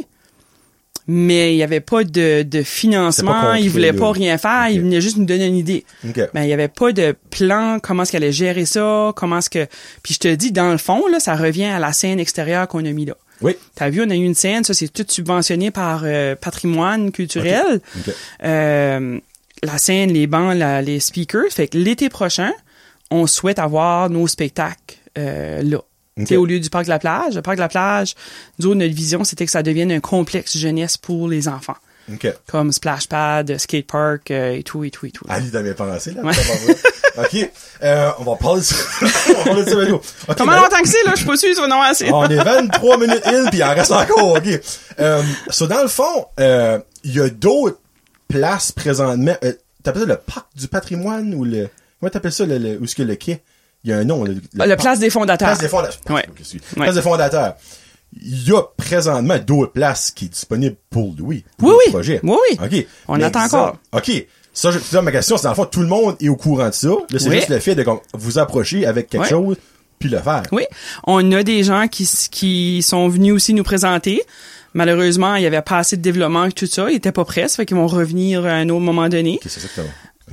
Mais 1.07 1.55
il 1.55 1.57
n'y 1.57 1.63
avait 1.65 1.81
pas 1.81 2.05
de, 2.05 2.43
de 2.43 2.63
financement, 2.63 3.33
il 3.55 3.71
voulait 3.71 3.93
pas 3.99 4.13
rien 4.13 4.39
faire, 4.39 4.69
il 4.69 4.81
venait 4.83 5.01
juste 5.01 5.17
nous 5.17 5.25
donner 5.25 5.47
une 5.47 5.57
idée. 5.57 5.85
OK. 6.09 6.21
Ben, 6.35 6.43
il 6.45 6.49
y 6.49 6.53
avait 6.53 6.69
pas 6.69 6.93
de 6.93 7.17
plan, 7.31 7.79
comment 7.83 8.03
est-ce 8.05 8.13
qu'elle 8.13 8.23
allait 8.23 8.33
gérer 8.33 8.65
ça, 8.65 9.13
comment 9.17 9.39
est-ce 9.39 9.51
que... 9.51 9.67
Puis 10.05 10.15
je 10.15 10.19
te 10.21 10.33
dis, 10.33 10.53
dans 10.53 10.71
le 10.71 10.77
fond, 10.79 11.03
là, 11.11 11.19
ça 11.19 11.35
revient 11.35 11.65
à 11.65 11.81
la 11.81 11.93
scène 11.93 12.21
extérieure 12.21 12.69
qu'on 12.69 12.85
a 12.85 12.93
mis 12.93 13.07
là. 13.07 13.15
Oui. 13.41 13.57
T'as 13.75 13.89
vu, 13.91 14.03
on 14.03 14.11
a 14.11 14.15
eu 14.15 14.23
une 14.25 14.35
scène, 14.35 14.63
ça, 14.63 14.73
c'est 14.75 14.89
tout 14.93 15.07
subventionné 15.09 15.71
par 15.73 16.03
euh, 16.05 16.37
patrimoine 16.37 17.11
culturel. 17.11 17.81
OK. 17.97 18.15
Euh, 18.45 19.19
la 19.65 19.79
scène, 19.79 20.13
les 20.13 20.27
bancs, 20.29 20.55
la- 20.57 20.83
les 20.83 21.01
speakers. 21.01 21.51
Fait 21.51 21.67
que 21.67 21.79
l'été 21.79 22.09
prochain, 22.09 22.53
on 23.11 23.27
souhaite 23.27 23.59
avoir 23.59 24.11
nos 24.11 24.29
spectacles 24.29 24.97
euh, 25.19 25.63
là. 25.63 25.79
Ok. 26.21 26.27
Tu 26.29 26.35
sais, 26.35 26.37
Au 26.37 26.47
lieu 26.47 26.61
du 26.61 26.71
parc 26.71 26.85
de 26.85 26.91
la 26.91 26.99
plage. 26.99 27.35
Le 27.35 27.43
parc 27.43 27.57
de 27.57 27.63
la 27.63 27.69
plage, 27.69 28.15
nous 28.59 28.67
autres, 28.67 28.77
notre 28.77 28.95
vision, 28.95 29.25
c'était 29.25 29.45
que 29.47 29.51
ça 29.53 29.63
devienne 29.63 29.91
un 29.93 30.01
complexe 30.01 30.57
jeunesse 30.57 30.97
pour 30.97 31.29
les 31.29 31.49
enfants. 31.49 31.77
Comme 32.49 32.73
splash 32.73 33.07
pad, 33.07 33.57
skate 33.59 33.87
park 33.87 34.33
euh, 34.33 34.55
et 34.57 34.65
tout, 34.65 34.83
et 34.83 34.91
tout, 34.91 35.07
et 35.07 35.13
tout. 35.13 35.25
Ali 35.29 35.51
dans 35.51 35.63
mes 35.63 35.75
pensées, 35.75 36.11
là. 36.13 36.23
Ouais. 36.23 36.33
OK. 37.19 37.51
Euh, 37.85 38.11
on 38.19 38.25
va 38.25 38.35
parler 38.37 38.61
de 38.61 38.65
ça. 38.65 38.75
on 39.03 39.33
va 39.35 39.45
parler 39.45 39.65
de 39.65 39.71
ça, 39.71 39.77
Manu. 39.77 39.93
OK, 39.93 40.03
Comment 40.27 40.51
ben 40.53 40.57
là- 40.57 40.63
longtemps 40.63 40.83
que 40.83 40.89
c'est, 40.89 41.05
là? 41.05 41.13
Je 41.15 41.37
suis 41.37 41.55
pas 41.55 41.69
non 41.69 41.81
assez. 41.83 42.11
on 42.13 42.25
est 42.29 42.35
23 42.35 42.99
minutes 42.99 43.27
in, 43.27 43.47
puis 43.47 43.59
il 43.59 43.63
en 43.65 43.75
reste 43.75 43.93
encore, 43.93 44.33
OK. 44.37 44.61
Euh, 44.99 45.23
so, 45.51 45.69
dans 45.69 45.83
le 45.83 45.89
fond, 45.89 46.27
euh, 46.41 46.81
il 47.05 47.15
y 47.15 47.21
a 47.21 47.29
d'autres 47.29 47.79
places 48.29 48.73
présentement. 48.73 49.37
Euh, 49.45 49.53
t'appelles 49.85 50.03
ça 50.03 50.09
le 50.09 50.17
parc 50.17 50.47
du 50.57 50.67
patrimoine 50.67 51.33
ou 51.35 51.45
le... 51.45 51.69
Comment 52.01 52.11
t'appelles 52.11 52.33
ça, 52.33 52.45
le, 52.45 52.59
le- 52.59 52.79
où 52.81 52.85
est-ce 52.85 52.97
que 52.97 53.03
le 53.05 53.15
quai? 53.15 53.41
Il 53.85 53.91
y 53.91 53.93
a 53.93 53.99
un 53.99 54.05
nom, 54.05 54.25
le, 54.25 54.35
le 54.35 54.41
Ah, 54.59 54.67
le 54.67 54.77
place 54.77 54.99
des 54.99 55.09
fondateurs. 55.11 55.49
Place 55.49 55.59
des 55.61 55.69
fondateurs. 55.69 55.99
Ouais. 56.11 56.27
Place 56.75 56.95
des 56.95 57.03
fondateurs. 57.03 57.55
Il 58.21 58.49
y 58.49 58.53
a 58.53 58.63
présentement 58.77 59.39
d'autres 59.39 59.73
places 59.73 60.11
qui 60.11 60.25
sont 60.27 60.31
disponibles 60.33 60.77
pour 60.91 61.15
pour 61.15 61.27
Oui, 61.27 61.45
le 61.61 61.69
oui. 61.69 61.91
Projet. 61.91 62.21
Oui, 62.23 62.37
oui. 62.51 62.59
OK. 62.81 62.87
On 63.09 63.17
Mais 63.17 63.25
attend 63.25 63.45
disons- 63.45 63.59
encore. 63.59 63.77
OK. 63.93 64.27
Ça, 64.53 64.71
je, 64.73 64.99
ma 64.99 65.13
question, 65.13 65.37
c'est 65.37 65.45
dans 65.45 65.51
le 65.51 65.55
fond, 65.55 65.65
tout 65.65 65.81
le 65.81 65.87
monde 65.87 66.17
est 66.21 66.29
au 66.29 66.35
courant 66.37 66.69
de 66.69 66.75
ça. 66.75 66.89
Là, 66.89 67.19
c'est 67.19 67.29
Oui. 67.29 67.37
juste 67.37 67.49
le 67.51 67.61
fait 67.61 67.77
de 67.77 67.85
comme, 67.85 68.01
vous 68.15 68.39
approcher 68.39 68.85
avec 68.85 69.09
quelque 69.09 69.29
chose, 69.29 69.57
puis 70.01 70.09
le 70.09 70.19
faire. 70.19 70.43
Oui, 70.51 70.65
on 71.07 71.31
a 71.33 71.43
des 71.45 71.63
gens 71.63 71.87
qui, 71.87 72.05
qui 72.33 72.83
sont 72.83 73.09
venus 73.09 73.33
aussi 73.33 73.55
nous 73.55 73.63
présenter. 73.63 74.23
Malheureusement, 74.75 75.37
il 75.37 75.43
y 75.45 75.47
avait 75.47 75.63
pas 75.63 75.79
assez 75.79 75.97
de 75.97 76.03
développement 76.03 76.45
et 76.47 76.53
tout 76.53 76.67
ça. 76.67 76.91
Ils 76.91 76.97
étaient 76.97 77.13
pas 77.13 77.25
prêts, 77.25 77.49
ça 77.49 77.57
fait 77.57 77.67
qu'ils 77.67 77.77
vont 77.77 77.87
revenir 77.87 78.45
à 78.45 78.51
un 78.55 78.69
autre 78.71 78.81
moment 78.81 79.09
donné. 79.09 79.35
OK, 79.43 79.49
c'est 79.49 79.61
ça. 79.61 79.83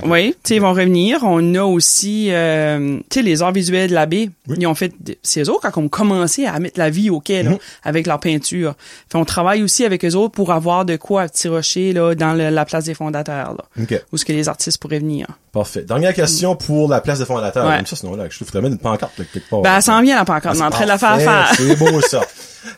Oui, 0.04 0.30
tu 0.44 0.48
sais, 0.48 0.56
ils 0.56 0.60
vont 0.62 0.70
revenir. 0.70 1.20
On 1.24 1.54
a 1.54 1.62
aussi, 1.64 2.28
euh, 2.30 2.98
tu 3.10 3.18
sais, 3.18 3.22
les 3.22 3.42
arts 3.42 3.52
visuels 3.52 3.90
de 3.90 3.94
la 3.94 4.06
baie. 4.06 4.30
Oui. 4.48 4.56
Ils 4.60 4.66
ont 4.66 4.74
fait, 4.74 4.92
c'est 5.22 5.42
eux 5.42 5.50
autres 5.50 5.70
quand 5.70 5.80
ont 5.80 5.88
commencé 5.88 6.46
à 6.46 6.58
mettre 6.60 6.78
la 6.78 6.88
vie 6.90 7.10
au 7.10 7.20
quai, 7.20 7.42
là, 7.42 7.50
Mhm. 7.50 7.58
avec 7.84 8.06
leur 8.06 8.20
peinture. 8.20 8.74
Fait, 9.10 9.18
on 9.18 9.24
travaille 9.24 9.62
aussi 9.62 9.84
avec 9.84 10.04
eux 10.04 10.14
autres 10.14 10.32
pour 10.34 10.52
avoir 10.52 10.84
de 10.84 10.96
quoi 10.96 11.22
à 11.22 11.28
petit 11.28 11.48
rocher, 11.48 11.92
là, 11.92 12.14
dans 12.14 12.34
le- 12.34 12.50
la 12.50 12.64
place 12.64 12.84
des 12.84 12.94
fondateurs, 12.94 13.54
là. 13.58 13.64
OK. 13.82 14.02
Où 14.12 14.16
est-ce 14.16 14.24
que 14.24 14.32
les 14.32 14.48
artistes 14.48 14.78
pourraient 14.78 14.98
venir. 15.00 15.26
Parfait. 15.52 15.82
Dernière 15.82 16.14
question 16.14 16.54
pour 16.54 16.88
la 16.88 17.00
place 17.00 17.18
des 17.18 17.24
fondateurs. 17.24 17.66
Ouais. 17.66 17.76
Comme 17.76 17.86
ça, 17.86 17.96
sinon, 17.96 18.14
là, 18.14 18.26
je 18.30 18.36
trouve 18.36 18.48
vraiment 18.48 18.68
une 18.68 18.78
pancarte, 18.78 19.18
là, 19.18 19.24
quelque 19.32 19.48
part. 19.50 19.62
Ben, 19.62 19.76
elle 19.76 19.82
s'en 19.82 20.00
vient, 20.02 20.16
la 20.16 20.24
pancarte. 20.24 20.56
On 20.56 20.60
est 20.60 20.64
en 20.66 20.70
train 20.70 20.84
de 20.84 20.88
la 20.88 20.98
faire 20.98 21.20
faire. 21.20 21.52
C'est 21.56 21.76
beau, 21.76 22.00
ça. 22.02 22.20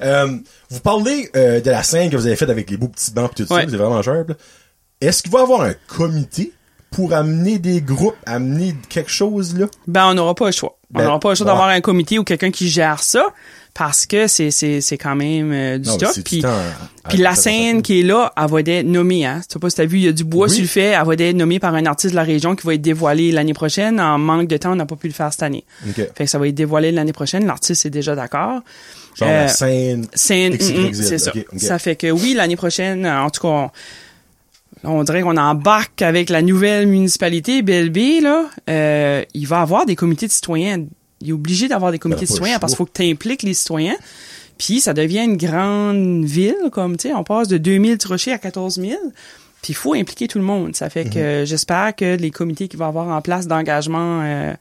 Euh, 0.02 0.28
vous 0.68 0.80
parlez 0.80 1.30
euh, 1.34 1.60
de 1.60 1.70
la 1.70 1.82
scène 1.82 2.10
que 2.10 2.16
vous 2.16 2.26
avez 2.26 2.36
faite 2.36 2.50
avec 2.50 2.70
les 2.70 2.76
beaux 2.76 2.86
petits 2.88 3.10
bancs 3.12 3.30
et 3.32 3.44
tout 3.44 3.52
Ouais. 3.52 3.62
ça, 3.64 3.66
c'est 3.70 3.76
vraiment 3.76 4.00
là. 4.00 4.24
Est-ce 5.00 5.22
qu'il 5.22 5.32
va 5.32 5.40
y 5.40 5.42
avoir 5.42 5.62
un 5.62 5.72
comité 5.88 6.52
pour 6.90 7.12
amener 7.14 7.58
des 7.58 7.80
groupes, 7.80 8.16
amener 8.26 8.74
quelque 8.88 9.10
chose, 9.10 9.56
là? 9.58 9.66
Ben, 9.86 10.06
on 10.08 10.14
n'aura 10.14 10.34
pas 10.34 10.46
le 10.46 10.52
choix. 10.52 10.76
Ben, 10.90 11.02
on 11.02 11.04
n'aura 11.04 11.20
pas 11.20 11.30
le 11.30 11.34
choix 11.36 11.46
d'avoir 11.46 11.68
un 11.68 11.80
comité 11.80 12.18
ou 12.18 12.24
quelqu'un 12.24 12.50
qui 12.50 12.68
gère 12.68 13.02
ça 13.02 13.24
parce 13.74 14.06
que 14.06 14.26
c'est, 14.26 14.50
c'est, 14.50 14.80
c'est 14.80 14.98
quand 14.98 15.14
même 15.14 15.52
euh, 15.52 15.78
du 15.78 15.88
Non, 15.88 15.96
stock. 15.98 16.24
Puis, 16.24 16.42
la 17.18 17.36
scène 17.36 17.82
qui 17.82 18.00
est 18.00 18.02
là, 18.02 18.32
elle 18.36 18.48
va 18.50 18.60
être 18.60 18.84
nommée. 18.86 19.24
Hein. 19.24 19.40
Tu 19.48 19.52
sais 19.52 19.58
pas 19.60 19.70
si 19.70 19.76
t'as 19.76 19.84
vu, 19.86 19.98
il 19.98 20.04
y 20.04 20.08
a 20.08 20.12
du 20.12 20.24
bois 20.24 20.48
Oui. 20.48 20.52
sur 20.54 20.62
le 20.62 20.68
fait. 20.68 20.86
Elle 21.00 21.06
va 21.06 21.14
être 21.14 21.36
nommée 21.36 21.60
par 21.60 21.74
un 21.76 21.86
artiste 21.86 22.10
de 22.10 22.16
la 22.16 22.24
région 22.24 22.56
qui 22.56 22.66
va 22.66 22.74
être 22.74 22.82
dévoilé 22.82 23.30
l'année 23.30 23.54
prochaine. 23.54 24.00
En 24.00 24.18
manque 24.18 24.48
de 24.48 24.56
temps, 24.56 24.72
on 24.72 24.76
n'a 24.76 24.86
pas 24.86 24.96
pu 24.96 25.06
le 25.06 25.14
faire 25.14 25.30
cette 25.32 25.44
année. 25.44 25.64
OK. 25.88 25.94
Fait 25.94 26.24
que 26.24 26.26
ça 26.26 26.38
va 26.38 26.48
être 26.48 26.54
dévoilé 26.56 26.90
l'année 26.90 27.12
prochaine. 27.12 27.46
L'artiste 27.46 27.86
est 27.86 27.90
déjà 27.90 28.16
d'accord. 28.16 28.60
Genre 29.14 29.28
Euh, 29.28 29.42
la 29.42 29.48
scène. 29.48 30.06
C'est 30.12 30.50
XYZ, 30.50 30.72
mm, 30.72 30.88
mm, 30.88 30.94
c'est 30.94 31.18
ça. 31.18 31.32
Ça 31.56 31.78
fait 31.78 31.94
que 31.94 32.10
oui, 32.10 32.34
l'année 32.34 32.56
prochaine, 32.56 33.06
en 33.06 33.30
tout 33.30 33.42
cas, 33.42 33.48
on, 33.48 33.70
on 34.84 35.02
dirait 35.04 35.22
qu'on 35.22 35.36
embarque 35.36 36.02
avec 36.02 36.30
la 36.30 36.42
nouvelle 36.42 36.86
municipalité 36.86 37.62
BLB 37.62 38.22
là. 38.22 38.46
Euh, 38.68 39.22
il 39.34 39.46
va 39.46 39.60
avoir 39.60 39.86
des 39.86 39.96
comités 39.96 40.26
de 40.26 40.32
citoyens. 40.32 40.84
Il 41.20 41.28
est 41.30 41.32
obligé 41.32 41.68
d'avoir 41.68 41.92
des 41.92 41.98
comités 41.98 42.20
Ben, 42.20 42.26
de 42.26 42.32
citoyens 42.32 42.58
parce 42.58 42.72
qu'il 42.72 42.78
faut 42.78 42.86
que 42.86 42.92
tu 42.94 43.02
impliques 43.10 43.42
les 43.42 43.54
citoyens. 43.54 43.96
Puis 44.58 44.80
ça 44.80 44.92
devient 44.94 45.24
une 45.24 45.36
grande 45.36 46.24
ville, 46.24 46.56
comme 46.72 46.96
tu 46.96 47.08
sais, 47.08 47.14
on 47.14 47.24
passe 47.24 47.48
de 47.48 47.58
2000 47.58 47.98
rochers 48.06 48.32
à 48.32 48.38
14 48.38 48.76
000. 48.80 48.92
Puis 49.62 49.72
il 49.72 49.74
faut 49.74 49.92
impliquer 49.94 50.26
tout 50.28 50.38
le 50.38 50.44
monde. 50.44 50.74
Ça 50.74 50.88
fait 50.88 51.04
Mhm. 51.04 51.10
que 51.12 51.44
j'espère 51.46 51.94
que 51.94 52.16
les 52.16 52.30
comités 52.30 52.68
qui 52.68 52.76
vont 52.78 52.86
avoir 52.86 53.08
en 53.08 53.20
place 53.20 53.46
d'engagement 53.46 54.20
euh, 54.22 54.54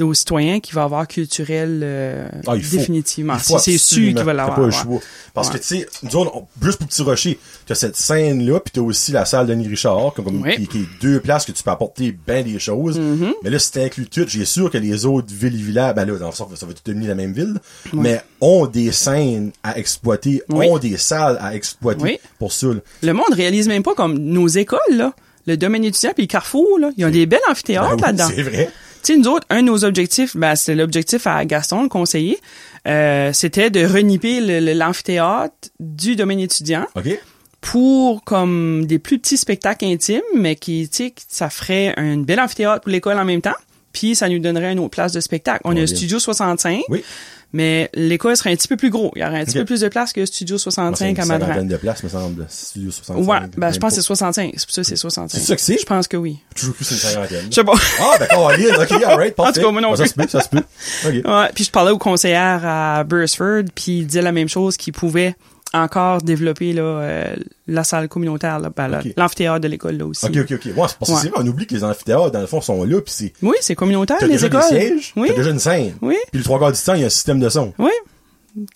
aux 0.00 0.14
citoyens, 0.14 0.60
qui 0.60 0.72
va 0.72 0.84
avoir 0.84 1.06
culturel 1.08 1.80
euh, 1.82 2.28
Ah, 2.46 2.56
il 2.56 2.62
faut. 2.62 2.76
définitivement. 2.76 3.36
C'est 3.38 3.78
sûr 3.78 4.14
qu'il 4.14 4.22
va 4.24 4.32
l'avoir. 4.32 4.56
pas 4.56 4.70
choix. 4.70 5.00
Parce 5.34 5.48
Ouais. 5.48 5.54
que, 5.54 5.58
tu 5.58 5.78
sais, 5.80 5.86
nous 6.02 6.16
autres, 6.16 6.36
on- 6.36 6.46
juste 6.64 6.78
pour 6.78 6.86
Petit 6.88 7.02
Rocher, 7.02 7.38
t'as 7.66 7.74
cette 7.74 7.96
scène-là, 7.96 8.60
puis 8.60 8.70
t'as 8.72 8.80
aussi 8.80 9.12
la 9.12 9.24
salle 9.24 9.46
Denis 9.46 9.66
Richard, 9.68 10.12
comme, 10.14 10.24
comme- 10.26 10.42
Oui. 10.42 10.56
qui, 10.56 10.66
qui 10.68 10.78
est 10.78 10.86
deux 11.00 11.20
places 11.20 11.44
que 11.44 11.52
tu 11.52 11.62
peux 11.62 11.70
apporter 11.70 12.16
bien 12.26 12.42
des 12.42 12.58
choses. 12.58 12.98
Mm-hmm. 12.98 13.32
Mais 13.42 13.50
là, 13.50 13.58
si 13.58 13.70
t'inclus 13.72 14.06
tout, 14.06 14.24
j'ai 14.28 14.44
sûr 14.44 14.70
que 14.70 14.78
les 14.78 15.04
autres 15.06 15.28
villes 15.32 15.54
et 15.54 15.62
villages, 15.62 15.94
ben 15.94 16.04
là, 16.04 16.18
dans 16.18 16.26
le 16.28 16.32
sens, 16.34 16.48
ça 16.54 16.66
va 16.66 16.72
tout 16.72 16.82
devenir 16.84 17.08
la 17.08 17.14
même 17.14 17.32
ville, 17.32 17.54
mais 17.92 18.20
ont 18.40 18.66
des 18.66 18.92
scènes 18.92 19.52
à 19.62 19.78
exploiter, 19.78 20.42
Oui. 20.50 20.66
ont 20.70 20.78
des 20.78 20.96
salles 20.96 21.38
à 21.40 21.54
exploiter 21.54 22.20
pour 22.38 22.52
ça. 22.52 22.66
là. 22.68 22.80
Le 23.02 23.12
monde 23.12 23.32
réalise 23.32 23.68
même 23.68 23.82
pas 23.82 23.94
comme 23.94 24.18
nos 24.18 24.48
écoles, 24.48 24.78
là. 24.90 25.12
Le 25.46 25.56
domaine 25.56 25.82
étudiant 25.84 26.12
puis 26.14 26.22
le 26.24 26.28
Carrefour, 26.28 26.78
là. 26.78 26.90
Ils 26.96 27.04
ont 27.04 27.10
des 27.10 27.26
belles 27.26 27.40
amphithéâtres 27.50 27.88
Ben 27.90 27.94
oui, 27.96 28.02
là-dedans. 28.02 28.28
C'est 28.36 28.42
vrai. 28.42 28.70
Sais, 29.02 29.16
nous 29.16 29.28
autres, 29.28 29.46
un 29.50 29.62
de 29.62 29.66
nos 29.66 29.84
objectifs, 29.84 30.36
ben, 30.36 30.54
c'était 30.54 30.76
l'objectif 30.76 31.26
à 31.26 31.44
Gaston, 31.44 31.82
le 31.82 31.88
conseiller, 31.88 32.38
euh, 32.86 33.32
c'était 33.32 33.70
de 33.70 33.84
reniper 33.84 34.40
l'amphithéâtre 34.74 35.54
du 35.80 36.16
domaine 36.16 36.38
étudiant 36.40 36.86
OK? 36.94 37.18
pour 37.60 38.24
comme 38.24 38.86
des 38.86 38.98
plus 38.98 39.18
petits 39.18 39.36
spectacles 39.36 39.84
intimes, 39.84 40.20
mais 40.34 40.56
qui, 40.56 40.88
tu 40.90 40.96
sais, 41.04 41.14
ça 41.28 41.48
ferait 41.48 41.94
un 41.96 42.18
bel 42.18 42.40
amphithéâtre 42.40 42.82
pour 42.82 42.90
l'école 42.90 43.18
en 43.18 43.24
même 43.24 43.40
temps. 43.40 43.54
Puis 43.92 44.14
ça 44.14 44.28
nous 44.28 44.38
donnerait 44.38 44.72
une 44.72 44.78
autre 44.78 44.90
place 44.90 45.12
de 45.12 45.20
spectacle. 45.20 45.60
On 45.64 45.72
a 45.72 45.74
bien. 45.74 45.86
studio 45.86 46.18
65, 46.18 46.82
Oui. 46.88 47.04
Mais 47.52 47.90
l'école 47.94 48.36
serait 48.36 48.50
un 48.52 48.56
petit 48.56 48.68
peu 48.68 48.76
plus 48.76 48.90
gros. 48.90 49.12
Il 49.16 49.22
y 49.22 49.24
aurait 49.24 49.40
un 49.40 49.44
petit 49.44 49.56
Ok. 49.58 49.62
peu 49.62 49.64
plus 49.66 49.80
de 49.80 49.88
place 49.88 50.12
que 50.12 50.24
Studio 50.26 50.54
Moi, 50.54 50.58
c'est 50.58 50.62
65 50.64 51.08
une 51.10 51.20
à 51.20 51.24
Madran. 51.26 51.46
cinquantaine 51.48 51.68
de 51.68 51.76
places, 51.76 52.02
me 52.02 52.08
semble. 52.08 52.46
Studio 52.48 52.90
65. 52.90 53.30
Ouais, 53.30 53.38
ben, 53.56 53.72
je 53.72 53.78
pense 53.78 53.94
que 53.94 54.00
c'est 54.00 54.08
pas. 54.08 54.14
65. 54.16 54.54
C'est 54.56 54.66
pour 54.66 54.74
ça 54.74 54.82
que 54.82 54.88
c'est 54.88 54.96
65. 54.96 55.38
C'est 55.40 55.46
ça 55.46 55.54
que 55.56 55.60
c'est? 55.62 55.78
Je 55.78 55.86
pense 55.86 56.08
que 56.08 56.16
oui. 56.16 56.38
Toujours 56.54 56.74
plus 56.74 56.90
une 56.90 56.96
cinquantaine. 56.96 57.46
Je 57.50 57.54
sais 57.54 57.64
pas. 57.64 57.74
Ah, 58.00 58.16
d'accord, 58.20 58.48
Aline, 58.50 58.68
ok, 58.80 58.92
alright, 59.04 59.34
parfait. 59.34 59.50
En 59.50 59.52
tout 59.52 59.60
cas, 59.66 59.70
moi 59.72 59.80
non 59.80 59.92
Ah, 59.92 59.96
Ça 59.96 60.02
plus. 60.04 60.08
se 60.10 60.14
peut, 60.14 60.28
ça 60.28 60.40
se 60.40 60.48
peut. 60.48 60.58
Ok. 61.06 61.14
Ouais, 61.26 61.50
puis 61.54 61.64
je 61.64 61.70
parlais 61.70 61.90
au 61.90 61.98
conseillère 61.98 62.60
à 62.64 63.04
Bursford, 63.04 63.64
puis 63.74 63.98
il 63.98 64.06
disait 64.06 64.22
la 64.22 64.32
même 64.32 64.48
chose, 64.48 64.76
qu'il 64.76 64.92
pouvait 64.92 65.34
encore 65.74 66.22
développer 66.22 66.72
là, 66.72 66.82
euh, 66.82 67.36
la 67.66 67.84
salle 67.84 68.08
communautaire, 68.08 68.58
là, 68.60 68.70
ben, 68.74 69.00
l'amphithéâtre 69.16 69.60
de 69.60 69.68
l'école 69.68 69.96
là 69.96 70.06
aussi. 70.06 70.26
Ok, 70.26 70.36
ok, 70.36 70.52
ok. 70.52 70.64
Ouais, 70.64 70.72
c'est 70.74 70.74
parce 70.76 70.96
que 70.98 71.04
Ouais. 71.12 71.20
c'est 71.22 71.28
vrai, 71.30 71.40
on 71.42 71.46
oublie 71.46 71.66
que 71.66 71.74
les 71.74 71.84
amphithéâtres, 71.84 72.30
dans 72.30 72.40
le 72.40 72.46
fond, 72.46 72.60
sont 72.60 72.84
là, 72.84 73.00
c'est, 73.06 73.32
Oui, 73.42 73.56
c'est 73.60 73.74
communautaire, 73.74 74.18
les 74.20 74.28
déjà 74.28 74.46
écoles. 74.48 74.60
des 74.70 74.78
sièges, 74.80 75.12
Oui, 75.16 75.28
t'as 75.28 75.36
déjà 75.36 75.50
une 75.50 75.58
scène. 75.58 75.94
oui, 76.02 76.16
Puis 76.30 76.38
le 76.38 76.44
trois 76.44 76.58
quarts 76.58 76.72
du 76.72 76.80
temps, 76.80 76.94
il 76.94 77.00
y 77.00 77.04
a 77.04 77.06
un 77.06 77.10
système 77.10 77.40
de 77.40 77.48
son. 77.48 77.72
oui. 77.78 77.90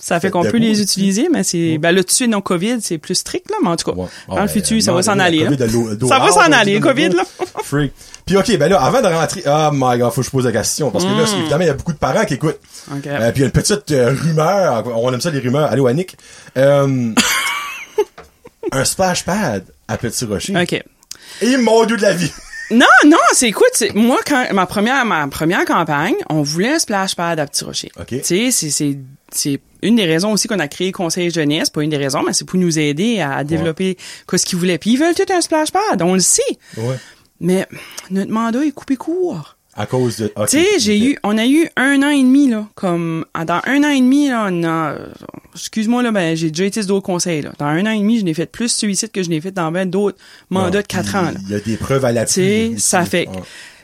Ça 0.00 0.20
fait 0.20 0.30
qu'on 0.30 0.42
peut 0.42 0.56
les 0.56 0.80
utiliser, 0.80 1.28
mais 1.30 1.42
c'est, 1.44 1.76
ben 1.78 1.92
là, 1.92 2.00
tout 2.02 2.06
de 2.08 2.12
suite, 2.12 2.30
non 2.30 2.40
COVID, 2.40 2.78
c'est 2.80 2.96
plus 2.98 3.14
strict, 3.16 3.50
là, 3.50 3.56
mais 3.62 3.68
en 3.68 3.76
tout 3.76 3.90
cas, 3.90 3.96
Ouais. 3.98 4.06
dans 4.28 4.36
Ah, 4.36 4.40
le 4.40 4.46
ben, 4.46 4.52
futur, 4.52 4.80
ça 4.82 4.90
non, 4.90 4.96
va 4.96 5.02
s'en 5.02 5.18
aller. 5.18 5.44
COVID 5.44 5.58
Ça 6.08 6.18
va 6.18 6.30
s'en 6.32 6.52
aller, 6.52 6.80
COVID, 6.80 7.10
ça. 7.12 7.16
là. 7.18 7.24
Freak. 7.62 7.92
Puis 8.24 8.36
ok, 8.36 8.56
ben 8.58 8.68
là, 8.68 8.80
avant 8.82 9.02
de 9.02 9.06
rentrer, 9.06 9.42
oh 9.46 9.68
my 9.72 9.98
god, 9.98 10.12
faut 10.12 10.20
que 10.22 10.26
je 10.26 10.30
pose 10.30 10.44
la 10.46 10.52
question, 10.52 10.90
parce 10.90 11.04
que 11.04 11.10
là, 11.10 11.26
c'est- 11.26 11.38
évidemment, 11.38 11.62
il 11.64 11.66
y 11.66 11.70
a 11.70 11.74
beaucoup 11.74 11.92
de 11.92 11.98
parents 11.98 12.24
qui 12.24 12.34
écoutent. 12.34 12.58
Ok. 12.90 13.06
Euh, 13.06 13.30
puis 13.32 13.36
il 13.36 13.40
y 13.40 13.42
a 13.42 13.46
une 13.46 13.52
petite 13.52 13.90
euh, 13.92 14.14
rumeur, 14.14 14.84
on 14.96 15.12
aime 15.12 15.20
ça 15.20 15.30
les 15.30 15.38
rumeurs, 15.40 15.70
allô 15.70 15.86
Annick, 15.86 16.16
euh, 16.56 17.12
un 18.72 18.84
splash 18.84 19.24
pad 19.24 19.64
à 19.88 19.96
Petit 19.98 20.24
Rocher. 20.24 20.54
OK. 20.60 20.82
Et 21.42 21.56
mon 21.58 21.84
dieu 21.84 21.96
de 21.96 22.02
la 22.02 22.12
vie. 22.14 22.32
Non, 22.70 22.86
non, 23.04 23.16
c'est 23.32 23.48
écoute, 23.48 23.70
c'est 23.74 23.94
moi 23.94 24.18
quand 24.26 24.52
ma 24.52 24.66
première 24.66 25.04
ma 25.04 25.28
première 25.28 25.64
campagne, 25.64 26.16
on 26.28 26.42
voulait 26.42 26.74
un 26.74 26.78
splash 26.78 27.14
pad 27.14 27.38
à 27.38 27.46
Petit 27.46 27.64
Rocher. 27.64 27.92
OK. 27.98 28.08
Tu 28.08 28.22
sais, 28.24 28.50
c'est 28.50 28.70
c'est 28.70 28.98
c'est 29.30 29.60
une 29.82 29.96
des 29.96 30.04
raisons 30.04 30.32
aussi 30.32 30.48
qu'on 30.48 30.58
a 30.58 30.68
créé 30.68 30.92
Conseil 30.92 31.30
jeunesse, 31.30 31.70
pas 31.70 31.82
une 31.82 31.90
des 31.90 31.96
raisons, 31.96 32.22
mais 32.22 32.32
c'est 32.32 32.44
pour 32.44 32.58
nous 32.58 32.78
aider 32.78 33.20
à 33.20 33.44
développer 33.44 33.96
quoi 34.26 34.38
ce 34.38 34.46
qu'ils 34.46 34.58
voulaient. 34.58 34.78
Puis 34.78 34.92
ils 34.92 34.98
veulent 34.98 35.14
tout 35.14 35.30
un 35.32 35.40
splash 35.40 35.70
pad, 35.70 36.02
on 36.02 36.14
le 36.14 36.20
sait. 36.20 36.42
Ouais. 36.76 36.96
Mais 37.40 37.66
notre 38.10 38.30
mandat 38.30 38.64
est 38.64 38.72
coupé 38.72 38.96
court. 38.96 39.55
À 39.76 39.84
cause 39.86 40.16
de... 40.16 40.28
Tu 40.28 40.58
sais, 40.58 40.66
j'ai 40.78 40.98
eu, 40.98 41.18
on 41.22 41.36
a 41.36 41.46
eu 41.46 41.68
un 41.76 42.02
an 42.02 42.08
et 42.08 42.22
demi, 42.22 42.48
là, 42.48 42.66
comme, 42.74 43.26
ah, 43.34 43.44
dans 43.44 43.60
un 43.66 43.84
an 43.84 43.90
et 43.90 44.00
demi, 44.00 44.28
là, 44.28 44.48
on 44.50 44.64
a, 44.64 44.94
excuse-moi, 45.54 46.02
là, 46.02 46.12
ben, 46.12 46.34
j'ai 46.34 46.50
déjà 46.50 46.64
été 46.64 46.82
d'autres 46.84 47.04
conseils, 47.04 47.42
là. 47.42 47.52
Dans 47.58 47.66
un 47.66 47.84
an 47.84 47.90
et 47.90 47.98
demi, 47.98 48.18
je 48.18 48.24
n'ai 48.24 48.32
fait 48.34 48.46
plus 48.46 48.74
suicide 48.74 49.10
que 49.12 49.22
je 49.22 49.28
n'ai 49.28 49.40
fait 49.40 49.50
dans 49.52 49.70
ben 49.70 49.88
d'autres 49.88 50.16
mandats 50.48 50.80
de 50.80 50.86
quatre 50.86 51.14
ans. 51.14 51.30
Il 51.46 51.50
y 51.50 51.54
a 51.54 51.60
des 51.60 51.76
preuves 51.76 52.04
à 52.06 52.12
l'appui. 52.12 52.32
Tu 52.32 52.40
sais, 52.40 52.74
ça 52.78 53.04
fait, 53.04 53.28
Ouais. 53.28 53.42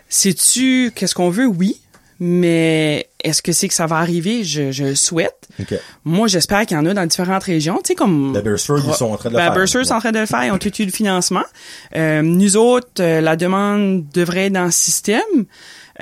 sais-tu 0.08 0.92
qu'est-ce 0.94 1.14
qu'on 1.14 1.30
veut? 1.30 1.46
Oui. 1.46 1.78
Mais 2.24 3.08
est-ce 3.24 3.42
que 3.42 3.50
c'est 3.50 3.66
que 3.66 3.74
ça 3.74 3.86
va 3.86 3.96
arriver? 3.96 4.44
Je, 4.44 4.70
je 4.70 4.84
le 4.84 4.94
souhaite. 4.94 5.48
Ok. 5.58 5.74
Moi, 6.04 6.28
j'espère 6.28 6.66
qu'il 6.66 6.76
y 6.76 6.80
en 6.80 6.86
a 6.86 6.94
dans 6.94 7.04
différentes 7.04 7.42
régions. 7.42 7.78
Tu 7.82 7.88
sais, 7.88 7.94
comme... 7.96 8.32
La 8.32 8.42
Beresford, 8.42 8.78
ils 8.86 8.94
sont 8.94 9.06
en 9.06 9.16
train 9.16 9.28
de 9.28 9.34
le 9.34 9.38
Ben, 9.40 9.46
faire. 9.46 9.54
Bursars 9.54 9.86
sont 9.86 9.94
en 9.94 9.98
train 9.98 10.12
de 10.12 10.20
le 10.20 10.26
faire. 10.26 10.44
Ils 10.44 10.52
ont 10.52 10.58
tout 10.58 10.72
eu 10.80 10.84
le 10.84 10.92
financement. 10.92 11.42
Euh, 11.96 12.22
nous 12.22 12.56
autres, 12.56 13.02
euh, 13.02 13.20
la 13.20 13.34
demande 13.34 14.04
devrait 14.14 14.46
être 14.46 14.52
dans 14.52 14.66
le 14.66 14.70
système. 14.70 15.18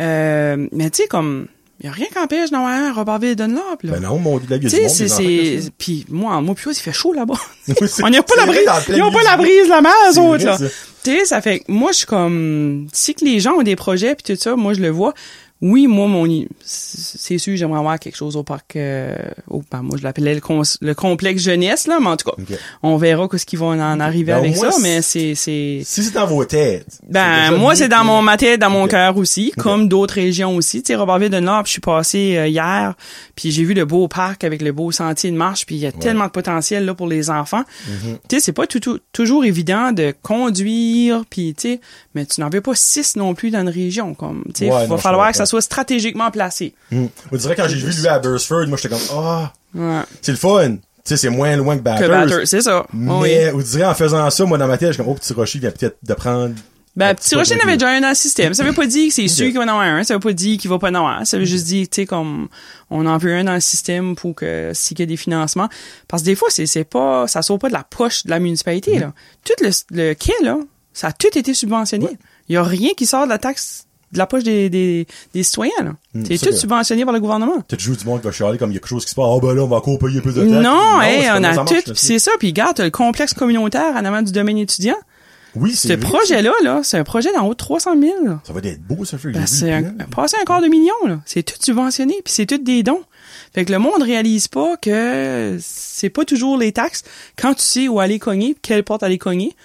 Euh, 0.00 0.68
mais 0.72 0.90
tu 0.90 1.02
sais, 1.02 1.08
comme... 1.08 1.46
Il 1.82 1.84
n'y 1.84 1.88
a 1.88 1.92
rien 1.92 2.06
qui 2.12 2.18
empêche 2.18 2.50
d'avoir 2.50 2.68
un 2.68 2.92
Robertville 2.92 3.36
Dunlop, 3.36 3.82
là. 3.84 3.92
Ben 3.92 4.00
non, 4.00 4.18
mon 4.18 4.38
il 4.38 4.50
y 4.50 4.52
a 4.52 4.58
Tu 4.58 4.66
du 4.66 4.88
c'est, 5.08 5.72
puis 5.78 6.04
moi, 6.10 6.38
moi, 6.42 6.54
puis 6.54 6.70
il 6.70 6.74
fait 6.74 6.92
chaud 6.92 7.14
là-bas. 7.14 7.40
Oui, 7.68 7.74
On 8.02 8.10
n'a 8.10 8.22
pas 8.22 8.36
la 8.36 8.44
brise, 8.44 8.68
ils 8.88 9.02
ont 9.02 9.10
pas 9.10 9.22
la 9.22 9.38
brise 9.38 9.66
la 9.66 9.80
mer, 9.80 9.92
eux 10.12 10.18
autres, 10.18 10.44
là. 10.44 10.58
Tu 10.58 11.10
sais, 11.10 11.24
ça 11.24 11.40
fait 11.40 11.60
que 11.60 11.72
moi, 11.72 11.92
je 11.92 11.98
suis 11.98 12.06
comme, 12.06 12.86
si 12.92 13.14
que 13.14 13.24
les 13.24 13.40
gens 13.40 13.54
ont 13.54 13.62
des 13.62 13.76
projets 13.76 14.14
puis 14.14 14.34
tout 14.34 14.38
ça, 14.38 14.56
moi, 14.56 14.74
je 14.74 14.80
le 14.80 14.90
vois. 14.90 15.14
Oui, 15.62 15.86
moi, 15.86 16.06
mon, 16.06 16.26
c'est 16.64 17.36
sûr, 17.38 17.54
j'aimerais 17.56 17.80
avoir 17.80 17.98
quelque 17.98 18.16
chose 18.16 18.34
au 18.36 18.42
parc, 18.42 18.76
euh, 18.76 19.14
au, 19.48 19.62
ben, 19.70 19.82
moi, 19.82 19.98
je 19.98 20.02
l'appelais 20.02 20.34
le, 20.34 20.40
cons- 20.40 20.62
le 20.80 20.94
complexe 20.94 21.42
jeunesse, 21.42 21.86
là, 21.86 21.98
mais 22.00 22.06
en 22.08 22.16
tout 22.16 22.30
cas, 22.30 22.36
on 22.82 22.96
verra 22.96 23.28
qu'est-ce 23.28 23.44
qu'ils 23.44 23.58
vont 23.58 23.72
en 23.72 24.00
arriver 24.00 24.32
Ben, 24.32 24.38
avec 24.38 24.56
ça, 24.56 24.70
mais 24.80 25.02
c'est, 25.02 25.34
c'est, 25.34 25.82
Si 25.84 26.02
c'est 26.02 26.14
dans 26.14 26.26
vos 26.26 26.44
têtes. 26.46 27.00
ben, 27.08 27.50
moi, 27.58 27.74
c'est 27.74 27.88
dans 27.88 28.04
mon 28.04 28.22
ma 28.22 28.36
tête, 28.38 28.60
dans 28.60 28.70
mon 28.70 28.86
cœur 28.86 29.16
aussi, 29.18 29.52
comme 29.56 29.88
d'autres 29.88 30.14
régions 30.14 30.56
aussi. 30.56 30.82
Tu 30.82 30.88
sais, 30.88 30.94
Robertville 30.94 31.28
de 31.30 31.40
Nord, 31.40 31.66
je 31.66 31.72
suis 31.72 31.80
passé 31.80 32.36
euh, 32.38 32.46
hier, 32.48 32.94
puis 33.36 33.50
j'ai 33.50 33.64
vu 33.64 33.74
le 33.74 33.84
beau 33.84 34.08
parc 34.08 34.44
avec 34.44 34.62
le 34.62 34.72
beau 34.72 34.90
sentier 34.92 35.30
de 35.30 35.36
marche, 35.36 35.66
puis 35.66 35.74
il 35.74 35.80
y 35.82 35.86
a 35.86 35.92
tellement 35.92 36.24
de 36.26 36.30
potentiel 36.30 36.84
là 36.86 36.94
pour 36.94 37.06
les 37.06 37.28
enfants. 37.30 37.64
Mm-hmm. 37.86 38.14
Tu 38.28 38.36
sais, 38.36 38.40
c'est 38.40 38.52
pas 38.52 38.66
tout, 38.66 38.80
tout- 38.80 39.00
toujours 39.12 39.44
évident 39.44 39.92
de 39.92 40.14
conduire, 40.22 41.24
puis 41.28 41.54
tu 41.54 41.72
sais, 41.74 41.80
mais 42.14 42.26
tu 42.26 42.40
n'en 42.40 42.48
veux 42.48 42.60
pas 42.60 42.74
six 42.74 43.16
non 43.16 43.34
plus 43.34 43.50
dans 43.50 43.60
une 43.60 43.68
région, 43.68 44.14
comme 44.14 44.44
Ouais, 44.60 44.86
va 44.86 44.98
falloir 44.98 45.30
que 45.30 45.36
ça 45.36 45.46
soit 45.46 45.60
stratégiquement 45.60 46.30
placé. 46.30 46.74
Hmm. 46.90 47.06
On 47.32 47.36
dirait 47.36 47.54
quand 47.56 47.68
j'ai 47.68 47.76
vu 47.76 47.90
lui 47.92 48.08
à 48.08 48.18
Bursford, 48.18 48.66
moi, 48.66 48.76
j'étais 48.80 48.94
comme, 48.94 49.04
ah, 49.18 49.52
Ouais. 49.74 50.00
c'est 50.22 50.32
le 50.32 50.38
fun. 50.38 50.72
Tu 50.72 50.80
sais, 51.04 51.16
c'est 51.16 51.30
moins 51.30 51.56
loin 51.56 51.74
que 51.76 51.80
Que 51.80 51.84
Batters. 51.84 52.08
Batter, 52.08 52.46
c'est 52.46 52.60
ça. 52.60 52.84
Mais, 52.92 53.10
Oui. 53.12 53.30
on 53.54 53.58
dirait 53.58 53.84
en 53.86 53.94
faisant 53.94 54.28
ça, 54.30 54.44
moi, 54.44 54.58
dans 54.58 54.66
ma 54.66 54.76
tête, 54.76 54.88
je 54.88 54.92
suis 54.94 55.02
comme, 55.02 55.12
oh, 55.12 55.14
petit 55.14 55.32
Rocher 55.32 55.58
vient 55.58 55.70
peut-être 55.70 55.96
de 56.02 56.14
prendre. 56.14 56.54
Ben, 56.96 57.14
Petit 57.14 57.36
Rocher 57.36 57.54
de 57.54 57.60
avait 57.62 57.72
recul. 57.74 57.78
déjà 57.78 57.90
un 57.92 58.00
dans 58.00 58.08
le 58.08 58.14
système. 58.16 58.52
Ça 58.52 58.64
veut 58.64 58.72
pas 58.72 58.84
dire 58.86 59.08
que 59.08 59.14
c'est 59.14 59.28
sûr 59.28 59.46
qu'il 59.46 59.56
va 59.56 59.60
en 59.64 59.68
avoir 59.68 59.82
un. 59.82 60.02
Ça 60.02 60.14
veut 60.14 60.20
pas 60.20 60.32
dire 60.32 60.58
qu'il 60.58 60.68
va 60.68 60.78
pas 60.80 60.90
en 60.90 60.94
avoir. 60.96 61.24
Ça 61.26 61.38
veut 61.38 61.44
juste 61.44 61.66
dire, 61.66 61.86
tu 61.88 62.02
sais, 62.02 62.06
comme, 62.06 62.48
on 62.90 63.06
en 63.06 63.16
veut 63.16 63.32
un 63.32 63.44
dans 63.44 63.54
le 63.54 63.60
système 63.60 64.16
pour 64.16 64.34
que, 64.34 64.72
s'il 64.74 64.98
y 64.98 65.02
a 65.02 65.06
des 65.06 65.16
financements. 65.16 65.68
Parce 66.08 66.22
que 66.22 66.26
des 66.26 66.34
fois, 66.34 66.48
c'est, 66.50 66.66
c'est 66.66 66.84
pas, 66.84 67.28
ça 67.28 67.42
sort 67.42 67.60
pas 67.60 67.68
de 67.68 67.74
la 67.74 67.84
poche 67.84 68.24
de 68.24 68.30
la 68.30 68.40
municipalité, 68.40 68.94
Mhm. 68.96 69.00
là. 69.00 69.12
Tout 69.44 69.64
le, 69.64 69.70
le 69.92 70.14
quai, 70.14 70.32
là, 70.42 70.58
ça 70.92 71.08
a 71.08 71.12
tout 71.12 71.36
été 71.38 71.54
subventionné. 71.54 72.06
Ouais. 72.06 72.18
Il 72.48 72.54
y 72.54 72.56
a 72.56 72.62
rien 72.62 72.90
qui 72.96 73.06
sort 73.06 73.24
de 73.24 73.28
la 73.30 73.38
taxe 73.38 73.86
de 74.12 74.18
la 74.18 74.26
poche 74.26 74.42
des, 74.42 74.68
des, 74.68 75.06
des 75.34 75.42
citoyens, 75.42 75.72
là. 75.84 75.92
Mm, 76.14 76.24
c'est 76.26 76.38
tout 76.38 76.52
subventionné 76.52 77.04
par 77.04 77.14
le 77.14 77.20
gouvernement. 77.20 77.60
Peut-être 77.60 77.80
juste 77.80 78.00
du 78.00 78.06
monde 78.06 78.20
qui 78.20 78.26
va 78.26 78.32
chialer 78.32 78.58
comme 78.58 78.70
il 78.70 78.74
y 78.74 78.76
a 78.76 78.80
quelque 78.80 78.88
chose 78.88 79.04
qui 79.04 79.10
se 79.10 79.14
passe. 79.14 79.24
Ah, 79.28 79.38
ben 79.40 79.54
là, 79.54 79.62
on 79.62 79.68
va 79.68 79.76
encore 79.76 79.98
payer 79.98 80.20
plus 80.20 80.34
de 80.34 80.40
taxes. 80.40 80.50
Non, 80.50 81.00
hey, 81.00 81.22
c'est 81.22 81.30
on 81.30 81.44
a 81.44 81.64
tout, 81.64 81.94
c'est 81.94 82.18
ça, 82.18 82.32
puis 82.38 82.48
regarde, 82.48 82.76
t'as 82.76 82.84
le 82.84 82.90
complexe 82.90 83.34
communautaire 83.34 83.94
en 83.94 84.04
avant 84.04 84.22
du 84.22 84.32
domaine 84.32 84.58
étudiant. 84.58 84.96
Oui, 85.56 85.74
c'est 85.74 85.88
Ce 85.88 85.92
projet-là, 85.94 86.52
là, 86.62 86.80
c'est 86.82 86.98
un 86.98 87.04
projet 87.04 87.32
d'en 87.32 87.46
haut 87.46 87.52
de 87.52 87.56
300 87.56 88.00
000, 88.00 88.24
là. 88.24 88.40
Ça 88.44 88.52
va 88.52 88.60
être 88.62 88.82
beau, 88.82 89.04
ça 89.04 89.18
fait. 89.18 89.30
Ben, 89.30 89.46
c'est 89.46 89.72
un, 89.72 89.82
passer 90.10 90.36
un 90.40 90.44
quart 90.44 90.60
de 90.60 90.68
million, 90.68 90.94
là. 91.06 91.20
C'est 91.24 91.42
tout 91.42 91.56
subventionné, 91.60 92.14
puis 92.24 92.32
c'est 92.32 92.46
tout 92.46 92.58
des 92.58 92.82
dons. 92.82 93.02
Fait 93.52 93.64
que 93.64 93.72
le 93.72 93.78
monde 93.80 94.02
réalise 94.02 94.46
pas 94.46 94.76
que 94.76 95.58
c'est 95.60 96.08
pas 96.08 96.24
toujours 96.24 96.56
les 96.56 96.70
taxes. 96.70 97.02
Quand 97.36 97.54
tu 97.54 97.62
sais 97.62 97.88
où 97.88 97.98
aller 97.98 98.20
cogner, 98.20 98.54
quelle 98.62 98.84
porte 98.84 99.02
aller 99.02 99.18
cogner, 99.18 99.56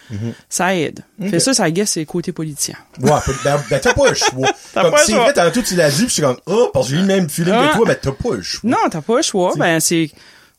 ça 0.49 0.75
aide. 0.75 1.01
Fait 1.29 1.39
ça, 1.39 1.53
ça 1.53 1.69
guesse 1.69 1.91
c'est 1.91 2.05
côté 2.05 2.31
politicien. 2.31 2.75
Ouais, 2.99 3.11
ben, 3.43 3.61
ben, 3.69 3.79
t'as 3.79 3.93
pas 3.93 4.09
le 4.09 4.15
choix. 4.15 4.49
T'as 4.73 4.89
pas 4.89 5.05
choix. 5.05 5.23
vrai, 5.23 5.33
tantôt, 5.33 5.61
tu 5.61 5.75
l'as 5.75 5.91
dit, 5.91 6.03
je 6.03 6.07
suis 6.13 6.21
comme, 6.21 6.37
oh, 6.47 6.69
parce 6.73 6.87
que 6.87 6.93
j'ai 6.93 6.97
eu 6.97 7.01
le 7.01 7.07
même 7.07 7.29
feeling 7.29 7.53
Ah. 7.55 7.69
que 7.71 7.77
toi, 7.77 7.85
mais 7.87 7.95
t'as 7.95 8.11
pas 8.11 8.33
le 8.35 8.41
choix. 8.41 8.69
Non, 8.69 8.77
t'as 8.89 9.01
pas 9.01 9.17
le 9.17 9.21
choix. 9.21 9.53
Ben, 9.55 9.79
c'est, 9.79 10.09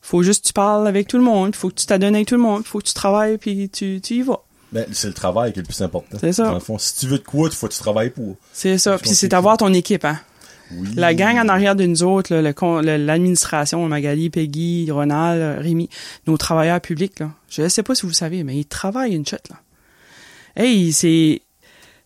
faut 0.01 0.23
juste 0.23 0.43
que 0.43 0.47
tu 0.47 0.53
parles 0.53 0.87
avec 0.87 1.07
tout 1.07 1.17
le 1.17 1.23
monde, 1.23 1.53
faut 1.55 1.69
que 1.69 1.75
tu 1.75 1.85
t'adonnes 1.85 2.15
avec 2.15 2.27
tout 2.27 2.35
le 2.35 2.41
monde, 2.41 2.65
faut 2.65 2.79
que 2.79 2.85
tu 2.85 2.93
travailles, 2.93 3.37
puis 3.37 3.69
tu, 3.69 3.99
tu 4.01 4.13
y 4.15 4.21
vas. 4.21 4.39
Ben, 4.71 4.85
c'est 4.91 5.07
le 5.07 5.13
travail 5.13 5.53
qui 5.53 5.59
est 5.59 5.61
le 5.63 5.67
plus 5.67 5.81
important. 5.81 6.17
C'est 6.19 6.33
ça. 6.33 6.45
Dans 6.45 6.53
le 6.55 6.59
fond, 6.59 6.77
si 6.77 6.95
tu 6.95 7.07
veux 7.07 7.19
de 7.19 7.23
quoi, 7.23 7.47
il 7.51 7.55
faut 7.55 7.67
que 7.67 7.73
tu 7.73 7.79
travailles 7.79 8.09
pour. 8.09 8.35
C'est 8.53 8.77
ça. 8.77 8.97
Puis 8.97 9.11
c'est 9.11 9.27
d'avoir 9.29 9.57
ton 9.57 9.73
équipe, 9.73 10.03
hein. 10.05 10.19
Oui. 10.71 10.89
La 10.95 11.13
gang 11.13 11.37
en 11.37 11.47
arrière 11.47 11.75
de 11.75 11.85
nous 11.85 12.03
autres, 12.03 12.35
l'administration, 12.35 13.87
Magali, 13.87 14.29
Peggy, 14.29 14.89
Ronald, 14.91 15.61
Rémi, 15.61 15.89
nos 16.25 16.37
travailleurs 16.37 16.81
publics, 16.81 17.19
là. 17.19 17.31
Je 17.49 17.67
sais 17.69 17.83
pas 17.83 17.95
si 17.95 18.05
vous 18.05 18.13
savez, 18.13 18.43
mais 18.43 18.57
ils 18.57 18.65
travaillent 18.65 19.15
une 19.15 19.25
shot, 19.25 19.37
là. 19.49 19.55
Hey, 20.55 20.91
c'est, 20.91 21.41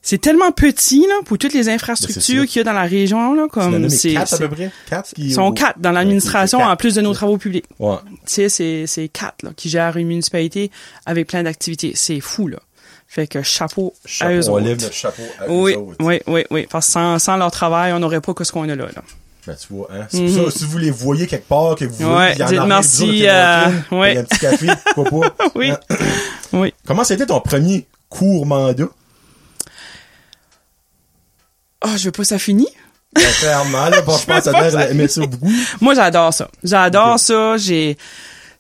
c'est 0.02 0.19
tellement 0.19 0.52
petit, 0.52 1.08
là, 1.08 1.15
pour 1.26 1.38
toutes 1.38 1.54
les 1.54 1.63
Ben, 1.63 1.74
infrastructures 1.76 2.45
qu'il 2.45 2.60
y 2.60 2.62
a 2.62 2.63
dans 2.63 2.74
la 2.74 2.84
région, 2.84 3.34
là, 3.34 3.47
comme 3.50 3.89
c'est, 3.89 4.13
quatre 4.13 4.34
à 4.34 4.38
peu 4.38 4.50
près? 4.50 4.71
Quatre 4.89 5.13
qui. 5.13 5.32
sont 5.32 5.52
quatre 5.54 5.80
dans 5.80 5.91
l'administration, 5.91 6.60
en 6.60 6.76
plus 6.76 6.95
de 6.95 7.02
nos 7.02 7.13
travaux 7.13 7.38
publics. 7.38 7.65
Ouais. 7.80 7.95
Tu 8.26 8.34
sais, 8.34 8.50
c'est, 8.50 8.88
c'est 8.88 9.08
quatre, 9.08 9.43
là, 9.43 9.52
qui 9.56 9.69
gèrent 9.69 9.97
une 9.97 10.08
municipalité 10.08 10.69
avec 11.06 11.28
plein 11.28 11.43
d'activités. 11.43 11.93
C'est 11.95 12.19
fou, 12.19 12.47
là. 12.47 12.60
Fait 13.13 13.28
que 13.28 13.41
chapeau, 13.43 13.93
à 14.06 14.08
Chapeau, 14.08 14.32
eux 14.34 14.50
on 14.50 14.54
autres. 14.54 14.63
lève 14.65 14.91
chapeau 14.93 15.24
à 15.38 15.50
Oui, 15.50 15.74
eux 15.74 15.78
autres. 15.80 15.97
oui, 16.00 16.21
oui, 16.28 16.45
oui. 16.50 16.65
Parce 16.69 16.86
que 16.86 16.93
sans, 16.93 17.19
sans 17.19 17.36
leur 17.36 17.52
travail, 17.52 17.91
on 17.91 18.00
n'aurait 18.00 18.21
pas 18.21 18.34
que 18.34 18.45
ce 18.45 18.54
qu'on 18.54 18.63
a 18.69 18.76
là, 18.76 18.86
là. 18.86 19.02
Ben, 19.45 19.54
tu 19.56 19.74
vois, 19.74 19.89
hein? 19.91 20.06
C'est 20.08 20.24
pour 20.28 20.45
ça, 20.52 20.58
si 20.58 20.63
vous 20.63 20.78
les 20.78 20.91
voyez 20.91 21.28
quelque 21.28 21.47
part, 21.50 21.76
que 21.76 21.84
vous 21.84 22.04
Mhm. 22.06 22.15
Ouais, 22.15 22.36
y 22.38 22.43
en 22.43 22.47
dites 22.47 22.62
merci, 22.67 23.28
euh, 23.28 23.65
ouais. 23.91 24.13
y 24.13 24.17
a 24.17 24.21
un 24.21 24.24
petit 24.24 24.39
café, 24.39 24.67
pourquoi 24.95 25.34
pas? 25.36 25.45
Oui. 25.56 25.71
Hein? 25.71 25.80
Oui. 26.54 26.74
Comment 26.88 27.04
c'était 27.04 27.26
ton 27.26 27.41
premier 27.41 27.86
court 28.08 28.45
mandat? 28.45 28.86
Oh, 31.84 31.89
je 31.97 32.06
veux 32.06 32.12
pas 32.12 32.24
ça 32.24 32.38
finit? 32.39 32.67
Ben, 33.13 33.24
clairement, 33.39 33.89
là, 33.89 34.02
bon, 34.04 34.17
je 34.21 34.26
pense 34.26 34.45
que 34.45 34.52
mère 34.52 34.89
aimait 34.89 35.08
ça 35.10 35.26
beaucoup. 35.26 35.52
Moi, 35.82 35.95
j'adore 35.95 36.34
ça. 36.34 36.47
J'adore 36.63 37.19
ça. 37.19 37.58
J'ai, 37.58 37.97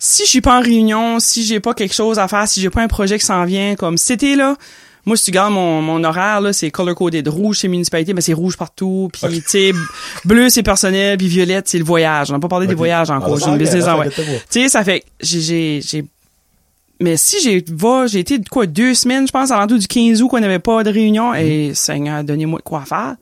si 0.03 0.25
je 0.25 0.29
suis 0.29 0.41
pas 0.41 0.57
en 0.57 0.61
réunion, 0.61 1.19
si 1.19 1.45
j'ai 1.45 1.59
pas 1.59 1.75
quelque 1.75 1.93
chose 1.93 2.17
à 2.17 2.27
faire, 2.27 2.47
si 2.47 2.59
j'ai 2.59 2.71
pas 2.71 2.81
un 2.81 2.87
projet 2.87 3.19
qui 3.19 3.25
s'en 3.25 3.45
vient, 3.45 3.75
comme 3.75 3.99
c'était 3.99 4.35
là, 4.35 4.55
moi, 5.05 5.15
si 5.15 5.25
tu 5.25 5.29
regardes 5.31 5.53
mon, 5.53 5.79
mon 5.83 6.03
horaire, 6.03 6.41
là, 6.41 6.53
c'est 6.53 6.71
color-coded. 6.71 7.27
Rouge, 7.27 7.59
c'est 7.59 7.67
municipalité, 7.67 8.13
mais 8.15 8.21
c'est 8.21 8.33
rouge 8.33 8.57
partout. 8.57 9.09
Puis, 9.13 9.41
tu 9.41 9.49
sais, 9.49 9.71
bleu, 10.25 10.49
c'est 10.49 10.63
personnel. 10.63 11.17
Puis 11.19 11.27
violette, 11.27 11.67
c'est 11.67 11.77
le 11.77 11.83
voyage. 11.83 12.31
On 12.31 12.33
n'a 12.33 12.39
pas 12.39 12.47
parlé 12.47 12.65
des 12.65 12.73
voyages 12.75 13.11
encore. 13.11 13.37
Ah, 13.37 13.45
J'ai 13.45 13.51
une 13.51 13.57
business 13.57 13.87
en 13.87 13.99
ouais. 13.99 14.09
Tu 14.09 14.23
sais, 14.49 14.69
ça 14.69 14.83
fait, 14.83 15.03
j'ai, 15.19 15.41
j'ai, 15.41 15.81
j'ai, 15.83 16.05
mais 16.99 17.15
si 17.17 17.39
j'ai, 17.41 17.63
va, 17.71 18.07
j'ai 18.07 18.19
été, 18.19 18.39
quoi, 18.49 18.65
deux 18.65 18.95
semaines, 18.95 19.27
je 19.27 19.31
pense, 19.31 19.51
à 19.51 19.57
l'entour 19.59 19.77
du 19.77 19.87
15 19.87 20.21
août 20.21 20.29
qu'on 20.29 20.39
n'avait 20.39 20.59
pas 20.59 20.83
de 20.83 20.89
réunion, 20.91 21.33
et 21.33 21.73
Seigneur, 21.75 22.23
donnez-moi 22.23 22.59
de 22.59 22.63
quoi 22.63 22.85
faire. 22.85 23.15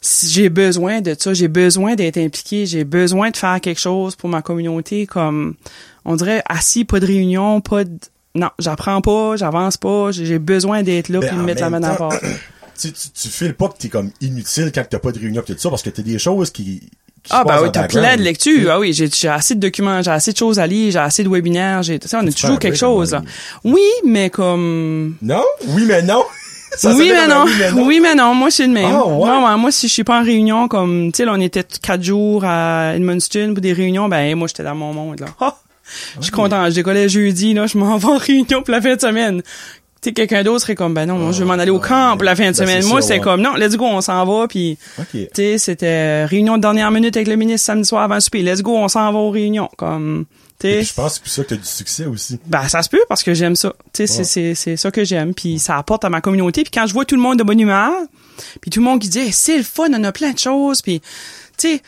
Si 0.00 0.28
j'ai 0.28 0.48
besoin 0.48 1.00
de 1.00 1.14
ça, 1.18 1.34
j'ai 1.34 1.48
besoin 1.48 1.94
d'être 1.94 2.18
impliqué, 2.18 2.66
j'ai 2.66 2.84
besoin 2.84 3.30
de 3.30 3.36
faire 3.36 3.60
quelque 3.60 3.80
chose 3.80 4.16
pour 4.16 4.28
ma 4.28 4.42
communauté, 4.42 5.06
comme, 5.06 5.54
on 6.04 6.16
dirait, 6.16 6.42
assis, 6.48 6.84
pas 6.84 7.00
de 7.00 7.06
réunion, 7.06 7.60
pas 7.60 7.84
de, 7.84 7.90
non, 8.34 8.50
j'apprends 8.58 9.00
pas, 9.00 9.36
j'avance 9.36 9.76
pas, 9.76 10.10
j'ai 10.12 10.38
besoin 10.38 10.82
d'être 10.82 11.08
là 11.08 11.20
Ben, 11.20 11.28
puis 11.28 11.36
de 11.36 11.42
mettre 11.42 11.60
la 11.60 11.70
main 11.70 11.80
temps, 11.80 11.94
porte. 11.96 12.24
Tu, 12.80 12.90
tu, 12.92 13.10
tu 13.10 13.28
files 13.28 13.52
pas 13.52 13.68
que 13.68 13.76
t'es 13.76 13.90
comme 13.90 14.10
inutile 14.22 14.72
quand 14.74 14.82
t'as 14.88 14.98
pas 14.98 15.12
de 15.12 15.18
réunion 15.18 15.42
pis 15.42 15.52
tout 15.52 15.58
ça, 15.60 15.68
parce 15.68 15.82
que 15.82 15.90
t'as 15.90 16.00
des 16.00 16.18
choses 16.18 16.48
qui, 16.50 16.80
Ah, 17.28 17.44
bah 17.44 17.60
oui, 17.62 17.68
t'as 17.70 17.88
plein 17.88 18.16
de 18.16 18.22
lectures. 18.22 18.70
Ah 18.70 18.80
oui, 18.80 18.94
j'ai 18.94 19.28
assez 19.28 19.54
de 19.54 19.60
documents, 19.60 20.00
j'ai 20.00 20.10
assez 20.10 20.32
de 20.32 20.38
choses 20.38 20.58
à 20.58 20.66
lire, 20.66 20.90
j'ai 20.90 20.98
assez 20.98 21.22
de 21.22 21.28
webinaires, 21.28 21.82
j'ai, 21.82 22.00
on 22.14 22.26
a 22.26 22.32
toujours 22.32 22.58
quelque 22.58 22.76
à 22.76 22.78
chose, 22.78 23.14
Oui, 23.64 23.84
mais 24.06 24.30
comme, 24.30 25.14
Non? 25.20 25.44
Oui, 25.68 25.84
mais 25.86 26.00
non! 26.00 26.24
Ça 26.76 26.94
oui, 26.94 27.10
mais 27.12 27.26
non. 27.26 27.44
oui, 27.44 27.52
mais 27.58 27.70
non. 27.72 27.86
Oui, 27.86 28.00
mais 28.00 28.14
non. 28.14 28.34
Moi, 28.34 28.50
c'est 28.50 28.66
le 28.66 28.72
même. 28.72 28.84
Ah, 28.86 29.04
ouais? 29.06 29.14
Moi, 29.26 29.50
ouais, 29.50 29.56
moi, 29.58 29.70
si 29.72 29.88
je 29.88 29.92
suis 29.92 30.04
pas 30.04 30.20
en 30.20 30.24
réunion, 30.24 30.68
comme, 30.68 31.10
tu 31.12 31.24
sais, 31.24 31.28
on 31.28 31.40
était 31.40 31.64
quatre 31.82 32.02
jours 32.02 32.44
à 32.44 32.94
Edmundston 32.94 33.52
pour 33.54 33.60
des 33.60 33.72
réunions, 33.72 34.08
ben, 34.08 34.34
moi, 34.36 34.46
j'étais 34.48 34.62
dans 34.62 34.74
mon 34.74 34.92
monde, 34.92 35.20
là. 35.20 35.26
Ah! 35.40 35.56
Je 36.18 36.22
suis 36.22 36.32
content. 36.32 36.68
Je 36.70 36.74
décollais 36.76 37.08
jeudi, 37.08 37.52
là, 37.54 37.66
je 37.66 37.76
m'en 37.76 37.96
vais 37.98 38.06
en 38.06 38.16
réunion 38.18 38.62
pour 38.62 38.70
la 38.72 38.80
fin 38.80 38.94
de 38.94 39.00
semaine. 39.00 39.42
Tu 40.02 40.08
sais, 40.08 40.12
quelqu'un 40.14 40.42
d'autre 40.44 40.60
serait 40.62 40.76
comme, 40.76 40.94
ben 40.94 41.04
non, 41.06 41.16
moi, 41.16 41.32
je 41.32 41.40
vais 41.40 41.44
m'en 41.44 41.54
aller 41.54 41.70
au 41.72 41.80
Ah, 41.84 41.88
camp 41.88 42.16
pour 42.16 42.24
la 42.24 42.34
fin 42.36 42.44
de 42.44 42.48
ben, 42.48 42.54
semaine. 42.54 42.82
c'est 42.82 42.88
Moi, 42.88 43.00
ouais. 43.04 43.18
comme, 43.20 43.42
non, 43.42 43.54
let's 43.56 43.76
go, 43.76 43.84
on 43.86 44.00
s'en 44.00 44.24
va, 44.24 44.46
puis, 44.48 44.78
Ok. 44.98 45.06
tu 45.12 45.28
sais, 45.34 45.58
c'était 45.58 46.24
réunion 46.24 46.56
de 46.56 46.62
dernière 46.62 46.90
minute 46.90 47.16
avec 47.16 47.28
le 47.28 47.36
ministre 47.36 47.66
samedi 47.66 47.86
soir 47.88 48.02
avant 48.04 48.14
le 48.14 48.20
souper. 48.20 48.42
Let's 48.42 48.62
go, 48.62 48.76
on 48.78 48.88
s'en 48.88 49.12
va 49.12 49.18
aux 49.18 49.30
réunions. 49.30 49.68
Comme, 49.76 50.24
tu 50.60 50.82
je 50.84 50.94
pense 50.94 51.12
que 51.12 51.14
c'est 51.14 51.22
pour 51.24 51.32
ça 51.32 51.42
que 51.44 51.48
t'as 51.48 51.56
du 51.56 51.66
succès 51.66 52.06
aussi. 52.06 52.38
Ben, 52.46 52.68
ça 52.68 52.82
se 52.82 52.88
peut 52.88 53.02
parce 53.08 53.22
que 53.22 53.34
j'aime 53.34 53.56
ça. 53.56 53.72
Tu 53.92 54.06
sais, 54.06 54.06
c'est- 54.06 54.18
Ouais. 54.18 54.24
c'est, 54.24 54.54
c'est 54.54 54.76
ça 54.76 54.90
que 54.90 55.04
j'aime. 55.04 55.34
Puis 55.34 55.58
ça 55.58 55.76
apporte 55.78 56.04
à 56.04 56.10
ma 56.10 56.20
communauté. 56.20 56.62
Puis 56.62 56.70
quand 56.72 56.86
je 56.86 56.92
vois 56.92 57.04
tout 57.04 57.16
le 57.16 57.22
monde 57.22 57.38
de 57.38 57.44
bonne 57.44 57.60
humeur, 57.60 57.92
puis 58.60 58.70
tout 58.70 58.80
le 58.80 58.84
monde 58.84 59.00
qui 59.00 59.08
dit 59.08 59.18
Hey, 59.20 59.32
c'est 59.32 59.56
le 59.56 59.62
fun, 59.64 59.88
on 59.92 60.04
a 60.04 60.12
plein 60.12 60.30
de 60.32 60.38
choses. 60.38 60.82
Puis, 60.82 61.00
tu 61.00 61.68
sais, 61.76 61.82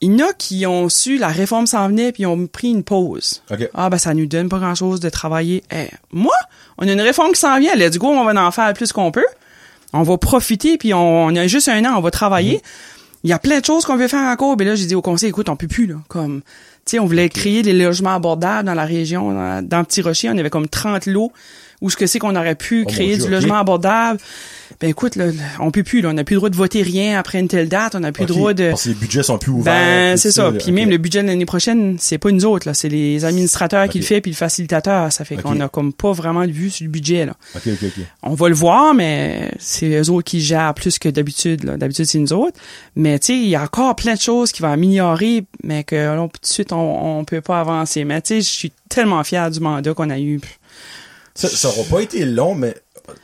il 0.00 0.12
y 0.18 0.22
en 0.22 0.28
a 0.28 0.32
qui 0.34 0.66
ont 0.66 0.88
su 0.88 1.16
la 1.18 1.28
réforme 1.28 1.66
s'en 1.66 1.88
venait 1.88 2.12
puis 2.12 2.24
ils 2.24 2.26
ont 2.26 2.46
pris 2.46 2.68
une 2.70 2.84
pause. 2.84 3.42
Ok. 3.50 3.68
Ah, 3.74 3.88
ben 3.88 3.96
ça 3.98 4.12
nous 4.12 4.26
donne 4.26 4.48
pas 4.48 4.58
grand-chose 4.58 5.00
de 5.00 5.08
travailler. 5.08 5.62
Eh, 5.74 5.86
moi, 6.12 6.34
on 6.78 6.86
a 6.86 6.92
une 6.92 7.00
réforme 7.00 7.32
qui 7.32 7.40
s'en 7.40 7.58
vient. 7.58 7.74
Let's 7.74 7.96
go, 7.96 8.08
on 8.08 8.24
va 8.24 8.46
en 8.46 8.50
faire 8.50 8.68
le 8.68 8.74
plus 8.74 8.92
qu'on 8.92 9.10
peut. 9.10 9.24
On 9.94 10.02
va 10.02 10.18
profiter, 10.18 10.76
puis 10.76 10.92
on, 10.92 11.24
on 11.26 11.36
a 11.36 11.46
juste 11.46 11.68
un 11.68 11.82
an, 11.86 11.94
on 11.96 12.00
va 12.02 12.10
travailler. 12.10 12.60
Il 13.24 13.30
y 13.30 13.32
a 13.32 13.38
plein 13.38 13.60
de 13.60 13.64
choses 13.64 13.86
qu'on 13.86 13.96
veut 13.96 14.08
faire 14.08 14.28
encore. 14.30 14.56
Mais 14.58 14.64
là, 14.66 14.74
j'ai 14.74 14.84
dit 14.86 14.94
au 14.94 15.00
conseil, 15.00 15.30
écoute, 15.30 15.48
on 15.48 15.56
peut 15.56 15.66
plus, 15.68 15.86
là. 15.86 15.94
Comme, 16.08 16.42
tu 16.42 16.46
sais, 16.92 16.98
on 16.98 17.06
voulait 17.06 17.28
créer 17.28 17.62
des 17.62 17.72
logements 17.72 18.14
abordables 18.14 18.66
dans 18.66 18.74
la 18.74 18.84
région, 18.84 19.32
dans, 19.32 19.66
dans 19.66 19.84
Petit 19.84 20.02
Rocher. 20.02 20.30
On 20.30 20.38
avait 20.38 20.50
comme 20.50 20.68
30 20.68 21.06
lots. 21.06 21.32
Où 21.80 21.90
ce 21.90 21.96
que 21.96 22.06
c'est 22.06 22.18
qu'on 22.18 22.36
aurait 22.36 22.54
pu 22.54 22.84
Oh, 22.86 22.90
créer 22.90 23.16
Dieu, 23.16 23.26
du 23.26 23.30
logement 23.30 23.56
abordable? 23.56 24.18
Ben 24.80 24.90
écoute, 24.90 25.16
là, 25.16 25.26
on 25.60 25.70
peut 25.70 25.84
plus, 25.84 26.00
là. 26.00 26.10
On 26.10 26.12
n'a 26.12 26.24
plus 26.24 26.34
le 26.34 26.38
droit 26.40 26.50
de 26.50 26.56
voter 26.56 26.82
rien 26.82 27.18
après 27.18 27.38
une 27.38 27.48
telle 27.48 27.68
date. 27.68 27.94
On 27.94 28.00
n'a 28.00 28.12
plus 28.12 28.22
le 28.22 28.28
droit 28.28 28.52
de... 28.52 28.70
Parce 28.70 28.84
que 28.84 28.88
les 28.90 28.94
budgets 28.96 29.22
sont 29.22 29.38
plus 29.38 29.52
ouverts. 29.52 29.72
Ben, 29.72 30.16
c'est 30.16 30.32
ça. 30.32 30.50
Puis 30.52 30.72
même 30.72 30.90
le 30.90 30.98
budget 30.98 31.22
de 31.22 31.28
l'année 31.28 31.46
prochaine, 31.46 31.96
c'est 31.98 32.18
pas 32.18 32.30
nous 32.30 32.44
autres, 32.44 32.66
là. 32.68 32.74
C'est 32.74 32.88
les 32.88 33.24
administrateurs 33.24 33.88
qui 33.88 33.98
le 34.00 34.04
fait, 34.04 34.20
puis 34.20 34.32
le 34.32 34.36
facilitateur. 34.36 35.12
Ça 35.12 35.24
fait 35.24 35.36
qu'on 35.36 35.60
a 35.60 35.68
comme 35.68 35.92
pas 35.92 36.12
vraiment 36.12 36.44
de 36.46 36.50
vue 36.52 36.70
sur 36.70 36.84
le 36.84 36.90
budget, 36.90 37.26
là. 37.26 37.34
On 38.22 38.34
va 38.34 38.48
le 38.48 38.54
voir, 38.54 38.92
mais 38.92 39.50
c'est 39.58 40.00
eux 40.00 40.10
autres 40.10 40.28
qui 40.28 40.40
gèrent 40.40 40.74
plus 40.74 40.98
que 40.98 41.08
d'habitude, 41.08 41.64
là. 41.64 41.76
D'habitude, 41.76 42.06
c'est 42.06 42.18
nous 42.18 42.32
autres. 42.32 42.58
Mais, 42.96 43.18
tu 43.18 43.26
sais, 43.26 43.34
il 43.34 43.48
y 43.48 43.56
a 43.56 43.62
encore 43.62 43.94
plein 43.96 44.14
de 44.14 44.20
choses 44.20 44.52
qui 44.52 44.62
vont 44.62 44.72
améliorer, 44.72 45.44
mais 45.62 45.84
que, 45.84 45.94
là, 45.96 46.16
tout 46.32 46.40
de 46.40 46.46
suite, 46.46 46.72
on, 46.72 47.18
on 47.20 47.24
peut 47.24 47.40
pas 47.40 47.60
avancer. 47.60 48.04
Mais, 48.04 48.20
tu 48.20 48.34
sais, 48.34 48.40
je 48.40 48.48
suis 48.48 48.72
tellement 48.88 49.22
fier 49.24 49.50
du 49.50 49.60
mandat 49.60 49.94
qu'on 49.94 50.10
a 50.10 50.18
eu. 50.18 50.40
Ça, 51.36 51.48
ça 51.48 51.68
aura 51.68 51.82
pas 51.88 52.00
été 52.00 52.24
long, 52.24 52.54
mais 52.56 52.74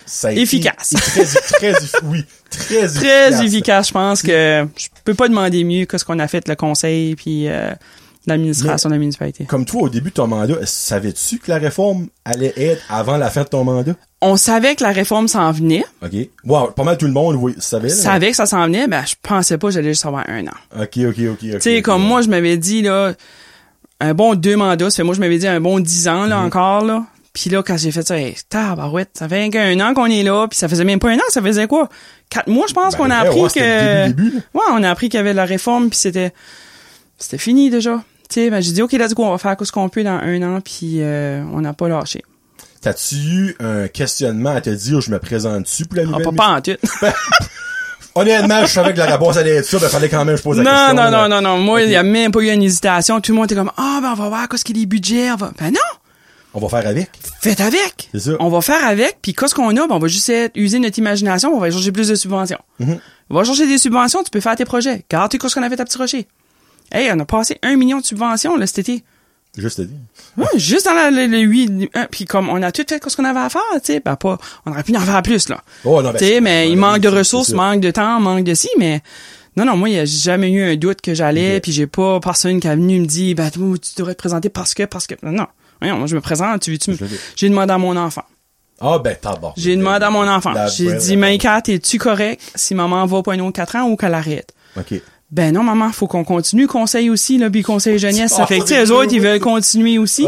ça 0.07 0.29
a 0.29 0.33
été 0.33 0.43
Efficace. 0.43 0.91
très, 0.97 1.25
très, 1.25 1.73
oui, 2.05 2.25
très, 2.51 2.87
Très 2.87 3.45
efficace, 3.45 3.89
je 3.89 3.93
pense 3.93 4.23
que 4.23 4.67
je 4.77 4.87
peux 5.05 5.15
pas 5.15 5.29
demander 5.29 5.65
mieux 5.65 5.87
que 5.87 5.99
ce 5.99 6.05
qu'on 6.05 6.19
a 6.21 6.29
fait 6.29 6.47
le 6.47 6.55
conseil, 6.55 7.17
puis 7.17 7.49
euh, 7.49 7.73
l'administration 8.27 8.89
de 8.89 8.95
la 8.95 8.99
municipalité. 9.01 9.45
Comme 9.47 9.65
toi, 9.65 9.83
au 9.83 9.89
début 9.89 10.11
de 10.11 10.15
ton 10.15 10.29
mandat, 10.29 10.55
savais-tu 10.65 11.39
que 11.39 11.51
la 11.51 11.59
réforme 11.59 12.07
allait 12.25 12.53
être 12.57 12.83
avant 12.89 13.17
la 13.17 13.31
fin 13.31 13.43
de 13.43 13.49
ton 13.49 13.65
mandat? 13.65 13.95
On 14.21 14.37
savait 14.37 14.77
que 14.77 14.85
la 14.85 14.93
réforme 14.93 15.27
s'en 15.27 15.51
venait. 15.51 15.85
OK. 16.01 16.13
Wow, 16.45 16.71
pas 16.71 16.85
mal 16.85 16.97
tout 16.97 17.07
le 17.07 17.13
monde, 17.13 17.35
oui, 17.41 17.55
savait. 17.59 17.89
là. 17.89 17.95
savais 17.95 18.31
que 18.31 18.37
ça 18.37 18.47
s'en 18.47 18.65
venait, 18.67 18.87
ben 18.87 19.03
je 19.05 19.15
pensais 19.21 19.59
pas 19.59 19.67
que 19.69 19.75
j'allais 19.75 19.89
juste 19.89 20.07
avoir 20.07 20.25
un 20.29 20.47
an. 20.47 20.53
OK, 20.81 20.99
OK, 20.99 21.19
OK, 21.19 21.25
OK. 21.29 21.39
Tu 21.41 21.61
sais, 21.61 21.83
comme 21.83 22.03
moi, 22.03 22.23
je 22.23 22.29
m'avais 22.29 22.57
dit, 22.57 22.83
là, 22.83 23.15
un 24.01 24.15
bon 24.15 24.35
deux 24.37 24.55
mandats, 24.57 24.91
ça 24.91 24.99
fait 24.99 25.03
moi, 25.03 25.15
je 25.17 25.21
m'avais 25.21 25.39
dit 25.39 25.49
un 25.49 25.61
bon 25.61 25.81
dix 25.81 26.07
ans, 26.07 26.23
Mhm. 26.25 26.29
là, 26.29 26.41
encore, 26.41 26.85
là. 26.85 27.05
Puis 27.33 27.49
là, 27.49 27.63
quand 27.63 27.79
j'ai 27.79 27.91
fait 27.93 28.07
ça, 28.07 28.19
hey, 28.19 28.37
tabarouette, 28.49 29.11
ça 29.15 29.27
fait 29.29 29.49
qu'un 29.49 29.81
an 29.81 29.95
qu'on 29.95 30.05
est 30.07 30.23
là, 30.23 30.47
puis 30.49 30.59
ça 30.59 30.69
faisait 30.69 30.85
même 30.85 30.99
pas 30.99 31.09
un 31.11 31.17
an, 31.17 31.23
ça 31.31 31.41
faisait 31.41 31.67
quoi? 31.67 31.89
Quatre 32.29 32.49
mois, 32.49 32.67
je 32.69 32.75
pense 32.75 32.93
Ben, 32.93 32.99
qu'on 32.99 33.11
a 33.11 33.17
appris 33.17 33.41
ouais, 33.41 33.49
que... 33.49 34.07
début, 34.09 34.25
début, 34.25 34.37
là. 34.37 34.43
Ouais, 34.55 34.67
on 34.73 34.83
a 34.83 34.91
appris 34.91 35.09
qu'il 35.09 35.17
y 35.17 35.21
avait 35.21 35.33
la 35.33 35.45
réforme, 35.47 35.89
puis 35.89 35.99
c'était... 35.99 36.33
C'était 37.19 37.39
fini, 37.39 37.71
déjà. 37.71 38.03
Tu 38.29 38.35
sais, 38.35 38.51
ben, 38.51 38.61
j'ai 38.61 38.73
dit, 38.73 38.83
OK, 38.83 38.93
let's 38.93 39.15
go, 39.15 39.25
on 39.25 39.31
va 39.31 39.39
faire 39.39 39.57
ce 39.63 39.73
qu'on 39.73 39.89
peut 39.89 40.05
dans 40.05 40.11
un 40.23 40.43
an, 40.43 40.61
puis 40.61 40.97
euh, 41.01 41.43
on 41.55 41.61
n'a 41.63 41.73
pas 41.73 41.89
lâché. 41.89 42.23
T'as-tu 42.83 43.15
eu 43.15 43.57
un 43.61 43.89
questionnement 43.89 44.51
à 44.57 44.61
te 44.61 44.71
dire, 44.71 45.01
je 45.01 45.11
me 45.11 45.19
présente 45.19 45.63
dessus 45.63 45.87
pour 45.87 45.97
la 45.97 46.03
Ah, 46.03 46.07
nouvelle? 46.07 46.25
pas, 46.25 46.33
pas 46.33 46.49
en 46.57 46.61
tout. 46.61 46.77
Honnêtement, 48.15 48.61
je 48.63 48.67
savais 48.67 48.93
que 48.93 48.99
la 48.99 49.07
réponse 49.07 49.37
allait 49.39 49.55
être 49.57 49.65
ça, 49.65 49.79
mais 49.81 49.89
fallait 49.89 50.09
quand 50.11 50.23
même 50.25 50.35
que 50.35 50.39
je 50.39 50.43
pose 50.43 50.59
la 50.59 50.65
Non, 50.65 50.71
question. 50.71 50.95
non, 50.97 51.03
là. 51.11 51.29
non, 51.29 51.41
non, 51.41 51.41
non. 51.57 51.59
Moi, 51.63 51.83
il 51.83 51.87
Ok. 51.87 51.93
y 51.93 51.97
a 51.97 52.03
même 52.03 52.31
pas 52.31 52.41
eu 52.41 52.51
une 52.51 52.63
hésitation. 52.63 53.21
Tout 53.23 53.33
le 53.33 53.37
monde 53.37 53.47
était 53.47 53.55
comme, 53.55 53.71
ah, 53.79 54.01
ben, 54.03 54.11
on 54.13 54.15
va 54.15 54.29
voir 54.29 54.49
qu'est-ce 54.51 54.65
qu'il 54.65 54.77
y 54.77 54.81
a 54.81 54.83
des 54.83 54.87
budgets. 54.87 55.31
on 55.33 55.37
va- 55.37 55.53
Ben 55.59 55.71
non! 55.71 55.79
On 56.55 56.61
va 56.61 56.69
faire 56.69 56.87
avec. 56.87 57.11
Faites 57.41 57.61
avec. 57.61 58.09
C'est 58.13 58.21
ça. 58.21 58.33
On 58.41 58.49
va 58.51 58.61
faire 58.61 58.85
avec, 58.87 59.19
puis 59.23 59.35
qu'est-ce 59.35 59.55
qu'on 59.55 59.71
a? 59.71 59.87
Ben, 59.87 59.95
on 59.95 59.99
va 59.99 60.09
juste 60.09 60.29
être- 60.29 60.57
user 60.57 60.79
notre 60.79 60.99
imagination, 60.99 61.55
on 61.55 61.59
va 61.59 61.71
chercher 61.71 61.93
plus 61.93 62.09
de 62.09 62.15
subventions. 62.15 62.59
Mhm. 62.79 62.99
On 63.31 63.35
va 63.35 63.45
chercher 63.45 63.67
des 63.67 63.79
subventions, 63.79 64.23
tu 64.23 64.31
peux 64.31 64.41
faire 64.41 64.57
tes 64.57 64.65
projets. 64.67 65.05
Regarde 65.11 65.31
tout 65.37 65.49
ce 65.49 65.55
qu'on 65.55 65.63
a 65.63 65.71
fait 65.71 65.81
à 65.81 65.85
Petit 65.85 65.97
Rocher. 65.99 66.27
Hey, 66.93 67.11
on 67.13 67.19
a 67.21 67.25
passé 67.25 67.59
un 67.63 67.77
million 67.77 68.01
de 68.01 68.05
subventions, 68.05 68.57
là, 68.57 68.67
cet 68.67 68.81
été. 68.81 69.03
Juste 69.57 69.79
te 69.79 69.83
dire. 69.83 69.97
Ouais, 70.37 70.47
juste 70.57 70.87
dans 70.87 70.93
la- 70.95 71.11
le, 71.11 71.89
un, 71.95 72.07
puis 72.11 72.25
comme 72.27 72.49
on 72.49 72.63
a 72.63 72.73
tout 72.73 72.85
fait 72.89 73.03
ce 73.07 73.17
qu'on 73.17 73.25
avait 73.25 73.41
à 73.41 73.49
faire, 73.51 73.61
tu 73.75 73.81
sais, 73.93 74.01
ben 74.05 74.17
pas, 74.17 74.39
on 74.67 74.71
aurait 74.73 74.83
pu 74.83 74.95
en 74.97 75.01
faire 75.01 75.23
plus, 75.23 75.49
là. 75.49 75.63
Oh, 75.85 76.01
non, 76.03 76.11
ben, 76.13 76.19
tu 76.19 76.25
sais, 76.27 76.41
mais 76.41 76.71
il 76.71 76.77
manque 76.77 77.01
de 77.01 77.09
ressources, 77.09 77.51
manque 77.53 77.81
de 77.81 77.91
temps, 77.91 78.19
manque 78.21 78.45
de 78.45 78.55
ci, 78.55 78.69
mais 78.79 79.01
non, 79.57 79.65
non, 79.67 79.77
moi, 79.77 79.89
il 79.91 79.95
y 79.95 79.99
a 79.99 80.05
jamais 80.07 80.51
eu 80.51 80.63
un 80.63 80.77
doute 80.77 81.03
que 81.03 81.13
j'allais, 81.15 81.57
Ok. 81.57 81.63
puis 81.63 81.73
j'ai 81.73 81.87
pas 81.87 82.19
personne 82.21 82.61
qui 82.61 82.67
est 82.67 82.75
venu 82.77 83.01
me 83.01 83.07
dire, 83.07 83.35
ben, 83.37 83.51
tu 83.51 83.61
devrais 83.97 84.15
te 84.15 84.19
présenter 84.19 84.49
parce 84.49 84.73
que, 84.75 84.85
parce 84.85 85.07
que, 85.07 85.15
non, 85.23 85.33
non. 85.33 85.47
Voyons, 85.83 85.99
moi, 85.99 86.07
je 86.07 86.15
me 86.15 86.21
présente, 86.21 86.63
tu 86.63 86.71
veux-tu 86.71 86.93
me-. 86.93 86.97
J'ai 87.37 87.49
demandé 87.49 87.73
à 87.73 87.79
mon 87.79 87.97
enfant. 87.97 88.23
Ah, 88.81 88.99
ben, 88.99 89.17
t'as 89.21 89.37
bon. 89.37 89.53
J'ai 89.57 89.77
demandé 89.77 90.05
à 90.05 90.11
mon 90.11 90.27
enfant. 90.29 90.53
J'ai 90.77 90.93
dit. 90.97 91.17
Maïka, 91.17 91.61
es-tu 91.69 91.99
correct 91.99 92.41
si 92.55 92.75
maman 92.75 93.05
va 93.07 93.23
pas 93.23 93.33
un 93.35 93.39
autre 93.41 93.53
4 93.53 93.77
ans 93.77 93.89
ou 93.89 93.97
qu'elle 93.97 94.15
arrête? 94.15 94.53
OK. 94.77 94.95
Ben 95.31 95.55
non, 95.55 95.63
maman, 95.63 95.91
faut 95.93 96.07
qu'on 96.07 96.25
continue. 96.25 96.67
Conseil 96.67 97.09
aussi, 97.09 97.39
là, 97.39 97.49
puis 97.49 97.63
conseil 97.63 97.99
jeunesse. 98.01 98.33
Ça 98.33 98.43
Ah, 98.43 98.47
fait 98.47 98.59
que, 98.59 98.65
tu 98.65 98.69
sais, 98.75 98.85
c'est 98.85 98.93
eux 98.93 98.95
autres, 98.95 99.13
ils 99.13 99.21
veulent 99.21 99.41
continuer 99.41 99.99
aussi. 99.99 100.27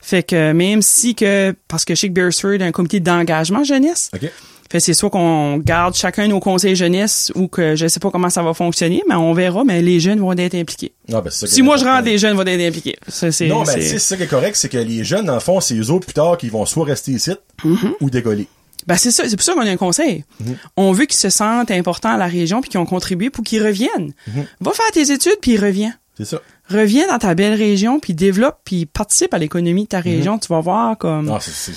Fait 0.00 0.22
que 0.22 0.52
même 0.52 0.82
si 0.82 1.14
que, 1.14 1.54
parce 1.68 1.84
que 1.84 1.94
je 1.94 2.00
sais 2.02 2.08
que 2.08 2.12
Beresford 2.12 2.60
a 2.60 2.64
un 2.64 2.70
comité 2.72 3.00
d'engagement 3.00 3.64
jeunesse, 3.64 4.10
OK. 4.14 4.30
Fait 4.70 4.80
c'est 4.80 4.94
soit 4.94 5.10
qu'on 5.10 5.58
garde 5.58 5.94
chacun 5.94 6.28
nos 6.28 6.40
conseils 6.40 6.76
jeunesse 6.76 7.30
ou 7.34 7.48
que 7.48 7.76
je 7.76 7.86
sais 7.86 8.00
pas 8.00 8.10
comment 8.10 8.30
ça 8.30 8.42
va 8.42 8.54
fonctionner, 8.54 9.02
mais 9.08 9.14
on 9.14 9.32
verra, 9.32 9.64
mais 9.64 9.82
les 9.82 10.00
jeunes 10.00 10.20
vont 10.20 10.32
être 10.32 10.54
impliqués. 10.54 10.92
Ah, 11.12 11.20
ben, 11.20 11.30
ça 11.30 11.46
Si 11.46 11.62
moi 11.62 11.76
je 11.76 11.84
rentre, 11.84 12.04
les 12.04 12.18
jeunes 12.18 12.36
vont 12.36 12.44
être 12.44 12.60
impliqués. 12.68 12.96
Ça, 13.08 13.28
Non, 13.46 13.62
ben, 13.62 13.72
c'est- 13.80 13.98
ça 13.98 14.16
qui 14.16 14.22
est 14.24 14.26
correct, 14.26 14.56
c'est 14.56 14.68
que 14.68 14.78
les 14.78 15.04
jeunes, 15.04 15.26
dans 15.26 15.34
le 15.34 15.40
fond, 15.40 15.60
c'est 15.60 15.74
eux 15.76 15.90
autres 15.90 16.06
plus 16.06 16.14
tard 16.14 16.36
qui 16.38 16.48
vont 16.48 16.66
soit 16.66 16.84
rester 16.84 17.12
ici 17.12 17.32
Mm-hmm. 17.64 17.92
ou 18.00 18.10
décoller. 18.10 18.46
Ben 18.86 18.96
c'est 18.96 19.10
ça, 19.10 19.28
c'est 19.28 19.34
pour 19.36 19.44
ça 19.44 19.54
qu'on 19.54 19.62
a 19.66 19.70
un 19.70 19.76
conseil. 19.76 20.24
Mhm. 20.38 20.56
On 20.76 20.92
veut 20.92 21.06
qu'ils 21.06 21.16
se 21.18 21.28
sentent 21.30 21.72
importants 21.72 22.10
à 22.14 22.16
la 22.16 22.26
région 22.26 22.60
puis 22.60 22.70
qu'ils 22.70 22.78
ont 22.78 22.86
contribué 22.86 23.30
pour 23.30 23.42
qu'ils 23.42 23.60
reviennent. 23.64 24.12
Mhm. 24.28 24.44
Va 24.60 24.70
faire 24.72 24.90
tes 24.92 25.10
études 25.10 25.38
puis 25.40 25.58
reviens. 25.58 25.92
C'est 26.16 26.24
ça. 26.24 26.40
Reviens 26.70 27.08
dans 27.08 27.18
ta 27.18 27.34
belle 27.34 27.54
région 27.54 27.98
puis 27.98 28.14
développe 28.14 28.58
puis 28.64 28.86
participe 28.86 29.34
à 29.34 29.38
l'économie 29.38 29.84
de 29.84 29.88
ta 29.88 29.98
région. 30.00 30.38
Tu 30.38 30.46
vas 30.48 30.60
voir 30.60 30.96
comme. 30.98 31.28
Ah, 31.34 31.38
c'est, 31.40 31.50
c'est, 31.52 31.72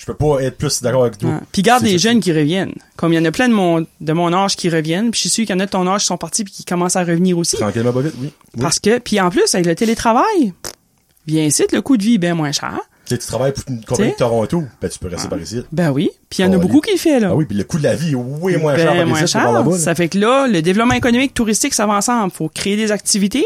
je 0.00 0.06
peux 0.06 0.14
pas 0.14 0.40
être 0.40 0.56
plus 0.56 0.80
d'accord 0.80 1.02
avec 1.02 1.18
toi. 1.18 1.42
Puis 1.52 1.60
garde 1.60 1.84
des 1.84 1.98
jeunes 1.98 2.20
qui 2.20 2.32
reviennent. 2.32 2.72
Comme 2.96 3.12
il 3.12 3.16
y 3.16 3.18
en 3.18 3.24
a 3.26 3.30
plein 3.30 3.48
de 3.50 3.52
mon 3.52 3.86
de 4.00 4.12
mon 4.14 4.32
âge 4.32 4.56
qui 4.56 4.70
reviennent, 4.70 5.10
puis 5.10 5.18
je 5.18 5.20
suis 5.20 5.28
sûr 5.28 5.44
qu'il 5.44 5.54
y 5.54 5.56
en 5.58 5.60
a 5.60 5.66
de 5.66 5.70
ton 5.70 5.86
âge 5.86 6.00
qui 6.00 6.06
sont 6.06 6.16
partis 6.16 6.42
puis 6.42 6.54
qui 6.54 6.64
commencent 6.64 6.96
à 6.96 7.04
revenir 7.04 7.36
aussi. 7.36 7.58
Tranquillement, 7.58 7.92
pas 7.92 8.00
vite, 8.00 8.14
oui. 8.18 8.32
oui. 8.54 8.60
Parce 8.62 8.78
que 8.78 8.98
puis 8.98 9.20
en 9.20 9.28
plus 9.28 9.54
avec 9.54 9.66
le 9.66 9.74
télétravail, 9.74 10.54
viens 11.26 11.44
ici, 11.44 11.64
le 11.70 11.82
coût 11.82 11.98
de 11.98 12.02
vie 12.02 12.14
est 12.14 12.18
bien 12.18 12.34
moins 12.34 12.50
cher. 12.50 12.78
Tu 13.06 13.18
tu 13.18 13.26
travailles 13.26 13.52
pour 13.52 13.64
une 13.68 13.84
compagnie 13.84 14.12
de 14.12 14.16
Toronto, 14.16 14.62
ben, 14.80 14.88
tu 14.88 14.98
peux 14.98 15.08
rester 15.08 15.28
par 15.28 15.38
ici. 15.38 15.60
Ben 15.70 15.90
oui, 15.90 16.10
puis 16.30 16.42
il 16.42 16.46
y 16.46 16.48
en 16.48 16.52
a 16.52 16.56
Oh, 16.56 16.60
beaucoup 16.60 16.80
qui 16.80 16.92
le 16.92 16.96
fait 16.96 17.20
là. 17.20 17.28
Ah 17.32 17.34
oui, 17.34 17.44
puis 17.44 17.58
le 17.58 17.64
coût 17.64 17.76
de 17.76 17.82
la 17.82 17.94
vie 17.94 18.12
est 18.12 18.14
way 18.14 18.56
moins 18.56 18.72
Ben, 18.72 18.78
cher 18.78 18.94
par 18.96 19.06
moins 19.06 19.22
ici 19.22 19.36
là. 19.36 19.78
Ça 19.78 19.94
fait 19.94 20.08
que 20.08 20.18
là, 20.18 20.46
le 20.46 20.62
développement 20.62 20.94
économique, 20.94 21.34
touristique, 21.34 21.74
ça 21.74 21.86
va 21.86 21.94
ensemble. 21.94 22.32
Faut 22.32 22.48
créer 22.48 22.76
des 22.76 22.90
activités 22.90 23.44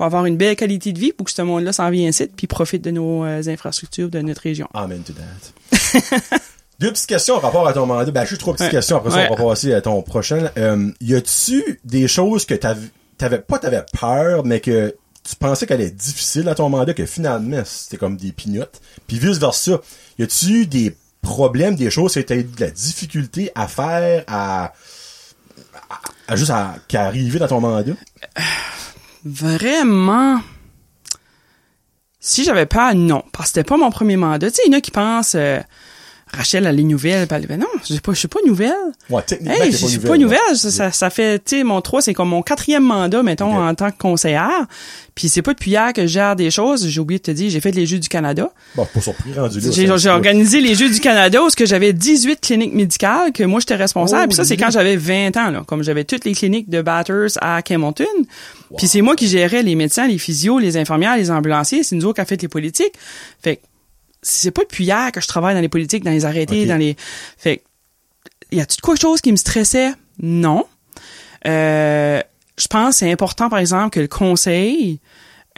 pour 0.00 0.06
avoir 0.06 0.24
une 0.24 0.38
belle 0.38 0.56
qualité 0.56 0.94
de 0.94 0.98
vie 0.98 1.12
pour 1.12 1.26
que 1.26 1.30
ce 1.30 1.42
monde-là 1.42 1.74
s'en 1.74 1.90
vienne 1.90 2.08
ici 2.08 2.26
puis 2.34 2.46
profite 2.46 2.80
de 2.82 2.90
nos 2.90 3.22
euh, 3.22 3.42
infrastructures 3.48 4.08
de 4.08 4.20
notre 4.22 4.40
région. 4.40 4.66
Amen 4.72 5.02
to 5.02 5.12
that. 5.12 5.78
Deux 6.80 6.90
petites 6.90 7.06
questions 7.06 7.34
en 7.34 7.40
rapport 7.40 7.68
à 7.68 7.74
ton 7.74 7.84
mandat. 7.84 8.10
Ben, 8.10 8.24
juste 8.24 8.40
trois 8.40 8.54
petites 8.54 8.68
Ouais. 8.68 8.70
questions. 8.70 8.96
Après 8.96 9.10
ça, 9.10 9.16
Ouais. 9.18 9.28
on 9.30 9.34
va 9.36 9.44
passer 9.50 9.74
à 9.74 9.82
ton 9.82 10.00
prochain. 10.00 10.48
Euh, 10.56 10.90
y 11.02 11.14
a-tu 11.14 11.80
des 11.84 12.08
choses 12.08 12.46
que 12.46 12.54
t'avais, 12.54 12.88
t'avais 13.18 13.40
pas 13.40 13.58
t'avais 13.58 13.84
peur, 14.00 14.42
mais 14.46 14.60
que 14.60 14.96
tu 15.22 15.36
pensais 15.36 15.66
qu'elle 15.66 15.82
est 15.82 15.90
difficile 15.94 16.48
à 16.48 16.54
ton 16.54 16.70
mandat, 16.70 16.94
que 16.94 17.04
finalement, 17.04 17.60
c'était 17.66 17.98
comme 17.98 18.16
des 18.16 18.32
pignottes? 18.32 18.80
Puis 19.06 19.18
vice 19.18 19.36
versa. 19.36 19.82
Y 20.18 20.22
a-tu 20.22 20.66
des 20.66 20.96
problèmes, 21.20 21.74
des 21.74 21.90
choses 21.90 22.14
que 22.14 22.20
t'as 22.20 22.36
eu 22.36 22.44
de 22.44 22.58
la 22.58 22.70
difficulté 22.70 23.52
à 23.54 23.68
faire, 23.68 24.24
à, 24.28 24.64
à, 25.90 26.00
à 26.26 26.36
juste 26.36 26.52
à, 26.52 26.76
arrivé 26.94 27.38
dans 27.38 27.48
ton 27.48 27.60
mandat? 27.60 27.92
Vraiment? 29.24 30.40
Si 32.20 32.44
j'avais 32.44 32.66
pas, 32.66 32.94
non. 32.94 33.24
Parce 33.32 33.46
que 33.50 33.54
c'était 33.54 33.68
pas 33.68 33.76
mon 33.76 33.90
premier 33.90 34.16
mandat. 34.16 34.50
Tu 34.50 34.56
sais, 34.56 34.62
il 34.66 34.72
y 34.72 34.74
en 34.74 34.78
a 34.78 34.80
qui 34.80 34.90
pensent, 34.90 35.34
euh, 35.34 35.60
Rachel, 36.32 36.66
elle 36.66 36.78
est 36.78 36.82
nouvelle. 36.84 37.26
puis 37.26 37.36
elle- 37.36 37.46
Ben 37.46 37.58
non, 37.60 37.66
je 37.82 37.92
suis 37.92 38.00
pas, 38.00 38.12
je 38.12 38.18
suis 38.20 38.28
pas 38.28 38.38
nouvelle. 38.46 38.72
Ouais, 39.08 39.22
techniquement, 39.26 39.54
Hey, 39.64 39.72
je 39.72 39.76
suis 39.86 39.98
pas 39.98 40.16
nouvelle. 40.16 40.38
Ça, 40.54 40.68
ouais. 40.68 40.72
ça, 40.72 40.92
ça 40.92 41.10
fait, 41.10 41.38
tu 41.44 41.58
sais, 41.58 41.64
mon 41.64 41.80
3, 41.80 42.02
c'est 42.02 42.14
comme 42.14 42.28
mon 42.28 42.42
quatrième 42.42 42.84
mandat, 42.84 43.22
mettons, 43.22 43.56
en 43.56 43.74
tant 43.74 43.90
que 43.90 43.98
conseillère. 43.98 44.66
Puis 45.14 45.28
c'est 45.28 45.42
pas 45.42 45.52
depuis 45.52 45.72
hier 45.72 45.92
que 45.92 46.02
je 46.02 46.06
gère 46.06 46.36
des 46.36 46.50
choses. 46.50 46.86
J'ai 46.88 47.00
oublié 47.00 47.18
de 47.18 47.24
te 47.24 47.30
dire, 47.32 47.50
j'ai 47.50 47.60
fait 47.60 47.72
les 47.72 47.84
Jeux 47.84 47.98
du 47.98 48.08
Canada. 48.08 48.50
Bon, 48.76 48.86
pas 48.86 49.00
surpris 49.00 49.32
rendu 49.34 49.60
là. 49.60 49.96
J'ai 49.96 50.08
organisé 50.08 50.60
les 50.60 50.74
Jeux 50.74 50.88
du 50.88 51.00
Canada 51.00 51.42
où 51.42 51.48
que 51.50 51.66
j'avais 51.66 51.92
18 51.92 52.40
cliniques 52.40 52.74
médicales 52.74 53.32
que 53.32 53.42
moi 53.42 53.60
j'étais 53.60 53.74
responsable. 53.76 54.22
Oh, 54.24 54.28
Puis 54.28 54.36
ça 54.36 54.44
c'est 54.44 54.56
quand 54.56 54.70
j'avais 54.70 54.96
20 54.96 55.36
ans 55.36 55.50
là, 55.50 55.62
comme 55.66 55.82
j'avais 55.82 56.04
toutes 56.04 56.24
les 56.24 56.32
cliniques 56.32 56.70
de 56.70 56.80
Batters 56.80 57.36
à 57.40 57.60
Campbellton. 57.60 58.04
Puis 58.78 58.86
c'est 58.86 59.02
moi 59.02 59.16
qui 59.16 59.26
gérais 59.26 59.62
les 59.62 59.74
médecins, 59.74 60.06
les 60.06 60.16
physios, 60.18 60.58
les 60.60 60.76
infirmières, 60.76 61.16
les 61.16 61.30
ambulanciers, 61.30 61.82
c'est 61.82 61.96
nous 61.96 62.04
autres 62.06 62.14
qui 62.14 62.20
a 62.20 62.24
fait 62.24 62.40
les 62.40 62.48
politiques. 62.48 62.94
Fait 63.42 63.56
que 63.56 63.60
c'est 64.22 64.50
pas 64.50 64.62
depuis 64.62 64.84
hier 64.84 65.12
que 65.12 65.20
je 65.20 65.28
travaille 65.28 65.54
dans 65.54 65.60
les 65.60 65.68
politiques, 65.68 66.04
dans 66.04 66.10
les 66.10 66.24
arrêtés, 66.24 66.66
dans 66.66 66.76
les 66.76 66.96
fait 67.38 67.58
que, 67.58 67.62
y 68.56 68.60
a-tu 68.60 68.80
quoi 68.80 68.96
chose 68.96 69.20
qui 69.20 69.32
me 69.32 69.36
stressait? 69.36 69.92
Non. 70.20 70.64
Euh, 71.46 72.20
je 72.58 72.66
pense 72.66 72.94
que 72.94 72.98
c'est 72.98 73.12
important 73.12 73.48
par 73.48 73.58
exemple 73.58 73.90
que 73.90 74.00
le 74.00 74.08
conseil 74.08 75.00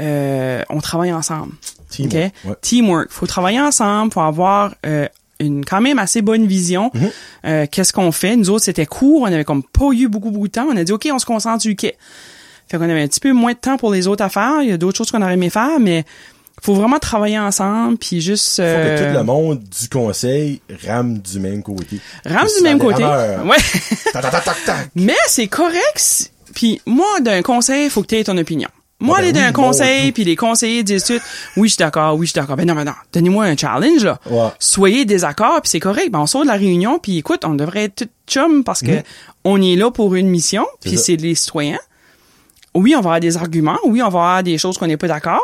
euh, 0.01 0.63
on 0.71 0.81
travaille 0.81 1.13
ensemble. 1.13 1.53
Teamwork, 1.91 2.35
ouais. 2.45 2.55
Teamwork. 2.61 3.11
Faut 3.11 3.27
travailler 3.27 3.61
ensemble 3.61 4.11
pour 4.11 4.23
avoir 4.23 4.75
euh, 4.87 5.07
une 5.39 5.65
quand 5.65 5.81
même 5.81 5.99
assez 5.99 6.23
bonne 6.23 6.47
vision. 6.47 6.91
Mhm. 6.95 7.11
Euh, 7.45 7.67
Qu'est-ce 7.71 7.93
qu'on 7.93 8.13
fait? 8.13 8.37
Nous 8.37 8.51
autres, 8.51 8.65
c'était 8.65 8.87
court. 8.87 9.23
On 9.23 9.27
avait 9.27 9.45
comme 9.45 9.63
pas 9.63 9.91
eu 9.93 10.09
beaucoup, 10.09 10.31
beaucoup 10.31 10.49
de 10.49 10.53
temps. 10.53 10.67
On 10.71 10.77
a 10.77 10.85
dit, 10.85 10.93
OK, 10.93 11.09
on 11.13 11.19
se 11.19 11.27
concentre 11.27 11.69
le 11.69 11.75
quai. 11.75 11.97
Fait 12.69 12.79
qu'on 12.79 12.85
avait 12.85 13.03
un 13.03 13.09
petit 13.09 13.21
peu 13.21 13.33
moins 13.33 13.53
de 13.53 13.59
temps 13.59 13.77
pour 13.77 13.93
les 13.93 14.07
autres 14.07 14.25
affaires. 14.25 14.63
Il 14.63 14.71
y 14.71 14.73
a 14.73 14.79
d'autres 14.79 14.97
choses 14.97 15.11
qu'on 15.11 15.21
aurait 15.21 15.35
aimé 15.35 15.51
faire, 15.51 15.79
mais 15.79 16.05
faut 16.63 16.75
vraiment 16.75 17.01
travailler 17.01 17.39
ensemble, 17.39 17.99
puis 17.99 18.21
juste... 18.21 18.57
Faut 18.57 18.63
euh, 18.63 18.97
que 18.97 19.11
tout 19.13 19.19
le 19.19 19.25
monde 19.25 19.59
du 19.59 19.89
conseil 19.89 20.63
rame 20.87 21.19
du 21.19 21.41
même 21.41 21.63
côté. 21.63 21.99
rame 22.25 22.47
du 22.57 22.63
même 22.63 22.79
côté. 22.79 23.03
rameur. 23.03 23.45
Ouais. 23.47 23.57
Tac, 24.13 24.23
tac, 24.23 24.31
tac, 24.31 24.45
tac, 24.45 24.65
tac. 24.65 24.91
Mais 24.95 25.17
c'est 25.27 25.49
correct. 25.49 26.33
Puis 26.55 26.81
moi, 26.87 27.21
d'un 27.21 27.43
conseil, 27.43 27.91
faut 27.91 28.03
que 28.03 28.07
tu 28.07 28.17
aies 28.17 28.25
ton 28.25 28.39
opinion. 28.39 28.69
Moi, 29.01 29.17
Ah 29.19 29.21
ben 29.21 29.25
aller 29.25 29.33
d'un 29.33 29.49
oui, 29.49 29.53
conseil, 29.53 30.07
bon, 30.07 30.13
puis 30.13 30.23
les 30.25 30.37
conseillers 30.37 30.85
disent 30.85 31.05
tout, 31.05 31.19
oui, 31.57 31.67
je 31.67 31.75
suis 31.75 31.79
d'accord, 31.79 32.15
oui, 32.15 32.27
je 32.27 32.31
suis 32.31 32.41
d'accord. 32.41 32.55
Ben 32.55 32.65
non, 32.69 32.75
ben 32.75 32.85
non, 32.85 32.93
donnez-moi 33.13 33.47
un 33.47 33.57
challenge, 33.57 34.05
là. 34.05 34.21
Ouais. 34.31 34.51
Soyez 34.61 35.05
désaccord, 35.05 35.61
puis 35.61 35.71
c'est 35.71 35.81
correct. 35.81 36.13
Ben, 36.13 36.21
on 36.21 36.27
sort 36.27 36.43
de 36.43 36.47
la 36.47 36.55
réunion, 36.55 37.01
puis 37.01 37.19
écoute, 37.19 37.45
on 37.45 37.55
devrait 37.55 37.85
être 37.85 37.97
tout 37.97 38.09
chum 38.29 38.63
parce 38.63 38.81
que 38.81 39.03
on 39.43 39.61
est 39.61 39.75
là 39.75 39.91
pour 39.91 40.15
une 40.15 40.29
mission, 40.29 40.65
puis 40.81 40.97
c'est 40.97 41.17
les 41.17 41.35
citoyens. 41.35 41.81
Oui, 42.75 42.95
on 42.95 43.01
va 43.01 43.09
avoir 43.09 43.21
des 43.21 43.37
arguments, 43.37 43.79
oui, 43.85 44.01
on 44.03 44.09
va 44.09 44.19
avoir 44.21 44.43
des 44.45 44.57
choses 44.57 44.79
qu'on 44.79 44.87
n'est 44.87 44.97
pas 44.97 45.09
d'accord, 45.09 45.43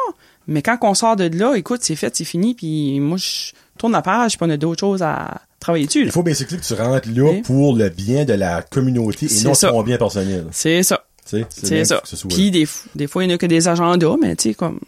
mais 0.49 0.63
quand 0.63 0.77
on 0.83 0.95
sort 0.95 1.15
de 1.15 1.25
là, 1.39 1.55
écoute, 1.55 1.81
c'est 1.83 1.95
fait, 1.97 2.15
c'est 2.17 2.25
fini, 2.25 2.55
puis 2.55 2.99
moi, 2.99 3.17
je 3.19 3.53
tourne 3.79 3.93
la 3.93 4.03
page, 4.03 4.37
puis 4.37 4.47
on 4.47 4.51
a 4.51 4.57
d'autres 4.57 4.81
choses 4.81 5.03
à 5.03 5.41
travailler 5.61 5.87
dessus, 5.87 6.01
là. 6.01 6.07
Il 6.07 6.13
faut 6.13 6.23
basically 6.23 6.59
que 6.59 6.65
tu 6.65 6.75
rentres 6.75 7.09
là 7.15 7.41
pour 7.45 7.77
le 7.77 7.89
bien 7.91 8.25
de 8.25 8.33
la 8.33 8.63
communauté 8.63 9.27
et 9.27 9.29
C'est 9.29 9.47
non 9.47 9.55
ça. 9.55 9.69
ton 9.71 9.83
bien 9.83 9.97
personnel. 9.99 10.47
C'est 10.51 10.83
ça. 10.83 11.05
Tu 11.29 11.45
C'est 11.51 11.85
ça. 11.85 12.03
Puis 12.29 12.51
des, 12.51 12.67
des 12.95 13.07
fois, 13.07 13.23
il 13.23 13.29
n'y 13.29 13.33
en 13.35 13.37
a 13.37 13.39
que 13.39 13.47
des 13.47 13.69
agendas, 13.69 14.17
mais 14.21 14.35
tu 14.35 14.49
sais, 14.49 14.55
comme. 14.55 14.81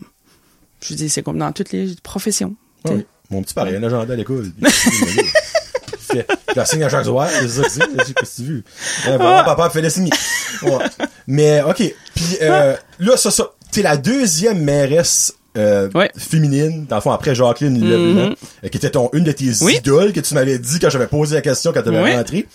Je 0.83 0.95
dis, 0.95 1.11
c'est 1.11 1.23
comme 1.23 1.39
dans 1.39 1.53
toutes 1.53 1.73
les 1.73 1.95
professions. 2.03 2.55
Ah 2.85 2.89
tu 2.89 2.95
oui. 2.95 3.07
Mon 3.31 3.43
petit 3.43 3.53
pareil, 3.55 3.77
un 3.77 3.83
agenda 3.83 4.15
à 4.15 4.17
l'école. 4.17 4.51
Il 4.59 4.69
fait, 6.17 6.27
il 6.49 6.55
fait 6.55 6.67
signe 6.67 6.83
à 6.83 6.89
chaque 6.89 7.05
soir, 7.05 7.29
c'est 7.31 7.49
ça 7.49 7.63
que 7.63 7.71
c'est. 7.71 8.15
Qu'est-ce 8.15 8.37
que 8.37 8.43
tu 8.43 8.49
veux? 8.49 8.63
Euh, 9.09 9.17
voilà, 9.19 9.45
papa 9.45 9.71
fait 9.71 9.83
le 9.83 9.91
signe. 9.91 10.09
Ouais. 10.63 10.79
Mais, 11.27 11.63
ok. 11.63 11.77
Puis, 12.15 12.39
euh, 12.43 12.75
là, 12.99 13.17
ça, 13.17 13.31
ça, 13.31 13.51
t'es 13.71 13.83
la 13.83 13.97
deuxième 13.97 14.63
mairesse, 14.65 15.35
euh, 15.57 15.89
Ouais. 15.95 16.11
féminine, 16.17 16.87
dans 16.87 16.97
le 16.97 17.03
fond, 17.03 17.11
après 17.13 17.35
Jacqueline 17.35 17.81
Leblanc, 17.81 18.35
euh, 18.65 18.69
qui 18.69 18.77
était 18.79 18.91
ton, 18.91 19.11
une 19.13 19.25
de 19.25 19.33
tes 19.33 19.51
Oui. 19.63 19.77
idoles, 19.77 20.13
que 20.13 20.21
tu 20.21 20.35
m'avais 20.35 20.59
dit 20.59 20.79
quand 20.79 20.91
j'avais 20.91 21.07
posé 21.07 21.35
la 21.37 21.41
question 21.43 21.73
quand 21.73 21.83
t'avais 21.83 22.03
Oui. 22.03 22.15
rentré. 22.15 22.47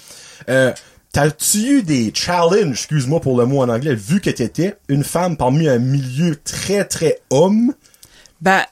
Euh, 0.50 0.72
T'as-tu 1.12 1.60
eu 1.60 1.82
des 1.82 2.12
challenges, 2.14 2.72
excuse-moi 2.72 3.22
pour 3.22 3.38
le 3.38 3.46
mot 3.46 3.62
en 3.62 3.70
anglais, 3.70 3.96
vu 3.96 4.20
que 4.20 4.30
t'étais 4.30 4.76
une 4.90 5.06
femme 5.06 5.38
parmi 5.38 5.70
un 5.70 5.78
milieu 5.80 6.36
très, 6.44 6.84
très 6.84 7.22
homme? 7.30 7.74
Ben, 8.42 8.64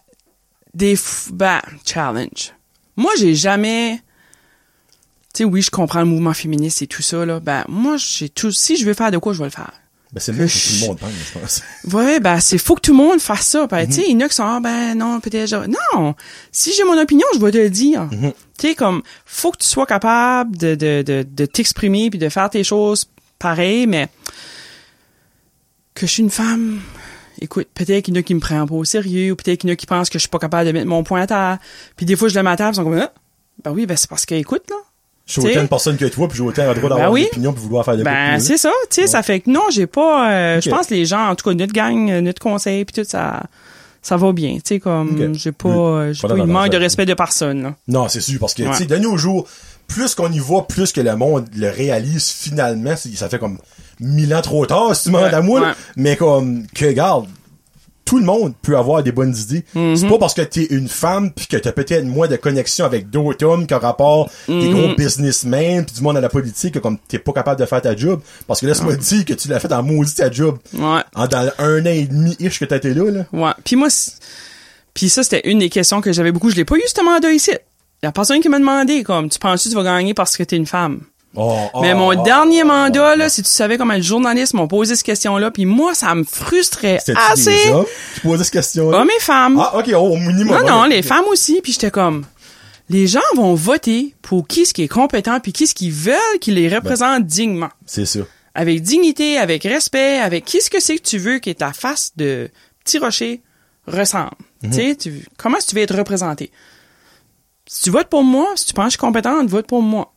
des. 0.74 0.96
f- 0.98 1.30
Ben, 1.32 1.62
challenge. 1.86 2.52
Moi, 2.98 3.12
j'ai 3.18 3.34
jamais. 3.34 4.02
Tu 5.34 5.38
sais, 5.38 5.44
oui, 5.46 5.62
je 5.62 5.72
comprends 5.72 6.00
le 6.02 6.06
mouvement 6.06 6.34
féministe 6.34 6.82
et 6.82 6.88
tout 6.88 7.02
ça, 7.02 7.26
là. 7.26 7.40
Ben, 7.40 7.64
moi, 7.70 7.96
j'ai 7.98 8.28
tout. 8.28 8.52
Si 8.52 8.76
je 8.76 8.86
veux 8.86 8.94
faire 8.94 9.10
de 9.12 9.18
quoi, 9.20 9.32
je 9.32 9.40
vais 9.40 9.46
le 9.46 9.50
faire. 9.50 9.72
Ben, 10.14 10.20
c'est 10.20 10.32
le 10.32 10.38
même 10.38 10.47
que 10.47 10.53
tout 10.53 10.82
le 10.82 10.88
monde 10.88 10.99
pense, 10.99 11.11
je 11.11 11.39
pense. 11.39 11.61
Ouais, 11.93 12.20
ben, 12.20 12.39
c'est 12.39 12.59
faut 12.59 12.76
que 12.76 12.82
tout 12.82 12.91
le 12.91 12.97
monde 12.97 13.20
fasse 13.20 13.47
ça. 13.47 13.66
Ben, 13.66 13.80
Mhm. 13.82 13.88
tu 13.88 13.93
sais, 13.93 14.03
il 14.07 14.11
y 14.11 14.16
en 14.16 14.26
a 14.26 14.30
qui 14.30 14.36
sont, 14.36 14.43
ah, 14.45 14.59
ben, 14.61 14.95
non, 14.95 15.20
peut-être, 15.20 15.49
je- 15.49 15.68
non. 15.97 16.14
Si 16.51 16.72
j'ai 16.72 16.84
mon 16.84 16.97
opinion, 17.01 17.26
je 17.34 17.39
vais 17.39 17.49
te 17.51 17.57
le 17.57 17.70
dire. 17.72 18.03
Mhm. 18.03 18.32
Tu 18.59 18.68
sais, 18.68 18.76
comme, 18.76 19.01
faut 19.26 19.51
que 19.51 19.57
tu 19.57 19.66
sois 19.68 19.88
capable 19.88 20.55
de, 20.55 20.76
de, 20.76 21.01
de, 21.03 21.26
de 21.28 21.45
t'exprimer 21.47 22.11
puis 22.11 22.20
de 22.20 22.30
faire 22.30 22.47
tes 22.51 22.64
choses 22.64 23.07
pareil, 23.39 23.88
mais 23.88 24.07
que 25.95 26.05
je 26.05 26.11
suis 26.11 26.24
une 26.24 26.30
femme. 26.30 26.80
Écoute, 27.41 27.68
peut-être 27.74 28.05
qu'il 28.05 28.14
y 28.14 28.18
en 28.18 28.20
a 28.20 28.24
qui 28.24 28.36
me 28.36 28.39
prennent 28.39 28.68
pas 28.68 28.76
au 28.76 28.86
sérieux, 28.86 29.32
ou 29.32 29.36
peut-être 29.36 29.61
qu'il 29.61 29.70
y 29.70 29.74
en 29.74 29.74
a 29.74 29.76
qui 29.76 29.86
pensent 29.88 30.09
que 30.09 30.18
je 30.20 30.22
suis 30.24 30.30
pas 30.30 30.39
capable 30.39 30.68
de 30.68 30.72
mettre 30.74 30.88
mon 30.88 31.03
point 31.03 31.22
à 31.22 31.28
terre. 31.28 31.57
Puis 31.95 32.05
des 32.05 32.16
fois, 32.16 32.28
je 32.30 32.36
le 32.36 32.43
mets 32.43 32.51
à 32.51 32.55
terre, 32.55 32.70
ils 32.70 32.76
sont 32.76 32.84
comme, 32.84 32.99
ah, 32.99 33.11
ben 33.64 33.72
oui, 33.72 33.86
ben 33.88 33.97
c'est 33.97 34.09
parce 34.09 34.26
que, 34.28 34.36
écoute, 34.36 34.64
là. 34.70 34.76
Je 35.26 35.32
suis 35.34 35.42
T'sais? 35.42 35.52
autant 35.52 35.62
une 35.62 35.68
personne 35.70 35.98
que 35.98 36.06
toi, 36.06 36.28
puis 36.28 36.38
j'ai 36.38 36.44
autant 36.44 36.68
le 36.68 36.74
droit 36.76 36.90
d'avoir 36.90 37.08
Ben 37.08 37.14
oui. 37.14 37.22
une 37.22 37.28
opinion 37.28 37.54
puis 37.54 37.64
vouloir 37.64 37.86
faire 37.86 37.96
des 37.96 38.04
Ben, 38.04 38.36
de 38.38 38.42
c'est 38.42 38.58
ça, 38.58 38.72
tu 38.90 39.02
sais, 39.02 39.08
ça 39.08 39.24
fait 39.24 39.40
que 39.40 39.50
non, 39.50 39.62
j'ai 39.72 39.88
pas, 39.88 40.30
euh, 40.32 40.62
je 40.62 40.70
pense 40.70 40.88
que 40.88 40.94
les 40.94 41.06
gens, 41.06 41.30
en 41.30 41.36
tout 41.36 41.50
cas, 41.50 41.56
notre 41.56 41.72
gang, 41.74 42.10
euh, 42.12 42.20
notre 42.22 42.42
conseil, 42.42 42.84
puis 42.84 43.02
tout, 43.02 43.10
ça, 43.10 43.42
ça 44.02 44.18
va 44.18 44.34
bien, 44.34 44.56
tu 44.56 44.62
sais, 44.66 44.80
comme, 44.82 45.34
j'ai 45.36 45.54
pas, 45.54 45.70
Oui. 45.70 45.76
euh, 45.78 46.14
j'ai 46.14 46.22
Pas 46.24 46.28
pas 46.28 46.34
eu 46.34 46.38
de 46.42 46.42
d'avantage. 46.46 46.64
manque 46.64 46.72
de 46.74 46.78
respect 46.78 47.06
de 47.06 47.14
personne, 47.14 47.64
là. 47.64 47.76
Non, 47.88 48.10
c'est 48.10 48.20
sûr, 48.20 48.38
parce 48.38 48.54
que, 48.54 48.64
Ouais. 48.64 48.72
tu 48.72 48.78
sais, 48.80 48.86
de 48.86 48.98
nos 48.98 49.16
jours, 49.16 49.48
plus 49.88 50.14
qu'on 50.14 50.30
y 50.32 50.40
va, 50.40 50.62
plus 50.64 50.92
que 50.92 51.00
le 51.00 51.16
monde 51.16 51.46
le 51.56 51.70
réalise 51.70 52.30
finalement, 52.30 52.96
ça 52.98 53.30
fait 53.30 53.40
comme 53.40 53.60
mille 54.02 54.34
ans 54.36 54.42
trop 54.42 54.66
tard, 54.66 54.94
si 54.94 55.04
tu 55.04 55.10
demandes 55.10 55.24
Ouais, 55.26 55.34
à 55.34 55.42
moi, 55.42 55.60
là. 55.62 55.68
ouais. 55.68 55.74
mais 55.96 56.16
comme, 56.18 56.66
que, 56.76 56.86
regarde, 56.86 57.28
tout 58.06 58.20
le 58.20 58.26
monde 58.26 58.54
peut 58.62 58.78
avoir 58.78 59.01
des 59.01 59.12
bonnes 59.12 59.36
idées. 59.36 59.64
Mm-hmm. 59.76 59.95
C'est 59.95 60.08
pas 60.08 60.18
parce 60.18 60.34
que 60.34 60.41
t'es 60.41 60.66
une 60.66 60.88
femme 60.88 61.32
puis 61.32 61.47
que 61.47 61.58
t'as 61.58 61.72
peut-être 61.72 62.06
moins 62.06 62.28
de 62.28 62.36
connexion 62.36 62.86
avec 62.86 63.10
d'autres 63.10 63.45
hommes 63.45 63.66
qu'en 63.68 63.80
rapport 63.80 64.30
des 64.47 64.70
gros 64.70 64.93
businessmen 64.95 65.86
puis 65.86 65.95
du 65.95 66.01
monde 66.01 66.18
à 66.18 66.22
la 66.22 66.30
politique 66.30 66.74
que 66.74 66.80
comme 66.80 66.97
t'es 67.08 67.20
pas 67.20 67.32
capable 67.32 67.60
de 67.60 67.66
faire 67.66 67.82
ta 67.82 67.95
job. 67.95 68.22
Parce 68.47 68.60
que 68.60 68.66
laisse-moi 68.66 68.95
dire 68.95 69.26
que 69.26 69.34
tu 69.34 69.47
l'as 69.47 69.60
fait 69.60 69.72
en 69.72 69.84
maudit 69.84 70.16
ta 70.16 70.32
job. 70.32 70.58
Ouais. 70.74 71.01
En, 71.16 71.28
dans 71.28 71.49
un 71.58 71.82
an 71.82 71.86
et 71.86 72.06
demi-ish 72.06 72.60
que 72.60 72.66
t'as 72.66 72.78
été 72.78 72.93
là, 72.93 73.10
là. 73.10 73.26
Ouais. 73.32 73.51
Puis 73.64 73.76
moi, 73.76 73.89
puis 74.93 75.10
ça, 75.10 75.24
c'était 75.24 75.49
une 75.49 75.60
des 75.60 75.70
questions 75.70 76.01
que 76.01 76.12
j'avais 76.14 76.32
beaucoup. 76.32 76.49
Je 76.49 76.56
l'ai 76.56 76.66
pas 76.66 76.76
eu, 76.76 76.84
ce 76.86 77.04
mandat 77.04 77.32
ici. 77.32 77.51
Il 78.01 78.06
y 78.06 78.10
a 78.10 78.12
personne 78.12 78.41
qui 78.41 78.49
m'a 78.49 78.60
demandé, 78.60 79.04
comme, 79.04 79.30
tu 79.30 79.39
penses 79.39 79.64
que 79.64 79.70
tu 79.70 79.76
vas 79.76 79.84
gagner 79.84 80.14
parce 80.14 80.36
que 80.36 80.43
t'es 80.43 80.58
une 80.58 80.66
femme? 80.66 81.01
Oh, 81.36 81.58
oh, 81.74 81.82
Mais 81.82 81.96
mon 81.96 82.10
oh, 82.10 82.24
dernier 82.24 82.64
oh, 82.64 82.68
mandat, 82.68 83.14
oh, 83.14 83.18
là, 83.18 83.30
si 83.30 83.42
tu 83.42 83.50
savais 83.50 83.78
comment 83.78 83.94
les 83.94 84.04
journalistes 84.04 84.54
m'ont 84.54 84.68
posé 84.68 84.96
cette 84.96 85.06
question-là, 85.06 85.50
puis 85.52 85.66
moi, 85.66 85.96
ça 85.96 86.14
me 86.14 86.24
frustrait 86.24 87.00
assez. 87.30 87.74
qui 88.14 88.20
posaient 88.22 88.44
cette 88.44 88.54
question-là? 88.54 89.00
Hommes 89.00 89.10
et 89.10 89.22
femmes. 89.22 89.60
Ah, 89.60 89.78
ok, 89.78 89.90
oh, 89.94 89.98
au 89.98 90.18
minimum. 90.18 90.62
non, 90.62 90.68
non, 90.68 90.84
les 90.86 91.02
femmes 91.02 91.26
aussi. 91.30 91.62
Puis 91.62 91.74
j'étais 91.74 91.92
comme, 91.92 92.24
les 92.90 93.08
gens 93.08 93.20
vont 93.36 93.56
voter 93.56 94.14
pour 94.22 94.48
qui 94.48 94.66
ce 94.66 94.74
qui 94.74 94.84
est 94.84 94.88
compétent, 94.88 95.40
puis 95.40 95.54
qui 95.54 95.68
ce 95.68 95.74
qu'ils 95.74 95.92
veulent 95.92 96.40
qui 96.40 96.52
les 96.52 96.74
représente 96.74 97.26
dignement. 97.26 97.70
C'est 97.86 98.06
sûr. 98.06 98.28
Avec 98.56 98.82
dignité, 98.82 99.38
avec 99.40 99.64
respect, 99.64 100.20
avec 100.20 100.46
qui 100.46 100.62
ce 100.62 100.70
que 100.70 100.80
c'est 100.80 100.98
que 100.98 101.04
tu 101.04 101.18
veux 101.18 101.40
que 101.40 101.50
ta 101.50 101.74
face 101.74 102.12
de 102.16 102.50
petit 102.84 103.00
rocher 103.00 103.42
ressemble. 103.88 104.32
Mhm. 104.62 104.70
Tu 104.70 104.76
sais, 104.76 104.96
tu, 104.96 105.26
comment 105.38 105.58
est-ce 105.58 105.66
que 105.66 105.72
tu 105.72 105.76
veux 105.78 105.82
être 105.82 105.98
représenté? 105.98 106.52
Si 107.66 107.84
tu 107.84 107.90
votes 107.90 108.10
pour 108.10 108.24
moi, 108.24 108.50
si 108.56 108.66
tu 108.66 108.74
penses 108.74 108.86
que 108.86 108.92
je 108.92 108.98
suis 108.98 109.00
compétente, 109.00 109.48
vote 109.48 109.66
pour 109.66 109.82
moi. 109.82 110.12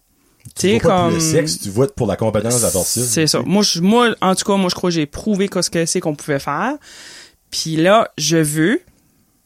Tu 0.59 0.73
pas 0.73 0.81
pour 0.81 0.91
comme... 0.91 1.15
le 1.15 1.21
sexe, 1.21 1.59
tu 1.61 1.69
votes 1.69 1.95
pour 1.95 2.07
la 2.07 2.17
compétence 2.17 2.61
personne. 2.61 3.05
C'est 3.05 3.27
ça. 3.27 3.43
Moi, 3.45 3.63
je, 3.63 3.81
moi, 3.81 4.15
en 4.23 4.35
tout 4.35 4.45
cas, 4.45 4.57
moi, 4.57 4.71
je 4.71 4.75
crois 4.75 4.91
que 4.91 4.95
j'ai 4.95 5.07
prouvé 5.07 5.51
ce 5.61 5.69
que 5.69 5.85
c'est 5.85 6.01
qu'on 6.01 6.15
pouvait 6.15 6.39
faire. 6.39 6.73
Puis 7.51 7.77
là, 7.77 8.11
je 8.17 8.39
veux 8.39 8.81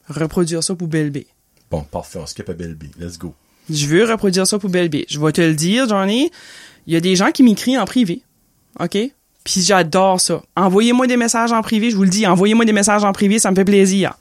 reproduire 0.08 0.62
ça 0.62 0.74
pour 0.74 0.88
Belle 0.88 1.10
B. 1.10 1.18
Bon, 1.70 1.82
parfait, 1.82 2.18
on 2.20 2.26
skip 2.26 2.48
à 2.48 2.52
Belle 2.52 2.74
B. 2.74 2.84
Let's 2.98 3.18
go. 3.18 3.34
Je 3.68 3.86
veux 3.86 4.04
reproduire 4.04 4.46
ça 4.46 4.58
pour 4.58 4.70
Belle 4.70 4.88
B. 4.88 4.98
Je 5.08 5.20
vais 5.20 5.32
te 5.32 5.40
le 5.40 5.54
dire, 5.54 5.88
Johnny. 5.88 6.30
Il 6.86 6.92
y 6.92 6.96
a 6.96 7.00
des 7.00 7.16
gens 7.16 7.30
qui 7.30 7.42
m'écrivent 7.42 7.78
en 7.78 7.84
privé. 7.84 8.22
OK? 8.78 8.96
Puis 9.44 9.62
j'adore 9.62 10.20
ça. 10.20 10.42
Envoyez-moi 10.56 11.06
des 11.06 11.16
messages 11.16 11.52
en 11.52 11.62
privé, 11.62 11.90
je 11.90 11.96
vous 11.96 12.04
le 12.04 12.08
dis. 12.08 12.26
Envoyez-moi 12.26 12.64
des 12.64 12.72
messages 12.72 13.04
en 13.04 13.12
privé, 13.12 13.38
ça 13.38 13.50
me 13.50 13.56
fait 13.56 13.64
plaisir. 13.64 14.14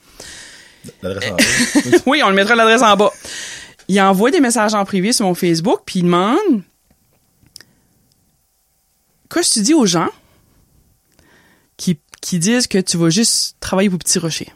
L'adresse 1.02 1.30
en 1.30 1.36
bas. 1.90 1.98
oui, 2.06 2.22
on 2.24 2.30
le 2.30 2.34
mettra 2.34 2.54
l'adresse 2.54 2.82
en 2.82 2.96
bas. 2.96 3.12
Il 3.88 4.00
envoie 4.00 4.30
des 4.30 4.40
messages 4.40 4.74
en 4.74 4.84
privé 4.84 5.12
sur 5.12 5.26
mon 5.26 5.34
Facebook, 5.34 5.80
puis 5.84 6.00
il 6.00 6.04
demande 6.04 6.62
Qu'est-ce 9.32 9.50
que 9.50 9.54
tu 9.54 9.62
dis 9.62 9.74
aux 9.74 9.86
gens 9.86 10.08
qui, 11.76 11.98
qui 12.20 12.38
disent 12.38 12.66
que 12.66 12.78
tu 12.78 12.96
vas 12.96 13.10
juste 13.10 13.56
travailler 13.60 13.88
pour 13.88 13.98
Petit 13.98 14.18
Rocher? 14.18 14.52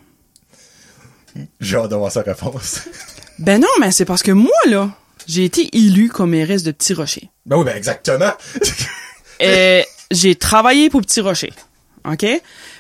J'ai 1.61 1.77
hâte 1.77 1.91
d'avoir 1.91 2.13
sa 2.13 2.23
réponse. 2.23 2.83
Ben 3.41 3.61
non, 3.61 3.67
mais 3.81 3.91
c'est 3.91 4.05
parce 4.05 4.23
que 4.23 4.31
moi, 4.31 4.53
là, 4.67 4.97
j'ai 5.27 5.45
été 5.45 5.69
élu 5.77 6.09
comme 6.09 6.31
mairesse 6.31 6.63
de 6.63 6.71
Petit 6.71 6.95
Rocher. 6.95 7.31
ben 7.45 7.57
oui, 7.57 7.65
ben 7.65 7.77
exactement. 7.77 8.31
Et 9.41 9.85
j'ai 10.13 10.37
travaillé 10.37 10.89
pour 10.89 11.01
Petit 11.01 11.21
Rocher. 11.21 11.53
OK? 12.09 12.25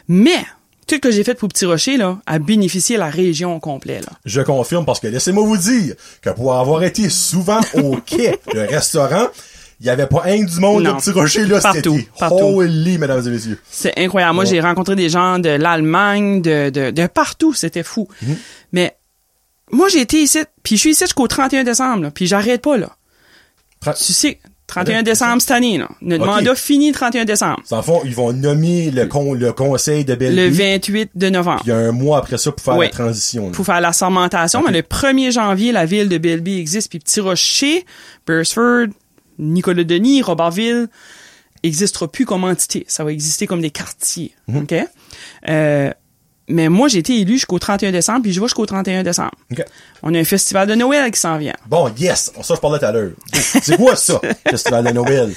Mais, 0.06 0.44
tout 0.86 0.94
ce 0.94 1.00
que 1.00 1.10
j'ai 1.10 1.24
fait 1.24 1.34
pour 1.34 1.48
Petit 1.48 1.64
Rocher, 1.66 1.96
là, 1.96 2.20
a 2.26 2.38
bénéficié 2.38 2.96
la 2.96 3.10
région 3.10 3.56
au 3.56 3.58
complet, 3.58 4.00
là. 4.00 4.12
Je 4.24 4.42
confirme 4.42 4.84
parce 4.84 5.00
que 5.00 5.08
laissez-moi 5.08 5.44
vous 5.44 5.56
dire 5.56 5.96
que 6.22 6.30
pour 6.30 6.54
avoir 6.54 6.84
été 6.84 7.08
souvent 7.10 7.60
au 7.74 7.96
quai, 8.06 8.38
le 8.52 8.60
restaurant, 8.68 9.26
il 9.84 9.88
y 9.88 9.90
avait 9.90 10.06
pas 10.06 10.22
un 10.24 10.42
du 10.42 10.60
monde 10.60 10.82
de 10.84 10.90
petit 10.92 11.10
rocher 11.10 11.44
là, 11.44 11.60
Partout, 11.60 11.96
c'était 11.98 12.08
partout. 12.18 12.36
holy, 12.42 12.96
mesdames 12.96 13.22
et 13.26 13.30
messieurs. 13.30 13.60
C'est 13.70 13.92
incroyable. 13.98 14.34
Moi, 14.34 14.44
Ouais. 14.44 14.50
j'ai 14.50 14.60
rencontré 14.60 14.96
des 14.96 15.10
gens 15.10 15.38
de 15.38 15.50
l'Allemagne, 15.50 16.40
de, 16.40 16.70
de, 16.70 16.90
de 16.90 17.06
partout. 17.06 17.52
C'était 17.52 17.82
fou. 17.82 18.08
Mhm. 18.22 18.36
Mais 18.72 18.96
moi, 19.70 19.88
j'ai 19.90 20.00
été 20.00 20.22
ici, 20.22 20.38
puis 20.62 20.76
je 20.76 20.80
suis 20.80 20.90
ici 20.92 21.04
jusqu'au 21.04 21.28
31 21.28 21.64
décembre, 21.64 22.10
puis 22.14 22.26
j'arrête 22.26 22.62
pas, 22.62 22.78
là. 22.78 22.96
Tu 23.84 24.12
sais, 24.14 24.38
31 24.66 24.96
Ouais. 24.98 25.02
décembre 25.02 25.42
cette 25.42 25.50
année, 25.50 25.76
là. 25.76 25.88
Notre 26.00 26.24
mandat 26.24 26.54
finit 26.54 26.88
le 26.88 26.94
31 26.94 27.26
décembre. 27.26 27.60
Dans 27.68 27.76
le 27.76 27.82
fond, 27.82 28.00
ils 28.06 28.14
vont 28.14 28.32
nommer 28.32 28.90
le, 28.90 29.04
con, 29.06 29.34
le 29.34 29.52
conseil 29.52 30.06
de 30.06 30.14
Belle 30.14 30.34
Le 30.34 30.46
Vie, 30.46 30.56
28 30.56 31.10
de 31.14 31.28
novembre. 31.28 31.60
puis 31.62 31.70
il 31.70 31.74
y 31.74 31.76
a 31.76 31.78
un 31.88 31.92
mois 31.92 32.16
après 32.18 32.38
ça 32.38 32.50
pour 32.50 32.62
faire 32.64 32.76
Oui. 32.78 32.86
la 32.86 32.90
transition. 32.90 33.46
là. 33.48 33.52
Pour 33.52 33.66
faire 33.66 33.82
la 33.82 33.92
sermentation, 33.92 34.62
mais 34.64 34.72
le 34.72 34.80
1er 34.82 35.30
janvier, 35.32 35.70
la 35.72 35.84
ville 35.84 36.08
de 36.08 36.16
Belleville 36.16 36.58
existe, 36.58 36.88
puis 36.88 36.98
Petit 36.98 37.20
Rocher, 37.20 37.84
Beresford, 38.26 38.86
Nicolas 39.38 39.84
Denis, 39.84 40.22
Robertville, 40.22 40.88
existera 41.62 42.08
plus 42.08 42.26
comme 42.26 42.44
entité. 42.44 42.84
Ça 42.88 43.04
va 43.04 43.12
exister 43.12 43.46
comme 43.46 43.60
des 43.60 43.70
quartiers. 43.70 44.34
Mhm. 44.48 44.62
OK? 44.62 44.74
Euh, 45.48 45.90
mais 46.46 46.68
moi, 46.68 46.88
j'ai 46.88 46.98
été 46.98 47.18
élu 47.18 47.34
jusqu'au 47.34 47.58
31 47.58 47.90
décembre, 47.90 48.22
puis 48.22 48.32
je 48.32 48.40
vais 48.40 48.46
jusqu'au 48.46 48.66
31 48.66 49.02
décembre. 49.02 49.32
On 50.02 50.14
a 50.14 50.18
un 50.18 50.24
festival 50.24 50.68
de 50.68 50.74
Noël 50.74 51.10
qui 51.10 51.18
s'en 51.18 51.38
vient. 51.38 51.54
Bon, 51.66 51.90
yes! 51.98 52.32
Ça, 52.42 52.54
je 52.54 52.60
parlais 52.60 52.78
tout 52.78 52.84
à 52.84 52.92
l'heure. 52.92 53.12
C'est 53.32 53.76
quoi 53.76 53.96
ça, 53.96 54.20
festival 54.50 54.84
de 54.84 54.90
Noël? 54.90 55.32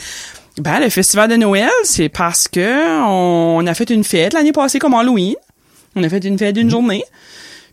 Ben, 0.58 0.80
le 0.80 0.90
festival 0.90 1.30
de 1.30 1.36
Noël, 1.36 1.70
c'est 1.84 2.10
parce 2.10 2.48
que 2.48 3.02
on 3.06 3.66
a 3.66 3.74
fait 3.74 3.90
une 3.90 4.04
fête 4.04 4.34
l'année 4.34 4.52
passée 4.52 4.80
comme 4.80 4.96
Halloween. 4.96 5.36
On 5.96 6.04
a 6.04 6.10
fait 6.10 6.24
une 6.26 6.38
fête 6.38 6.56
d'une 6.56 6.70
journée. 6.70 7.04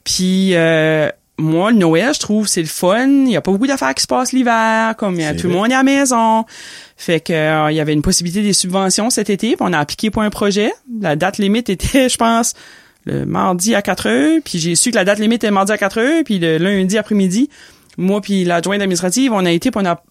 Puis 0.04 0.50
euh, 0.54 1.10
moi, 1.36 1.72
le 1.72 1.78
Noël, 1.78 2.14
je 2.14 2.20
trouve, 2.20 2.46
c'est 2.46 2.60
le 2.60 2.68
fun. 2.68 3.08
Il 3.08 3.30
y 3.30 3.36
a 3.36 3.40
pas 3.40 3.50
beaucoup 3.50 3.66
d'affaires 3.66 3.94
qui 3.94 4.02
se 4.02 4.06
passent 4.06 4.32
l'hiver, 4.32 4.94
comme 4.96 5.14
il 5.16 5.22
y 5.22 5.24
a 5.24 5.30
C'est 5.30 5.36
tout 5.36 5.48
le 5.48 5.54
monde 5.54 5.70
est 5.70 5.74
à 5.74 5.78
la 5.78 5.82
maison. 5.82 6.44
Fait 6.96 7.20
que 7.20 7.32
euh, 7.32 7.72
il 7.72 7.76
y 7.76 7.80
avait 7.80 7.92
une 7.92 8.02
possibilité 8.02 8.42
des 8.42 8.52
subventions 8.52 9.10
cet 9.10 9.30
été, 9.30 9.56
on 9.58 9.72
a 9.72 9.78
appliqué 9.78 10.10
pour 10.10 10.22
un 10.22 10.30
projet. 10.30 10.72
La 11.00 11.16
date 11.16 11.38
limite 11.38 11.68
était, 11.68 12.08
je 12.08 12.16
pense, 12.16 12.54
le 13.04 13.26
mardi 13.26 13.74
à 13.74 13.82
4 13.82 14.06
heures, 14.06 14.40
puis 14.44 14.58
j'ai 14.58 14.76
su 14.76 14.90
que 14.90 14.96
la 14.96 15.04
date 15.04 15.18
limite 15.18 15.42
était 15.42 15.50
mardi 15.50 15.72
à 15.72 15.78
4 15.78 15.98
heures, 15.98 16.24
puis 16.24 16.38
le 16.38 16.58
lundi 16.58 16.96
après-midi, 16.96 17.50
moi 17.98 18.20
puis 18.20 18.44
l'adjointe 18.44 18.80
administrative, 18.80 19.32
on 19.32 19.44
a 19.44 19.50
été, 19.50 19.70
puis 19.70 19.80
on 19.82 19.86
a 19.86 20.02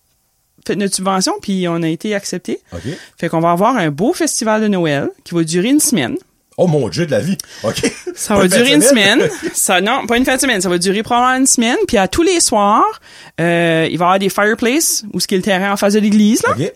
fait 0.68 0.76
notre 0.76 0.96
subvention, 0.96 1.34
puis 1.42 1.68
on 1.68 1.82
a 1.84 1.88
été 1.88 2.14
accepté. 2.16 2.60
OK. 2.74 2.82
Fait 3.18 3.30
qu'on 3.30 3.40
va 3.40 3.52
avoir 3.52 3.78
un 3.78 3.90
beau 3.90 4.14
festival 4.14 4.62
de 4.62 4.68
Noël 4.68 5.10
qui 5.24 5.34
va 5.36 5.44
durer 5.44 5.70
une 5.70 5.80
semaine. 5.80 6.18
Oh 6.58 6.68
mon 6.68 6.88
dieu 6.90 7.06
de 7.06 7.12
la 7.12 7.20
vie. 7.20 7.38
OK. 7.64 7.82
Ça 8.16 8.36
va 8.36 8.48
durer 8.48 8.74
une 8.74 8.82
semaine. 8.90 9.28
Ça, 9.54 9.82
non, 9.82 10.06
pas 10.06 10.18
une 10.18 10.26
fin 10.26 10.36
de 10.36 10.42
semaine. 10.42 10.62
Ça 10.62 10.70
va 10.70 10.78
durer 10.78 11.02
probablement 11.02 11.40
une 11.40 11.48
semaine. 11.48 11.78
Puis 11.88 11.98
à 11.98 12.08
tous 12.08 12.22
les 12.24 12.40
soirs, 12.40 13.02
euh, 13.42 13.88
il 13.90 13.98
va 13.98 14.04
y 14.04 14.08
avoir 14.08 14.20
des 14.20 14.30
fireplaces, 14.30 15.04
où 15.14 15.20
ce 15.20 15.26
qui 15.28 15.34
est 15.34 15.38
le 15.38 15.44
terrain 15.44 15.74
en 15.74 15.78
face 15.78 15.94
de 15.94 16.00
l'église, 16.00 16.44
là. 16.44 16.50
OK. 16.52 16.72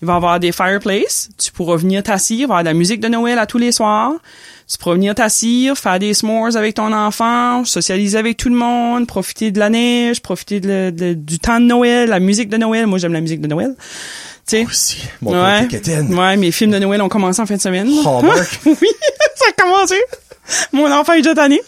Il 0.00 0.06
va 0.06 0.12
y 0.14 0.16
avoir 0.16 0.40
des 0.40 0.52
fireplaces. 0.52 1.28
Tu 1.36 1.52
pourras 1.52 1.76
venir 1.76 2.02
t'asseoir. 2.02 2.38
Il 2.38 2.38
va 2.38 2.40
y 2.40 2.44
avoir 2.44 2.62
de 2.62 2.68
la 2.68 2.74
musique 2.74 3.00
de 3.00 3.08
Noël 3.08 3.38
à 3.38 3.46
tous 3.46 3.58
les 3.58 3.72
soirs. 3.72 4.12
Tu 4.70 4.76
pourras 4.78 4.94
venir 4.94 5.14
t'asseoir, 5.14 5.76
faire 5.76 5.98
des 5.98 6.14
s'mores 6.14 6.56
avec 6.56 6.74
ton 6.74 6.92
enfant, 6.92 7.64
socialiser 7.64 8.18
avec 8.18 8.36
tout 8.36 8.48
le 8.50 8.54
monde, 8.54 9.06
profiter 9.06 9.50
de 9.50 9.58
la 9.58 9.70
neige, 9.70 10.20
profiter 10.20 10.60
de- 10.60 10.90
de- 10.90 11.14
du 11.14 11.38
temps 11.38 11.58
de 11.58 11.64
Noël, 11.64 12.08
la 12.10 12.20
musique 12.20 12.48
de 12.50 12.56
Noël. 12.58 12.86
Moi, 12.86 12.98
j'aime 12.98 13.12
la 13.14 13.20
musique 13.22 13.40
de 13.40 13.46
Noël. 13.48 13.74
Sais. 14.48 14.64
Aussi. 14.68 15.02
Mon 15.20 15.32
Ouais. 15.32 15.68
ouais, 16.10 16.36
mes 16.36 16.50
films 16.50 16.70
de 16.72 16.78
Noël 16.78 17.02
ont 17.02 17.08
commencé 17.08 17.40
en 17.40 17.46
fin 17.46 17.56
de 17.56 17.60
semaine. 17.60 17.86
Hallmark. 17.86 18.48
oui, 18.66 18.88
ça 19.36 19.44
a 19.50 19.62
commencé. 19.62 19.96
Mon 20.72 20.90
enfant 20.90 21.12
est 21.12 21.18
déjà 21.18 21.34
tanné. 21.34 21.60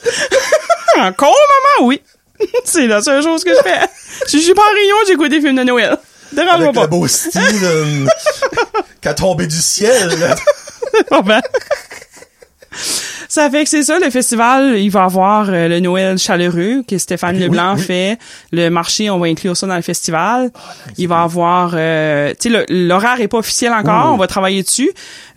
Encore, 0.98 1.34
maman? 1.78 1.86
Oui. 1.88 2.00
C'est 2.64 2.86
la 2.86 3.02
seule 3.02 3.22
chose 3.22 3.44
que 3.44 3.50
je 3.50 3.62
fais. 3.62 3.78
Si 4.26 4.38
je 4.38 4.44
suis 4.44 4.54
pas 4.54 4.62
en 4.62 4.74
réunion, 4.74 4.96
j'écoute 5.06 5.28
des 5.30 5.40
films 5.40 5.56
de 5.56 5.62
Noël. 5.64 5.96
Dérange-moi 6.32 6.62
Avec 6.68 6.74
pas. 6.74 6.80
le 6.82 6.86
beau 6.86 7.06
style 7.06 7.40
euh, 7.62 8.06
qui 9.02 9.08
a 9.08 9.14
tombé 9.14 9.46
du 9.46 9.56
ciel. 9.60 10.08
là. 10.18 10.34
Ça 13.30 13.48
fait 13.48 13.62
que 13.62 13.70
c'est 13.70 13.84
ça, 13.84 13.98
le 14.00 14.10
festival, 14.10 14.76
il 14.78 14.90
va 14.90 15.04
avoir 15.04 15.48
euh, 15.50 15.68
le 15.68 15.78
Noël 15.78 16.18
chaleureux 16.18 16.82
que 16.86 16.98
Stéphane 16.98 17.38
Leblanc 17.38 17.74
oui, 17.74 17.80
oui. 17.80 17.86
fait. 17.86 18.18
Le 18.50 18.68
marché, 18.70 19.08
on 19.08 19.18
va 19.20 19.26
inclure 19.28 19.56
ça 19.56 19.68
dans 19.68 19.76
le 19.76 19.82
festival. 19.82 20.50
il 20.98 21.06
va 21.06 21.22
avoir, 21.22 21.72
euh, 21.76 22.34
tu 22.40 22.50
sais, 22.52 22.66
l'horaire 22.68 23.20
est 23.20 23.28
pas 23.28 23.38
officiel 23.38 23.72
encore, 23.72 24.06
Oui. 24.06 24.14
on 24.14 24.16
va 24.16 24.26
travailler 24.26 24.64
dessus. 24.64 24.90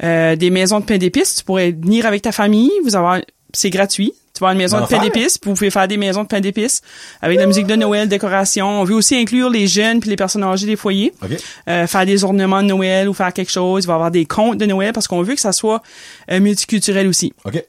Euh, 0.04 0.36
des 0.36 0.50
maisons 0.50 0.80
de 0.80 0.86
pain 0.86 0.98
d'épices, 0.98 1.36
tu 1.36 1.44
pourrais 1.44 1.72
venir 1.72 2.08
avec 2.08 2.24
ta 2.24 2.32
famille, 2.32 2.72
vous 2.84 2.96
avoir, 2.96 3.20
c'est 3.54 3.70
gratuit. 3.70 4.12
Tu 4.36 4.40
vas 4.40 4.48
avoir 4.48 4.54
une 4.54 4.58
maison 4.64 4.82
de 4.82 4.88
pain 4.88 4.98
d'épices, 5.00 5.40
vous 5.44 5.54
pouvez 5.54 5.70
faire 5.70 5.88
des 5.88 5.98
maisons 5.98 6.24
de 6.24 6.28
pain 6.28 6.40
d'épices 6.40 6.82
avec 7.22 7.38
la 7.38 7.46
musique 7.46 7.68
de 7.68 7.76
Noël, 7.76 8.08
décoration. 8.10 8.68
On 8.82 8.84
veut 8.84 8.96
aussi 8.96 9.16
inclure 9.16 9.52
les 9.52 9.68
jeunes 9.68 10.00
puis 10.00 10.10
les 10.10 10.16
personnes 10.16 10.44
âgées 10.44 10.66
des 10.66 10.76
foyers 10.76 11.14
OK. 11.22 11.30
euh, 11.70 11.86
faire 11.86 12.06
des 12.08 12.24
ornements 12.24 12.64
de 12.64 12.68
Noël 12.70 13.08
ou 13.08 13.14
faire 13.14 13.32
quelque 13.32 13.52
chose. 13.52 13.84
Il 13.84 13.88
va 13.88 13.94
y 13.94 13.96
avoir 13.98 14.10
des 14.10 14.26
contes 14.26 14.58
de 14.58 14.66
Noël 14.66 14.92
parce 14.92 15.08
qu'on 15.08 15.22
veut 15.22 15.36
que 15.36 15.40
ça 15.40 15.52
soit 15.52 15.84
euh, 16.32 16.40
multiculturel 16.40 17.08
aussi. 17.08 17.32
OK. 17.46 17.64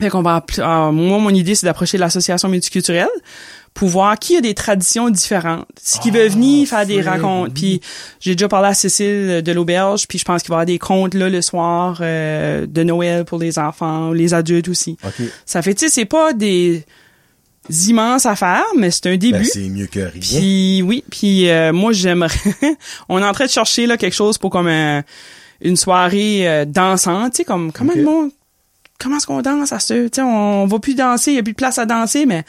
Fait 0.00 0.08
qu'on 0.08 0.22
va, 0.22 0.44
euh, 0.58 0.90
moi, 0.92 1.18
mon 1.18 1.30
idée, 1.30 1.54
c'est 1.54 1.66
d'approcher 1.66 1.98
l'association 1.98 2.48
multiculturelle 2.48 3.08
pour 3.74 3.88
voir 3.88 4.18
qui 4.18 4.36
a 4.36 4.40
des 4.40 4.54
traditions 4.54 5.10
différentes. 5.10 5.66
Ce 5.80 6.00
qui 6.00 6.10
veut 6.10 6.26
venir 6.26 6.66
faire 6.66 6.86
des 6.86 7.00
rencontres. 7.02 7.54
Puis 7.54 7.80
j'ai 8.18 8.34
déjà 8.34 8.48
parlé 8.48 8.68
à 8.68 8.74
Cécile 8.74 9.42
de 9.42 9.52
l'auberge, 9.52 10.06
puis 10.08 10.18
je 10.18 10.24
pense 10.24 10.42
qu'il 10.42 10.48
va 10.48 10.54
y 10.54 10.56
avoir 10.56 10.66
des 10.66 10.78
contes 10.78 11.14
là 11.14 11.28
le 11.28 11.40
soir 11.42 11.98
euh, 12.00 12.66
de 12.66 12.82
Noël 12.82 13.24
pour 13.24 13.38
les 13.38 13.58
enfants, 13.60 14.10
les 14.12 14.34
adultes 14.34 14.68
aussi. 14.68 14.96
OK. 15.04 15.26
Ça 15.46 15.62
fait, 15.62 15.74
tu 15.74 15.84
sais, 15.86 15.90
c'est 15.92 16.04
pas 16.04 16.32
des 16.32 16.84
immenses 17.86 18.26
affaires, 18.26 18.64
mais 18.76 18.90
c'est 18.90 19.06
un 19.06 19.16
début. 19.16 19.38
Ben, 19.38 19.44
c'est 19.44 19.68
mieux 19.68 19.86
que 19.86 20.00
rien. 20.00 20.10
Puis 20.20 20.82
oui, 20.82 21.04
puis 21.10 21.48
euh, 21.50 21.72
moi 21.72 21.92
j'aimerais 21.92 22.34
on 23.08 23.20
est 23.22 23.24
en 23.24 23.32
train 23.32 23.44
de 23.44 23.50
chercher 23.50 23.86
là 23.86 23.96
quelque 23.96 24.14
chose 24.16 24.38
pour 24.38 24.50
comme 24.50 24.66
un- 24.66 25.02
une 25.60 25.76
soirée 25.76 26.48
euh, 26.48 26.64
dansante, 26.64 27.32
tu 27.32 27.36
sais 27.38 27.44
comme 27.44 27.70
comment 27.70 27.92
le 27.94 28.02
monde 28.02 28.30
comment 29.00 29.16
est-ce 29.16 29.26
qu'on 29.26 29.42
danse? 29.42 29.72
À 29.72 29.80
ce 29.80 30.08
tu 30.08 30.20
on 30.20 30.66
va 30.66 30.78
plus 30.78 30.94
danser, 30.94 31.32
il 31.32 31.36
y 31.36 31.38
a 31.38 31.42
plus 31.42 31.52
de 31.52 31.56
place 31.56 31.78
à 31.78 31.86
danser 31.86 32.26
mais 32.26 32.44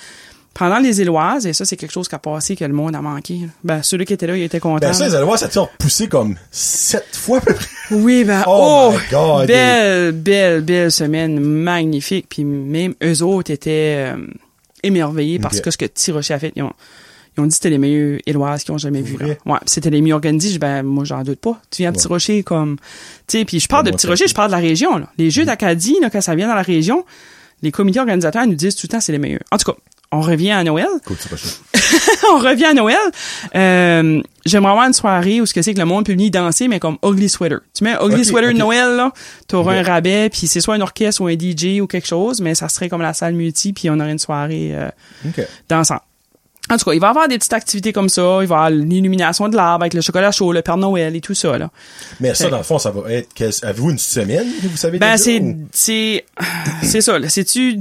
pendant 0.54 0.80
les 0.80 1.02
Éloises 1.02 1.47
et 1.47 1.54
ça 1.54 1.64
c'est 1.64 1.78
quelque 1.78 1.91
chose 1.91 2.08
qui 2.08 2.16
a 2.16 2.20
passé 2.20 2.56
que 2.56 2.66
le 2.66 2.74
monde 2.74 2.95
a 2.95 3.02
manqué. 3.02 3.39
Ben 3.64 3.82
ceux 3.84 3.97
qui 4.04 4.14
étaient 4.14 4.28
là, 4.28 4.36
ils 4.36 4.43
étaient 4.43 4.60
contents. 4.60 4.80
Ben 4.86 4.93
ça, 4.93 5.08
les 5.08 5.24
voir, 5.24 5.39
ça 5.39 5.47
t'a 5.47 5.62
repoussé 5.62 6.08
comme 6.08 6.36
sept 6.52 7.16
fois 7.16 7.38
à 7.38 7.41
peu 7.41 7.54
près. 7.54 7.68
Oui, 7.91 8.24
ben, 8.24 8.43
Oh 8.47 8.91
oh, 8.91 8.97
my 8.97 9.10
God. 9.10 9.47
belle, 9.47 10.12
belle, 10.12 10.62
belle 10.62 10.91
semaine, 10.91 11.39
magnifique. 11.39 12.28
Puis 12.30 12.43
même 12.43 12.95
eux 13.04 13.24
autres 13.24 13.52
étaient 13.52 14.14
euh, 14.14 14.28
émerveillés 14.84 15.39
parce 15.39 15.62
que 15.62 15.72
ce 15.72 15.78
que 15.78 15.86
Tirocher 15.86 16.34
a 16.34 16.39
fait, 16.39 16.52
ils 16.56 16.64
ont, 16.64 16.74
ils 17.38 17.41
ont 17.41 17.43
dit 17.43 17.49
que 17.49 17.53
c'était 17.55 17.69
les 17.69 17.77
meilleurs 17.77 18.19
Éloises 18.25 18.63
qu'ils 18.63 18.73
ont 18.73 18.77
jamais 18.77 19.01
vus. 19.01 19.17
Ouais, 19.45 19.59
c'était 19.65 19.89
les 19.89 20.01
mieux 20.01 20.13
organisés. 20.13 20.47
Je 20.49 20.53
dis, 20.53 20.59
ben, 20.59 20.84
moi, 20.84 21.03
j'en 21.05 21.23
doute 21.23 21.39
pas. 21.39 21.59
Tu 21.71 21.82
viens 21.84 21.91
de 21.91 21.95
Ouais. 21.97 22.01
Tirocher 22.01 22.43
comme, 22.43 22.77
tu 23.27 23.38
sais, 23.39 23.45
puis 23.45 23.59
je 23.59 23.67
parle 23.67 23.86
de 23.86 23.91
moi, 23.91 23.97
Tirocher, 23.97 24.25
ça- 24.25 24.29
je 24.29 24.34
parle 24.36 24.49
de 24.49 24.55
la 24.55 24.61
région, 24.61 24.97
là. 24.97 25.07
Les. 25.17 25.29
Jeux 25.32 25.45
d'Acadie, 25.45 25.97
là, 26.01 26.09
quand 26.09 26.21
ça 26.21 26.36
vient 26.36 26.47
dans 26.47 26.55
la 26.55 26.61
région, 26.61 27.05
les 27.61 27.71
comités 27.71 27.99
organisateurs 27.99 28.45
nous 28.47 28.55
disent 28.55 28.75
tout 28.75 28.86
le 28.88 28.89
temps 28.89 28.99
c'est 28.99 29.11
les 29.13 29.17
meilleurs. 29.19 29.39
En 29.51 29.57
tout 29.57 29.71
cas, 29.71 29.77
on 30.11 30.19
revient 30.19 30.51
à 30.51 30.63
Noël. 30.65 30.88
Cool, 31.05 31.15
on 32.34 32.38
revient 32.39 32.65
à 32.65 32.73
Noël. 32.73 32.97
Euh, 33.55 34.21
J'aimerais 34.45 34.71
avoir 34.71 34.88
une 34.88 34.93
soirée 34.93 35.39
où 35.39 35.45
ce 35.45 35.53
que 35.53 35.61
c'est 35.61 35.73
que 35.73 35.79
le 35.79 35.86
monde 35.86 36.05
peut 36.05 36.11
venir 36.13 36.32
danser, 36.32 36.67
mais 36.67 36.79
comme 36.79 36.97
Ugly 37.05 37.29
Sweater. 37.29 37.59
Tu 37.75 37.84
mets 37.84 37.93
Ugly 38.01 38.25
Sweater 38.25 38.53
Noël, 38.53 38.95
là, 38.97 39.13
t'auras 39.47 39.75
un 39.75 39.84
rabais, 39.84 40.29
puis 40.29 40.47
c'est 40.47 40.59
soit 40.59 40.75
un 40.75 40.82
orchestre 40.82 41.21
ou 41.21 41.27
un 41.27 41.34
DJ 41.38 41.79
ou 41.79 41.88
quelque 41.88 42.07
chose, 42.07 42.41
mais 42.41 42.55
ça 42.55 42.67
serait 42.67 42.89
comme 42.89 43.01
la 43.03 43.13
salle 43.13 43.36
multi, 43.36 43.71
puis 43.71 43.89
on 43.89 43.99
aurait 43.99 44.11
une 44.11 44.19
soirée 44.19 44.71
euh, 44.73 44.89
dansante. 45.69 46.01
En 46.72 46.78
tout 46.78 46.86
cas, 46.86 46.93
il 46.93 46.99
va 47.01 47.07
y 47.07 47.09
avoir 47.09 47.28
des 47.28 47.38
petites 47.38 47.53
activités 47.53 47.91
comme 47.91 48.07
ça. 48.09 48.22
Il 48.41 48.47
va 48.47 48.55
y 48.55 48.57
avoir 48.57 48.69
l'illumination 48.69 49.49
de 49.49 49.55
l'arbre 49.57 49.84
avec 49.84 49.93
le 49.93 50.01
chocolat 50.01 50.32
chaud, 50.32 50.53
le 50.53 50.61
Père 50.61 50.78
Noël 50.78 51.15
et 51.15 51.22
tout 51.22 51.34
ça, 51.34 51.57
là. 51.57 51.69
Mais 52.22 52.34
ça, 52.34 52.49
dans 52.49 52.57
le 52.57 52.63
fond, 52.63 52.80
ça 52.80 52.91
va 52.91 53.11
être... 53.11 53.30
Avez-vous 53.63 53.91
une 53.91 53.97
semaine 53.99 54.47
vous 54.63 54.78
savez 54.78 54.97
Ben, 54.97 55.17
c'est, 55.17 55.39
ou- 55.41 55.67
c'est, 55.74 56.26
c'est 56.82 57.01
ça, 57.01 57.19
là. 57.19 57.28
C'est-tu 57.30 57.80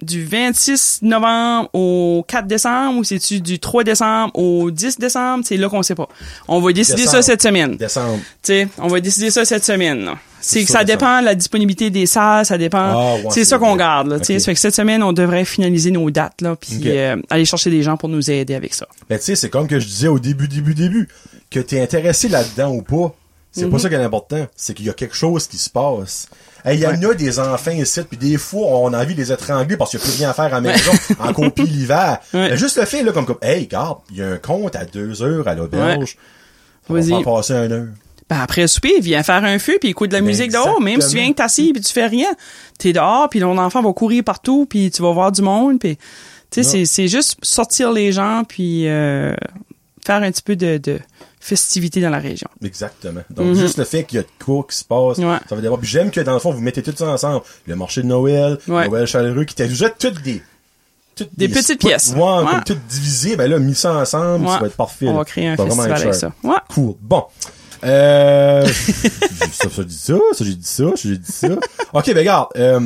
du 0.00 0.24
26 0.24 1.00
novembre 1.02 1.68
au 1.72 2.24
4 2.26 2.46
décembre 2.46 2.98
ou 2.98 3.04
c'est-tu 3.04 3.40
du 3.40 3.58
3 3.58 3.84
décembre 3.84 4.36
au 4.38 4.70
10 4.70 4.98
décembre? 4.98 5.44
C'est 5.46 5.56
là 5.56 5.68
qu'on 5.68 5.82
sait 5.82 5.94
pas. 5.94 6.08
On 6.48 6.60
va 6.60 6.72
décider 6.72 7.02
Décembre. 7.02 7.16
ça 7.18 7.22
cette 7.22 7.42
semaine. 7.42 7.76
Décembre. 7.76 8.18
Tu 8.42 8.52
sais, 8.52 8.68
on 8.78 8.88
va 8.88 9.00
décider 9.00 9.30
ça 9.30 9.44
cette 9.44 9.64
semaine. 9.64 10.04
là. 10.04 10.14
C'est 10.42 10.64
que 10.64 10.70
ça 10.70 10.84
dépend 10.84 11.20
de 11.20 11.24
la 11.26 11.34
disponibilité 11.34 11.88
des 11.90 12.04
salles, 12.06 12.44
ça 12.44 12.58
dépend. 12.58 12.78
Ah, 12.78 13.14
ouais, 13.16 13.30
c'est 13.30 13.44
ça 13.44 13.58
qu'on 13.58 13.76
garde, 13.76 14.08
là. 14.08 14.18
tu 14.18 14.26
sais. 14.26 14.34
Ok. 14.34 14.40
Ça 14.40 14.44
fait 14.46 14.54
que 14.54 14.60
cette 14.60 14.74
semaine, 14.74 15.02
on 15.02 15.12
devrait 15.12 15.44
finaliser 15.44 15.90
nos 15.90 16.10
dates, 16.10 16.40
là, 16.40 16.56
puis 16.56 16.80
euh, 16.86 17.16
aller 17.30 17.44
chercher 17.44 17.70
des 17.70 17.82
gens 17.82 17.96
pour 17.96 18.08
nous 18.08 18.30
aider 18.30 18.54
avec 18.54 18.74
ça. 18.74 18.86
Ben, 19.08 19.18
tu 19.18 19.24
sais, 19.24 19.36
c'est 19.36 19.48
comme 19.50 19.68
que 19.68 19.78
je 19.80 19.86
disais 19.86 20.08
au 20.08 20.18
début, 20.18 20.48
début, 20.48 20.74
début, 20.74 21.08
que 21.50 21.60
t'es 21.60 21.80
intéressé 21.80 22.28
là-dedans 22.28 22.72
ou 22.72 22.82
pas. 22.82 23.14
C'est 23.54 23.66
Mhm. 23.66 23.70
pas 23.70 23.78
ça 23.78 23.88
qui 23.90 23.94
est 23.94 23.98
important. 23.98 24.46
C'est 24.56 24.72
qu'il 24.72 24.86
y 24.86 24.90
a 24.90 24.94
quelque 24.94 25.14
chose 25.14 25.46
qui 25.46 25.58
se 25.58 25.68
passe. 25.68 26.26
Il 26.64 26.78
y 26.78 26.86
en 26.86 27.02
a 27.02 27.12
des 27.14 27.38
enfants 27.38 27.70
ici, 27.72 28.00
puis 28.08 28.16
des 28.16 28.38
fois, 28.38 28.66
on 28.78 28.92
a 28.94 29.02
envie 29.02 29.14
de 29.14 29.20
les 29.20 29.30
étrangler 29.30 29.76
parce 29.76 29.90
qu'il 29.90 29.98
n'y 30.00 30.04
a 30.04 30.08
plus 30.08 30.16
rien 30.18 30.30
à 30.30 30.32
faire 30.32 30.44
à 30.46 30.48
la 30.48 30.60
maison, 30.62 30.92
en 31.18 31.32
copie 31.34 31.62
l'hiver. 31.64 32.18
Ouais. 32.34 32.56
Juste 32.56 32.78
le 32.78 32.86
fait, 32.86 33.02
là, 33.02 33.12
comme, 33.12 33.26
comme, 33.26 33.36
hey, 33.42 33.60
regarde, 33.64 33.98
il 34.10 34.16
y 34.18 34.22
a 34.22 34.28
un 34.28 34.36
compte 34.38 34.74
à 34.74 34.84
deux 34.86 35.22
heures 35.22 35.46
à 35.46 35.54
l'auberge. 35.54 36.16
On 36.88 36.94
va 36.94 37.22
passer 37.22 37.52
un 37.52 37.70
heure. 37.70 37.86
Ben 38.34 38.40
après 38.40 38.62
le 38.62 38.66
souper, 38.68 39.00
viens 39.00 39.22
faire 39.22 39.44
un 39.44 39.58
feu 39.58 39.76
puis 39.80 39.90
écoute 39.90 40.10
de 40.10 40.14
la 40.14 40.20
Ben, 40.20 40.26
musique 40.26 40.50
dehors. 40.52 40.80
Même 40.80 41.00
si 41.00 41.10
tu 41.10 41.16
viens 41.16 41.30
que 41.30 41.36
t'assis 41.36 41.72
puis 41.72 41.82
tu 41.82 41.92
fais 41.92 42.06
rien, 42.06 42.28
t'es 42.78 42.92
dehors 42.92 43.28
puis 43.28 43.40
ton 43.40 43.58
enfant 43.58 43.82
va 43.82 43.92
courir 43.92 44.24
partout 44.24 44.66
puis 44.68 44.90
tu 44.90 45.02
vas 45.02 45.12
voir 45.12 45.32
du 45.32 45.42
monde 45.42 45.78
puis 45.78 45.98
tu 46.50 46.62
sais 46.64 46.84
c'est 46.84 47.08
juste 47.08 47.36
sortir 47.42 47.92
les 47.92 48.12
gens 48.12 48.42
puis 48.48 48.88
euh, 48.88 49.34
faire 50.06 50.22
un 50.22 50.30
petit 50.30 50.42
peu 50.42 50.56
de, 50.56 50.78
de 50.78 50.98
festivité 51.40 52.00
dans 52.00 52.10
la 52.10 52.18
région. 52.20 52.48
Exactement. 52.64 53.22
Donc, 53.30 53.54
juste 53.56 53.76
le 53.78 53.84
fait 53.84 54.04
qu'il 54.04 54.16
y 54.16 54.20
a 54.20 54.22
de 54.22 54.28
quoi 54.44 54.64
qui 54.70 54.76
se 54.76 54.84
passe, 54.84 55.18
Mhm. 55.18 55.30
Ouais. 55.30 55.38
ça 55.48 55.54
va 55.56 55.60
d'abord. 55.60 55.78
Puis 55.80 55.88
j'aime 55.88 56.10
que, 56.10 56.20
dans 56.20 56.34
le 56.34 56.38
fond, 56.38 56.52
vous 56.52 56.60
mettez 56.60 56.82
tout 56.82 56.94
ça 56.96 57.08
ensemble. 57.08 57.42
Le 57.66 57.74
marché 57.76 58.02
de 58.02 58.06
Noël, 58.06 58.58
Ouais. 58.68 58.88
Noël 58.88 59.06
chaleureux, 59.06 59.44
qui 59.44 59.54
t'ajoute 59.56 59.94
toutes 59.98 60.22
des... 60.22 60.40
Toutes 61.16 61.28
Des 61.36 61.48
petites 61.48 61.78
spots, 61.80 61.88
pièces. 61.88 62.14
Ouais, 62.16 62.22
Ouais. 62.22 62.44
comme 62.50 62.64
toutes 62.64 62.86
divisées. 62.86 63.36
Ben 63.36 63.50
là, 63.50 63.58
mis 63.58 63.74
ça 63.74 63.92
ensemble, 63.96 64.48
ça 64.48 64.58
va 64.60 64.66
être 64.66 64.76
parfait. 64.76 65.08
On 65.08 65.12
là. 65.12 65.18
va 65.18 65.24
créer 65.26 65.48
un 65.48 65.56
festival 65.56 65.92
avec 65.92 66.14
ça. 66.14 66.32
Cool. 66.70 66.94
Bon. 67.02 67.24
Euh, 67.84 68.66
ça, 69.52 69.68
ça, 69.68 69.68
j'ai 69.78 69.84
dit 69.84 69.94
ça, 69.96 70.14
ça, 70.32 70.44
j'ai 70.44 70.54
dit 70.54 70.66
ça, 70.66 70.84
ça, 70.88 70.92
j'ai 71.08 71.18
dit 71.18 71.32
ça. 71.32 71.48
OK, 71.92 72.06
ben 72.06 72.18
regarde, 72.18 72.48
euh, 72.56 72.80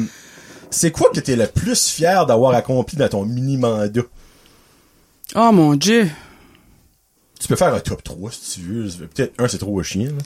c'est 0.71 0.91
quoi 0.91 1.11
que 1.15 1.21
t'es 1.21 1.37
le 1.37 1.47
plus 1.47 1.89
fier 1.91 2.27
d'avoir 2.27 2.55
accompli 2.55 2.97
dans 2.97 3.09
ton 3.09 3.25
mini-mandat? 3.25 4.03
Oh 5.35 5.53
mon 5.53 5.75
dieu. 5.75 6.09
Tu 7.39 7.49
peux 7.49 7.57
faire 7.57 7.75
un 7.75 7.81
top 7.81 8.03
3 8.03 8.31
si 8.33 8.61
tu 8.61 8.67
veux. 8.67 9.07
Peut-être 9.07 9.35
un, 9.39 9.49
c'est 9.49 9.59
trop 9.59 9.83
chien, 9.83 10.07
là. 10.07 10.23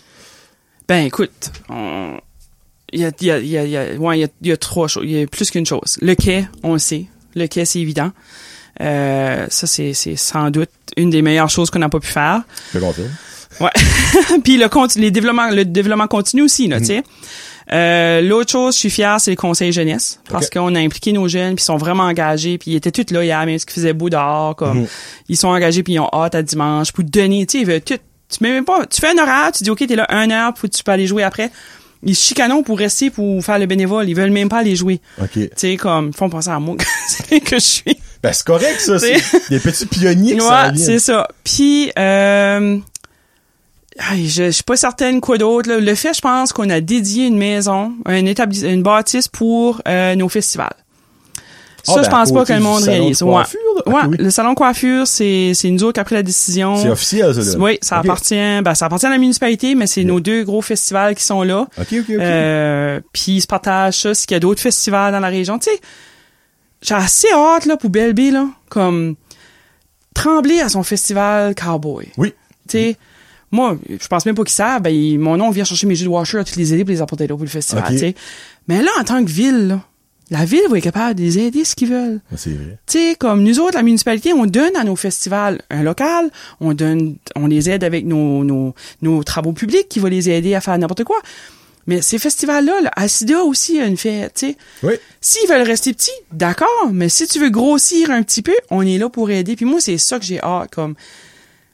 Ben 0.87 1.07
écoute, 1.07 1.51
on- 1.69 2.19
il 2.93 3.01
y 3.01 3.05
a, 3.05 3.13
il 3.21 3.27
y 3.27 3.31
a, 3.31 3.39
il 3.65 3.71
y 3.71 3.77
a, 3.77 3.95
ouais, 3.95 4.29
il 4.41 4.51
y 4.53 4.59
trois 4.59 4.89
choses. 4.89 5.05
Il 5.05 5.13
y 5.13 5.23
a 5.23 5.27
plus 5.27 5.51
qu'une 5.51 5.67
chose. 5.67 5.99
Le 6.01 6.15
quai, 6.15 6.49
on 6.63 6.73
le 6.75 6.79
sait. 6.79 7.07
Le 7.37 7.47
quai, 7.47 7.65
c'est 7.65 7.79
évident. 7.81 8.11
Euh, 8.81 9.47
ça, 9.51 9.67
c'est, 9.67 9.93
c'est 9.95 10.17
sans 10.17 10.51
doute 10.51 10.71
une 10.97 11.11
des 11.11 11.23
meilleures 11.23 11.51
choses 11.51 11.71
qu'on 11.71 11.79
n'a 11.79 11.89
pas 11.89 12.01
pu 12.01 12.09
faire. 12.09 12.43
Je 12.75 12.79
confirme. 12.79 13.11
Puis 14.45 14.57
le 14.57 14.69
les 15.01 15.11
développements, 15.11 15.51
le 15.51 15.65
développement 15.65 16.07
continu 16.07 16.43
aussi, 16.43 16.69
là, 16.69 16.79
tu 16.81 16.87
sais. 16.87 17.03
Euh, 17.73 18.21
L'autre 18.21 18.51
chose, 18.51 18.75
je 18.75 18.81
suis 18.81 18.91
fière, 18.91 19.21
c'est 19.21 19.31
le 19.31 19.37
conseil 19.37 19.73
jeunesse. 19.73 20.19
Parce 20.29 20.51
qu'on 20.51 20.75
a 20.75 20.81
impliqué 20.81 21.13
nos 21.13 21.29
jeunes, 21.29 21.55
puis 21.55 21.63
ils 21.63 21.67
sont 21.67 21.77
vraiment 21.77 22.03
engagés, 22.05 22.59
puis 22.59 22.73
ils 22.73 22.77
étaient 22.77 22.91
tous 22.91 23.13
là 23.13 23.23
hier, 23.25 23.45
même 23.47 23.59
ce 23.59 23.67
qui 23.67 23.75
faisait 23.75 23.93
beau 23.93 24.11
dehors, 24.11 24.57
comme 24.57 24.81
Mhm. 24.81 24.87
ils 25.29 25.37
sont 25.37 25.49
engagés, 25.49 25.83
puis 25.85 25.93
ils 25.95 26.01
ont 26.01 26.09
hâte 26.13 26.35
à 26.35 26.43
dimanche 26.43 26.91
pour 26.93 27.05
te 27.05 27.11
donner, 27.11 27.47
tu 27.47 27.59
sais, 27.59 27.63
ils 27.63 27.67
veulent 27.67 27.81
tout. 27.81 27.99
Tu 28.29 28.39
mets 28.43 28.51
même 28.51 28.65
pas, 28.65 28.87
tu 28.87 29.01
fais 29.01 29.09
un 29.09 29.19
horaire, 29.23 29.51
tu 29.53 29.63
dis 29.65 29.71
ok, 29.71 29.87
t'es 29.87 29.97
là 29.97 30.07
un 30.09 30.31
heure, 30.31 30.53
puis 30.55 30.69
tu 30.71 30.83
peux 30.83 30.93
aller 30.93 31.07
jouer 31.07 31.23
après. 31.23 31.51
Ils 32.03 32.17
se 32.17 32.25
chicanent 32.27 32.65
pour 32.65 32.79
rester 32.79 33.11
pour 33.11 33.45
faire 33.45 33.59
le 33.59 33.67
bénévole, 33.67 34.09
ils 34.09 34.15
veulent 34.17 34.31
même 34.31 34.49
pas 34.49 34.59
aller 34.59 34.75
jouer. 34.75 35.01
OK. 35.21 35.31
Tu 35.35 35.49
sais, 35.55 35.77
comme, 35.77 36.09
ils 36.09 36.17
font 36.17 36.31
penser 36.31 36.49
à 36.51 36.59
moi 36.59 36.77
que 37.31 37.57
je 37.57 37.61
suis. 37.61 37.97
Ben, 38.23 38.33
c'est 38.33 38.47
correct, 38.47 38.81
ça. 38.81 38.99
C'est- 38.99 39.19
C'est 39.19 39.49
des 39.51 39.59
petits 39.61 39.87
pionniers 39.87 40.37
que 40.37 40.43
Ouais, 40.43 40.77
c'est 40.77 40.99
ça. 40.99 41.29
Puis, 41.45 41.91
euh, 41.99 42.79
je, 44.15 44.27
je 44.47 44.51
suis 44.51 44.63
pas 44.63 44.77
certaine 44.77 45.21
quoi 45.21 45.39
d'autre. 45.39 45.71
Le 45.73 45.95
fait, 45.95 46.15
je 46.15 46.21
pense 46.21 46.53
qu'on 46.53 46.69
a 46.71 46.81
dédié 46.81 47.27
une 47.27 47.37
maison, 47.39 47.93
un 48.07 48.25
établi- 48.25 48.67
une 48.67 48.83
bâtisse 48.83 49.29
pour 49.29 49.81
euh, 49.89 50.15
nos 50.15 50.29
festivals. 50.29 50.75
Ça, 51.83 51.93
Ah, 51.93 51.97
ben, 51.97 52.03
je 52.05 52.11
pense 52.11 52.31
à 52.31 52.35
pas 52.35 52.45
que 52.45 52.53
le 52.53 52.61
monde 52.61 52.83
réalise. 52.83 53.23
Ouais. 53.23 53.43
Ouais, 53.87 53.95
oui. 54.09 54.17
le 54.19 54.29
salon 54.31 54.51
de 54.51 54.55
coiffure, 54.55 55.07
c'est 55.07 55.53
c'est 55.55 55.71
nous 55.71 55.83
autres 55.83 55.95
qui 55.95 56.01
a 56.01 56.05
pris 56.05 56.15
la 56.15 56.23
décision. 56.23 56.77
C'est 56.77 56.91
officiel, 56.91 57.35
ça, 57.35 57.41
là. 57.41 57.59
Oui, 57.59 57.79
ça 57.81 57.97
appartient, 57.99 58.61
ben, 58.63 58.75
ça 58.75 58.85
appartient 58.87 59.07
à 59.07 59.11
la 59.11 59.17
municipalité, 59.19 59.75
mais 59.75 59.87
c'est 59.87 60.05
nos 60.05 60.21
deux 60.21 60.45
gros 60.45 60.61
festivals 60.61 61.15
qui 61.15 61.25
sont 61.25 61.43
là. 61.43 61.61
OK, 61.79 61.87
OK, 61.93 61.97
OK. 62.01 62.11
Euh, 62.11 63.01
puis 63.15 63.33
ils 63.37 63.41
se 63.41 63.47
partagent 63.47 63.99
ça, 64.01 64.15
s'il 64.15 64.31
y 64.31 64.35
a 64.35 64.41
d'autres 64.41 64.61
festivals 64.61 65.11
dans 65.13 65.21
la 65.21 65.29
région. 65.29 65.59
Tu 65.59 65.71
sais, 65.71 65.81
j'ai 66.83 66.95
assez 66.95 67.29
hâte, 67.33 67.65
là, 67.65 67.79
pour 67.79 67.89
Belle 67.89 68.13
B, 68.13 68.31
là, 68.31 68.47
comme 68.69 69.17
trembler 70.15 70.61
à 70.61 70.69
son 70.69 70.83
festival 70.83 71.55
Cowboy. 71.55 72.09
Oui. 72.19 72.35
Tu 72.69 72.79
sais, 72.79 72.97
moi, 73.51 73.77
je 73.89 74.07
pense 74.07 74.27
même 74.27 74.35
pas 74.35 74.45
qu'ils 74.45 74.55
savent, 74.55 74.83
ben, 74.83 75.19
mon 75.19 75.37
nom 75.37 75.51
vient 75.51 75.65
chercher 75.65 75.87
mes 75.87 75.95
jus 75.95 76.05
de 76.05 76.09
washer 76.09 76.39
à 76.39 76.45
toutes 76.45 76.57
les 76.57 76.73
aider 76.73 76.85
pour 76.85 76.93
les 76.93 77.03
apporter 77.03 77.27
là 77.27 77.35
pour 77.35 77.45
le 77.45 77.51
festival, 77.51 77.85
tu 77.89 77.99
sais. 77.99 78.15
Mais 78.69 78.83
là, 78.83 78.91
en 79.01 79.05
tant 79.05 79.25
que 79.25 79.31
ville, 79.31 79.69
là, 79.69 79.81
la 80.31 80.45
ville 80.45 80.63
va 80.71 80.79
être 80.79 80.85
capable 80.85 81.17
de 81.17 81.25
les 81.25 81.39
aider 81.41 81.65
ce 81.65 81.75
qu'ils 81.75 81.89
veulent. 81.89 82.21
C'est 82.37 82.51
vrai. 82.51 82.79
Tu 82.87 82.99
sais, 82.99 83.17
comme 83.19 83.43
nous 83.43 83.59
autres, 83.59 83.75
la 83.75 83.83
municipalité, 83.83 84.33
on 84.33 84.47
donne 84.47 84.77
à 84.77 84.85
nos 84.85 84.95
festivals 84.95 85.61
un 85.71 85.83
local, 85.83 86.31
on 86.61 86.73
donne, 86.73 87.17
on 87.35 87.49
les 87.49 87.69
aide 87.69 87.83
avec 87.83 88.07
nos, 88.07 88.45
nos, 88.45 88.75
nos 89.03 89.25
travaux 89.25 89.53
publics 89.53 89.89
qui 89.89 89.99
vont 89.99 90.07
les 90.07 90.31
aider 90.31 90.55
à 90.55 90.61
faire 90.61 90.79
n'importe 90.79 91.03
quoi. 91.03 91.19
Mais 91.89 92.03
ces 92.03 92.21
festivals-là, 92.21 92.83
là, 92.83 92.93
Acida 92.95 93.43
aussi 93.43 93.81
a 93.81 93.87
une 93.87 93.97
fête, 93.97 94.35
tu 94.35 94.51
sais. 94.51 94.57
Oui. 94.85 94.93
S'ils 95.21 95.49
veulent 95.49 95.67
rester 95.67 95.93
petits, 95.93 96.11
d'accord, 96.31 96.91
mais 96.93 97.09
si 97.09 97.27
tu 97.27 97.41
veux 97.41 97.51
grossir 97.51 98.13
un 98.13 98.23
petit 98.23 98.43
peu, 98.43 98.55
on 98.71 98.83
est 98.83 98.99
là 98.99 99.09
pour 99.09 99.31
aider. 99.31 99.57
Puis 99.57 99.65
moi, 99.65 99.81
c'est 99.81 99.99
ça 99.99 100.21
que 100.21 100.25
j'ai 100.25 100.41
hâte, 100.41 100.73
comme... 100.73 100.95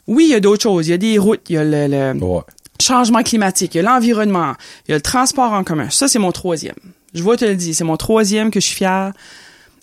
Oui, 0.06 0.24
il 0.28 0.30
y 0.30 0.34
a 0.34 0.40
d'autres 0.40 0.62
choses. 0.62 0.86
Il 0.88 0.90
y 0.90 0.94
a 0.94 0.98
des 0.98 1.18
routes, 1.18 1.40
il 1.48 1.54
y 1.54 1.58
a 1.58 1.64
le, 1.64 1.86
le 1.88 2.24
Ouais. 2.24 2.42
changement 2.80 3.22
climatique, 3.22 3.74
il 3.74 3.78
y 3.78 3.80
a 3.80 3.82
l'environnement, 3.82 4.52
il 4.86 4.92
y 4.92 4.94
a 4.94 4.96
le 4.96 5.02
transport 5.02 5.52
en 5.52 5.64
commun. 5.64 5.88
Ça, 5.90 6.08
c'est 6.08 6.18
mon 6.18 6.32
troisième. 6.32 6.76
Je 7.14 7.22
vois 7.22 7.36
te 7.36 7.44
le 7.44 7.56
dire, 7.56 7.74
c'est 7.74 7.84
mon 7.84 7.96
troisième 7.96 8.50
que 8.50 8.60
je 8.60 8.66
suis 8.66 8.76
fier. 8.76 9.12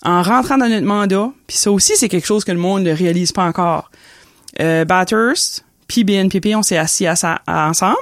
En 0.06 0.22
rentrant 0.22 0.58
dans 0.58 0.68
notre 0.68 0.86
mandat, 0.86 1.32
puis 1.48 1.56
ça 1.58 1.72
aussi, 1.72 1.94
c'est 1.96 2.10
quelque 2.10 2.28
chose 2.28 2.44
que 2.44 2.52
le 2.52 2.58
monde 2.58 2.84
ne 2.84 2.92
réalise 2.92 3.32
pas 3.32 3.46
encore. 3.46 3.90
Euh, 4.60 4.84
Bathurst, 4.86 5.64
puis 5.88 6.04
BNPP, 6.04 6.56
on 6.56 6.62
s'est 6.62 6.78
assis 6.78 7.08
à 7.08 7.16
ça, 7.16 7.42
à- 7.48 7.70
ensemble. 7.70 7.96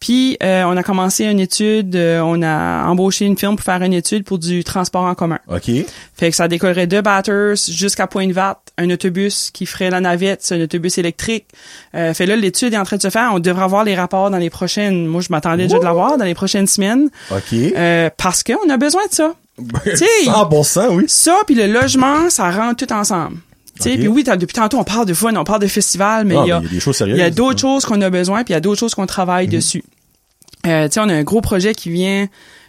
Puis 0.00 0.38
euh, 0.42 0.64
on 0.64 0.78
a 0.78 0.82
commencé 0.82 1.26
une 1.26 1.40
étude, 1.40 1.94
euh, 1.94 2.20
on 2.20 2.42
a 2.42 2.86
embauché 2.86 3.26
une 3.26 3.36
firme 3.36 3.56
pour 3.56 3.64
faire 3.64 3.82
une 3.82 3.92
étude 3.92 4.24
pour 4.24 4.38
du 4.38 4.64
transport 4.64 5.02
en 5.02 5.14
commun. 5.14 5.38
OK. 5.46 5.70
Fait 6.16 6.30
que 6.30 6.36
ça 6.36 6.48
décollerait 6.48 6.86
de 6.86 7.02
Bathurst 7.02 7.70
jusqu'à 7.70 8.06
Pointe-Verte, 8.06 8.72
un 8.78 8.88
autobus 8.88 9.50
qui 9.50 9.66
ferait 9.66 9.90
la 9.90 10.00
navette, 10.00 10.40
c'est 10.42 10.54
un 10.54 10.62
autobus 10.62 10.96
électrique. 10.96 11.46
Euh, 11.94 12.14
fait 12.14 12.24
là, 12.24 12.34
l'étude 12.36 12.72
est 12.72 12.78
en 12.78 12.84
train 12.84 12.96
de 12.96 13.02
se 13.02 13.10
faire. 13.10 13.30
On 13.34 13.40
devrait 13.40 13.64
avoir 13.64 13.84
les 13.84 13.94
rapports 13.94 14.30
dans 14.30 14.38
les 14.38 14.48
prochaines... 14.48 15.06
Moi, 15.06 15.20
je 15.20 15.28
m'attendais 15.30 15.64
déjà 15.64 15.78
de 15.78 15.84
l'avoir 15.84 16.16
dans 16.16 16.24
les 16.24 16.34
prochaines 16.34 16.66
semaines. 16.66 17.10
OK. 17.30 17.52
Euh, 17.52 18.08
parce 18.16 18.42
qu'on 18.42 18.70
a 18.70 18.78
besoin 18.78 19.06
de 19.06 19.12
ça. 19.12 19.34
sais, 19.94 20.06
100%, 20.24 20.88
oui. 20.94 21.04
Ça, 21.08 21.36
puis 21.46 21.54
le 21.54 21.66
logement, 21.66 22.30
ça 22.30 22.50
rentre 22.50 22.86
tout 22.86 22.92
ensemble. 22.94 23.36
Tu 23.80 23.88
sais, 23.88 23.94
Ok. 23.94 23.98
Puis 24.00 24.08
oui, 24.08 24.22
depuis 24.24 24.54
tantôt, 24.54 24.78
on 24.78 24.84
parle 24.84 25.06
de 25.06 25.14
fun, 25.14 25.34
on 25.36 25.44
parle 25.44 25.60
de 25.62 25.66
festival, 25.66 26.24
mais 26.26 26.36
Ah, 26.36 26.42
il 26.44 26.48
y 26.48 26.52
a, 26.52 26.60
mais 26.60 26.68
il 27.06 27.16
y 27.18 27.22
a 27.22 27.30
d'autres 27.30 27.60
choses 27.60 27.84
qu'on 27.84 28.00
a 28.00 28.10
besoin, 28.10 28.44
puis 28.44 28.52
il 28.52 28.54
y 28.54 28.56
a 28.56 28.60
d'autres 28.60 28.80
choses 28.80 28.94
qu'on 28.94 29.06
travaille 29.06 29.46
Mhm. 29.46 29.52
dessus. 29.52 29.82
Euh, 30.66 30.88
tu 30.88 30.94
sais, 30.94 31.00
on 31.00 31.08
a 31.08 31.14
un 31.14 31.22
gros 31.22 31.40
projet 31.40 31.74
qui 31.74 31.90
vient... 31.90 32.28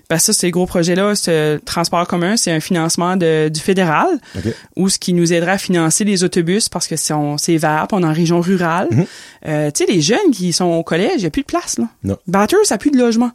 Ben 0.09 0.17
ça, 0.19 0.33
ces 0.33 0.51
gros 0.51 0.65
projets-là, 0.65 1.15
ce 1.15 1.55
transport 1.59 2.05
commun, 2.05 2.35
c'est 2.35 2.51
un 2.51 2.59
financement 2.59 3.15
de, 3.15 3.47
du 3.47 3.61
fédéral, 3.61 4.09
OK. 4.35 4.53
ou 4.75 4.89
ce 4.89 4.99
qui 4.99 5.13
nous 5.13 5.31
aidera 5.31 5.53
à 5.53 5.57
financer 5.57 6.03
les 6.03 6.25
autobus 6.25 6.67
parce 6.67 6.89
que 6.89 6.97
c'est 6.97 7.13
on- 7.13 7.37
c'est 7.37 7.55
vert, 7.55 7.85
puis 7.87 7.97
on 7.97 8.03
est 8.03 8.07
en 8.07 8.11
région 8.11 8.41
rurale. 8.41 8.89
Mhm. 8.91 9.05
Euh, 9.47 9.71
tu 9.71 9.85
sais, 9.85 9.89
les 9.89 10.01
jeunes 10.01 10.31
qui 10.33 10.51
sont 10.51 10.65
au 10.65 10.83
collège, 10.83 11.13
il 11.15 11.19
n'y 11.21 11.25
a 11.27 11.29
plus 11.29 11.43
de 11.43 11.47
place, 11.47 11.77
là. 11.79 11.85
Non. 12.03 12.17
Batters, 12.27 12.59
ça 12.65 12.73
n'a 12.75 12.77
plus 12.79 12.91
de 12.91 12.97
logement. 12.97 13.31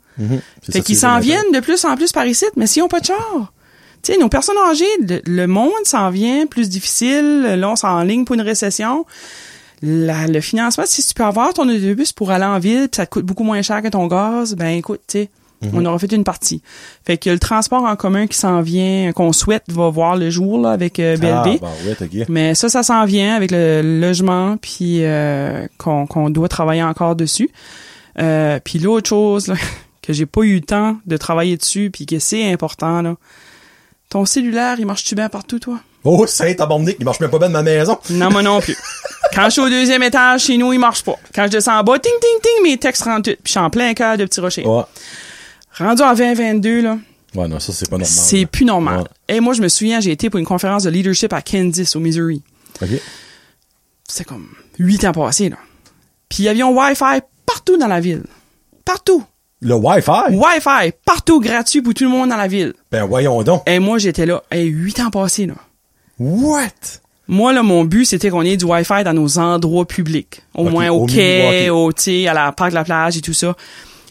C'est 0.62 0.72
Fait 0.72 0.80
qu'ils 0.82 0.98
s'en 0.98 1.18
viennent 1.18 1.50
de 1.54 1.60
plus 1.60 1.82
en 1.86 1.96
plus 1.96 2.12
par 2.12 2.26
ici, 2.26 2.44
mais 2.56 2.66
s'ils 2.66 2.82
n'ont 2.82 2.88
pas 2.88 3.00
de 3.00 3.06
char. 3.06 3.54
Tu 4.06 4.12
sais, 4.12 4.18
nos 4.18 4.28
personnes 4.28 4.56
âgées, 4.70 4.84
le, 5.00 5.20
le 5.26 5.46
monde 5.48 5.72
s'en 5.84 6.10
vient 6.10 6.46
plus 6.46 6.68
difficile. 6.68 7.42
Là, 7.58 7.70
on 7.70 7.76
s'en 7.76 8.02
ligne 8.02 8.24
pour 8.24 8.34
une 8.34 8.40
récession. 8.42 9.04
La- 9.82 10.26
le 10.26 10.40
financement, 10.40 10.84
si 10.86 11.04
tu 11.04 11.12
peux 11.12 11.24
avoir 11.24 11.52
ton 11.52 11.68
autobus 11.68 12.12
pour 12.12 12.30
aller 12.30 12.44
en 12.44 12.58
ville, 12.58 12.88
puis 12.88 12.96
ça 12.96 13.06
te 13.06 13.10
coûte 13.10 13.26
beaucoup 13.26 13.44
moins 13.44 13.62
cher 13.62 13.82
que 13.82 13.88
ton 13.88 14.06
gaz, 14.06 14.54
ben 14.54 14.68
écoute, 14.68 15.00
tu 15.08 15.18
sais, 15.18 15.30
on 15.72 15.84
aura 15.84 15.98
fait 15.98 16.12
une 16.12 16.22
partie. 16.24 16.62
Fait 17.04 17.16
que 17.18 17.30
le 17.30 17.38
transport 17.38 17.82
en 17.84 17.96
commun 17.96 18.26
qui 18.26 18.36
s'en 18.38 18.60
vient, 18.60 19.12
qu'on 19.12 19.32
souhaite, 19.32 19.64
va 19.68 19.88
voir 19.90 20.16
le 20.16 20.30
jour 20.30 20.60
là, 20.60 20.70
avec 20.70 21.00
euh, 21.00 21.16
Ah, 21.22 21.42
BLB. 21.42 21.60
bah 21.60 21.68
ouais, 21.84 21.96
OK. 22.00 22.28
Mais 22.28 22.54
ça, 22.54 22.68
ça 22.68 22.82
s'en 22.82 23.04
vient 23.06 23.34
avec 23.34 23.50
le 23.50 23.82
logement, 24.00 24.56
puis 24.58 24.98
euh, 25.02 25.66
qu'on 25.78 26.06
qu'on 26.06 26.30
doit 26.30 26.48
travailler 26.48 26.82
encore 26.82 27.16
dessus. 27.16 27.50
Euh, 28.18 28.60
puis 28.64 28.78
l'autre 28.78 29.08
chose 29.08 29.48
là, 29.48 29.56
que 30.02 30.12
j'ai 30.12 30.26
pas 30.26 30.42
eu 30.42 30.54
le 30.56 30.60
temps 30.60 30.96
de 31.06 31.16
travailler 31.16 31.56
dessus, 31.56 31.90
puis 31.92 32.06
que 32.06 32.18
c'est 32.18 32.50
important, 32.52 33.02
là, 33.02 33.16
ton 34.08 34.24
cellulaire, 34.24 34.76
il 34.78 34.86
marche-tu 34.86 35.14
bien 35.14 35.28
partout, 35.28 35.58
toi? 35.58 35.80
Oh, 36.04 36.26
Saint-Abandonique, 36.26 36.96
il 37.00 37.04
marche 37.04 37.18
même 37.20 37.30
pas 37.30 37.38
bien 37.38 37.48
de 37.48 37.52
ma 37.52 37.62
maison. 37.62 37.98
Non, 38.10 38.30
moi 38.30 38.42
non 38.42 38.60
plus. 38.60 38.76
Quand 39.34 39.46
je 39.46 39.50
suis 39.50 39.60
au 39.60 39.68
deuxième 39.68 40.02
étage, 40.04 40.42
chez 40.44 40.56
nous, 40.56 40.72
il 40.72 40.78
marche 40.78 41.02
pas. 41.02 41.16
Quand 41.34 41.44
je 41.46 41.50
descends 41.50 41.78
en 41.78 41.82
bas, 41.82 41.98
ting, 41.98 42.12
ting, 42.20 42.40
ting, 42.40 42.62
mes 42.62 42.78
textes 42.78 43.02
rentrent 43.02 43.30
tout. 43.32 43.36
Puis 43.42 43.46
je 43.46 43.50
suis 43.50 43.58
en 43.60 43.70
plein 43.70 43.92
cœur 43.94 44.16
de 44.16 44.24
Petit 44.24 44.40
Rocher. 44.40 44.64
Ouais. 44.64 44.82
Rendu 45.78 46.02
en 46.02 46.14
2022, 46.14 46.82
là, 46.82 46.98
Ouais, 47.34 47.48
non, 47.48 47.58
ça, 47.58 47.72
c'est 47.72 47.90
pas 47.90 47.96
normal. 47.98 48.06
c'est 48.08 48.46
plus 48.46 48.64
normal. 48.64 48.98
Ouais. 49.00 49.36
Et 49.36 49.40
moi, 49.40 49.52
je 49.52 49.60
me 49.60 49.68
souviens, 49.68 50.00
j'ai 50.00 50.12
été 50.12 50.30
pour 50.30 50.38
une 50.38 50.46
conférence 50.46 50.84
de 50.84 50.90
leadership 50.90 51.32
à 51.32 51.42
Kansas, 51.42 51.94
au 51.96 52.00
Missouri. 52.00 52.40
OK. 52.80 52.88
c'est 54.08 54.24
comme 54.24 54.46
huit 54.78 55.04
ans 55.04 55.12
passés, 55.12 55.48
là. 55.50 55.56
Puis 56.28 56.38
il 56.40 56.44
y 56.44 56.48
avait 56.48 56.62
un 56.62 56.68
Wi-Fi 56.68 57.20
partout 57.44 57.76
dans 57.76 57.88
la 57.88 58.00
ville. 58.00 58.22
Partout. 58.84 59.24
Le 59.66 59.74
Wi-Fi? 59.74 60.32
Wi-Fi, 60.32 60.92
partout 61.04 61.40
gratuit 61.40 61.82
pour 61.82 61.92
tout 61.92 62.04
le 62.04 62.10
monde 62.10 62.30
dans 62.30 62.36
la 62.36 62.46
ville. 62.46 62.72
Ben, 62.92 63.04
voyons 63.04 63.42
donc. 63.42 63.62
Et 63.66 63.80
moi, 63.80 63.98
j'étais 63.98 64.24
là. 64.24 64.44
Et 64.52 64.62
huit 64.62 65.00
ans 65.00 65.10
passés, 65.10 65.46
là. 65.46 65.54
What? 66.20 67.00
Moi, 67.26 67.52
là, 67.52 67.64
mon 67.64 67.82
but, 67.84 68.04
c'était 68.04 68.30
qu'on 68.30 68.42
ait 68.42 68.56
du 68.56 68.64
Wi-Fi 68.64 69.02
dans 69.02 69.12
nos 69.12 69.40
endroits 69.40 69.84
publics. 69.84 70.40
Au 70.54 70.68
moins 70.68 70.90
au 70.90 71.02
au 71.02 71.06
quai, 71.06 71.68
au, 71.68 71.90
sais, 71.96 72.28
à 72.28 72.32
la 72.34 72.52
parc 72.52 72.70
de 72.70 72.76
la 72.76 72.84
plage 72.84 73.16
et 73.16 73.20
tout 73.20 73.32
ça. 73.32 73.56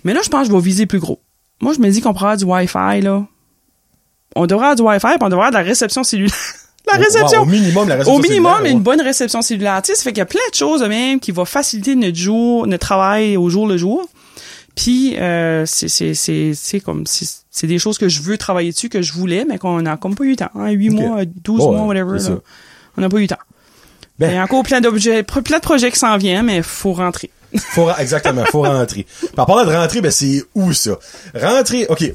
Mais 0.03 0.13
là, 0.13 0.19
je 0.21 0.29
pense 0.29 0.41
que 0.41 0.47
je 0.49 0.57
vais 0.57 0.61
viser 0.61 0.85
plus 0.87 0.99
gros. 0.99 1.21
Moi, 1.61 1.71
je 1.73 1.79
me 1.79 1.89
dis 1.89 2.01
qu'on 2.01 2.13
pourra 2.13 2.35
du 2.35 2.43
Wi-Fi, 2.43 2.99
là. 3.01 3.25
On 4.35 4.47
devrait 4.47 4.71
avoir 4.71 4.75
du 4.75 4.81
Wi-Fi, 4.81 5.17
puis 5.17 5.17
on 5.21 5.29
devrait 5.29 5.45
avoir 5.45 5.51
de 5.51 5.55
la 5.55 5.63
réception 5.63 6.03
cellulaire. 6.03 6.35
la 6.91 6.97
réception! 6.97 7.43
Au 7.43 7.45
minimum, 7.45 7.87
la 7.87 7.95
réception 7.95 8.15
Au 8.15 8.21
minimum, 8.21 8.51
cellulaire, 8.55 8.71
une 8.71 8.77
ouais. 8.79 8.83
bonne 8.83 9.01
réception 9.01 9.41
cellulaire. 9.41 9.81
Tu 9.81 9.93
sais, 9.93 9.95
ça 9.95 10.03
fait 10.03 10.11
qu'il 10.11 10.17
y 10.17 10.21
a 10.21 10.25
plein 10.25 10.41
de 10.51 10.55
choses 10.55 10.83
même 10.83 11.21
qui 11.21 11.31
vont 11.31 11.45
faciliter 11.45 11.95
notre 11.95 12.17
jour, 12.17 12.67
notre 12.67 12.85
travail 12.85 13.37
au 13.37 13.49
jour 13.49 13.67
le 13.67 13.77
jour. 13.77 14.05
Puis 14.75 15.15
euh, 15.17 15.65
c'est 15.65 16.79
comme 16.83 17.05
c'est 17.07 17.67
des 17.67 17.79
choses 17.79 17.97
que 17.97 18.09
je 18.09 18.21
veux 18.21 18.37
travailler 18.37 18.71
dessus 18.71 18.89
que 18.89 19.01
je 19.01 19.13
voulais 19.13 19.45
mais 19.47 19.57
qu'on 19.57 19.85
a 19.85 19.95
comme 19.97 20.15
pas 20.15 20.25
eu 20.25 20.31
le 20.31 20.35
temps. 20.35 20.51
Hein, 20.55 20.71
8 20.71 20.89
Ok. 20.89 20.95
mois, 20.99 21.25
12 21.25 21.57
Bon, 21.59 21.71
mois 21.77 21.85
whatever. 21.87 22.19
là. 22.29 22.37
On 22.97 23.01
n'a 23.01 23.09
pas 23.09 23.17
eu 23.17 23.21
le 23.21 23.27
temps. 23.27 23.37
Ben- 24.19 24.29
Il 24.31 24.35
y 24.35 24.37
a 24.37 24.43
encore 24.43 24.63
plein 24.63 24.81
d'objets, 24.81 25.23
plein 25.23 25.57
de 25.57 25.61
projets 25.61 25.91
qui 25.91 25.99
s'en 25.99 26.17
viennent 26.17 26.45
mais 26.45 26.61
faut 26.61 26.93
rentrer. 26.93 27.29
Faut, 27.57 27.89
exactement, 27.97 28.43
faut 28.45 28.63
rentrer. 28.63 29.05
En 29.37 29.45
parlant 29.45 29.63
de 29.65 29.73
rentrer, 29.73 30.01
ben 30.01 30.11
c'est 30.11 30.43
où 30.55 30.73
ça? 30.73 30.97
Rentrer, 31.33 31.85
ok. 31.87 32.11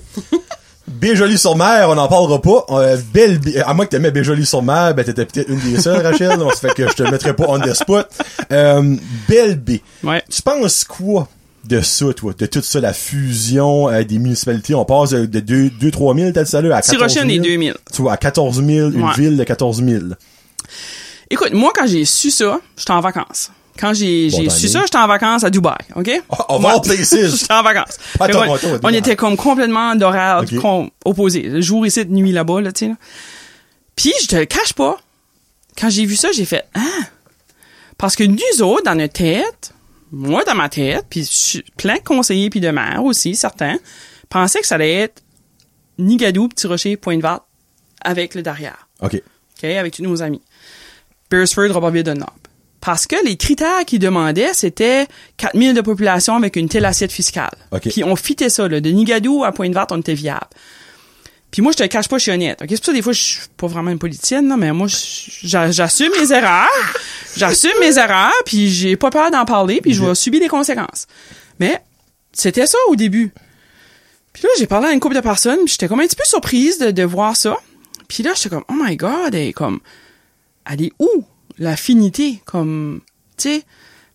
Béjolie-sur-Mer, 0.88 1.88
on 1.88 1.94
n'en 1.94 2.08
parlera 2.08 2.42
pas. 2.42 2.66
Euh, 2.70 2.98
belle, 3.14 3.40
à 3.64 3.72
moins 3.72 3.86
que 3.86 3.90
t'aimais 3.90 4.10
Béjolie-sur-Mer, 4.10 4.94
ben 4.94 5.04
t'étais 5.04 5.24
peut-être 5.24 5.48
une 5.48 5.60
des 5.60 5.80
seules, 5.80 6.04
Rachel. 6.04 6.36
Donc, 6.38 6.52
ça 6.54 6.68
fait 6.68 6.74
que 6.74 6.88
je 6.88 6.94
te 6.94 7.02
mettrai 7.04 7.34
pas 7.34 7.44
on 7.48 7.58
the 7.60 7.72
spot. 7.74 8.08
Euh, 8.52 8.96
belle 9.28 9.56
B. 9.58 9.76
Ouais. 10.02 10.22
Tu 10.28 10.42
penses 10.42 10.84
quoi 10.84 11.28
de 11.64 11.80
ça, 11.80 12.12
toi? 12.14 12.32
De 12.36 12.46
tout 12.46 12.62
ça, 12.62 12.80
la 12.80 12.92
fusion 12.92 13.88
euh, 13.88 14.02
des 14.04 14.18
municipalités? 14.18 14.74
On 14.74 14.84
passe 14.84 15.10
de 15.10 15.40
2-3 15.40 16.18
000, 16.18 16.32
t'as 16.32 16.44
dit 16.44 16.50
ça 16.50 16.60
là, 16.62 16.76
à 16.76 16.80
14 16.82 16.98
000? 16.98 17.08
Tirochine 17.08 17.30
est 17.30 17.38
2000. 17.38 17.74
Tu 17.92 18.02
vois, 18.02 18.12
à 18.12 18.16
14 18.16 18.64
000, 18.64 18.90
une 18.90 19.02
Ouais. 19.02 19.14
ville 19.16 19.36
de 19.36 19.44
14 19.44 19.84
000. 19.84 20.04
Écoute, 21.30 21.52
moi 21.52 21.72
quand 21.74 21.86
j'ai 21.86 22.04
su 22.04 22.30
ça, 22.30 22.58
j'étais 22.76 22.90
en 22.92 23.00
vacances. 23.00 23.50
Quand 23.78 23.94
j'ai 23.94 24.28
Bon 24.30 24.50
su 24.50 24.68
ça, 24.68 24.80
j'étais 24.82 24.98
en 24.98 25.06
vacances 25.06 25.44
à 25.44 25.48
Dubaï, 25.50 25.76
OK? 25.94 26.08
All 26.08 26.80
places. 26.82 27.14
j'étais 27.40 27.52
en 27.52 27.62
vacances. 27.62 27.98
Pas 28.18 28.24
à 28.26 28.28
Toronto, 28.28 28.66
on 28.66 28.72
Dubaï. 28.76 28.96
était 28.96 29.16
comme 29.16 29.36
complètement 29.36 29.94
d'horaire 29.94 30.42
OK. 30.42 30.56
com- 30.60 30.90
opposés. 31.04 31.42
Le 31.42 31.60
jour 31.60 31.86
ici, 31.86 32.04
de 32.04 32.10
nuit 32.12 32.32
là-bas, 32.32 32.60
là, 32.60 32.72
tu 32.72 32.80
sais. 32.80 32.88
là. 32.88 32.96
Puis, 33.96 34.12
je 34.22 34.26
te 34.26 34.36
le 34.36 34.44
cache 34.44 34.72
pas, 34.74 34.98
quand 35.78 35.88
j'ai 35.88 36.04
vu 36.04 36.16
ça, 36.16 36.28
j'ai 36.32 36.44
fait 36.44 36.64
«Ah!» 36.74 36.80
Parce 37.96 38.16
que 38.16 38.24
nous 38.24 38.62
autres, 38.62 38.82
dans 38.84 38.94
notre 38.94 39.12
tête, 39.14 39.72
moi 40.12 40.44
dans 40.44 40.54
ma 40.54 40.68
tête, 40.68 41.06
puis 41.08 41.62
plein 41.76 41.96
de 41.96 42.02
conseillers 42.02 42.50
puis 42.50 42.60
de 42.60 42.70
maires 42.70 43.04
aussi, 43.04 43.34
certains, 43.34 43.78
pensais 44.28 44.60
que 44.60 44.66
ça 44.66 44.76
allait 44.76 44.94
être 44.94 45.22
Nigadou, 45.98 46.48
Petit 46.48 46.66
Rocher, 46.66 46.96
Pointe-Verte, 46.96 47.44
avec 48.00 48.34
le 48.34 48.42
derrière. 48.42 48.88
OK. 49.00 49.14
OK, 49.14 49.64
avec 49.64 49.94
tous 49.94 50.02
nos 50.02 50.22
amis. 50.22 50.40
Beresford, 51.30 51.72
Robertville, 51.72 52.02
Dunlop. 52.02 52.32
Parce 52.80 53.06
que 53.06 53.16
les 53.24 53.36
critères 53.36 53.84
qu'ils 53.86 53.98
demandaient, 53.98 54.54
c'était 54.54 55.06
4000 55.36 55.74
de 55.74 55.80
population 55.82 56.34
avec 56.36 56.56
une 56.56 56.68
telle 56.68 56.86
assiette 56.86 57.12
fiscale. 57.12 57.54
OK. 57.72 57.88
Puis 57.90 58.02
on 58.02 58.16
fitait 58.16 58.48
ça, 58.48 58.66
là. 58.68 58.80
De 58.80 58.90
Nigadou 58.90 59.44
à 59.44 59.52
Pointe-Verte, 59.52 59.92
on 59.92 59.98
était 59.98 60.14
viable. 60.14 60.46
Puis 61.50 61.62
moi, 61.62 61.72
je 61.72 61.78
te 61.78 61.86
cache 61.86 62.08
pas, 62.08 62.18
je 62.18 62.22
suis 62.22 62.32
honnête. 62.32 62.60
OK? 62.62 62.68
C'est 62.70 62.76
pour 62.76 62.86
ça, 62.86 62.92
des 62.92 63.02
fois, 63.02 63.12
je 63.12 63.20
suis 63.20 63.40
pas 63.56 63.66
vraiment 63.66 63.90
une 63.90 63.98
politicienne, 63.98 64.46
non, 64.46 64.56
mais 64.56 64.72
moi, 64.72 64.86
j'assume 64.88 66.12
mes 66.20 66.32
erreurs. 66.32 66.68
J'assume 67.36 67.72
mes 67.80 67.98
erreurs, 67.98 68.32
puis 68.44 68.68
j'ai 68.70 68.96
pas 68.96 69.10
peur 69.10 69.30
d'en 69.30 69.44
parler, 69.44 69.80
puis 69.80 69.92
je 69.92 70.04
vais 70.04 70.14
subir 70.14 70.40
les 70.40 70.48
conséquences. 70.48 71.06
Mais 71.58 71.82
c'était 72.32 72.66
ça 72.66 72.78
au 72.88 72.96
début. 72.96 73.32
Puis 74.32 74.44
là, 74.44 74.48
j'ai 74.58 74.66
parlé 74.66 74.88
à 74.88 74.92
une 74.92 75.00
couple 75.00 75.16
de 75.16 75.20
personnes, 75.20 75.58
puis 75.64 75.72
j'étais 75.72 75.88
comme 75.88 76.00
un 76.00 76.06
petit 76.06 76.16
peu 76.16 76.24
surprise 76.24 76.78
de, 76.78 76.90
de 76.92 77.02
voir 77.02 77.36
ça. 77.36 77.56
Puis 78.08 78.22
là, 78.22 78.32
j'étais 78.34 78.48
comme, 78.48 78.64
oh 78.68 78.74
my 78.76 78.96
god, 78.96 79.34
elle 79.34 79.48
est 79.48 79.52
comme, 79.52 79.80
elle 80.70 80.82
est 80.82 80.92
où 80.98 81.24
l'affinité, 81.58 82.40
comme, 82.44 83.00
tu 83.36 83.48
sais. 83.48 83.62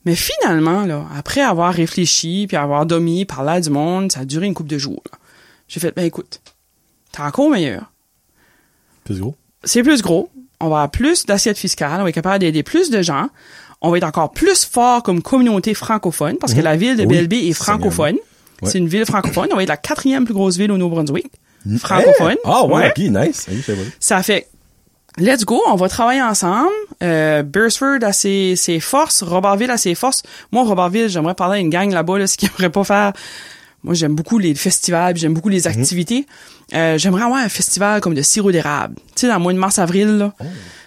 Mais 0.06 0.16
finalement, 0.16 0.86
là, 0.86 1.06
après 1.18 1.42
avoir 1.42 1.74
réfléchi, 1.74 2.46
puis 2.48 2.56
avoir 2.58 2.86
dormi, 2.86 3.26
parlé 3.26 3.52
à 3.54 3.62
du 3.62 3.72
monde, 3.72 4.12
ça 4.12 4.22
a 4.22 4.26
duré 4.26 4.46
une 4.46 4.54
couple 4.54 4.70
de 4.70 4.78
jours. 4.78 5.02
là. 5.12 5.18
J'ai 5.68 5.80
fait, 5.80 5.96
ben 5.96 6.06
écoute, 6.06 6.42
t'es 7.16 7.22
encore 7.22 7.50
meilleur. 7.50 7.92
Plus 9.04 9.20
gros. 9.20 9.36
C'est 9.64 9.84
plus 9.84 10.02
gros. 10.02 10.30
On 10.60 10.66
va 10.70 10.76
avoir 10.78 10.92
plus 10.92 11.26
d'assiettes 11.26 11.58
fiscales. 11.58 12.00
On 12.00 12.04
va 12.04 12.10
être 12.10 12.16
capable 12.16 12.40
d'aider 12.40 12.64
plus 12.64 12.90
de 12.90 13.02
gens. 13.02 13.30
On 13.82 13.92
va 13.92 13.98
être 13.98 14.04
encore 14.06 14.32
plus 14.32 14.66
fort 14.66 15.04
comme 15.04 15.22
communauté 15.22 15.74
francophone 15.74 16.38
parce 16.40 16.54
que 16.54 16.62
la 16.62 16.76
ville 16.76 16.98
de 16.98 17.04
Mhm. 17.04 17.10
Oui, 17.12 17.18
BLB 17.28 17.34
est 17.50 17.54
francophone. 17.54 18.16
Ouais. 18.62 18.70
C'est 18.72 18.78
une 18.78 18.88
ville 18.88 19.06
francophone. 19.06 19.50
On 19.52 19.56
va 19.58 19.64
être 19.64 19.70
la 19.70 19.78
quatrième 19.78 20.26
plus 20.26 20.34
grosse 20.34 20.58
ville 20.58 20.72
au 20.72 20.78
Nouveau-Brunswick. 20.78 21.28
Francophone. 21.80 22.32
Hey! 22.32 22.38
Ah, 22.46 22.66
ouais, 22.66 22.94
nice. 22.98 23.48
C'est. 23.50 23.76
Ça 24.00 24.24
fait, 24.24 24.48
let's 25.18 25.44
go, 25.46 25.62
on 25.68 25.76
va 25.76 25.90
travailler 25.90 26.22
ensemble. 26.22 26.70
Euh, 27.04 27.44
Beresford 27.44 27.98
a 28.04 28.14
ses, 28.14 28.56
ses 28.56 28.80
forces, 28.80 29.24
Robertville 29.24 29.72
a 29.72 29.78
ses 29.78 29.96
forces. 29.96 30.24
Moi, 30.52 30.64
Robertville, 30.64 31.10
j'aimerais 31.10 31.34
parler 31.36 31.58
à 31.58 31.62
une 31.62 31.70
gang 31.70 31.92
là-bas, 31.92 32.20
là, 32.20 32.28
ce 32.28 32.38
qu'ils 32.38 32.50
n'aimeraient 32.58 32.72
pas 32.72 32.84
faire. 32.84 33.14
Moi, 33.86 33.94
j'aime 33.94 34.16
beaucoup 34.16 34.38
les 34.40 34.54
festivals, 34.56 35.16
j'aime 35.16 35.34
beaucoup 35.34 35.50
les 35.50 35.68
activités. 35.68 36.26
Euh, 36.74 36.98
j'aimerais 36.98 37.24
avoir 37.24 37.40
un 37.40 37.50
festival 37.50 38.02
comme 38.02 38.14
de 38.16 38.22
sirop 38.22 38.52
d'érable. 38.52 38.96
Tu 39.16 39.22
sais, 39.22 39.28
dans 39.28 39.36
le 39.36 39.40
mois 39.42 39.54
de 39.54 39.60
mars-avril, 39.60 40.08
là. 40.18 40.34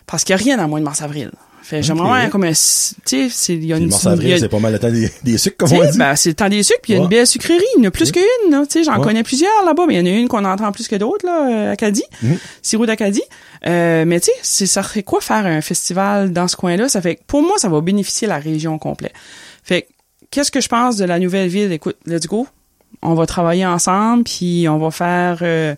Parce 0.06 0.24
qu'il 0.24 0.34
n'y 0.36 0.40
a 0.42 0.44
rien 0.44 0.56
dans 0.56 0.64
le 0.64 0.68
mois 0.68 0.80
de 0.80 0.84
mars-avril. 0.84 1.30
Fait, 1.62 1.82
j'aimerais 1.82 2.08
avoir 2.08 2.30
comme 2.30 2.44
un, 2.44 2.52
tu 2.52 2.54
sais, 2.54 3.54
il 3.54 3.64
y 3.66 3.74
a 3.74 3.76
une, 3.76 3.88
mars 3.90 4.02
il 4.04 4.08
y 4.08 4.12
avril, 4.12 4.32
a- 4.32 4.38
c'est 4.38 4.48
pas 4.48 4.58
mal 4.58 4.72
le 4.72 4.78
temps 4.78 4.90
des, 4.90 5.10
des 5.22 5.36
sucres, 5.36 5.56
comme 5.58 5.72
on 5.74 5.84
dit. 5.90 5.98
ben, 5.98 6.16
c'est 6.16 6.30
le 6.30 6.34
temps 6.34 6.48
des 6.48 6.62
sucres, 6.62 6.80
puis 6.82 6.92
il 6.92 6.96
y 6.96 6.98
a 6.98 7.00
Ouais. 7.00 7.04
une 7.04 7.10
belle 7.10 7.26
sucrerie. 7.26 7.58
Il 7.76 7.82
y 7.82 7.86
en 7.86 7.88
a 7.88 7.90
plus 7.90 8.10
qu'une. 8.10 8.22
Tu 8.50 8.56
sais, 8.70 8.84
j'en 8.84 8.96
Ouais. 8.98 9.04
connais 9.04 9.22
plusieurs 9.22 9.64
là-bas, 9.66 9.84
mais 9.86 9.96
il 9.96 9.98
y 9.98 10.10
en 10.10 10.14
a 10.14 10.16
une 10.18 10.28
qu'on 10.28 10.44
entend 10.46 10.72
plus 10.72 10.88
que 10.88 10.96
d'autres, 10.96 11.26
là, 11.26 11.46
euh, 11.68 11.72
Acadie. 11.72 12.04
Mhm. 12.22 12.38
Sirop 12.62 12.86
d'Acadie. 12.86 13.22
Euh, 13.66 14.04
mais 14.06 14.18
tu 14.18 14.30
sais, 14.42 14.64
ça 14.66 14.82
serait 14.82 15.02
quoi 15.02 15.20
faire 15.20 15.44
un 15.44 15.60
festival 15.60 16.32
dans 16.32 16.48
ce 16.48 16.56
coin-là? 16.56 16.88
Ça 16.88 17.02
fait 17.02 17.16
que, 17.16 17.20
pour 17.26 17.42
moi, 17.42 17.58
ça 17.58 17.68
va 17.68 17.80
bénéficier 17.82 18.26
la 18.26 18.38
région 18.38 18.74
au 18.74 18.78
complet. 18.78 19.12
Fait 19.62 19.82
que, 19.82 19.88
qu'est-ce 20.30 20.50
que 20.50 20.62
je 20.62 20.68
pense 20.68 20.96
de 20.96 21.04
la 21.04 21.18
nouvelle 21.18 21.48
ville? 21.48 21.70
Écoute, 21.70 21.96
let's 22.06 22.26
go. 22.26 22.46
On 23.02 23.14
va 23.14 23.26
travailler 23.26 23.64
ensemble, 23.66 24.24
puis 24.24 24.66
on 24.68 24.78
va 24.78 24.90
faire 24.90 25.38
euh, 25.42 25.74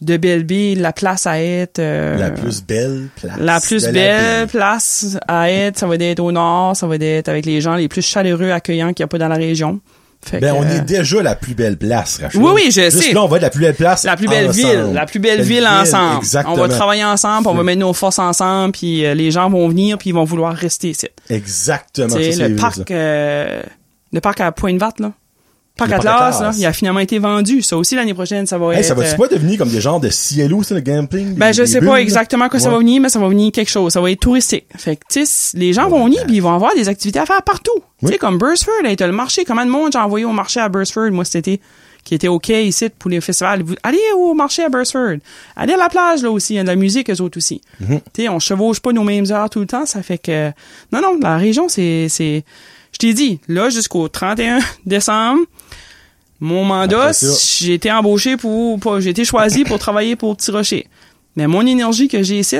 de 0.00 0.16
BLB 0.16 0.78
la 0.80 0.92
place 0.92 1.26
à 1.26 1.40
être... 1.42 1.78
euh, 1.78 2.16
la 2.18 2.30
plus 2.30 2.62
belle 2.64 3.08
place. 3.16 3.36
la 3.38 3.60
plus 3.60 3.84
la 3.86 3.92
belle 3.92 4.46
place 4.48 5.18
à 5.28 5.50
être, 5.50 5.78
ça 5.78 5.86
va 5.86 5.94
être 5.96 6.20
au 6.20 6.32
nord, 6.32 6.76
ça 6.76 6.86
va 6.86 6.96
être 6.96 7.28
avec 7.28 7.46
les 7.46 7.60
gens 7.60 7.74
les 7.76 7.88
plus 7.88 8.02
chaleureux, 8.02 8.50
accueillants 8.50 8.92
qu'il 8.92 9.02
n'y 9.02 9.06
a 9.06 9.08
pas 9.08 9.18
dans 9.18 9.28
la 9.28 9.36
région. 9.36 9.80
Fait 10.24 10.38
Ben, 10.38 10.52
que, 10.54 10.58
on 10.60 10.62
euh, 10.62 10.76
est 10.76 10.80
déjà 10.82 11.20
la 11.20 11.34
plus 11.34 11.54
belle 11.56 11.76
place, 11.76 12.20
Rachel. 12.22 12.40
Oui, 12.40 12.52
oui, 12.54 12.62
je 12.70 12.82
Juste 12.82 13.02
sais. 13.02 13.12
là, 13.12 13.24
on 13.24 13.26
va 13.26 13.38
être 13.38 13.42
la 13.42 13.50
plus 13.50 13.60
belle 13.62 13.74
place 13.74 14.04
la 14.04 14.16
plus 14.16 14.28
belle 14.28 14.50
ensemble. 14.50 14.68
ville, 14.84 14.92
la 14.94 15.04
plus 15.06 15.18
belle, 15.18 15.42
ville, 15.42 15.66
ensemble. 15.66 16.18
Exactement. 16.18 16.54
On 16.54 16.58
va 16.58 16.68
travailler 16.68 17.02
ensemble, 17.04 17.48
on 17.48 17.54
va 17.54 17.64
mettre 17.64 17.80
nos 17.80 17.92
forces 17.92 18.20
ensemble, 18.20 18.70
puis 18.70 19.04
euh, 19.04 19.14
les 19.14 19.32
gens 19.32 19.50
vont 19.50 19.68
venir, 19.68 19.98
puis 19.98 20.10
ils 20.10 20.14
vont 20.14 20.22
vouloir 20.22 20.54
rester 20.54 20.90
ici. 20.90 21.08
Exactement. 21.28 22.08
C'est 22.16 22.36
le 22.48 22.54
parc, 22.54 22.88
euh, 22.92 23.62
le 24.12 24.20
parc 24.20 24.40
à 24.40 24.52
Pointe-Verte, 24.52 25.00
là. 25.00 25.10
Parc 25.76 25.90
Le 25.90 25.96
parc 25.96 26.06
Atlas, 26.06 26.34
Atlas. 26.36 26.40
là, 26.40 26.58
il 26.58 26.66
a 26.66 26.72
finalement 26.72 27.00
été 27.00 27.18
vendu. 27.18 27.62
Ça 27.62 27.76
aussi, 27.78 27.94
l'année 27.94 28.12
prochaine, 28.14 28.46
ça 28.46 28.58
va 28.58 28.72
Hey, 28.74 28.80
être... 28.80 28.84
ça 28.86 28.94
va-tu 28.94 29.14
euh, 29.14 29.16
pas 29.16 29.28
devenir 29.28 29.58
comme 29.58 29.70
des 29.70 29.80
genres 29.80 30.00
de 30.00 30.10
cielo, 30.10 30.62
ça, 30.62 30.74
le 30.74 30.80
gambling? 30.82 31.34
Ben, 31.34 31.48
des- 31.48 31.52
je 31.54 31.64
sais 31.64 31.80
bulles, 31.80 31.88
pas 31.88 32.00
exactement 32.00 32.48
quoi 32.48 32.60
ça 32.60 32.68
va 32.70 32.78
venir, 32.78 33.00
mais 33.00 33.08
ça 33.08 33.18
va 33.18 33.28
venir 33.28 33.50
quelque 33.52 33.70
chose. 33.70 33.92
Ça 33.92 34.00
va 34.00 34.10
être 34.10 34.20
touristique. 34.20 34.66
Fait 34.76 34.96
que, 34.96 35.02
tu 35.10 35.24
les 35.54 35.72
gens 35.72 35.88
vont 35.88 36.04
venir 36.04 36.24
puis 36.26 36.36
ils 36.36 36.40
vont 36.42 36.54
avoir 36.54 36.74
des 36.74 36.88
activités 36.88 37.18
à 37.20 37.26
faire 37.26 37.42
partout. 37.42 37.72
Tu 38.00 38.08
sais, 38.08 38.18
comme 38.18 38.36
Bursford, 38.38 38.82
là, 38.84 38.94
t'as 38.96 39.06
le 39.06 39.12
marché. 39.12 39.44
Comment 39.44 39.64
de 39.64 39.70
monde 39.70 39.90
j'ai 39.92 39.98
envoyé 39.98 40.24
au 40.26 40.32
marché 40.32 40.60
à 40.60 40.68
Bursford, 40.68 41.10
moi, 41.12 41.24
cet 41.24 41.48
été, 41.48 41.60
qui 42.04 42.14
était 42.16 42.28
OK 42.28 42.48
ici 42.50 42.88
pour 42.98 43.10
les 43.10 43.20
festivals. 43.22 43.62
Vous- 43.62 43.76
Allez 43.82 43.98
au 44.16 44.34
marché 44.34 44.64
à 44.64 44.68
Bursford. 44.68 45.16
Allez 45.56 45.72
à 45.72 45.76
la 45.78 45.88
plage, 45.88 46.22
là, 46.22 46.30
aussi. 46.30 46.52
Il 46.54 46.56
y 46.56 46.58
a 46.58 46.62
de 46.64 46.68
la 46.68 46.76
musique, 46.76 47.08
eux 47.10 47.20
autres 47.22 47.38
aussi. 47.38 47.62
Mm-hmm. 47.82 48.00
Tu 48.12 48.22
sais, 48.22 48.28
on 48.28 48.38
chevauche 48.40 48.80
pas 48.80 48.92
nos 48.92 49.04
mêmes 49.04 49.30
heures 49.30 49.48
tout 49.48 49.60
le 49.60 49.66
temps. 49.66 49.86
Ça 49.86 50.02
fait 50.02 50.18
que, 50.18 50.48
non, 50.92 51.00
non, 51.00 51.18
la 51.22 51.36
région, 51.38 51.68
c'est, 51.68 52.08
c'est, 52.08 52.44
je 52.92 52.98
t'ai 52.98 53.14
dit, 53.14 53.38
là, 53.48 53.70
jusqu'au 53.70 54.08
31 54.08 54.58
décembre, 54.86 55.42
mon 56.42 56.64
mandat, 56.64 57.12
j'ai 57.58 57.74
été 57.74 57.90
embauché 57.92 58.36
pour, 58.36 58.78
pour- 58.80 59.00
j'ai 59.00 59.10
été 59.10 59.24
choisi 59.24 59.62
pour 59.64 59.78
travailler 59.78 60.16
pour 60.16 60.36
Petit 60.36 60.50
Rocher. 60.50 60.88
Mais 61.36 61.46
mon 61.46 61.64
énergie 61.64 62.08
que 62.08 62.22
j'ai 62.22 62.40
ici, 62.40 62.56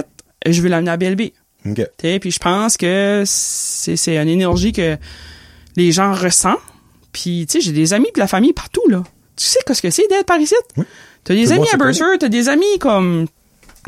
je 0.46 0.62
veux 0.62 0.68
l'amener 0.68 0.92
à 0.92 0.96
BLB. 0.96 1.32
OK. 1.66 1.74
Tu 1.76 1.84
sais, 2.00 2.18
Puis 2.20 2.30
je 2.30 2.38
pense 2.38 2.76
que 2.76 3.24
c'est, 3.26 4.16
une 4.16 4.28
énergie 4.28 4.72
que 4.72 4.96
les 5.76 5.90
gens 5.92 6.14
ressentent. 6.14 6.58
Puis, 7.12 7.44
tu 7.46 7.58
sais, 7.58 7.60
j'ai 7.60 7.72
des 7.72 7.92
amis 7.92 8.08
de 8.14 8.20
la 8.20 8.26
famille 8.26 8.52
partout, 8.52 8.88
là. 8.88 9.02
Tu 9.36 9.44
sais 9.46 9.58
ce 9.70 9.82
que 9.82 9.90
c'est 9.90 10.06
d'être 10.08 10.26
par 10.26 10.38
ici? 10.38 10.54
Oui. 10.76 10.84
T'as 11.24 11.34
des 11.34 11.52
amis 11.52 11.66
à. 11.72 11.76
Bursford, 11.76 12.18
t'as 12.20 12.28
des 12.28 12.48
amis 12.48 12.78
comme... 12.80 13.26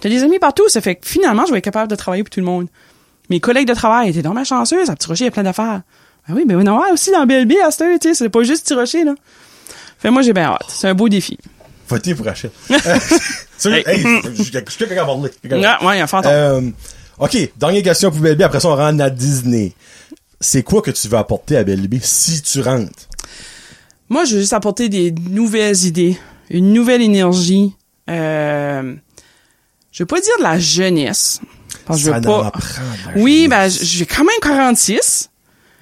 T'as 0.02 0.08
des 0.08 0.22
amis 0.24 0.38
partout. 0.40 0.68
Ça 0.68 0.80
fait 0.80 0.96
que 0.96 1.06
finalement, 1.06 1.46
je 1.46 1.52
vais 1.52 1.58
être 1.58 1.64
capable 1.64 1.88
de 1.90 1.96
travailler 1.96 2.22
pour 2.24 2.30
tout 2.30 2.40
le 2.40 2.46
monde. 2.46 2.66
Mes 3.30 3.40
collègues 3.40 3.68
de 3.68 3.74
travail 3.74 4.10
étaient 4.10 4.22
dans 4.22 4.34
ma 4.34 4.44
chanceuse. 4.44 4.90
À 4.90 4.96
Petit 4.96 5.06
Rocher, 5.06 5.24
il 5.24 5.26
y 5.26 5.28
a 5.28 5.30
plein 5.30 5.42
d'affaires. 5.44 5.82
Ben 6.28 6.34
oui, 6.34 6.44
mais 6.46 6.54
on 6.56 6.60
en 6.66 6.80
a 6.80 6.92
aussi 6.92 7.10
dans 7.12 7.24
BLB 7.26 7.52
à 7.64 7.70
cette 7.70 7.82
heure, 7.82 7.98
tu 8.00 8.08
sais. 8.08 8.14
C'est 8.14 8.28
pas 8.28 8.42
juste 8.42 8.64
Petit 8.64 8.74
Rocher, 8.74 9.04
là. 9.04 9.14
Fait 10.04 10.10
moi, 10.10 10.20
j'ai 10.20 10.34
bien 10.34 10.44
hâte. 10.50 10.66
C'est 10.68 10.86
un 10.86 10.92
beau 10.94 11.08
défi. 11.08 11.38
Votez 11.88 12.14
pour 12.14 12.26
Rachel. 12.26 12.50
Euh, 12.70 12.98
Sérieux, 13.56 13.88
Hey. 13.88 14.04
je 14.36 14.42
suis 14.42 14.50
quelqu'un 14.52 15.02
à 15.02 15.06
parler. 15.06 15.30
Ah, 15.64 15.82
ouais, 15.82 15.94
il 15.94 15.98
y 15.98 16.00
a 16.00 16.04
un 16.04 16.06
fantôme. 16.06 16.30
Euh, 16.30 16.60
OK, 17.18 17.36
dernière 17.56 17.82
question 17.82 18.10
pour 18.10 18.20
Belle 18.20 18.42
après 18.42 18.60
ça 18.60 18.68
on 18.68 18.76
rentre 18.76 19.02
à 19.02 19.08
Disney. 19.08 19.72
C'est 20.40 20.62
quoi 20.62 20.82
que 20.82 20.90
tu 20.90 21.08
vas 21.08 21.20
apporter 21.20 21.56
à 21.56 21.64
Belle 21.64 21.88
si 22.02 22.42
tu 22.42 22.60
rentres? 22.60 23.08
Moi, 24.10 24.26
je 24.26 24.34
veux 24.34 24.40
juste 24.40 24.52
apporter 24.52 24.90
des 24.90 25.10
nouvelles 25.10 25.86
idées, 25.86 26.18
une 26.50 26.74
nouvelle 26.74 27.00
énergie. 27.00 27.74
Euh, 28.10 28.94
je 29.90 30.02
veux 30.02 30.06
pas 30.06 30.20
dire 30.20 30.36
de 30.38 30.42
la 30.42 30.58
jeunesse. 30.58 31.40
Parce 31.86 32.00
que 32.00 32.06
je 32.08 32.10
veux 32.10 32.20
pas. 32.20 32.52
Oui, 33.16 33.48
ben, 33.48 33.68
jeunesse. 33.68 33.82
j'ai 33.84 34.04
quand 34.04 34.24
même 34.24 34.36
46, 34.42 35.30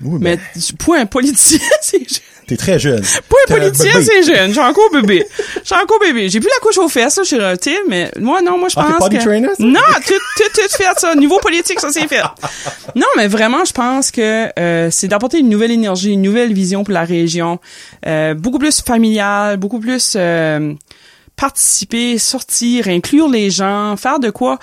Oui, 0.02 0.18
mais 0.20 0.36
ben, 0.36 0.62
pour 0.78 0.94
un 0.94 1.06
politicien, 1.06 1.58
c'est 1.80 1.98
jeune. 1.98 2.20
t'es 2.46 2.56
très 2.56 2.78
jeune. 2.78 3.02
Pour 3.28 3.38
un 3.48 3.54
politicien, 3.54 3.92
c'est 4.02 4.22
jeune. 4.22 4.52
J'ai 4.52 4.60
encore 4.60 4.90
bébé. 4.92 5.24
J'ai 5.64 5.74
encore 5.74 5.98
bébé. 6.00 6.28
J'ai 6.28 6.40
plus 6.40 6.48
la 6.48 6.60
couche 6.60 6.78
aux 6.78 6.88
fesses, 6.88 7.16
là, 7.18 7.24
chez 7.24 7.38
Rotil, 7.38 7.76
mais 7.88 8.10
moi, 8.18 8.42
non, 8.42 8.58
moi, 8.58 8.68
je 8.68 8.74
Ah, 8.78 8.96
pense 8.98 9.08
que... 9.08 9.16
trainer? 9.16 9.48
Non, 9.58 9.80
tout, 10.06 10.14
tout, 10.36 10.50
tout 10.54 10.68
fait, 10.76 10.98
ça. 10.98 11.14
Niveau 11.14 11.38
politique, 11.38 11.78
ça, 11.80 11.88
c'est 11.90 12.08
fait. 12.08 12.22
Non, 12.96 13.06
mais 13.16 13.28
vraiment, 13.28 13.64
je 13.64 13.72
pense 13.72 14.10
que 14.10 14.48
euh, 14.58 14.88
c'est 14.90 15.08
d'apporter 15.08 15.38
une 15.38 15.48
nouvelle 15.48 15.70
énergie, 15.70 16.12
une 16.12 16.22
nouvelle 16.22 16.52
vision 16.52 16.84
pour 16.84 16.94
la 16.94 17.04
région. 17.04 17.58
Euh, 18.06 18.34
beaucoup 18.34 18.58
plus 18.58 18.80
familiale, 18.82 19.56
beaucoup 19.56 19.78
plus 19.78 20.14
euh, 20.16 20.74
participer, 21.36 22.18
sortir, 22.18 22.88
inclure 22.88 23.28
les 23.28 23.50
gens, 23.50 23.96
faire 23.96 24.18
de 24.18 24.30
quoi... 24.30 24.58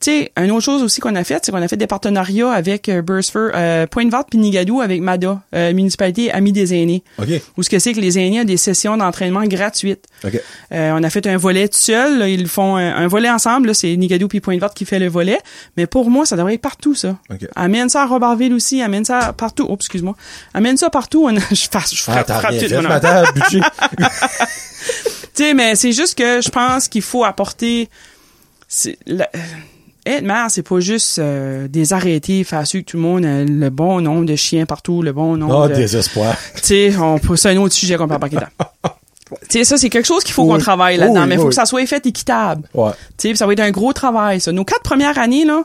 Tu 0.00 0.10
sais, 0.10 0.32
une 0.36 0.50
autre 0.50 0.64
chose 0.64 0.82
aussi 0.82 1.00
qu'on 1.00 1.14
a 1.14 1.24
fait, 1.24 1.42
c'est 1.44 1.50
qu'on 1.52 1.62
a 1.62 1.68
fait 1.68 1.76
des 1.78 1.86
partenariats 1.86 2.50
avec 2.52 2.88
euh, 2.88 3.02
euh, 3.08 3.86
Pointe-Verte 3.86 4.28
puis 4.30 4.38
Nigadou 4.38 4.80
avec 4.82 5.00
MADA, 5.00 5.40
euh, 5.54 5.72
municipalité 5.72 6.30
Amis 6.30 6.52
des 6.52 6.74
aînés. 6.74 7.02
OK, 7.18 7.28
Où 7.56 7.62
ce 7.62 7.70
que 7.70 7.78
c'est 7.78 7.92
que 7.94 8.00
les 8.00 8.18
aînés 8.18 8.40
ont 8.42 8.44
des 8.44 8.56
sessions 8.58 8.96
d'entraînement 8.96 9.44
gratuites. 9.44 10.04
OK. 10.24 10.38
Euh, 10.72 10.92
on 10.98 11.02
a 11.02 11.08
fait 11.10 11.26
un 11.26 11.36
volet 11.38 11.68
tout 11.68 11.78
seul. 11.78 12.18
là, 12.18 12.28
ils 12.28 12.46
font 12.48 12.76
un, 12.76 12.94
un 12.96 13.06
volet 13.06 13.30
ensemble. 13.30 13.68
là, 13.68 13.74
C'est 13.74 13.96
Nigadou 13.96 14.28
puis 14.28 14.40
Pointe-Verte 14.40 14.74
qui 14.76 14.84
fait 14.84 14.98
le 14.98 15.08
volet. 15.08 15.38
Mais 15.76 15.86
pour 15.86 16.10
moi, 16.10 16.26
ça 16.26 16.36
devrait 16.36 16.54
être 16.54 16.60
partout, 16.60 16.94
ça. 16.94 17.16
OK. 17.30 17.46
Amène 17.56 17.88
ça 17.88 18.02
à 18.02 18.06
Robertville 18.06 18.52
aussi. 18.52 18.82
Amène 18.82 19.04
ça 19.04 19.32
partout. 19.32 19.66
Oh, 19.68 19.74
excuse-moi. 19.76 20.16
Amène 20.52 20.76
ça 20.76 20.90
partout. 20.90 21.24
On 21.26 21.36
a- 21.36 21.40
je 21.50 21.66
fasse, 21.70 21.94
je 21.94 22.02
Ah, 22.08 22.24
frappe, 22.24 22.24
tout, 22.24 22.68
budget. 23.34 23.60
Tu 25.34 25.42
sais, 25.44 25.54
mais 25.54 25.74
c'est 25.76 25.92
juste 25.92 26.16
que 26.18 26.40
je 26.40 26.48
pense 26.50 26.88
qu'il 26.88 27.02
faut 27.02 27.24
apporter... 27.24 27.88
c'est- 28.68 28.98
la- 29.06 29.30
être 30.06 30.22
maire, 30.24 30.46
c'est 30.48 30.62
pas 30.62 30.80
juste 30.80 31.18
euh, 31.18 31.66
des 31.68 31.92
arrêtés, 31.92 32.44
faire 32.44 32.66
sûr 32.66 32.80
que 32.80 32.84
tout 32.90 32.96
le 32.96 33.02
monde 33.02 33.24
a 33.24 33.44
le 33.44 33.70
bon 33.70 34.00
nombre 34.00 34.24
de 34.26 34.36
chiens 34.36 34.66
partout, 34.66 35.02
le 35.02 35.12
bon 35.12 35.36
nombre 35.36 35.64
Oh, 35.64 35.68
de... 35.68 35.74
désespoir. 35.74 36.36
Tu 36.56 36.62
sais, 36.62 36.96
on 36.98 37.18
c'est 37.36 37.50
un 37.50 37.56
autre 37.56 37.74
sujet 37.74 37.96
qu'on 37.96 38.08
peut 38.08 38.18
pas 38.18 38.28
quitter. 38.28 38.44
Tu 39.50 39.58
sais, 39.58 39.64
ça, 39.64 39.78
c'est 39.78 39.88
quelque 39.90 40.04
chose 40.06 40.22
qu'il 40.22 40.34
faut 40.34 40.42
Oui. 40.44 40.50
qu'on 40.50 40.58
travaille 40.58 40.96
là-dedans, 40.98 41.22
Oui, 41.22 41.28
mais 41.28 41.34
il 41.34 41.38
faut 41.38 41.44
oui. 41.44 41.48
que 41.48 41.54
ça 41.54 41.64
soit 41.64 41.84
fait 41.86 42.06
équitable. 42.06 42.68
Ouais. 42.74 42.90
Tu 43.16 43.34
ça 43.34 43.46
va 43.46 43.52
être 43.54 43.60
un 43.60 43.70
gros 43.70 43.92
travail, 43.92 44.40
ça. 44.40 44.52
Nos 44.52 44.64
quatre 44.64 44.82
premières 44.82 45.18
années, 45.18 45.44
là, 45.44 45.62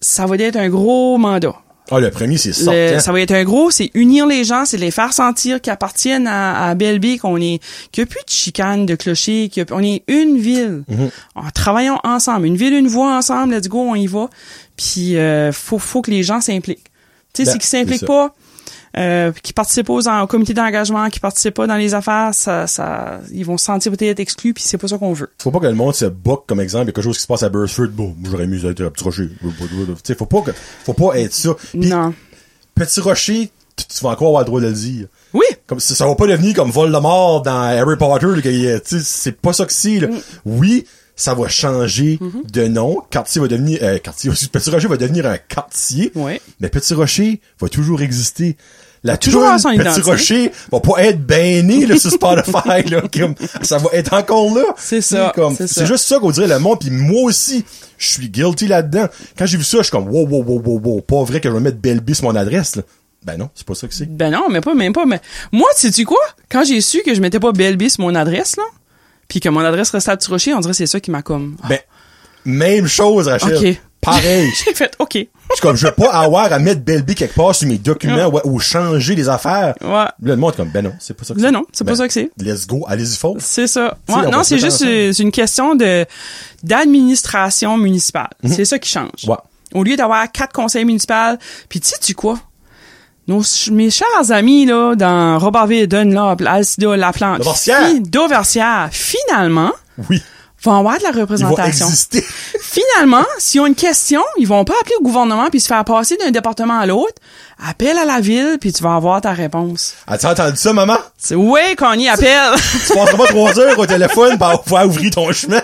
ça 0.00 0.26
va 0.26 0.36
être 0.36 0.56
un 0.56 0.68
gros 0.68 1.16
mandat. 1.16 1.54
Ah, 1.90 1.98
le 2.00 2.10
premier, 2.10 2.36
c'est 2.38 2.52
ça. 2.52 2.72
Le- 2.72 2.98
ça 3.00 3.12
va 3.12 3.20
être 3.20 3.32
un 3.32 3.42
gros, 3.44 3.70
c'est 3.70 3.90
unir 3.94 4.26
les 4.26 4.44
gens, 4.44 4.64
c'est 4.64 4.76
les 4.76 4.90
faire 4.90 5.12
sentir 5.12 5.60
qu'ils 5.60 5.72
appartiennent 5.72 6.26
à, 6.28 6.68
à 6.68 6.74
BLB, 6.74 7.18
qu'on 7.18 7.36
est, 7.38 7.60
qu'il 7.90 8.02
n'y 8.02 8.04
a 8.04 8.06
plus 8.06 8.22
de 8.24 8.30
chicane, 8.30 8.86
de 8.86 8.94
clocher, 8.94 9.48
qu'il 9.48 9.62
y 9.62 9.66
a- 9.70 9.74
on 9.74 9.82
est 9.82 10.02
une 10.08 10.38
ville. 10.38 10.84
Mhm. 10.88 11.10
En 11.34 11.50
travaillons 11.50 11.98
ensemble. 12.04 12.46
Une 12.46 12.56
ville, 12.56 12.74
une 12.74 12.88
voix 12.88 13.16
ensemble, 13.16 13.54
let's 13.54 13.68
go, 13.68 13.78
on 13.80 13.94
y 13.96 14.06
va. 14.06 14.28
Puis, 14.76 15.16
euh, 15.16 15.52
faut, 15.52 15.78
faut 15.78 16.00
que 16.02 16.10
les 16.10 16.22
gens 16.22 16.40
s'impliquent. 16.40 16.84
Tu 17.32 17.42
sais, 17.42 17.44
Ben, 17.44 17.52
c'est 17.52 17.58
qu'ils 17.58 17.68
s'impliquent 17.68 18.06
pas, 18.06 18.34
euh, 18.96 19.32
qui 19.42 19.52
participent 19.52 19.86
pas 19.86 19.92
aux 19.92 20.08
en- 20.08 20.22
au 20.22 20.26
comité 20.26 20.52
d'engagement, 20.54 21.08
qui 21.10 21.20
participent 21.20 21.54
pas 21.54 21.66
dans 21.66 21.76
les 21.76 21.94
affaires, 21.94 22.30
ça, 22.34 22.66
ça, 22.66 23.20
ils 23.32 23.44
vont 23.44 23.56
se 23.56 23.66
sentir 23.66 23.92
peut-être 23.92 24.18
exclus, 24.20 24.52
puis 24.54 24.64
c'est 24.66 24.78
pas 24.78 24.88
ça 24.88 24.98
qu'on 24.98 25.12
veut. 25.12 25.30
Faut 25.38 25.50
pas 25.50 25.60
que 25.60 25.66
le 25.66 25.74
monde 25.74 25.94
se 25.94 26.06
boque, 26.06 26.44
comme 26.46 26.60
exemple, 26.60 26.84
il 26.84 26.88
y 26.88 26.90
a 26.90 26.92
quelque 26.92 27.04
chose 27.04 27.16
qui 27.16 27.22
se 27.22 27.26
passe 27.28 27.42
à 27.42 27.48
Burstford, 27.48 27.88
bon, 27.88 28.14
j'aurais 28.24 28.46
mieux 28.46 28.64
être 28.64 28.84
à 28.84 28.90
Petit 28.90 29.04
Rocher. 29.04 29.28
Tu 29.40 29.84
sais, 30.04 30.14
faut 30.14 30.26
pas 30.26 30.42
que, 30.42 30.50
faut 30.84 30.94
pas 30.94 31.18
être 31.18 31.32
ça. 31.32 31.50
Non. 31.74 32.12
Petit 32.74 33.00
Rocher, 33.00 33.50
tu, 33.76 33.84
tu 33.86 34.02
vas 34.04 34.10
encore 34.10 34.28
avoir 34.28 34.42
le 34.42 34.46
droit 34.46 34.60
de 34.60 34.66
le 34.66 34.72
dire. 34.72 35.06
Oui! 35.32 35.44
Comme, 35.66 35.78
ça, 35.78 35.94
ça 35.94 36.06
va 36.06 36.16
pas 36.16 36.26
devenir 36.26 36.54
comme 36.56 36.70
Voldemort 36.70 37.42
dans 37.42 37.62
Harry 37.62 37.96
Potter, 37.96 38.26
c'est 38.84 39.40
pas 39.40 39.52
ça 39.52 39.64
que 39.66 39.72
c'est. 39.72 40.00
Oui, 40.44 40.84
ça 41.20 41.34
va 41.34 41.48
changer 41.48 42.18
Mm-hmm. 42.20 42.50
de 42.50 42.66
nom. 42.68 43.02
Quartier 43.10 43.40
va 43.40 43.48
devenir, 43.48 43.78
euh, 43.82 43.98
quartier, 43.98 44.30
Petit 44.52 44.70
Rocher 44.70 44.88
va 44.88 44.96
devenir 44.96 45.26
un 45.26 45.36
quartier. 45.36 46.10
Ouais. 46.14 46.40
Mais 46.60 46.68
Petit 46.68 46.94
Rocher 46.94 47.40
va 47.60 47.68
toujours 47.68 48.02
exister. 48.02 48.56
La 49.02 49.16
toujours 49.16 49.42
toune 49.42 49.78
Petit. 49.78 50.00
Rocher 50.00 50.52
va 50.70 50.80
pas 50.80 51.02
être 51.04 51.24
banné 51.24 51.86
là, 51.86 51.98
sur 51.98 52.10
Spotify 52.10 52.88
là, 52.90 53.02
comme, 53.12 53.34
ça 53.62 53.78
va 53.78 53.90
être 53.92 54.12
encore 54.12 54.54
là. 54.54 54.64
C'est 54.76 55.00
ça, 55.00 55.32
c'est 55.66 55.86
juste 55.86 56.06
ça 56.06 56.18
qu'on 56.18 56.30
dirait 56.30 56.48
le 56.48 56.58
monde 56.58 56.80
puis 56.80 56.90
moi 56.90 57.22
aussi, 57.22 57.64
je 57.96 58.08
suis 58.08 58.28
guilty 58.28 58.66
là-dedans. 58.66 59.06
Quand 59.38 59.46
j'ai 59.46 59.56
vu 59.56 59.64
ça, 59.64 59.78
je 59.78 59.84
suis 59.84 59.90
comme 59.90 60.08
wow 60.08 60.26
wow 60.26 60.42
wow 60.42 60.62
wow 60.64 60.80
wow, 60.82 61.00
pas 61.00 61.22
vrai 61.24 61.40
que 61.40 61.48
je 61.48 61.54
vais 61.54 61.60
mettre 61.60 61.78
Belby 61.78 62.14
sur 62.14 62.24
mon 62.24 62.34
adresse 62.36 62.76
là. 62.76 62.82
Ben 63.24 63.36
non, 63.36 63.50
c'est 63.54 63.66
pas 63.66 63.74
ça 63.74 63.86
que 63.86 63.94
c'est. 63.94 64.06
Ben 64.06 64.30
non, 64.30 64.48
mais 64.50 64.62
pas, 64.62 64.74
même 64.74 64.94
pas. 64.94 65.04
Mais 65.04 65.20
moi, 65.52 65.68
sais-tu 65.76 66.06
quoi? 66.06 66.18
Quand 66.50 66.64
j'ai 66.64 66.80
su 66.80 67.02
que 67.04 67.14
je 67.14 67.20
mettais 67.20 67.40
pas 67.40 67.52
BLB 67.52 67.88
sur 67.88 68.00
mon 68.00 68.14
adresse, 68.14 68.56
là, 68.56 68.62
puis 69.30 69.40
que 69.40 69.48
mon 69.48 69.60
adresse 69.60 69.88
restait 69.90 70.10
à 70.10 70.16
Petit 70.18 70.28
Rocher, 70.28 70.52
on 70.52 70.60
dirait 70.60 70.72
que 70.72 70.76
c'est 70.76 70.86
ça 70.86 71.00
qui 71.00 71.10
m'a 71.10 71.22
comme... 71.22 71.56
Ben 71.68 71.78
même 72.44 72.86
chose 72.86 73.28
Rachel. 73.28 73.56
Ok. 73.56 73.80
Pareil. 74.00 74.50
J'ai 74.64 74.74
fait, 74.74 74.92
OK. 74.98 75.12
Je 75.14 75.18
suis 75.18 75.60
comme 75.60 75.76
je 75.76 75.86
veux 75.86 75.92
pas 75.92 76.10
avoir 76.10 76.50
à 76.52 76.58
mettre 76.58 76.80
Belby 76.80 77.14
quelque 77.14 77.34
part 77.34 77.54
sur 77.54 77.68
mes 77.68 77.76
documents 77.76 78.28
ouais, 78.28 78.40
ou 78.44 78.58
changer 78.58 79.14
les 79.14 79.28
affaires. 79.28 79.74
Ouais. 79.82 79.88
Là, 79.88 80.12
le 80.22 80.36
monde 80.36 80.54
est 80.54 80.56
comme 80.56 80.70
ben 80.70 80.82
non, 80.82 80.92
c'est 80.98 81.14
pas 81.14 81.24
ça 81.24 81.34
que 81.34 81.40
Là, 81.40 81.48
c'est. 81.48 81.52
non, 81.52 81.64
c'est 81.70 81.84
pas 81.84 81.90
Ben, 81.92 81.96
ça 81.98 82.06
que 82.06 82.12
c'est. 82.14 82.30
Let's 82.38 82.66
go, 82.66 82.84
allez-y 82.88 83.14
fort. 83.16 83.36
C'est 83.38 83.66
ça. 83.66 83.98
Ouais, 84.08 84.30
non, 84.30 84.42
c'est 84.42 84.58
juste 84.58 84.80
une 85.18 85.30
question 85.30 85.74
de 85.74 86.06
d'administration 86.62 87.76
municipale. 87.76 88.30
C'est 88.46 88.64
ça 88.64 88.78
qui 88.78 88.88
change. 88.88 89.24
Mhm. 89.24 89.30
Ouais. 89.30 89.36
Au 89.74 89.84
lieu 89.84 89.96
d'avoir 89.96 90.32
quatre 90.32 90.52
conseils 90.52 90.84
municipaux, 90.84 91.36
puis 91.68 91.78
tu 91.80 91.88
sais 91.88 91.96
tu 92.00 92.14
quoi? 92.14 92.40
Nos, 93.28 93.42
mes 93.70 93.90
chers 93.90 94.30
amis 94.30 94.66
là 94.66 94.94
dans 94.96 95.38
Robertville, 95.38 95.86
Dunlop, 95.86 96.42
Alcida, 96.46 96.96
Laplante, 96.96 97.38
Dauversière. 97.38 97.86
fi- 97.88 98.00
Dauversière, 98.00 98.88
finalement 98.90 99.70
Oui, 100.08 100.20
vont 100.64 100.78
avoir 100.78 100.98
de 100.98 101.04
la 101.04 101.10
représentation. 101.12 101.86
Finalement, 102.60 103.24
s'ils 103.38 103.60
ont 103.60 103.66
une 103.66 103.74
question, 103.74 104.22
ils 104.38 104.46
vont 104.46 104.64
pas 104.64 104.74
appeler 104.80 104.94
au 105.00 105.02
gouvernement 105.02 105.48
puis 105.50 105.58
se 105.60 105.66
faire 105.66 105.84
passer 105.84 106.16
d'un 106.16 106.30
département 106.30 106.78
à 106.78 106.86
l'autre. 106.86 107.14
Appelle 107.66 107.98
à 107.98 108.04
la 108.04 108.20
ville 108.20 108.58
puis 108.60 108.72
tu 108.72 108.82
vas 108.82 108.94
avoir 108.94 109.20
ta 109.20 109.32
réponse. 109.32 109.94
As-tu 110.06 110.26
entendu 110.26 110.56
ça, 110.56 110.72
maman? 110.72 110.96
C'est 111.18 111.34
ouais 111.34 111.74
qu'on 111.76 111.94
y 111.94 112.08
appelle. 112.08 112.52
Tu 112.86 112.94
passeras 112.94 113.16
pas 113.16 113.26
trois 113.26 113.58
heures 113.58 113.78
au 113.78 113.86
téléphone 113.86 114.38
pour 114.38 114.62
pouvoir 114.62 114.86
ouvrir 114.86 115.10
ton 115.10 115.32
chemin. 115.32 115.60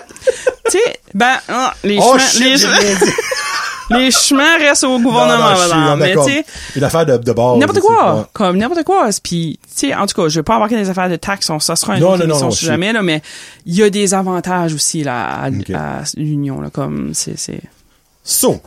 tu 0.69 0.71
sais, 0.77 0.99
ben 1.13 1.37
ah, 1.49 1.73
les 1.83 1.97
Oh 2.01 2.17
chemins, 2.17 2.27
shit, 2.27 2.67
les, 2.67 2.95
les 3.89 4.11
chemins 4.11 4.57
restent 4.59 4.83
au 4.83 4.99
gouvernement, 4.99 5.37
Non, 5.37 5.49
non, 5.51 5.55
je 5.55 5.67
suis- 5.67 5.97
Mais 5.97 6.13
tu 6.15 6.23
sais, 6.23 6.45
Une 6.75 6.83
affaire 6.83 7.05
de, 7.05 7.17
de 7.17 7.31
base. 7.31 7.57
n'importe 7.57 7.79
quoi, 7.79 8.15
ouais. 8.15 8.21
comme 8.33 8.57
n'importe 8.57 8.83
quoi. 8.83 9.09
Puis, 9.23 9.59
tu 9.63 9.87
sais, 9.87 9.95
en 9.95 10.05
tout 10.07 10.21
cas, 10.21 10.27
je 10.27 10.39
vais 10.39 10.43
pas 10.43 10.55
embarquer 10.57 10.75
dans 10.75 10.81
les 10.81 10.89
affaires 10.89 11.09
de 11.09 11.15
taxes, 11.15 11.49
on- 11.49 11.59
ça 11.59 11.75
sera 11.75 11.95
une 11.95 12.01
Non, 12.03 12.11
autre 12.13 12.23
émission 12.23 12.51
si 12.51 12.65
jamais 12.65 12.91
là, 12.93 13.01
mais 13.01 13.21
il 13.65 13.75
y 13.75 13.83
a 13.83 13.89
des 13.89 14.13
avantages 14.13 14.73
aussi 14.73 15.03
là 15.03 15.25
à, 15.25 15.45
à 15.45 15.49
l'union 16.17 16.61
là, 16.61 16.69
comme 16.69 17.11
c'est 17.13 17.37
c'est. 17.37 17.61
So, 18.23 18.59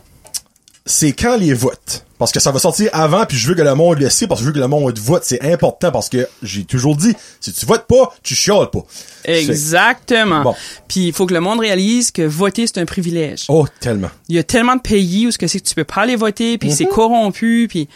c'est 0.90 1.12
quand 1.12 1.36
les 1.36 1.54
votes? 1.54 2.04
Parce 2.18 2.32
que 2.32 2.40
ça 2.40 2.50
va 2.50 2.58
sortir 2.58 2.90
avant, 2.92 3.24
puis 3.24 3.38
je 3.38 3.48
veux 3.48 3.54
que 3.54 3.62
le 3.62 3.74
monde 3.74 3.98
le 3.98 4.10
sait, 4.10 4.26
parce 4.26 4.40
que 4.40 4.44
je 4.44 4.48
veux 4.50 4.54
que 4.54 4.58
le 4.60 4.68
monde 4.68 4.98
vote. 4.98 5.22
C'est 5.24 5.42
important, 5.50 5.90
parce 5.90 6.10
que 6.10 6.28
j'ai 6.42 6.64
toujours 6.64 6.94
dit, 6.94 7.14
si 7.40 7.50
tu 7.52 7.64
votes 7.64 7.86
pas, 7.86 8.12
tu 8.22 8.34
chiales 8.34 8.68
pas. 8.70 8.84
Exactement. 9.24 10.42
Bon. 10.42 10.54
Puis 10.88 11.08
il 11.08 11.12
faut 11.12 11.26
que 11.26 11.34
le 11.34 11.40
monde 11.40 11.60
réalise 11.60 12.10
que 12.10 12.22
voter 12.22 12.66
c'est 12.66 12.78
un 12.78 12.84
privilège. 12.84 13.44
Oh, 13.48 13.66
tellement. 13.80 14.10
Il 14.28 14.36
y 14.36 14.38
a 14.38 14.42
tellement 14.44 14.76
de 14.76 14.82
pays 14.82 15.26
où 15.26 15.30
ce 15.30 15.38
que 15.38 15.46
c'est 15.46 15.60
que 15.60 15.68
tu 15.68 15.74
peux 15.74 15.84
pas 15.84 16.02
aller 16.02 16.16
voter, 16.16 16.58
puis 16.58 16.68
Mhm. 16.68 16.74
c'est 16.74 16.86
corrompu, 16.86 17.66
puis 17.68 17.88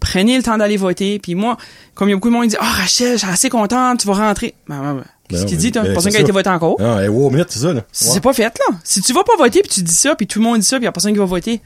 prenez 0.00 0.36
le 0.36 0.42
temps 0.42 0.56
d'aller 0.56 0.76
voter. 0.76 1.18
Puis 1.18 1.34
moi, 1.34 1.56
comme 1.94 2.08
il 2.08 2.12
y 2.12 2.14
a 2.14 2.16
beaucoup 2.16 2.28
de 2.28 2.34
monde 2.34 2.44
qui 2.44 2.50
dit, 2.50 2.56
oh 2.60 2.64
Rachel, 2.64 3.12
je 3.12 3.18
suis 3.18 3.28
assez 3.28 3.48
contente, 3.50 4.00
tu 4.00 4.06
vas 4.06 4.14
rentrer. 4.14 4.54
Ben, 4.68 4.80
ben, 4.80 4.94
ben. 4.94 5.04
Qu'est-ce 5.28 5.40
Ben 5.42 5.48
qu'il 5.48 5.56
non, 5.56 5.60
dit, 5.62 5.72
toi? 5.72 5.82
ben, 5.82 5.92
Personne 5.92 6.12
qui 6.12 6.18
a 6.18 6.20
été 6.20 6.32
voté 6.32 6.48
encore. 6.50 6.76
Ah, 6.80 7.02
et 7.04 7.08
wow, 7.08 7.32
c'est 7.48 7.58
ça, 7.58 7.72
là. 7.72 7.82
C'est 7.90 8.20
pas 8.22 8.32
fait, 8.32 8.44
là. 8.44 8.76
Si 8.84 9.02
tu 9.02 9.12
vas 9.12 9.24
pas 9.24 9.36
voter, 9.36 9.60
puis 9.60 9.68
tu 9.70 9.82
dis 9.82 9.92
ça, 9.94 10.14
puis 10.14 10.26
tout 10.28 10.38
le 10.38 10.44
monde 10.44 10.60
dit 10.60 10.66
ça, 10.66 10.76
puis 10.76 10.84
il 10.84 10.86
y 10.86 10.88
a 10.88 10.92
personne 10.92 11.12
qui 11.12 11.18
va 11.18 11.24
voter. 11.24 11.60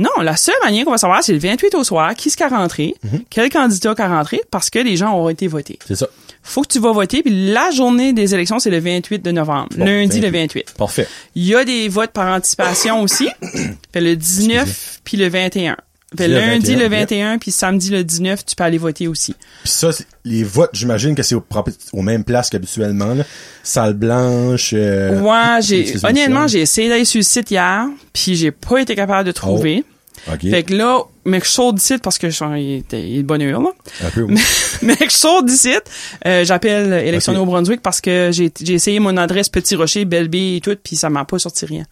Non, 0.00 0.22
la 0.22 0.36
seule 0.36 0.54
manière 0.64 0.84
qu'on 0.84 0.90
va 0.92 0.98
savoir, 0.98 1.22
c'est 1.22 1.32
le 1.32 1.38
28 1.38 1.74
au 1.74 1.84
soir, 1.84 2.14
qui 2.14 2.28
est 2.28 2.44
rentré, 2.46 2.94
Mhm. 3.04 3.20
quel 3.30 3.50
candidat 3.50 3.94
qui 3.94 4.02
a 4.02 4.08
rentré, 4.08 4.40
parce 4.50 4.70
que 4.70 4.78
les 4.78 4.96
gens 4.96 5.12
auront 5.14 5.28
été 5.28 5.46
votés. 5.46 5.78
C'est 5.86 5.94
ça. 5.96 6.06
Faut 6.42 6.62
que 6.62 6.68
tu 6.68 6.78
vas 6.78 6.92
voter, 6.92 7.22
puis 7.22 7.52
la 7.52 7.70
journée 7.70 8.12
des 8.14 8.34
élections, 8.34 8.58
c'est 8.58 8.70
le 8.70 8.78
28 8.80 9.22
de 9.22 9.30
novembre. 9.30 9.68
Bon, 9.76 9.84
lundi, 9.84 10.20
le 10.20 10.28
28. 10.30 10.64
28. 10.64 10.74
Parfait. 10.78 11.06
Il 11.34 11.44
y 11.44 11.54
a 11.54 11.64
des 11.64 11.88
votes 11.88 12.12
par 12.12 12.34
anticipation 12.34 13.02
aussi. 13.02 13.28
Fait 13.92 14.00
le 14.00 14.16
19 14.16 15.00
puis 15.04 15.16
le 15.18 15.28
21. 15.28 15.76
Fait 16.16 16.26
Le 16.26 16.34
lundi 16.34 16.74
21, 16.74 16.76
le 16.76 16.82
yep. 16.82 17.08
21 17.08 17.38
puis 17.38 17.50
samedi 17.52 17.90
le 17.90 18.02
19, 18.02 18.44
tu 18.44 18.56
peux 18.56 18.64
aller 18.64 18.78
voter 18.78 19.06
aussi. 19.06 19.34
Puis 19.62 19.72
ça, 19.72 19.90
les 20.24 20.42
votes, 20.42 20.70
j'imagine 20.72 21.14
que 21.14 21.22
c'est 21.22 21.36
au, 21.36 21.44
aux 21.92 22.02
mêmes 22.02 22.24
places 22.24 22.50
qu'habituellement. 22.50 23.16
Salle 23.62 23.94
blanche, 23.94 24.72
euh, 24.74 25.20
Ouais, 25.20 25.62
j'ai 25.62 25.94
honnêtement, 26.04 26.48
j'ai 26.48 26.62
essayé 26.62 26.88
d'aller 26.88 27.04
sur 27.04 27.18
le 27.18 27.24
site 27.24 27.50
hier, 27.50 27.86
puis 28.12 28.34
j'ai 28.34 28.50
pas 28.50 28.78
été 28.80 28.96
capable 28.96 29.26
de 29.26 29.32
trouver. 29.32 29.84
OK. 30.30 30.50
Fait 30.50 30.64
que 30.64 30.74
là, 30.74 31.02
mais 31.24 31.40
du 31.72 31.80
site 31.80 32.02
parce 32.02 32.18
que 32.18 32.28
je 32.30 32.34
suis 32.34 32.44
il 32.56 32.76
était- 32.78 33.00
il 33.02 33.18
est 33.18 33.22
de 33.22 33.26
bonne 33.26 33.42
heure 33.42 33.60
là. 33.60 33.70
Un 34.04 34.10
peu, 34.10 34.22
oui. 34.22 34.34
mais 34.82 34.96
sors 35.08 35.42
du 35.42 35.52
site, 35.54 35.82
euh, 36.26 36.44
j'appelle 36.44 36.92
Élection 37.06 37.32
Ok. 37.32 37.38
Nouveau-Brunswick 37.38 37.82
parce 37.82 38.00
que 38.00 38.30
j'ai 38.32 38.50
j'ai 38.62 38.74
essayé 38.74 39.00
mon 39.00 39.16
adresse 39.16 39.48
Petit 39.48 39.76
Rocher, 39.76 40.04
Belby 40.04 40.56
et 40.56 40.60
tout, 40.60 40.76
puis 40.82 40.96
ça 40.96 41.10
m'a 41.10 41.24
pas 41.24 41.38
sorti 41.38 41.66
rien. 41.66 41.84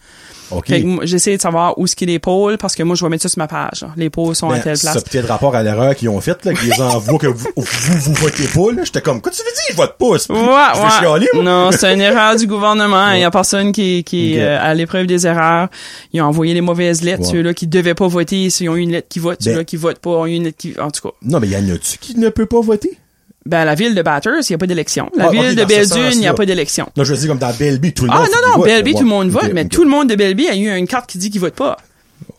OK. 0.51 0.67
Fait 0.67 0.81
que 0.81 0.87
moi, 0.87 1.05
j'essaie 1.05 1.37
de 1.37 1.43
savoir 1.43 1.79
où 1.79 1.87
ce 1.87 1.95
qu'il 1.95 2.09
est 2.09 2.13
les 2.15 2.19
pôles 2.19 2.57
parce 2.57 2.75
que 2.75 2.83
moi 2.83 2.97
je 2.97 3.05
vais 3.05 3.11
mettre 3.11 3.23
ça 3.25 3.29
sur 3.29 3.39
ma 3.39 3.47
page. 3.49 3.83
là. 3.83 3.89
Les 3.99 4.09
pôles 4.09 4.35
sont 4.35 4.49
à 4.49 4.55
Ben, 4.55 4.63
telle 4.63 4.77
ça 4.79 4.93
place. 4.93 5.05
a 5.05 5.07
peut-être 5.11 5.29
rapport 5.29 5.55
à 5.55 5.63
l'erreur 5.63 5.95
qu'ils 5.95 6.09
ont 6.09 6.21
faite, 6.23 6.43
là, 6.47 6.55
qu'ils 6.55 6.71
les 6.71 6.81
envoient 6.81 7.19
que 7.19 7.27
vous, 7.27 7.49
vous, 7.55 7.99
vous 7.99 8.15
votez 8.15 8.47
pas, 8.47 8.73
là. 8.75 8.83
J'étais 8.85 9.03
comme, 9.03 9.21
quoi 9.21 9.31
tu 9.31 9.43
veux 9.43 9.45
dire, 9.45 9.77
votent 9.77 9.99
pas? 9.99 10.19
C'est- 10.19 10.33
Ouais, 10.33 10.39
je 10.75 10.79
vais 10.79 10.85
ouais. 10.85 10.91
chialer, 11.01 11.29
moi. 11.35 11.43
Non, 11.45 11.71
c'est 11.73 11.93
une 11.93 12.01
erreur 12.01 12.35
du 12.37 12.47
gouvernement. 12.47 13.11
Il 13.13 13.21
y 13.21 13.25
a 13.25 13.31
personne 13.31 13.73
qui, 13.73 14.03
qui 14.05 14.39
euh, 14.39 14.59
à 14.59 14.73
l'épreuve 14.73 15.07
des 15.07 15.27
erreurs. 15.27 15.69
Ils 16.15 16.23
ont 16.23 16.27
envoyé 16.27 16.55
les 16.55 16.63
mauvaises 16.63 17.03
lettres. 17.03 17.27
Ceux-là 17.27 17.53
qui 17.53 17.67
devaient 17.67 17.95
pas 17.95 18.09
voter, 18.09 18.45
ils 18.47 18.69
ont 18.71 18.77
eu 18.77 18.81
une 18.81 18.93
lettre 18.93 19.09
qui 19.11 19.18
vote. 19.19 19.39
Ben- 19.45 19.53
Ceux-là 19.53 19.65
qui 19.65 19.77
votent 19.77 19.99
pas 19.99 20.25
qui... 20.57 20.75
En 20.81 20.91
tout 20.91 21.09
cas, 21.09 21.15
Non, 21.23 21.41
mais 21.41 21.49
y 21.49 21.57
en 21.57 21.69
a-tu 21.69 21.99
qui 21.99 22.17
ne 22.19 22.29
peut 22.29 22.47
pas 22.47 22.61
voter? 22.61 22.99
ben, 23.47 23.61
à 23.61 23.65
la 23.65 23.75
ville 23.75 23.95
de 23.95 24.03
Batters, 24.03 24.41
il 24.43 24.53
n'y 24.53 24.55
a 24.55 24.59
pas 24.59 24.67
d'élection. 24.67 25.11
La 25.17 25.27
Ah, 25.29 25.31
ville 25.31 25.41
ok, 25.41 25.55
de 25.55 25.65
Belleville, 25.65 26.13
il 26.13 26.19
n'y 26.21 26.27
a 26.27 26.35
pas 26.35 26.45
d'élection. 26.45 26.87
Non, 26.97 27.05
je 27.05 27.15
veux 27.15 27.19
dire, 27.19 27.29
comme 27.29 27.39
dans 27.39 27.53
Belleville, 27.59 27.95
tout 27.95 28.05
le 28.05 28.11
Ah 28.13 28.19
monde. 28.19 28.27
faut 28.27 28.33
non, 28.33 28.59
non, 28.59 28.65
là. 28.65 28.83
tout 28.83 28.99
le 29.01 29.05
monde 29.07 29.29
vote, 29.31 29.51
mais 29.55 29.67
tout 29.67 29.85
le 29.85 29.91
monde 29.91 30.09
de 30.11 30.15
Belleville 30.17 30.49
a 30.51 30.55
eu 30.57 30.77
une 30.77 30.87
carte 30.87 31.09
qui 31.09 31.17
dit 31.19 31.31
qu'il 31.31 31.41
vote 31.41 31.55
pas. 31.55 31.79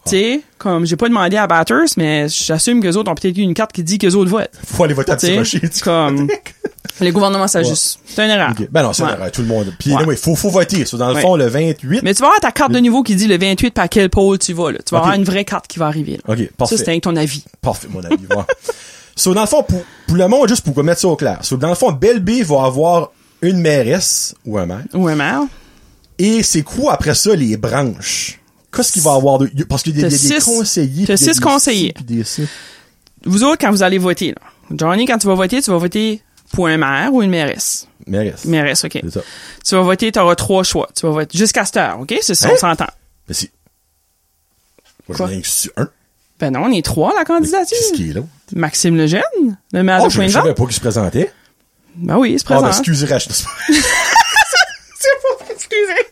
Tu 0.10 0.18
sais, 0.18 0.41
comme 0.57 0.86
j'ai 0.86 0.95
pas 0.95 1.07
demandé 1.07 1.38
à 1.38 1.47
Batters, 1.47 1.86
mais 1.97 2.28
j'assume 2.30 2.82
qu'eux 2.82 2.93
autres 2.95 3.12
ont 3.12 3.16
peut-être 3.16 3.38
eu 3.38 3.41
une 3.41 3.53
carte 3.53 3.72
qui 3.72 3.84
dit 3.84 3.97
qu'eux 3.97 4.14
autres 4.16 4.30
votent. 4.30 4.49
Faut 4.66 4.84
aller 4.84 4.93
voter 4.93 5.12
à 5.12 5.16
Petit 5.16 5.38
Rocher, 5.38 5.62
comme 5.84 6.28
le 7.01 7.12
gouvernement 7.12 7.47
s'ajuste. 7.47 7.99
C'est 8.05 8.24
une 8.26 8.32
erreur. 8.32 8.53
Ben 8.72 8.84
non, 8.84 8.93
c'est 8.93 9.03
Ouais. 9.03 9.16
vrai, 9.16 9.32
tout 9.32 9.41
le 9.41 9.47
monde. 9.47 9.74
Puis, 9.80 9.93
Ouais. 9.93 10.03
il 10.10 10.18
faut, 10.18 10.36
faut 10.36 10.49
voter. 10.49 10.86
So, 10.86 10.97
dans 10.97 11.14
le 11.14 11.20
fond, 11.20 11.36
le 11.36 11.47
28. 11.47 12.01
Mais 12.03 12.14
tu 12.14 12.20
vas 12.22 12.28
avoir 12.28 12.39
ta 12.41 12.51
carte 12.51 12.72
de 12.72 12.80
niveau 12.80 13.03
qui 13.03 13.16
dit 13.16 13.28
le 13.28 13.38
28 13.38 13.72
par 13.74 13.88
quel 13.89 14.10
pôle 14.10 14.38
tu 14.39 14.53
vas, 14.53 14.72
là. 14.72 14.80
Tu 14.86 14.91
vas 14.93 14.99
avoir 14.99 15.14
une 15.14 15.24
vraie 15.24 15.45
carte 15.45 15.68
qui 15.68 15.80
va 15.80 15.88
arriver, 15.88 16.14
là. 16.26 16.34
OK, 16.34 16.39
Ça, 16.39 16.45
parfait. 16.57 16.78
c'était 16.78 16.91
avec 16.91 17.03
ton 17.03 17.16
avis. 17.16 17.43
Parfait, 17.62 17.88
mon 17.89 18.03
avis. 18.03 18.16
Ouais. 18.36 18.43
so, 19.16 19.34
dans 19.34 19.41
le 19.41 19.47
fond, 19.47 19.64
pour, 19.64 19.82
pour 20.07 20.18
le 20.18 20.28
monde, 20.28 20.47
juste 20.49 20.64
pour 20.70 20.84
mettre 20.84 21.01
ça 21.01 21.07
au 21.07 21.16
clair. 21.16 21.38
So, 21.41 21.57
dans 21.57 21.70
le 21.70 21.76
fond, 21.76 21.91
Belleville 21.91 22.43
va 22.43 22.64
avoir 22.66 23.12
une 23.41 23.60
mairesse 23.62 24.36
ou 24.45 24.57
un 24.57 24.66
maire. 24.66 24.84
Ou 24.93 25.07
un 25.07 25.16
maire. 25.16 25.41
Et 26.18 26.43
c'est 26.43 26.64
quoi, 26.64 26.93
après 26.93 27.16
ça, 27.16 27.34
les 27.34 27.55
branches? 27.55 28.38
Qu'est-ce 28.76 28.91
qu'il 28.91 29.01
va 29.01 29.13
y 29.13 29.15
avoir 29.17 29.39
de... 29.39 29.47
Parce 29.63 29.82
qu'il 29.84 29.97
y 29.97 30.01
y 30.01 30.05
a 30.05 30.09
des 30.09 30.17
six- 30.17 30.43
conseillers. 30.43 31.05
t'as 31.07 31.15
puis 31.15 31.24
il 31.24 31.28
y 31.28 31.30
a 31.30 31.34
six 31.34 31.39
conseillers. 31.39 31.93
des 32.01 32.24
ci. 32.24 32.47
Vous 33.26 33.43
autres, 33.43 33.57
quand 33.59 33.72
vous 33.72 33.84
allez 33.84 33.97
voter, 33.97 34.30
là. 34.30 34.36
Johnny, 34.72 35.05
quand 35.05 35.17
tu 35.17 35.28
vas 35.28 35.34
voter, 35.34 35.61
tu 35.61 35.72
vas 35.72 35.78
voter 35.78 36.22
pour 36.53 36.67
un 36.67 36.78
maire 36.78 37.11
ou 37.13 37.22
une 37.24 37.32
mairesse? 37.32 37.88
Mairesse. 38.05 38.45
Mairesse, 38.45 38.84
OK. 38.86 38.99
C'est 39.03 39.11
ça. 39.11 39.22
Tu 39.67 39.76
vas 39.76 39.82
voter, 39.82 40.11
tu 40.11 40.20
auras 40.20 40.36
trois 40.36 40.63
choix. 40.63 40.88
Tu 40.95 41.05
vas 41.05 41.11
voter 41.11 41.38
jusqu'à 41.38 41.65
cette 41.65 41.78
heure, 41.78 41.99
OK? 41.99 42.15
C'est 42.22 42.36
ça, 42.36 42.47
Hein? 42.47 42.51
on 42.53 42.57
s'entend. 42.57 42.88
Mais 43.28 43.34
si. 43.34 43.49
Moi, 45.07 45.17
Quoi? 45.17 45.30
je 45.32 45.41
su 45.49 45.72
un. 45.76 45.89
Ben 46.39 46.51
non, 46.53 46.61
on 46.65 46.72
est 46.72 46.86
trois, 46.86 47.13
la 47.15 47.26
candidature. 47.26 47.76
Qu'est-ce 47.78 47.93
qui 47.93 48.11
est 48.11 48.13
là? 48.13 48.22
Maxime 48.55 48.95
Lejeune, 48.95 49.22
le 49.74 49.84
maire 49.84 49.99
Oh, 50.03 50.07
de 50.07 50.11
je, 50.11 50.22
je 50.22 50.28
savais 50.30 50.53
pas 50.53 50.63
qu'il 50.65 50.74
se 50.76 50.80
présentait. 50.80 51.32
Ben 51.95 52.17
oui, 52.17 52.34
il 52.34 52.39
se 52.39 52.45
Ah, 52.47 52.53
ben, 52.55 52.61
présente. 52.61 52.80
excusez, 52.80 53.05
Rachel. 53.07 53.34
C'est 54.99 55.09
pas 55.38 55.45
excusez. 55.51 56.05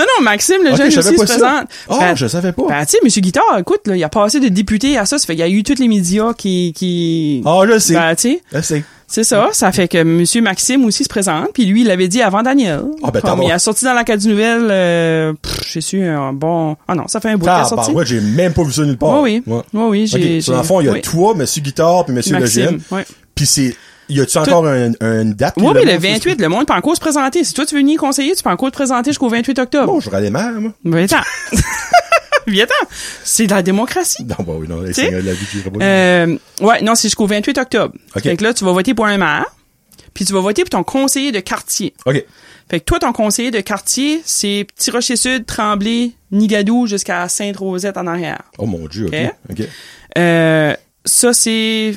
Non, 0.00 0.06
non, 0.18 0.24
Maxime, 0.24 0.62
le 0.64 0.70
Ok, 0.72 0.76
jeune 0.76 0.90
je 0.90 0.98
aussi, 1.00 1.16
se 1.16 1.22
présente. 1.24 1.68
Ah, 1.88 1.96
Ben, 2.00 2.16
je 2.16 2.26
savais 2.26 2.52
pas. 2.52 2.62
Ben, 2.68 2.84
tu 2.84 2.92
sais, 2.92 2.98
Monsieur 3.04 3.20
Guitard, 3.20 3.58
écoute, 3.58 3.80
là, 3.86 3.96
il 3.96 4.04
a 4.04 4.08
passé 4.08 4.40
de 4.40 4.48
député 4.48 4.96
à 4.98 5.06
ça, 5.06 5.18
ça 5.18 5.26
fait 5.26 5.34
qu'il 5.34 5.40
y 5.40 5.44
a 5.44 5.48
eu 5.48 5.62
tous 5.62 5.78
les 5.78 5.88
médias 5.88 6.32
qui, 6.34 6.72
qui, 6.74 7.42
Ah, 7.44 7.60
je 7.64 7.72
le 7.72 7.78
sais. 7.78 7.94
ben, 7.94 8.14
tu 8.14 8.40
sais, 8.52 8.74
Je 8.76 8.82
c'est 9.06 9.24
ça. 9.24 9.48
Ça 9.52 9.72
fait 9.72 9.88
que 9.88 10.02
Monsieur 10.04 10.40
Maxime 10.40 10.84
aussi 10.84 11.02
se 11.02 11.08
présente, 11.08 11.48
puis 11.52 11.64
lui, 11.64 11.80
il 11.80 11.88
l'avait 11.88 12.06
dit 12.08 12.22
avant 12.22 12.42
Daniel. 12.42 12.82
Ah, 13.02 13.10
ben, 13.10 13.20
Comme 13.20 13.42
il 13.42 13.50
a 13.50 13.58
sorti 13.58 13.84
dans 13.84 13.92
la 13.94 14.04
carte 14.04 14.20
du 14.20 14.28
nouvelle, 14.28 14.68
euh, 14.70 15.32
j'ai 15.68 15.80
su 15.80 16.00
un 16.02 16.32
bon, 16.32 16.76
ah 16.86 16.94
non, 16.94 17.08
ça 17.08 17.20
fait 17.20 17.30
un 17.30 17.36
bout 17.36 17.46
Ah, 17.48 17.64
sorti. 17.64 17.90
bah, 17.92 17.98
ouais, 17.98 18.06
j'ai 18.06 18.20
même 18.20 18.52
pas 18.52 18.62
vu 18.62 18.72
ça 18.72 18.82
nulle 18.82 18.96
part. 18.98 19.20
Oui, 19.20 19.42
oui. 19.46 19.52
Ouais. 19.54 19.62
Oui, 19.74 19.82
oui, 19.90 20.06
j'ai, 20.06 20.40
sur 20.40 20.56
le 20.56 20.62
fond, 20.62 20.80
il 20.80 20.86
y 20.86 20.88
a 20.88 20.92
oui. 20.92 21.00
toi, 21.02 21.34
Monsieur 21.34 21.60
Guitare, 21.62 22.04
puis 22.04 22.14
Monsieur 22.14 22.38
Maxime, 22.38 22.80
Lejeune. 22.90 23.04
Puis 23.34 23.46
c'est, 23.46 23.74
y 24.10 24.20
a-tu 24.20 24.38
encore 24.38 24.66
un, 24.66 24.92
une 25.00 25.34
date? 25.34 25.54
Oui, 25.56 25.64
oui, 25.66 25.72
le 25.72 25.80
monde, 25.80 25.88
ça, 25.90 25.98
28, 25.98 26.40
le 26.40 26.48
monde 26.48 26.66
peut 26.66 26.74
encore 26.74 26.94
se 26.96 27.00
présenter. 27.00 27.44
Si 27.44 27.54
toi, 27.54 27.66
tu 27.66 27.74
veux 27.74 27.80
venir 27.80 27.98
conseiller, 27.98 28.34
tu 28.34 28.42
peux 28.42 28.50
encore 28.50 28.70
te 28.70 28.76
présenter 28.76 29.10
jusqu'au 29.10 29.28
28 29.28 29.58
octobre. 29.58 29.92
Bon, 29.92 30.00
je 30.00 30.10
aller 30.10 30.30
mal, 30.30 30.54
moi. 30.58 30.72
Viens-t'en. 30.84 31.20
Viens-t'en. 32.46 32.86
C'est 33.24 33.46
de 33.46 33.52
la 33.52 33.62
démocratie. 33.62 34.24
Non, 34.24 34.36
bah 34.40 34.52
oui, 34.56 34.66
non, 34.68 34.82
c'est 34.92 35.10
la 35.10 35.32
vie 35.32 35.46
qui. 35.46 35.62
Euh, 35.80 36.36
ouais, 36.60 36.82
non, 36.82 36.94
c'est 36.94 37.08
jusqu'au 37.08 37.26
28 37.26 37.58
octobre. 37.58 37.94
OK. 38.16 38.22
Fait 38.22 38.36
que 38.36 38.42
là, 38.44 38.54
tu 38.54 38.64
vas 38.64 38.72
voter 38.72 38.94
pour 38.94 39.06
un 39.06 39.18
maire, 39.18 39.46
puis 40.14 40.24
tu 40.24 40.32
vas 40.32 40.40
voter 40.40 40.62
pour 40.62 40.70
ton 40.70 40.82
conseiller 40.82 41.32
de 41.32 41.40
quartier. 41.40 41.94
OK. 42.06 42.24
Fait 42.70 42.78
que 42.78 42.84
toi, 42.84 43.00
ton 43.00 43.12
conseiller 43.12 43.50
de 43.50 43.60
quartier, 43.60 44.22
c'est 44.24 44.64
Petit 44.76 44.92
Rocher 44.92 45.16
Sud, 45.16 45.44
Tremblay, 45.44 46.12
Nigadou 46.30 46.86
jusqu'à 46.86 47.28
Sainte-Rosette 47.28 47.96
en 47.96 48.06
arrière. 48.06 48.42
Oh 48.58 48.66
mon 48.66 48.86
dieu, 48.86 49.06
OK. 49.06 49.14
Ok? 49.50 49.60
OK. 49.60 49.68
Euh, 50.16 50.74
ça, 51.04 51.32
c'est... 51.32 51.96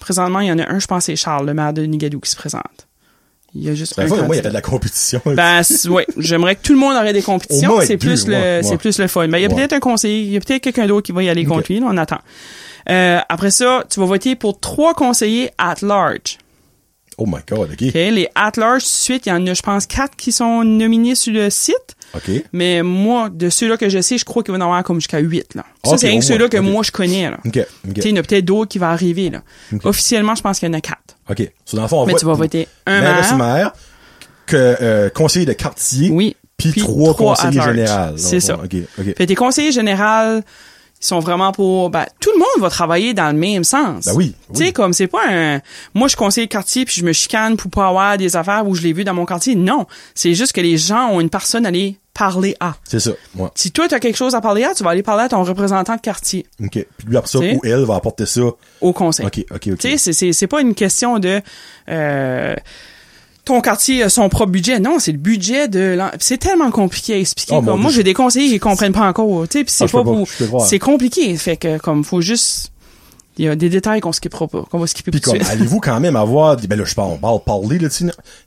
Présentement, 0.00 0.40
il 0.40 0.48
y 0.48 0.52
en 0.52 0.58
a 0.58 0.68
un, 0.68 0.78
je 0.80 0.86
pense, 0.86 1.04
c'est 1.04 1.14
Charles, 1.16 1.46
le 1.46 1.54
maire 1.54 1.72
de 1.72 1.82
Nigadou, 1.82 2.18
qui 2.20 2.30
se 2.30 2.36
présente. 2.36 2.88
Il 3.54 3.62
y 3.64 3.68
a 3.68 3.74
juste 3.74 3.96
Ben, 3.96 4.04
un 4.04 4.08
moi, 4.08 4.36
il 4.36 4.36
y 4.36 4.38
avait 4.40 4.48
de 4.48 4.54
la 4.54 4.60
compétition. 4.62 5.20
Ben, 5.24 5.62
ouais, 5.88 6.06
j'aimerais 6.16 6.54
que 6.56 6.62
tout 6.62 6.72
le 6.72 6.78
monde 6.78 6.94
aurait 6.94 7.12
des 7.12 7.22
compétitions. 7.22 7.80
C'est 7.82 7.96
plus 7.96 8.26
le, 8.28 8.60
c'est 8.62 8.76
plus 8.78 8.98
le 8.98 9.08
fun. 9.08 9.26
Ben, 9.28 9.38
il 9.38 9.42
y 9.42 9.44
a 9.44 9.48
peut-être 9.48 9.72
un 9.72 9.80
conseiller, 9.80 10.20
il 10.22 10.30
y 10.32 10.36
a 10.36 10.40
peut-être 10.40 10.62
quelqu'un 10.62 10.86
d'autre 10.86 11.06
qui 11.06 11.12
va 11.12 11.22
y 11.22 11.28
aller 11.28 11.44
contre 11.44 11.60
Ok. 11.60 11.68
lui, 11.68 11.80
là, 11.80 11.86
on 11.90 11.96
attend. 11.96 12.18
Euh, 12.88 13.18
après 13.28 13.50
ça, 13.50 13.84
tu 13.90 14.00
vas 14.00 14.06
voter 14.06 14.36
pour 14.36 14.58
trois 14.60 14.94
conseillers 14.94 15.50
at 15.58 15.74
large. 15.82 16.38
Oh 17.18 17.26
my 17.26 17.40
god, 17.48 17.70
OK. 17.72 17.82
OK? 17.88 17.92
Les 17.94 18.28
at 18.34 18.52
large, 18.56 18.82
tout 18.82 18.88
de 18.88 18.92
suite, 18.94 19.26
il 19.26 19.28
y 19.28 19.32
en 19.32 19.46
a, 19.46 19.52
je 19.52 19.62
pense, 19.62 19.86
quatre 19.86 20.16
qui 20.16 20.32
sont 20.32 20.62
nominés 20.64 21.14
sur 21.14 21.32
le 21.34 21.50
site. 21.50 21.96
Mais 22.52 22.82
moi, 22.82 23.28
de 23.30 23.48
ceux-là 23.50 23.76
que 23.76 23.88
je 23.88 24.00
sais, 24.00 24.18
je 24.18 24.24
crois 24.24 24.42
qu'il 24.42 24.52
va 24.52 24.58
y 24.58 24.62
en 24.62 24.64
avoir 24.64 24.82
comme 24.84 24.96
jusqu'à 24.98 25.18
huit, 25.18 25.54
là. 25.54 25.64
Ça, 25.84 25.92
Ok, 25.92 25.98
c'est 26.00 26.08
rien 26.08 26.18
que 26.18 26.24
ceux-là 26.24 26.48
que 26.48 26.56
moi, 26.58 26.82
je 26.82 26.90
connais, 26.90 27.30
là. 27.30 27.38
Il 27.44 27.52
y 28.06 28.12
en 28.12 28.16
a 28.16 28.22
peut-être 28.22 28.44
d'autres 28.44 28.70
qui 28.70 28.78
vont 28.78 28.86
arriver, 28.86 29.30
là. 29.30 29.42
Officiellement, 29.84 30.34
je 30.34 30.42
pense 30.42 30.58
qu'il 30.58 30.68
y 30.68 30.70
en 30.70 30.74
a 30.74 30.80
quatre. 30.80 31.16
OK. 31.28 31.50
So, 31.64 31.76
dans 31.76 31.82
le 31.84 31.88
fond, 31.88 32.02
on 32.02 32.06
Mais 32.06 32.12
vote 32.12 32.20
tu 32.20 32.26
vas 32.26 32.34
voter 32.34 32.68
un 32.86 33.00
maire, 33.00 33.36
maire. 33.36 33.72
que, 34.46 34.76
euh, 34.80 35.08
conseiller 35.10 35.46
de 35.46 35.52
quartier, 35.52 36.10
Oui. 36.10 36.36
puis 36.56 36.72
trois 36.72 37.14
conseillers 37.14 37.62
généraux. 37.62 38.16
C'est 38.16 38.40
ça. 38.40 38.54
OK. 38.56 38.74
OK. 38.98 39.16
Fait 39.16 39.26
tes 39.26 39.34
conseillers 39.36 39.72
généraux, 39.72 40.40
ils 41.02 41.06
sont 41.06 41.18
vraiment 41.20 41.50
pour 41.52 41.88
ben 41.90 42.04
tout 42.20 42.30
le 42.32 42.38
monde 42.38 42.60
va 42.60 42.68
travailler 42.70 43.14
dans 43.14 43.28
le 43.32 43.38
même 43.38 43.64
sens. 43.64 44.04
Ben 44.04 44.12
oui, 44.14 44.34
Tu 44.54 44.66
sais 44.66 44.72
comme 44.72 44.92
c'est 44.92 45.06
pas 45.06 45.22
un 45.28 45.60
moi 45.94 46.08
je 46.08 46.16
conseille 46.16 46.44
le 46.44 46.48
quartier 46.48 46.84
puis 46.84 46.96
je 47.00 47.04
me 47.04 47.12
chicane 47.12 47.56
pour 47.56 47.70
pas 47.70 47.88
avoir 47.88 48.18
des 48.18 48.36
affaires 48.36 48.66
où 48.66 48.74
je 48.74 48.82
l'ai 48.82 48.92
vu 48.92 49.02
dans 49.04 49.14
mon 49.14 49.24
quartier. 49.26 49.54
Non, 49.54 49.86
c'est 50.14 50.34
juste 50.34 50.52
que 50.52 50.60
les 50.60 50.76
gens 50.76 51.08
ont 51.10 51.20
une 51.20 51.30
personne 51.30 51.64
à 51.64 51.68
aller 51.68 51.96
parler 52.12 52.54
à. 52.60 52.74
C'est 52.84 53.00
ça. 53.00 53.12
Ouais. 53.36 53.48
Si 53.54 53.70
toi 53.70 53.88
tu 53.88 53.94
as 53.94 54.00
quelque 54.00 54.16
chose 54.16 54.34
à 54.34 54.40
parler 54.42 54.62
à, 54.64 54.74
tu 54.74 54.84
vas 54.84 54.90
aller 54.90 55.02
parler 55.02 55.22
à 55.24 55.28
ton 55.30 55.42
représentant 55.42 55.96
de 55.96 56.00
quartier 56.02 56.44
OK. 56.62 56.70
Puis 56.72 56.86
lui, 57.06 57.16
après 57.16 57.30
ça, 57.30 57.38
ou 57.38 57.60
elle 57.64 57.84
va 57.84 57.94
apporter 57.94 58.26
ça. 58.26 58.42
au 58.82 58.92
conseil. 58.92 59.24
OK, 59.24 59.38
OK, 59.50 59.68
OK. 59.72 59.78
Tu 59.78 59.88
sais, 59.92 59.96
c'est- 59.96 60.12
c'est 60.12 60.32
c'est 60.34 60.46
pas 60.48 60.60
une 60.60 60.74
question 60.74 61.18
de 61.18 61.40
euh, 61.88 62.54
ton 63.50 63.60
quartier 63.60 64.02
a 64.04 64.08
son 64.08 64.28
propre 64.28 64.50
budget. 64.50 64.78
Non, 64.78 64.98
c'est 65.00 65.12
le 65.12 65.18
budget 65.18 65.66
de 65.66 65.98
C'est 66.20 66.38
tellement 66.38 66.70
compliqué 66.70 67.14
à 67.14 67.18
expliquer. 67.18 67.54
Oh, 67.56 67.62
comme 67.62 67.80
moi, 67.80 67.90
j'ai 67.90 68.04
des 68.04 68.14
conseillers 68.14 68.48
qui 68.48 68.58
comprennent 68.60 68.92
pas 68.92 69.08
encore. 69.08 69.48
Tu 69.48 69.58
sais, 69.58 69.64
c'est 69.66 69.84
Ah, 69.84 69.88
pas 69.88 70.02
croire. 70.04 70.66
C'est 70.66 70.78
compliqué. 70.78 71.36
Fait 71.36 71.56
que 71.56 71.78
comme 71.78 72.04
faut 72.04 72.20
juste. 72.20 72.70
Il 73.40 73.44
y 73.44 73.48
a 73.48 73.56
des 73.56 73.70
détails 73.70 74.00
qu'on 74.02 74.12
skippera 74.12 74.46
pas, 74.48 74.64
qu'on 74.70 74.78
va 74.78 74.86
skipper 74.86 75.10
Puis 75.10 75.22
comme, 75.22 75.38
allez-vous 75.50 75.80
quand 75.80 75.98
même 75.98 76.14
avoir, 76.14 76.58
des- 76.58 76.66
ben 76.66 76.78
là, 76.78 76.84
je 76.84 76.94
parle, 76.94 77.12
on 77.12 77.16
parle 77.16 77.40
parler, 77.42 77.78
là, 77.78 77.88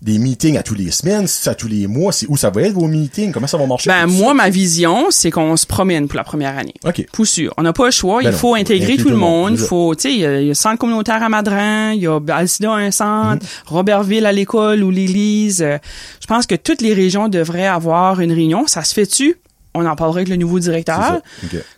des 0.03 0.19
meetings 0.19 0.55
à 0.55 0.61
tous 0.61 0.75
les 0.75 0.91
semaines, 0.91 1.25
à 1.47 1.55
tous 1.55 1.67
les 1.67 1.87
mois, 1.87 2.11
c'est 2.11 2.27
où 2.29 2.37
ça 2.37 2.51
va 2.51 2.61
être 2.61 2.73
vos 2.73 2.85
meetings, 2.85 3.31
comment 3.31 3.47
ça 3.47 3.57
va 3.57 3.65
marcher? 3.65 3.89
Ben 3.89 4.05
moi, 4.05 4.27
ça? 4.27 4.33
ma 4.35 4.49
vision, 4.51 5.07
c'est 5.09 5.31
qu'on 5.31 5.57
se 5.57 5.65
promène 5.65 6.07
pour 6.07 6.17
la 6.17 6.23
première 6.23 6.55
année. 6.59 6.75
OK. 6.85 7.07
Pour 7.11 7.25
sûr. 7.25 7.51
On 7.57 7.63
n'a 7.63 7.73
pas 7.73 7.85
le 7.85 7.91
choix. 7.91 8.21
Ben 8.21 8.29
il 8.29 8.31
non, 8.33 8.37
faut 8.37 8.53
intégrer 8.53 8.95
tout 8.97 9.09
le 9.09 9.15
monde. 9.17 9.57
ça. 9.57 9.65
faut, 9.65 9.95
tu 9.95 10.01
sais, 10.03 10.11
il 10.13 10.19
y, 10.19 10.25
a- 10.27 10.39
il 10.41 10.47
le 10.49 10.53
centre 10.53 10.77
communautaire 10.77 11.23
à 11.23 11.29
Madran, 11.29 11.89
il 11.89 12.01
y 12.01 12.07
a 12.07 12.19
Alcida 12.29 12.71
un 12.71 12.91
centre, 12.91 13.43
Mhm. 13.43 13.49
Robertville 13.65 14.25
à 14.27 14.31
l'école 14.31 14.83
ou 14.83 14.91
l'église. 14.91 15.63
Euh, 15.63 15.79
Je 16.21 16.27
pense 16.27 16.45
que 16.45 16.53
toutes 16.55 16.81
les 16.81 16.93
régions 16.93 17.29
devraient 17.29 17.65
avoir 17.67 18.19
une 18.21 18.31
réunion. 18.31 18.67
Ça 18.67 18.83
se 18.83 18.93
fait-tu? 18.93 19.37
On 19.73 19.85
en 19.85 19.95
parlera 19.95 20.19
avec 20.19 20.29
le 20.29 20.35
nouveau 20.35 20.59
directeur. 20.59 21.21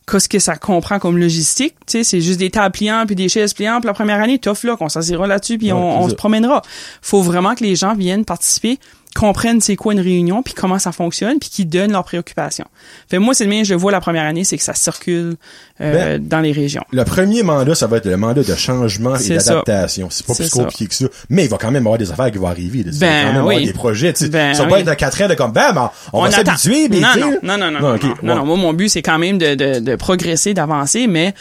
Qu'est-ce 0.09 0.27
que 0.29 0.39
ça 0.39 0.55
comprend 0.55 0.99
comme 0.99 1.17
logistique? 1.17 1.75
Tu 1.87 1.97
sais, 1.99 2.03
c'est 2.03 2.21
juste 2.21 2.39
des 2.39 2.49
tables 2.49 2.71
pliantes 2.73 3.07
puis 3.07 3.15
des 3.15 3.29
chaises 3.29 3.53
pliantes. 3.53 3.81
Puis 3.81 3.87
la 3.87 3.93
première 3.93 4.21
année, 4.21 4.37
tough 4.39 4.63
là, 4.63 4.75
qu'on 4.75 4.89
s'assira 4.89 5.27
là-dessus 5.27 5.57
puis 5.57 5.71
Ouais, 5.71 5.79
on, 5.79 6.01
on 6.01 6.09
se 6.09 6.13
promènera. 6.15 6.61
Faut 7.01 7.21
vraiment 7.21 7.55
que 7.55 7.63
les 7.63 7.75
gens 7.75 7.95
viennent 7.95 8.25
participer, 8.25 8.79
comprennent 9.15 9.61
c'est 9.61 9.75
quoi 9.77 9.93
une 9.93 10.01
réunion 10.01 10.43
puis 10.43 10.53
comment 10.53 10.77
ça 10.77 10.91
fonctionne 10.91 11.39
puis 11.39 11.49
qu'ils 11.49 11.69
donnent 11.69 11.93
leurs 11.93 12.03
préoccupations. 12.03 12.65
Fait 13.09 13.17
moi, 13.17 13.33
c'est 13.33 13.45
le 13.45 13.49
mien, 13.49 13.63
je 13.63 13.73
vois 13.73 13.91
la 13.91 14.01
première 14.01 14.25
année, 14.25 14.43
c'est 14.43 14.57
que 14.57 14.63
ça 14.63 14.73
circule 14.73 15.37
euh, 15.81 16.19
dans 16.19 16.41
les 16.41 16.51
régions. 16.51 16.83
Le 16.91 17.03
premier 17.05 17.41
mandat, 17.41 17.75
ça 17.75 17.87
va 17.87 17.97
être 17.97 18.05
le 18.05 18.17
mandat 18.17 18.43
de 18.43 18.55
changement 18.55 19.15
et 19.15 19.29
d'adaptation. 19.29 20.09
C'est 20.11 20.25
pas 20.27 20.35
plus 20.35 20.49
ça. 20.49 20.63
compliqué 20.63 20.87
que 20.87 20.93
ça. 20.93 21.05
Mais 21.29 21.45
il 21.45 21.49
va 21.49 21.57
quand 21.57 21.71
même 21.71 21.83
avoir 21.87 21.97
des 21.97 22.11
affaires 22.11 22.29
qui 22.29 22.37
vont 22.37 22.47
arriver. 22.47 22.83
là. 22.83 22.91
Il 22.93 22.99
va 22.99 23.07
Ben 23.07 23.21
quand 23.21 23.31
même 23.31 23.41
avoir 23.41 23.57
des 23.57 23.73
projets. 23.73 24.13
Ben 24.29 24.53
ça 24.53 24.63
va 24.63 24.69
pas 24.69 24.75
oui. 24.75 24.81
être 24.81 24.87
à 24.89 24.95
quatre 24.95 25.21
ans 25.21 25.27
de 25.27 25.33
comme, 25.33 25.51
ben, 25.53 25.71
ben, 25.73 25.89
on, 26.13 26.21
va 26.21 26.27
attend. 26.27 26.57
s'habituer, 26.57 26.89
non, 26.89 27.07
non, 27.17 27.31
non, 27.41 27.57
non, 27.57 27.57
non, 27.57 27.57
Non, 27.57 27.71
non, 27.71 27.79
non, 27.79 27.91
ouais. 27.93 27.99
non. 28.35 28.45
Moi, 28.45 28.57
mon 28.57 28.73
but, 28.73 28.89
c'est 28.89 29.01
quand 29.01 29.17
même 29.17 29.37
de, 29.37 29.55
de, 29.55 29.79
de 29.79 29.95
progresser, 29.95 30.53
d'avancer, 30.53 31.07
mais 31.07 31.33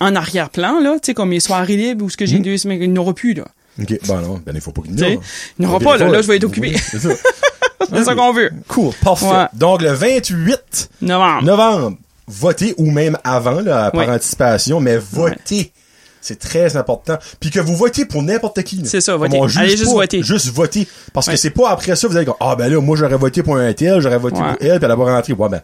en 0.00 0.14
arrière-plan, 0.14 0.80
là, 0.80 0.94
tu 0.94 1.06
sais, 1.06 1.14
comme 1.14 1.28
mes 1.30 1.40
soirées 1.40 1.76
libres 1.76 2.04
où 2.04 2.10
ce 2.10 2.16
que 2.16 2.24
j'ai 2.26 2.38
deux 2.38 2.56
semaines, 2.56 2.82
il 2.82 2.90
n'y 2.92 2.98
aura 2.98 3.14
plus, 3.14 3.34
là. 3.34 3.44
OK. 3.80 3.98
Ben 4.06 4.20
non, 4.20 4.40
ben 4.44 4.52
il 4.54 4.60
faut 4.60 4.72
pas 4.72 4.82
qu'il 4.82 4.96
là. 4.98 5.08
il 5.08 5.18
n'y 5.60 5.66
en 5.66 5.70
aura 5.70 5.78
Des 5.78 5.84
pas, 5.84 5.96
là. 5.98 6.06
fois, 6.06 6.16
Là, 6.16 6.22
je 6.22 6.26
vais 6.28 6.36
être 6.36 6.44
occupé. 6.44 6.76
c'est 6.76 6.98
ça. 6.98 7.08
C'est 7.90 8.04
ça 8.04 8.14
qu'on 8.14 8.32
veut. 8.34 8.50
Cool. 8.66 8.92
Parfait. 9.02 9.24
Ouais. 9.26 9.46
Donc, 9.54 9.80
le 9.82 9.92
28 9.92 10.90
Novembre. 11.00 11.42
novembre, 11.44 11.96
votez 12.26 12.74
ou 12.76 12.90
même 12.90 13.16
avant, 13.24 13.60
là, 13.60 13.90
par 13.92 14.08
anticipation, 14.10 14.80
mais 14.80 14.98
votez. 14.98 15.72
C'est 16.20 16.38
très 16.38 16.76
important. 16.76 17.16
Puis 17.40 17.50
que 17.50 17.60
vous 17.60 17.76
votez 17.76 18.04
pour 18.04 18.22
n'importe 18.22 18.62
qui. 18.64 18.82
C'est 18.84 19.00
ça, 19.00 19.16
votez. 19.16 19.38
Allez 19.56 19.76
juste 19.76 19.92
voter. 19.92 20.22
Juste 20.22 20.48
voter. 20.48 20.86
Parce 21.14 21.26
que 21.26 21.30
Ouais. 21.32 21.36
c'est 21.38 21.50
pas 21.50 21.70
après 21.70 21.94
ça, 21.96 22.08
vous 22.08 22.16
allez 22.16 22.26
dire, 22.26 22.34
ah 22.40 22.56
ben 22.56 22.68
là, 22.68 22.80
moi 22.80 22.96
j'aurais 22.96 23.16
voté 23.16 23.42
pour 23.42 23.56
un 23.56 23.72
tel, 23.72 24.00
j'aurais 24.00 24.18
voté 24.18 24.36
pour 24.36 24.44
elle, 24.60 24.78
puis 24.80 24.90
elle 24.90 24.96
va 24.98 25.16
rentrer. 25.16 25.32
Ouais, 25.32 25.48
ben, 25.48 25.62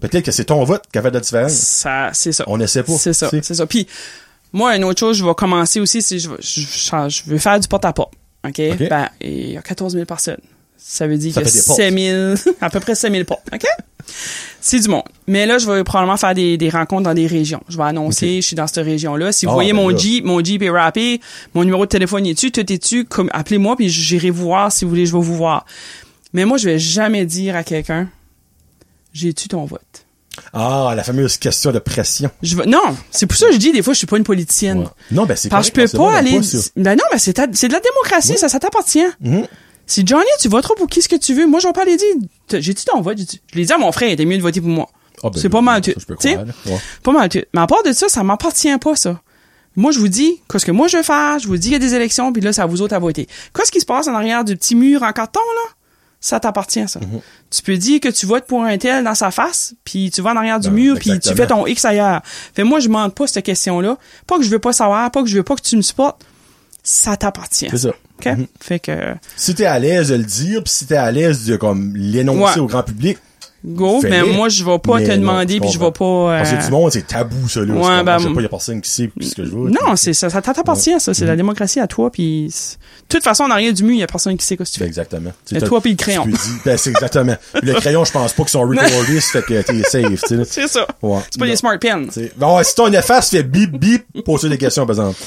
peut-être 0.00 0.24
que 0.24 0.32
c'est 0.32 0.44
ton 0.46 0.62
vote 0.64 0.82
qui 0.92 0.98
a 0.98 1.02
fait 1.02 1.10
la 1.12 1.20
différence. 1.20 1.52
Ça, 1.52 2.10
c'est 2.12 2.32
ça. 2.32 2.44
On 2.48 2.60
essaie 2.60 2.82
pas. 2.82 2.92
C'est 2.98 3.12
ça, 3.14 3.30
c'est 3.30 3.54
ça. 3.54 3.66
Puis, 3.66 3.86
moi, 4.54 4.74
une 4.76 4.84
autre 4.84 5.00
chose, 5.00 5.18
je 5.18 5.24
vais 5.24 5.34
commencer 5.34 5.80
aussi, 5.80 6.00
c'est 6.00 6.18
je, 6.18 6.30
je, 6.40 6.60
je, 6.62 7.08
je 7.08 7.22
veux 7.30 7.38
faire 7.38 7.60
du 7.60 7.68
porte-à-porte. 7.68 8.14
OK? 8.46 8.60
Ben, 8.88 9.08
il 9.20 9.52
y 9.52 9.56
a 9.56 9.62
14 9.62 9.92
000 9.92 10.04
personnes. 10.06 10.40
Ça 10.78 11.06
veut 11.06 11.16
dire 11.16 11.32
Ça 11.34 11.42
que 11.42 11.48
fait 11.48 11.58
des 11.58 11.64
portes. 11.64 11.80
7 11.80 12.44
000, 12.46 12.54
à 12.60 12.70
peu 12.70 12.78
près 12.80 12.94
7 12.94 13.10
000 13.12 13.24
portes. 13.24 13.48
OK? 13.52 13.64
C'est 14.60 14.80
du 14.80 14.88
monde. 14.88 15.02
Mais 15.26 15.46
là, 15.46 15.58
je 15.58 15.70
vais 15.70 15.82
probablement 15.82 16.16
faire 16.18 16.34
des, 16.34 16.56
des 16.56 16.68
rencontres 16.68 17.02
dans 17.04 17.14
des 17.14 17.26
régions. 17.26 17.62
Je 17.68 17.76
vais 17.78 17.84
annoncer, 17.84 18.42
je 18.42 18.46
suis 18.46 18.56
dans 18.56 18.66
cette 18.66 18.84
région-là. 18.84 19.32
Si 19.32 19.46
vous 19.46 19.52
Ah, 19.52 19.54
voyez 19.54 19.72
ben 19.72 19.78
mon 19.80 19.88
là. 19.88 19.96
Jeep, 19.96 20.24
mon 20.24 20.42
Jeep 20.44 20.62
est 20.62 20.70
rappé, 20.70 21.20
mon 21.54 21.64
numéro 21.64 21.84
de 21.84 21.90
téléphone 21.90 22.26
est 22.26 22.34
dessus, 22.34 22.50
tout 22.52 22.60
est 22.60 22.78
dessus, 22.78 23.04
comme, 23.06 23.30
appelez-moi 23.32 23.76
puis 23.76 23.88
j'irai 23.88 24.30
vous 24.30 24.44
voir 24.44 24.70
si 24.70 24.84
vous 24.84 24.90
voulez, 24.90 25.06
je 25.06 25.12
vais 25.12 25.22
vous 25.22 25.34
voir. 25.36 25.64
Mais 26.34 26.44
moi, 26.44 26.58
je 26.58 26.68
vais 26.68 26.78
jamais 26.78 27.24
dire 27.24 27.56
à 27.56 27.64
quelqu'un, 27.64 28.08
j'ai-tu 29.14 29.48
ton 29.48 29.64
vote? 29.64 30.03
Ah, 30.52 30.92
la 30.96 31.02
fameuse 31.04 31.36
question 31.36 31.72
de 31.72 31.78
pression. 31.78 32.30
Je 32.42 32.56
non, 32.56 32.80
c'est 33.10 33.26
pour 33.26 33.36
ça 33.36 33.46
que 33.46 33.52
je 33.52 33.58
dis, 33.58 33.72
des 33.72 33.82
fois, 33.82 33.92
je 33.92 33.98
suis 33.98 34.06
pas 34.06 34.16
une 34.16 34.24
politicienne. 34.24 34.78
Ouais. 34.80 34.86
Non, 35.12 35.26
ben 35.26 35.36
c'est 35.36 35.48
Parce 35.48 35.70
que 35.70 35.86
je 35.86 35.92
peux 35.92 35.98
pas 35.98 36.16
aller. 36.16 36.40
ben 36.76 36.96
non, 36.96 37.04
mais 37.12 37.18
c'est 37.18 37.34
ta- 37.34 37.46
de 37.46 37.52
la 37.72 37.80
démocratie, 37.80 38.36
ça, 38.38 38.48
ça 38.48 38.58
t'appartient. 38.58 39.04
Mhm. 39.20 39.46
Si 39.86 40.06
Johnny, 40.06 40.24
tu 40.40 40.48
voteras 40.48 40.74
pour 40.76 40.86
qui 40.88 41.02
ce 41.02 41.08
que 41.08 41.16
tu 41.16 41.34
veux, 41.34 41.46
moi 41.46 41.60
je 41.60 41.66
vais 41.66 41.72
pas 41.72 41.82
aller 41.82 41.96
dire. 41.96 42.14
t'as- 42.48 42.60
J'ai-tu 42.60 42.84
ton 42.84 43.00
vote? 43.02 43.18
Je 43.18 43.58
l'ai 43.58 43.64
dit 43.66 43.72
à 43.72 43.78
mon 43.78 43.92
frère, 43.92 44.08
il 44.08 44.12
était 44.12 44.24
mieux 44.24 44.36
de 44.38 44.42
voter 44.42 44.60
pour 44.60 44.70
moi. 44.70 44.88
Ah, 45.22 45.30
ben, 45.30 45.40
c'est 45.40 45.48
pas 45.48 45.60
mal 45.60 45.82
je 45.84 45.92
peux 46.04 46.16
Tu 46.16 46.28
sais? 46.30 46.38
Pas 47.02 47.12
mal. 47.12 47.28
Mais 47.34 47.60
à 47.60 47.66
part 47.66 47.82
de 47.82 47.92
ça, 47.92 48.08
ça 48.08 48.22
m'appartient 48.22 48.76
pas, 48.78 48.96
ça. 48.96 49.20
Moi, 49.76 49.90
je 49.92 49.98
vous 49.98 50.08
dis, 50.08 50.40
qu'est-ce 50.50 50.64
que 50.64 50.70
moi 50.72 50.86
je 50.88 50.96
veux 50.98 51.02
faire, 51.02 51.38
je 51.38 51.48
vous 51.48 51.56
dis 51.56 51.64
qu'il 51.68 51.72
y 51.72 51.76
a 51.76 51.78
des 51.80 51.94
élections, 51.94 52.32
puis 52.32 52.40
là, 52.40 52.52
c'est 52.52 52.60
à 52.62 52.66
vous 52.66 52.80
autres 52.80 52.94
à 52.94 52.98
voter. 52.98 53.26
Qu'est-ce 53.54 53.72
qui 53.72 53.80
se 53.80 53.84
passe 53.86 54.06
en 54.08 54.14
arrière 54.14 54.44
du 54.44 54.56
petit 54.56 54.74
mur 54.74 55.02
en 55.02 55.12
carton, 55.12 55.40
là? 55.40 55.74
Ça 56.26 56.40
t'appartient, 56.40 56.88
ça. 56.88 57.00
Mhm. 57.00 57.20
Tu 57.50 57.60
peux 57.60 57.76
dire 57.76 58.00
que 58.00 58.08
tu 58.08 58.24
votes 58.24 58.46
pour 58.46 58.62
un 58.64 58.78
tel 58.78 59.04
dans 59.04 59.14
sa 59.14 59.30
face, 59.30 59.74
puis 59.84 60.10
tu 60.10 60.22
vas 60.22 60.30
en 60.30 60.36
arrière 60.36 60.58
du 60.58 60.68
Ben, 60.70 60.74
mur, 60.74 60.98
puis 60.98 61.20
tu 61.20 61.34
fais 61.34 61.46
ton 61.46 61.66
X 61.66 61.84
ailleurs. 61.84 62.22
Fait 62.24 62.64
moi, 62.64 62.80
je 62.80 62.86
demande 62.86 63.14
pas 63.14 63.26
cette 63.26 63.44
question-là. 63.44 63.98
Pas 64.26 64.38
que 64.38 64.42
je 64.42 64.48
veux 64.48 64.58
pas 64.58 64.72
savoir, 64.72 65.10
pas 65.10 65.22
que 65.22 65.28
je 65.28 65.36
veux 65.36 65.42
pas 65.42 65.54
que 65.54 65.60
tu 65.60 65.76
me 65.76 65.82
supportes. 65.82 66.24
Ça 66.82 67.18
t'appartient. 67.18 67.68
C'est 67.70 67.76
ça. 67.76 67.90
OK? 67.90 68.24
Mhm. 68.24 68.46
Fait 68.58 68.78
que, 68.78 69.14
Si 69.36 69.54
t'es 69.54 69.66
à 69.66 69.78
l'aise 69.78 70.08
de 70.08 70.14
le 70.14 70.24
dire, 70.24 70.62
puis 70.62 70.72
si 70.72 70.86
t'es 70.86 70.96
à 70.96 71.12
l'aise 71.12 71.44
de 71.44 71.56
comme 71.56 71.94
l'énoncer 71.94 72.54
Ouais. 72.54 72.60
au 72.60 72.66
grand 72.68 72.82
public, 72.84 73.18
go, 73.64 74.00
mais 74.02 74.22
moi, 74.22 74.48
je 74.48 74.64
vais 74.64 74.78
pas 74.78 74.98
Mais 74.98 75.04
te 75.06 75.10
non, 75.12 75.18
demander, 75.18 75.60
puis 75.60 75.70
je 75.70 75.78
vais 75.78 75.90
pas... 75.90 76.36
Parce 76.38 76.50
que 76.50 76.56
euh, 76.56 76.64
du 76.66 76.70
monde, 76.70 76.92
c'est 76.92 77.06
tabou, 77.06 77.48
ça, 77.48 77.60
là. 77.60 77.72
Ouais, 77.74 77.82
C'est 77.98 78.04
ben, 78.04 78.18
je 78.18 78.28
sais 78.28 78.34
pas, 78.34 78.40
y 78.42 78.44
a 78.44 78.48
personne 78.48 78.80
qui 78.80 78.90
sait 78.90 79.10
ce 79.20 79.34
que 79.34 79.44
je 79.44 79.50
veux. 79.50 79.70
Non, 79.70 79.96
c'est 79.96 80.12
ça, 80.12 80.28
ça 80.30 80.42
t'appartient, 80.42 80.98
ça. 81.00 81.14
C'est 81.14 81.24
la 81.26 81.36
démocratie 81.36 81.80
à 81.80 81.86
toi, 81.86 82.10
puis... 82.10 82.48
c'est- 82.50 82.76
De 82.76 83.08
toute 83.08 83.24
façon, 83.24 83.48
dans 83.48 83.54
rien 83.54 83.72
du 83.72 83.82
mur, 83.84 83.94
il 83.94 84.00
y 84.00 84.02
a 84.02 84.06
personne 84.06 84.36
qui 84.36 84.44
sait 84.44 84.54
ce 84.56 84.64
que 84.64 84.68
tu 84.68 84.78
fais. 84.78 84.86
exactement. 84.86 85.30
Sais, 85.44 85.60
toi 85.60 85.80
puis 85.80 85.92
le 85.92 85.96
crayon. 85.96 86.26
Ben, 86.64 86.76
c'est 86.76 86.90
exactement. 86.90 87.36
Le 87.62 87.72
crayon, 87.74 88.04
je 88.04 88.12
pense 88.12 88.32
pas 88.32 88.42
qu'ils 88.42 88.50
sont 88.50 88.62
recordés, 88.62 89.20
fait 89.20 89.42
que 89.42 89.62
t'es 89.62 89.82
safe, 89.84 90.20
tu 90.22 90.28
sais. 90.28 90.36
là. 90.36 90.44
C'est 90.46 90.68
ça. 90.68 90.86
Ouais. 91.02 91.18
C'est 91.30 91.38
pas 91.38 91.46
des 91.46 91.56
smart 91.56 91.78
pens. 91.78 92.18
Bon, 92.36 92.62
si 92.62 92.74
ton 92.74 92.92
efface 92.92 93.30
fait 93.30 93.42
bip 93.42 93.72
bip, 93.78 94.04
posez 94.24 94.48
des 94.48 94.58
questions, 94.58 94.86
par 94.86 94.94
exemple. 94.94 95.18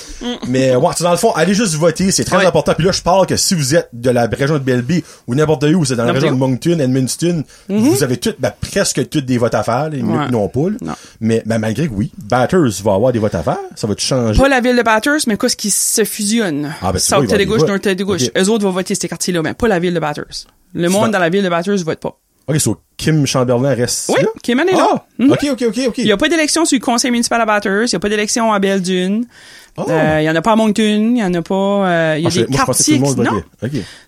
Mais 0.47 0.76
ouais, 0.76 0.89
dans 0.99 1.11
le 1.11 1.18
fond, 1.18 1.31
allez 1.34 1.53
juste 1.53 1.76
voter, 1.76 2.11
c'est 2.11 2.23
très 2.23 2.45
important. 2.45 2.73
Puis 2.76 2.85
là, 2.85 2.91
je 2.91 3.01
parle 3.01 3.26
que 3.26 3.35
si 3.38 3.55
vous 3.55 3.76
êtes 3.76 3.89
de 3.93 4.09
la 4.09 4.27
région 4.27 4.55
de 4.55 4.64
Belleville 4.64 5.01
ou 5.27 5.35
n'importe 5.35 5.64
où, 5.64 5.80
vous 5.80 5.91
êtes 5.91 5.97
dans 5.97 6.05
la 6.05 6.14
région 6.14 6.31
de. 6.31 6.38
Moncton, 6.38 6.80
Edmundston, 6.80 7.43
vous 7.69 8.03
avez 8.03 8.18
toutes, 8.32 8.41
ben, 8.41 8.52
presque 8.60 9.10
toutes 9.10 9.26
des 9.26 9.38
votes 9.38 9.56
à 9.56 9.64
faire, 9.64 9.90
les 9.90 10.02
Ouais. 10.02 10.30
non 10.30 10.48
pas. 10.48 10.70
Non. 10.82 10.94
Mais 11.20 11.44
ben, 11.45 11.58
malgré 11.60 11.88
que 11.88 11.94
oui, 11.94 12.12
Batters 12.18 12.82
va 12.84 12.94
avoir 12.94 13.12
des 13.12 13.20
votes 13.20 13.36
à 13.36 13.44
faire, 13.44 13.58
ça 13.76 13.88
va 13.88 13.95
te 13.95 14.02
changer? 14.02 14.40
Pas 14.40 14.49
la 14.49 14.62
ville 14.62 14.76
de 14.78 14.84
Batters, 14.84 15.20
mais 15.28 15.38
qu'est-ce 15.38 15.56
qui 15.56 15.70
se 15.70 16.04
fusionne? 16.04 16.74
Ah, 16.82 16.91
ben, 16.91 16.99
South 16.99 17.30
de 17.30 17.44
gauche, 17.44 17.62
Nord 17.64 17.80
de 17.80 18.04
gauche. 18.04 18.24
Ok. 18.24 18.32
Eux 18.38 18.49
autres 18.49 18.64
vont 18.64 18.72
voter 18.72 18.95
ces 18.95 19.08
quartiers-là, 19.08 19.41
mais 19.41 19.54
pas 19.54 19.68
la 19.68 19.80
ville 19.80 19.94
de 19.94 19.99
Batters. 19.99 20.45
Le 20.74 20.90
monde 20.90 21.12
dans 21.12 21.20
la 21.20 21.30
ville 21.30 21.44
de 21.44 21.49
Batters 21.49 21.84
vote 21.84 21.99
pas. 21.99 22.18
Ok, 22.48 22.60
so 22.60 22.78
Kim 22.95 23.26
Chamberlain 23.28 23.74
reste 23.76 24.10
Oui, 24.15 24.24
là? 24.24 24.30
Kim 24.41 24.60
est 24.61 24.65
là. 24.72 24.88
Ah, 24.94 25.06
Mhm. 25.19 25.32
ok, 25.32 25.48
ok, 25.52 25.64
ok, 25.68 25.80
ok. 25.90 25.98
Il 25.98 26.07
y 26.07 26.11
a 26.11 26.18
pas 26.18 26.30
d'élection 26.30 26.64
sur 26.65 26.78
le 26.80 26.84
conseil 26.84 27.11
municipal 27.11 27.41
à 27.41 27.45
Batters, 27.45 27.84
il 27.88 27.94
y 27.94 27.95
a 27.95 27.99
pas 27.99 28.07
d'élection 28.10 28.53
à 28.53 28.60
Belle-Dune. 28.60 29.26
Oh. 29.80 29.86
Euh, 29.90 30.18
il 30.22 30.24
y 30.26 30.30
en 30.30 30.36
a 30.36 30.41
pas 30.41 30.53
à 30.53 30.56
Moncton, 30.56 31.11
il 31.15 31.18
y 31.18 31.24
en 31.24 31.32
a 31.36 31.41
pas, 31.44 31.53
euh, 31.53 32.15
il 32.18 32.24
y 32.24 32.26
a 32.26 32.30
Ah, 32.32 32.34
des 32.34 32.48
moi, 32.48 32.65
quartiers. 32.65 32.98
Non, 32.99 33.44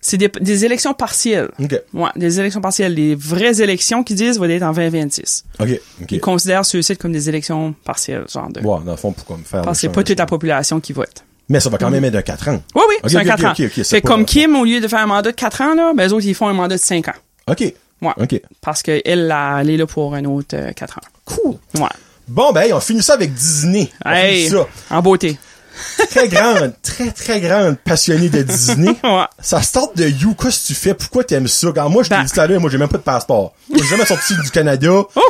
c'est 0.02 0.18
des, 0.18 0.28
des 0.42 0.66
élections 0.66 0.94
partielles. 0.96 1.50
Ok. 1.62 1.80
Ouais, 1.94 2.10
des 2.16 2.40
élections 2.40 2.62
partielles. 2.62 2.94
Les 2.96 3.14
vraies 3.14 3.62
élections 3.62 4.04
qui 4.04 4.16
disent 4.16 4.40
vont 4.40 4.46
être 4.46 4.64
en 4.64 4.72
2026. 4.74 5.44
Ok. 5.60 5.68
Ok. 6.02 6.12
Ils 6.14 6.20
considèrent 6.22 6.66
ceux-ci 6.66 6.96
comme 6.98 7.12
des 7.12 7.30
élections 7.30 7.76
partielles, 7.84 8.24
genre 8.34 8.50
de. 8.50 8.62
Ouais, 8.62 8.80
dans 8.84 8.92
le 8.92 8.98
fond, 8.98 9.12
pourquoi 9.12 9.38
me 9.38 9.44
faire 9.44 9.62
Parce 9.62 9.78
que 9.78 9.82
c'est 9.82 9.90
pas 9.90 10.04
toute 10.04 10.18
la 10.18 10.26
population 10.26 10.80
qui 10.80 10.94
vote. 10.94 11.24
Mais 11.50 11.60
ça 11.60 11.70
va 11.70 11.78
quand 11.78 11.90
même 11.92 12.04
être 12.06 12.14
de 12.14 12.22
4 12.22 12.48
ans. 12.50 12.64
Oui, 12.76 12.82
oui, 12.90 12.96
c'est 13.08 13.18
un 13.18 13.22
ok, 13.22 13.28
4 13.28 13.40
ok, 13.40 13.60
ans. 13.80 13.82
c'est 13.84 14.02
comme 14.02 14.24
Kim, 14.26 14.56
au 14.56 14.66
lieu 14.66 14.80
de 14.80 14.88
faire 14.88 15.00
un 15.00 15.08
mandat 15.08 15.32
de 15.32 15.36
4 15.36 15.62
ans, 15.62 15.76
là, 15.76 15.94
ben, 15.96 16.08
eux 16.10 16.14
autres, 16.14 16.26
ils 16.26 16.36
font 16.36 16.48
un 16.48 16.54
mandat 16.54 16.78
de 16.78 16.82
5 16.82 17.08
ans. 17.10 17.14
Ok. 17.48 17.74
Ouais. 18.02 18.14
Ok. 18.18 18.42
Parce 18.62 18.82
qu'elle, 18.84 19.02
elle 19.06 19.70
est 19.70 19.78
là 19.78 19.86
pour 19.88 20.14
un 20.16 20.24
autre 20.26 20.56
euh, 20.56 20.72
4 20.72 20.98
ans. 20.98 21.02
Cool. 21.26 21.56
Ouais. 21.76 21.88
Bon, 22.28 22.52
ben, 22.52 22.62
hey, 22.62 22.74
on 22.74 22.80
finit 22.80 23.02
ça 23.04 23.14
avec 23.14 23.34
Disney. 23.34 23.92
On 24.06 24.10
Hey, 24.12 24.48
finit 24.48 24.58
ça. 24.62 24.68
en 24.96 25.02
beauté. 25.02 25.38
Très 26.10 26.28
grande, 26.28 26.74
très, 26.82 27.10
très 27.12 27.40
grande 27.40 27.78
passionnée 27.78 28.30
de 28.30 28.42
Disney. 28.44 28.92
Ouais. 29.04 29.24
Ça 29.42 29.62
start 29.62 29.96
de 29.98 30.08
You, 30.08 30.36
qu'est-ce 30.36 30.62
que 30.64 30.68
tu 30.68 30.76
fais? 30.76 30.94
Pourquoi 30.94 31.24
t'aimes 31.24 31.48
ça? 31.48 31.70
Quand 31.74 31.90
moi, 31.90 32.04
je 32.04 32.10
t'ai 32.10 32.16
Ben- 32.16 32.24
dit 32.26 32.32
tout 32.32 32.40
à 32.42 32.48
l'heure, 32.48 32.60
moi, 32.60 32.70
j'ai 32.70 32.78
même 32.78 32.90
pas 32.90 32.98
de 32.98 33.04
passeport. 33.04 33.54
J'ai 33.74 33.84
jamais 33.86 34.06
sorti 34.06 34.36
du 34.44 34.52
Canada. 34.52 34.92
Oh! 35.16 35.22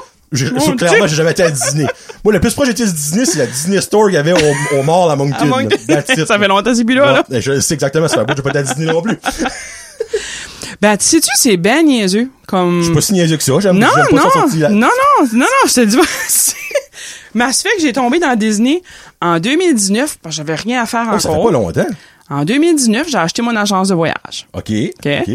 Clairement, 0.77 1.07
j'ai 1.07 1.15
jamais 1.15 1.31
été 1.31 1.41
à 1.43 1.49
Disney. 1.51 1.87
Moi, 2.23 2.33
le 2.33 2.39
plus 2.39 2.53
proche 2.53 2.67
j'étais 2.67 2.83
à 2.83 2.85
Disney, 2.87 3.25
c'est 3.25 3.39
la 3.39 3.47
Disney 3.47 3.81
Store 3.81 4.05
qu'il 4.05 4.13
y 4.15 4.17
avait 4.17 4.33
au, 4.33 4.77
au 4.77 4.83
mall 4.83 5.09
à 5.09 5.15
Moncton. 5.15 5.37
À 5.41 5.45
Moncton. 5.45 5.77
Ça 6.27 6.37
fait 6.37 6.47
longtemps, 6.47 6.73
c'est 6.75 6.83
plus 6.83 6.93
là, 6.95 7.23
je 7.31 7.59
sais 7.59 7.73
exactement, 7.73 8.07
ça 8.07 8.17
fait 8.19 8.25
pas, 8.25 8.33
j'ai 8.35 8.41
pas 8.43 8.49
été 8.51 8.59
à 8.59 8.63
Disney 8.63 8.85
non 8.91 9.01
plus. 9.01 9.17
Ben, 10.81 10.97
tu 10.97 11.05
sais-tu, 11.05 11.29
c'est 11.35 11.57
ben 11.57 11.85
niaiseux. 11.85 12.29
Comme. 12.47 12.79
Je 12.79 12.85
suis 12.85 12.93
pas 12.93 13.01
si 13.01 13.13
niaiseux 13.13 13.37
que 13.37 13.43
ça, 13.43 13.59
j'aime, 13.59 13.77
Non, 13.77 13.87
pas 13.87 14.05
non, 14.15 14.23
ça 14.23 14.29
sorti 14.41 14.57
là. 14.57 14.69
non, 14.69 14.79
non, 14.79 15.27
non, 15.33 15.39
non, 15.39 15.67
je 15.67 15.73
te 15.73 15.81
dis 15.81 15.97
pas. 15.97 16.03
Mais 17.35 17.51
ça 17.53 17.69
fait 17.69 17.75
que 17.77 17.81
j'ai 17.81 17.93
tombé 17.93 18.19
dans 18.19 18.35
Disney 18.35 18.81
en 19.21 19.39
2019, 19.39 20.17
parce 20.21 20.35
que 20.35 20.37
j'avais 20.37 20.55
rien 20.55 20.81
à 20.81 20.85
faire 20.85 21.07
Oh, 21.13 21.19
ça 21.19 21.29
fait 21.29 21.35
encore. 21.35 21.45
pas 21.45 21.51
longtemps. 21.51 21.87
En 22.29 22.43
2019, 22.45 23.07
j'ai 23.09 23.17
acheté 23.17 23.41
mon 23.41 23.55
agence 23.55 23.89
de 23.89 23.93
voyage. 23.95 24.47
OK. 24.53 24.71
OK. 25.05 25.29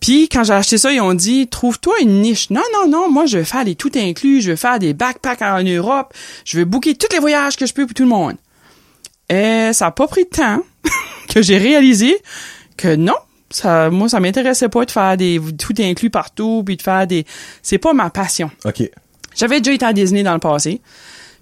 Puis 0.00 0.28
quand 0.28 0.44
j'ai 0.44 0.52
acheté 0.52 0.76
ça, 0.78 0.92
ils 0.92 1.00
ont 1.00 1.14
dit 1.14 1.48
trouve-toi 1.48 1.94
une 2.00 2.20
niche. 2.20 2.50
Non 2.50 2.60
non 2.74 2.88
non, 2.88 3.10
moi 3.10 3.24
je 3.26 3.38
vais 3.38 3.44
faire 3.44 3.64
des 3.64 3.74
tout 3.74 3.90
inclus, 3.96 4.42
je 4.42 4.50
vais 4.50 4.56
faire 4.56 4.78
des 4.78 4.92
backpacks 4.92 5.40
en 5.42 5.62
Europe, 5.62 6.12
je 6.44 6.58
vais 6.58 6.64
booker 6.64 6.94
tous 6.94 7.08
les 7.12 7.20
voyages 7.20 7.56
que 7.56 7.64
je 7.66 7.72
peux 7.72 7.86
pour 7.86 7.94
tout 7.94 8.02
le 8.02 8.08
monde. 8.10 8.34
Et 9.30 9.70
ça 9.72 9.86
a 9.86 9.90
pas 9.92 10.06
pris 10.06 10.24
de 10.24 10.28
temps 10.28 10.60
que 11.32 11.40
j'ai 11.40 11.56
réalisé 11.56 12.16
que 12.76 12.94
non, 12.96 13.14
ça 13.56 13.90
moi 13.90 14.08
ça 14.08 14.20
m'intéressait 14.20 14.68
pas 14.68 14.84
de 14.84 14.90
faire 14.90 15.16
des 15.16 15.40
tout 15.58 15.74
inclus 15.80 16.10
partout 16.10 16.62
puis 16.64 16.76
de 16.76 16.82
faire 16.82 17.06
des 17.06 17.24
c'est 17.62 17.78
pas 17.78 17.92
ma 17.92 18.10
passion. 18.10 18.50
OK. 18.64 18.82
J'avais 19.36 19.60
déjà 19.60 19.72
été 19.74 19.84
à 19.84 19.92
Disney 19.92 20.22
dans 20.22 20.34
le 20.34 20.38
passé. 20.40 20.80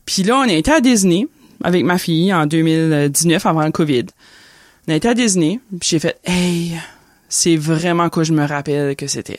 Puis 0.06 0.22
là, 0.22 0.36
on 0.38 0.42
a 0.48 0.52
été 0.52 0.70
à 0.72 0.80
Disney 0.80 1.26
avec 1.62 1.84
ma 1.84 1.98
fille 1.98 2.32
en 2.32 2.46
2019 2.46 3.44
avant 3.46 3.64
le 3.64 3.70
COVID. 3.70 4.06
On 4.88 4.92
a 4.92 4.96
été 4.96 5.08
à 5.08 5.14
Disney, 5.14 5.60
puis 5.78 5.90
j'ai 5.90 5.98
fait 6.00 6.18
hey, 6.24 6.72
c'est 7.28 7.56
vraiment 7.56 8.08
quoi 8.08 8.24
je 8.24 8.32
me 8.32 8.44
rappelle 8.46 8.96
que 8.96 9.06
c'était. 9.06 9.38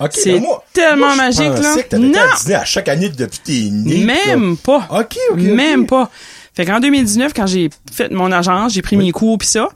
OK, 0.00 0.10
C'est 0.12 0.38
ben 0.40 0.46
tellement 0.72 1.06
moi, 1.06 1.16
magique, 1.16 1.40
là. 1.48 1.74
que 1.76 1.80
été 1.80 1.96
à 1.96 1.98
Non. 1.98 2.18
Disney 2.36 2.54
à 2.54 2.64
chaque 2.64 2.88
année 2.88 3.08
depuis 3.08 3.38
tes 3.38 3.70
nés. 3.70 4.04
Même 4.04 4.56
pas. 4.56 4.86
OK, 4.90 5.16
OK. 5.32 5.38
Même 5.40 5.86
pas. 5.86 6.10
Fait 6.54 6.64
qu'en 6.64 6.80
2019, 6.80 7.32
quand 7.34 7.46
j'ai 7.46 7.70
fait 7.92 8.10
mon 8.12 8.30
agence, 8.30 8.74
j'ai 8.74 8.82
pris 8.82 8.96
Oui. 8.96 9.06
mes 9.06 9.12
cours 9.12 9.38
pis 9.38 9.46
ça, 9.46 9.68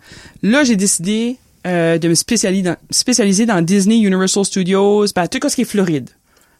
là, 0.43 0.63
j'ai 0.65 0.77
décidé 0.77 1.37
euh, 1.69 1.99
de 1.99 2.09
me 2.09 2.15
spécialiser 2.15 2.63
dans, 2.63 2.77
spécialiser 2.91 3.47
dans 3.47 3.61
Disney 3.63 3.99
Universal 3.99 4.45
Studios, 4.45 5.07
ben, 5.15 5.27
tout 5.29 5.49
ce 5.49 5.55
qui 5.55 5.63
est 5.63 5.65
Floride. 5.65 6.11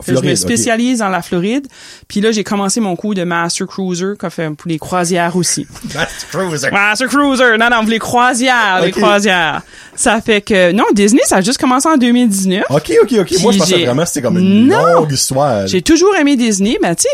Je 0.07 0.13
me 0.13 0.35
spécialise 0.37 1.01
dans 1.01 1.09
la 1.09 1.23
Floride. 1.23 1.67
Puis 2.07 2.21
là, 2.21 2.31
j'ai 2.31 2.45
commencé 2.45 2.79
mon 2.81 2.95
cours 2.95 3.15
de 3.15 3.25
Master 3.25 3.67
Cruiser, 3.67 4.13
qu'on 4.17 4.31
fait 4.31 4.49
pour 4.51 4.69
les 4.69 4.79
croisières 4.79 5.35
aussi. 5.35 5.67
That's 5.93 6.25
cruising. 6.31 6.71
Master 6.71 7.09
Cruiser, 7.09 7.59
non, 7.59 7.69
non, 7.69 7.83
les 7.83 7.99
croisières, 7.99 8.81
les 8.85 8.93
croisières. 8.93 9.63
Ça 9.97 10.21
fait 10.21 10.41
que, 10.41 10.71
non, 10.71 10.85
Disney, 10.93 11.23
ça 11.25 11.37
a 11.39 11.41
juste 11.41 11.59
commencé 11.59 11.89
en 11.89 11.97
2019. 11.97 12.65
OK, 12.71 12.93
OK, 13.03 13.15
OK. 13.21 13.33
Moi, 13.41 13.53
je 13.53 13.59
pensais 13.59 13.85
vraiment 13.85 14.03
que 14.03 14.09
c'était 14.09 14.23
comme 14.23 14.39
une 14.39 14.69
Non. 14.69 14.87
longue 15.01 15.13
histoire. 15.13 15.67
J'ai 15.67 15.83
toujours 15.83 16.15
aimé 16.15 16.37
Disney, 16.37 16.79
mais 16.81 16.95
tu 16.95 17.03
sais, 17.03 17.09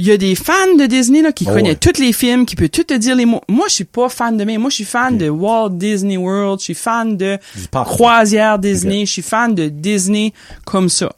il 0.00 0.06
y 0.06 0.12
a 0.12 0.16
des 0.16 0.34
fans 0.36 0.52
de 0.78 0.86
Disney 0.86 1.22
là 1.22 1.32
qui 1.32 1.44
Oh, 1.48 1.52
connaissent 1.52 1.72
ouais. 1.84 1.92
tous 1.92 2.00
les 2.00 2.12
films, 2.12 2.46
qui 2.46 2.54
peut 2.56 2.68
tout 2.68 2.84
te 2.84 2.94
dire 2.94 3.16
les 3.16 3.26
mots. 3.26 3.40
Moi, 3.48 3.66
je 3.68 3.74
suis 3.74 3.84
pas 3.84 4.08
fan 4.08 4.36
de 4.36 4.44
mais 4.44 4.56
moi 4.56 4.70
je 4.70 4.76
suis 4.76 4.84
fan 4.84 5.18
de 5.18 5.28
Walt 5.28 5.70
Disney 5.70 6.16
World, 6.16 6.60
je 6.60 6.64
suis 6.64 6.74
fan 6.74 7.16
de 7.16 7.36
croisière 7.72 8.58
Disney, 8.58 9.04
je 9.06 9.12
suis 9.12 9.22
fan 9.22 9.54
de 9.54 9.68
Disney 9.68 10.32
comme 10.64 10.88
ça. 10.88 11.12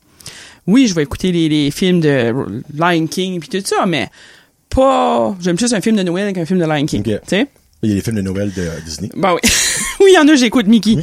Oui, 0.67 0.87
je 0.87 0.95
vais 0.95 1.03
écouter 1.03 1.31
les, 1.31 1.49
les 1.49 1.71
films 1.71 2.01
de 2.01 2.33
Lion 2.77 3.07
King 3.07 3.39
puis 3.41 3.49
tout 3.49 3.63
ça, 3.67 3.87
mais 3.87 4.09
pas 4.75 5.35
j'aime 5.41 5.57
plus 5.57 5.73
un 5.75 5.81
film 5.81 5.97
de 5.97 6.03
Noël 6.03 6.33
qu'un 6.33 6.47
film 6.47 6.59
de 6.61 6.65
Lion 6.65 6.87
King, 6.87 7.01
Ok. 7.01 7.07
tu 7.07 7.19
sais. 7.29 7.47
Il 7.83 7.89
y 7.89 7.93
a 7.93 7.95
les 7.97 8.03
films 8.03 8.17
de 8.17 8.23
Noël 8.23 8.53
de 8.55 8.63
Disney. 8.85 9.09
Ben 9.17 9.33
oui. 9.33 9.41
oui, 10.01 10.07
il 10.11 10.15
y 10.15 10.19
en 10.19 10.29
a, 10.29 10.35
j'écoute 10.35 10.67
Mickey. 10.67 10.99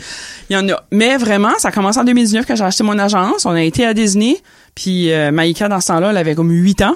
Il 0.49 0.54
y 0.54 0.56
en 0.56 0.70
a. 0.70 0.84
Mais 0.91 1.18
vraiment, 1.18 1.49
ça 1.58 1.70
a 1.70 1.72
commencé 1.72 1.99
en 1.99 2.04
2019 2.04 2.45
quand 2.48 2.56
j'ai 2.56 2.64
acheté 2.64 2.84
mon 2.84 2.99
agence. 2.99 3.45
On 3.48 3.49
a 3.52 3.64
été 3.64 3.84
à 3.84 3.95
Disney. 3.95 4.38
Puis 4.76 5.12
euh, 5.12 5.32
Maïka, 5.32 5.70
dans 5.70 5.80
ce 5.82 5.88
temps-là, 5.88 6.12
elle 6.12 6.18
avait 6.18 6.36
comme 6.36 6.52
8 6.52 6.84
ans. 6.84 6.95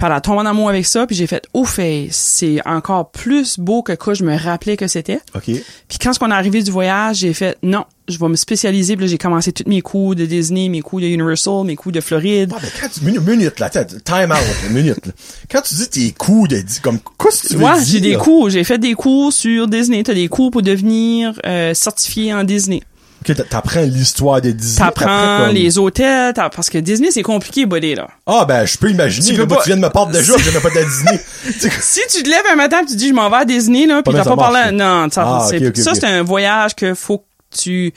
A 0.00 0.20
tombé 0.20 0.40
en 0.40 0.46
amour 0.46 0.68
avec 0.68 0.86
ça. 0.86 1.06
Puis 1.06 1.16
j'ai 1.16 1.26
fait, 1.26 1.44
ouf, 1.54 1.80
c'est 2.10 2.60
encore 2.66 3.10
plus 3.10 3.58
beau 3.58 3.82
que 3.82 3.92
quoi 3.92 4.14
je 4.14 4.24
me 4.24 4.36
rappelais 4.36 4.76
que 4.76 4.86
c'était. 4.86 5.20
OK. 5.34 5.44
Puis 5.44 5.98
quand 6.00 6.12
on 6.20 6.30
est 6.30 6.34
arrivé 6.34 6.62
du 6.62 6.70
voyage, 6.70 7.18
j'ai 7.18 7.34
fait, 7.34 7.58
non, 7.62 7.84
je 8.08 8.18
vais 8.18 8.28
me 8.28 8.36
spécialiser. 8.36 8.96
Puis 8.96 9.06
là, 9.06 9.10
j'ai 9.10 9.18
commencé 9.18 9.52
tous 9.52 9.68
mes 9.68 9.80
cours 9.80 10.14
de 10.14 10.24
Disney, 10.24 10.68
mes 10.68 10.80
cours 10.80 11.00
de 11.00 11.06
Universal, 11.06 11.64
mes 11.64 11.76
cours 11.76 11.92
de 11.92 12.00
Floride. 12.00 12.52
Ouais, 12.52 12.58
mais 12.62 12.68
quand 12.80 12.88
tu, 12.88 13.04
minute, 13.04 13.26
minute, 13.26 13.60
là, 13.60 13.70
time 13.70 14.32
out, 14.32 14.70
minute, 14.70 15.04
là. 15.04 15.12
Quand 15.50 15.62
tu 15.62 15.74
dis 15.74 15.88
tes 15.88 16.12
coups 16.12 16.48
de, 16.48 16.62
comme, 16.82 16.98
qu'est-ce 17.18 17.42
que 17.42 17.48
tu 17.48 17.56
veux 17.56 17.64
Ouais, 17.64 17.84
j'ai 17.84 18.00
des 18.00 18.16
cours. 18.16 18.50
J'ai 18.50 18.64
fait 18.64 18.78
des 18.78 18.94
cours 18.94 19.32
sur 19.32 19.66
Disney. 19.68 20.02
T'as 20.02 20.14
des 20.14 20.28
cours 20.28 20.50
pour 20.50 20.62
devenir 20.62 21.38
euh, 21.44 21.74
certifié 21.74 22.32
en 22.32 22.44
Disney. 22.44 22.82
Ok, 23.20 23.34
t'apprends 23.48 23.80
l'histoire 23.80 24.40
de 24.40 24.50
Disney. 24.52 24.78
T'apprends 24.86 25.44
comme- 25.46 25.54
les 25.54 25.76
hôtels, 25.78 26.32
t'as- 26.34 26.50
parce 26.50 26.70
que 26.70 26.78
Disney, 26.78 27.10
c'est 27.10 27.22
compliqué, 27.22 27.66
buddy, 27.66 27.94
là. 27.96 28.06
Ah, 28.26 28.44
ben, 28.46 28.64
je 28.64 28.78
peux 28.78 28.90
imaginer, 28.90 29.26
Tu 29.26 29.32
là, 29.32 29.38
peux 29.40 29.46
moi, 29.46 29.56
pas- 29.58 29.62
tu 29.64 29.68
viens 29.70 29.76
de 29.76 29.82
me 29.82 29.88
parler 29.90 30.18
déjà 30.18 30.32
que 30.36 30.42
j'aimais 30.42 30.60
pas 30.60 30.70
de 30.70 30.84
Disney. 30.84 31.20
Tu 31.44 31.52
sais, 31.52 31.70
Si 31.80 32.00
tu 32.16 32.22
te 32.22 32.28
lèves 32.28 32.44
un 32.52 32.56
matin 32.56 32.80
et 32.82 32.86
tu 32.86 32.96
dis, 32.96 33.08
je 33.08 33.14
m'en 33.14 33.28
vais 33.28 33.36
à 33.38 33.44
Disney, 33.44 33.86
là, 33.86 34.02
pis 34.02 34.12
t'as 34.12 34.24
pas 34.24 34.36
parlé, 34.36 34.60
marche, 34.72 34.72
non, 34.72 35.08
ça, 35.10 35.24
Ah, 35.26 35.46
c'est, 35.50 35.58
ok, 35.58 35.64
ok, 35.68 35.76
ça, 35.78 35.94
c'est 35.94 36.06
un 36.06 36.22
voyage 36.22 36.74
que 36.76 36.94
faut 36.94 37.18
que 37.18 37.24
tu 37.58 37.92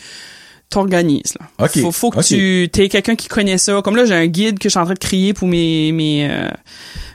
t'organises, 0.69 1.33
là. 1.39 1.65
Ok, 1.65 1.81
Faut, 1.81 1.91
faut 1.91 2.09
que 2.11 2.21
tu, 2.21 2.69
t'aies 2.71 2.87
quelqu'un 2.89 3.15
qui 3.15 3.27
connaît 3.27 3.57
ça. 3.57 3.81
Comme 3.83 3.95
là, 3.97 4.05
j'ai 4.05 4.15
un 4.15 4.25
guide 4.27 4.57
que 4.57 4.63
je 4.63 4.69
suis 4.69 4.79
en 4.79 4.85
train 4.85 4.93
de 4.93 4.99
crier 4.99 5.33
pour 5.33 5.47
mes, 5.47 5.91
mes, 5.91 6.27
euh, 6.31 6.49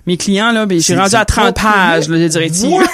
mes 0.06 0.16
clients, 0.16 0.52
là, 0.52 0.66
ben, 0.66 0.78
j'ai 0.78 0.94
rendu 0.96 1.16
à 1.16 1.24
30 1.24 1.56
pas- 1.56 1.62
pages, 1.62 2.08
là, 2.08 2.18
de 2.18 2.28
directives. 2.28 2.70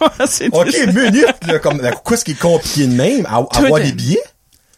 C'est- 0.26 0.48
ok, 0.52 0.86
minute, 0.94 1.26
là, 1.46 1.58
comme, 1.58 1.80
là, 1.80 1.92
quoi, 1.92 2.16
ce 2.16 2.24
qui 2.24 2.32
est 2.32 2.38
compliqué 2.40 2.86
de 2.86 2.94
même? 2.94 3.26
À, 3.26 3.36
avoir 3.36 3.80
des 3.80 3.92
billets? 3.92 4.22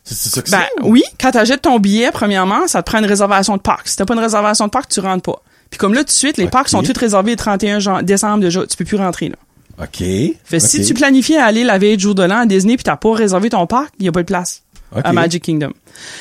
C'est 0.05 0.28
ça 0.28 0.40
que 0.40 0.51
Ben 0.51 0.62
oui, 0.84 1.02
quand 1.20 1.32
t'achètes 1.32 1.62
ton 1.62 1.78
billet, 1.80 2.10
premièrement, 2.12 2.68
ça 2.68 2.80
te 2.82 2.88
prend 2.90 2.98
une 2.98 3.06
réservation 3.06 3.56
de 3.56 3.62
parc. 3.62 3.88
Si 3.88 3.97
t'as 3.97 4.05
pas 4.05 4.14
une 4.14 4.20
réservation 4.20 4.66
de 4.66 4.70
parc, 4.70 4.88
tu 4.90 5.01
rentres 5.01 5.22
pas. 5.22 5.43
Puis 5.68 5.78
comme 5.78 5.94
là, 5.94 6.01
tout 6.01 6.06
de 6.06 6.10
suite, 6.12 6.36
les 6.36 6.47
parcs 6.47 6.68
sont 6.68 6.80
tous 6.82 6.97
réservés 6.97 7.32
le 7.32 7.36
31 7.36 7.80
jan- 7.80 8.02
décembre 8.02 8.38
déjà. 8.38 8.64
Tu 8.66 8.76
peux 8.76 8.84
plus 8.84 8.97
rentrer, 8.98 9.30
là. 9.30 9.36
OK. 9.82 9.98
Fait 10.44 10.60
si 10.60 10.80
tu 10.84 10.94
planifies 10.94 11.36
à 11.36 11.44
aller 11.47 11.64
la 11.64 11.76
veille 11.78 11.97
de 11.97 12.01
jour 12.01 12.14
de 12.14 12.22
l'an 12.22 12.38
à 12.43 12.47
Disney 12.47 12.76
puis 12.76 12.84
t'as 12.84 12.97
pas 12.97 13.12
réservé 13.14 13.51
ton 13.51 13.66
parc, 13.66 13.93
il 13.98 14.06
y 14.06 14.09
a 14.09 14.12
pas 14.12 14.20
de 14.22 14.26
place 14.26 14.62
À 14.94 15.12
Magic 15.12 15.42
Kingdom. 15.42 15.72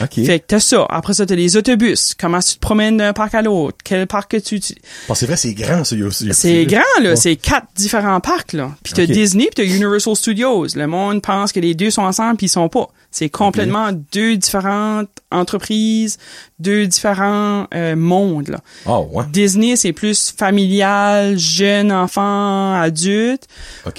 OK. 0.01 0.25
Fait 0.25 0.39
que 0.39 0.45
t'as 0.47 0.59
ça. 0.59 0.85
Après 0.89 1.13
ça, 1.13 1.25
t'as 1.25 1.35
les 1.35 1.57
autobus. 1.57 2.13
Comment 2.19 2.39
tu 2.39 2.55
te 2.55 2.59
promènes 2.59 2.97
d'un 2.97 3.13
parc 3.13 3.35
à 3.35 3.41
l'autre? 3.41 3.77
Quel 3.83 4.07
parc 4.07 4.31
que 4.31 4.37
tu... 4.37 4.59
que 4.59 5.15
c'est 5.15 5.25
vrai, 5.25 5.37
c'est 5.37 5.53
grand, 5.53 5.83
ça. 5.83 5.95
C'est 6.31 6.65
grand, 6.65 6.81
là. 7.01 7.11
Ouais. 7.11 7.15
C'est 7.15 7.35
quatre 7.35 7.67
différents 7.75 8.19
parcs, 8.19 8.53
là. 8.53 8.71
Puis 8.83 8.93
t'as. 8.93 9.05
Disney 9.05 9.49
puis 9.53 9.65
t'as 9.65 9.75
Universal 9.75 10.15
Studios. 10.15 10.67
Le 10.75 10.87
monde 10.87 11.21
pense 11.21 11.51
que 11.51 11.59
les 11.59 11.73
deux 11.75 11.91
sont 11.91 12.01
ensemble 12.01 12.37
puis 12.37 12.47
ils 12.47 12.49
sont 12.49 12.69
pas. 12.69 12.87
C'est 13.17 13.29
complètement 13.29 13.91
deux 14.11 14.35
différentes 14.35 15.07
entreprises, 15.31 16.17
deux 16.59 16.85
différents 16.85 17.65
euh, 17.73 17.95
mondes. 17.95 18.49
Là. 18.49 18.59
Oh, 18.85 19.07
ouais. 19.09 19.23
Disney, 19.31 19.77
c'est 19.77 19.93
plus 19.93 20.33
familial, 20.37 21.37
jeune 21.39 21.93
enfant, 21.93 22.73
adulte. 22.73 23.47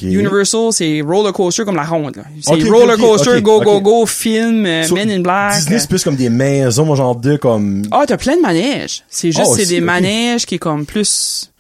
Universal, 0.03 0.69
c'est 0.73 1.01
roller 1.01 1.33
coaster 1.33 1.65
comme 1.65 1.77
la 1.77 1.85
ronde. 1.85 2.17
là. 2.17 2.25
C'est 2.43 2.53
Ok, 2.53 2.59
ok, 2.61 2.69
roller 2.69 2.99
coaster, 2.99 3.41
go, 3.41 3.63
go, 3.63 3.81
go, 3.81 4.05
film, 4.05 4.67
euh, 4.67 4.83
So, 4.83 4.95
Men 4.95 5.11
in 5.11 5.21
Black. 5.21 5.55
Disney, 5.55 5.79
c'est 5.79 5.89
plus 5.89 6.05
comme 6.05 6.17
des 6.17 6.29
maisons, 6.29 6.95
genre 6.95 7.17
de, 7.17 7.37
comme... 7.37 7.85
Ah, 7.93 8.05
t'as 8.07 8.19
plein 8.19 8.37
de 8.37 8.43
manèges. 8.43 9.03
C'est 9.09 9.33
juste, 9.33 9.49
Ah, 9.51 9.57
c'est 9.57 9.65
des 9.65 9.81
manèges 9.81 10.45
qui 10.45 10.57
est 10.57 10.59
comme 10.59 10.85
plus 10.85 11.51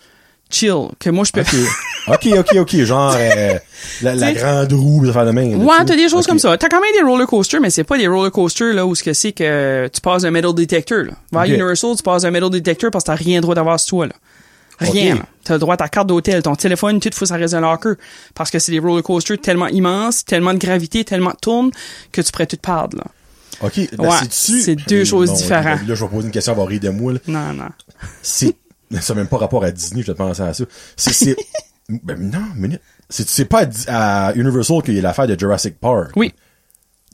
chill, 0.50 0.88
que 0.98 1.10
moi 1.10 1.24
je 1.24 1.32
peux 1.32 1.40
OK, 2.08 2.26
OK, 2.26 2.36
OK, 2.38 2.56
OK, 2.56 2.76
genre 2.84 3.14
euh, 3.18 3.58
la, 4.02 4.14
la 4.14 4.32
grande 4.34 4.72
roue, 4.72 5.04
ça 5.06 5.12
fait 5.12 5.26
de 5.26 5.30
main. 5.32 5.54
Ouais, 5.56 5.84
t'as 5.84 5.96
des 5.96 6.08
choses 6.08 6.26
comme 6.26 6.38
ça. 6.38 6.56
T'as 6.56 6.68
quand 6.68 6.80
même 6.80 6.92
des 6.96 7.02
roller 7.02 7.26
coasters, 7.26 7.60
mais 7.60 7.70
c'est 7.70 7.84
pas 7.84 7.98
des 7.98 8.06
roller 8.06 8.30
coasters 8.30 8.72
là 8.74 8.86
où 8.86 8.94
ce 8.94 9.02
que 9.02 9.12
c'est 9.12 9.32
que 9.32 9.88
tu 9.92 10.00
passes 10.00 10.24
un 10.24 10.30
metal 10.30 10.54
detector. 10.54 11.04
Là. 11.04 11.12
Ok. 11.42 11.48
Universal, 11.48 11.96
tu 11.96 12.02
passes 12.02 12.24
un 12.24 12.30
metal 12.30 12.50
detector 12.50 12.90
parce 12.90 13.04
que 13.04 13.10
t'as 13.10 13.16
rien 13.16 13.40
droit 13.40 13.54
d'avoir 13.56 13.80
sur 13.80 13.90
toi 13.90 14.06
là. 14.06 14.14
Rien. 14.78 15.14
Ok. 15.14 15.18
là. 15.20 15.24
T'as 15.42 15.54
le 15.54 15.58
droit 15.60 15.74
à 15.74 15.76
ta 15.78 15.88
carte 15.88 16.06
d'hôtel, 16.08 16.42
ton 16.42 16.54
téléphone, 16.54 17.00
tout 17.00 17.10
faut 17.14 17.26
ça 17.26 17.36
reste 17.36 17.54
un 17.54 17.60
locker 17.60 17.94
parce 18.34 18.50
que 18.50 18.58
c'est 18.58 18.72
des 18.72 18.78
roller 18.78 19.02
coasters 19.02 19.40
tellement 19.40 19.68
immenses, 19.68 20.24
tellement 20.24 20.52
de 20.54 20.58
gravité, 20.58 21.04
tellement 21.04 21.30
de 21.30 21.38
tourne 21.40 21.70
que 22.12 22.20
tu 22.20 22.30
pourrais 22.30 22.46
tout 22.46 22.56
perdre 22.56 22.98
là. 22.98 23.04
OK, 23.62 23.80
ben 23.96 24.04
Ouais, 24.08 24.16
c'est-tu... 24.30 24.60
c'est 24.60 24.76
deux 24.76 25.04
choses 25.04 25.30
Bon, 25.30 25.36
différentes. 25.36 25.80
Là, 25.88 25.94
je 25.94 26.04
vais 26.04 26.10
poser 26.10 26.26
une 26.26 26.32
question, 26.32 26.52
on 26.52 26.56
va 26.56 26.66
rire 26.66 26.80
de 26.80 26.90
moi, 26.90 27.14
là. 27.14 27.18
Non, 27.26 27.52
non. 27.54 27.68
C'est... 28.22 28.54
Ça 29.00 29.14
n'a 29.14 29.20
même 29.20 29.28
pas 29.28 29.38
rapport 29.38 29.64
à 29.64 29.70
Disney, 29.70 30.02
je 30.02 30.12
te 30.12 30.16
penser 30.16 30.42
à 30.42 30.54
ça. 30.54 30.64
C'est... 30.96 31.12
c'est... 31.12 31.36
ben 31.88 32.18
non, 32.18 32.42
minute. 32.56 32.80
C'est, 33.08 33.44
pas 33.44 33.64
à, 33.86 34.32
Universal 34.34 34.82
qu'il 34.82 34.94
y 34.94 34.98
a 34.98 35.02
l'affaire 35.02 35.26
de 35.26 35.38
Jurassic 35.38 35.78
Park. 35.78 36.10
Oui. 36.16 36.34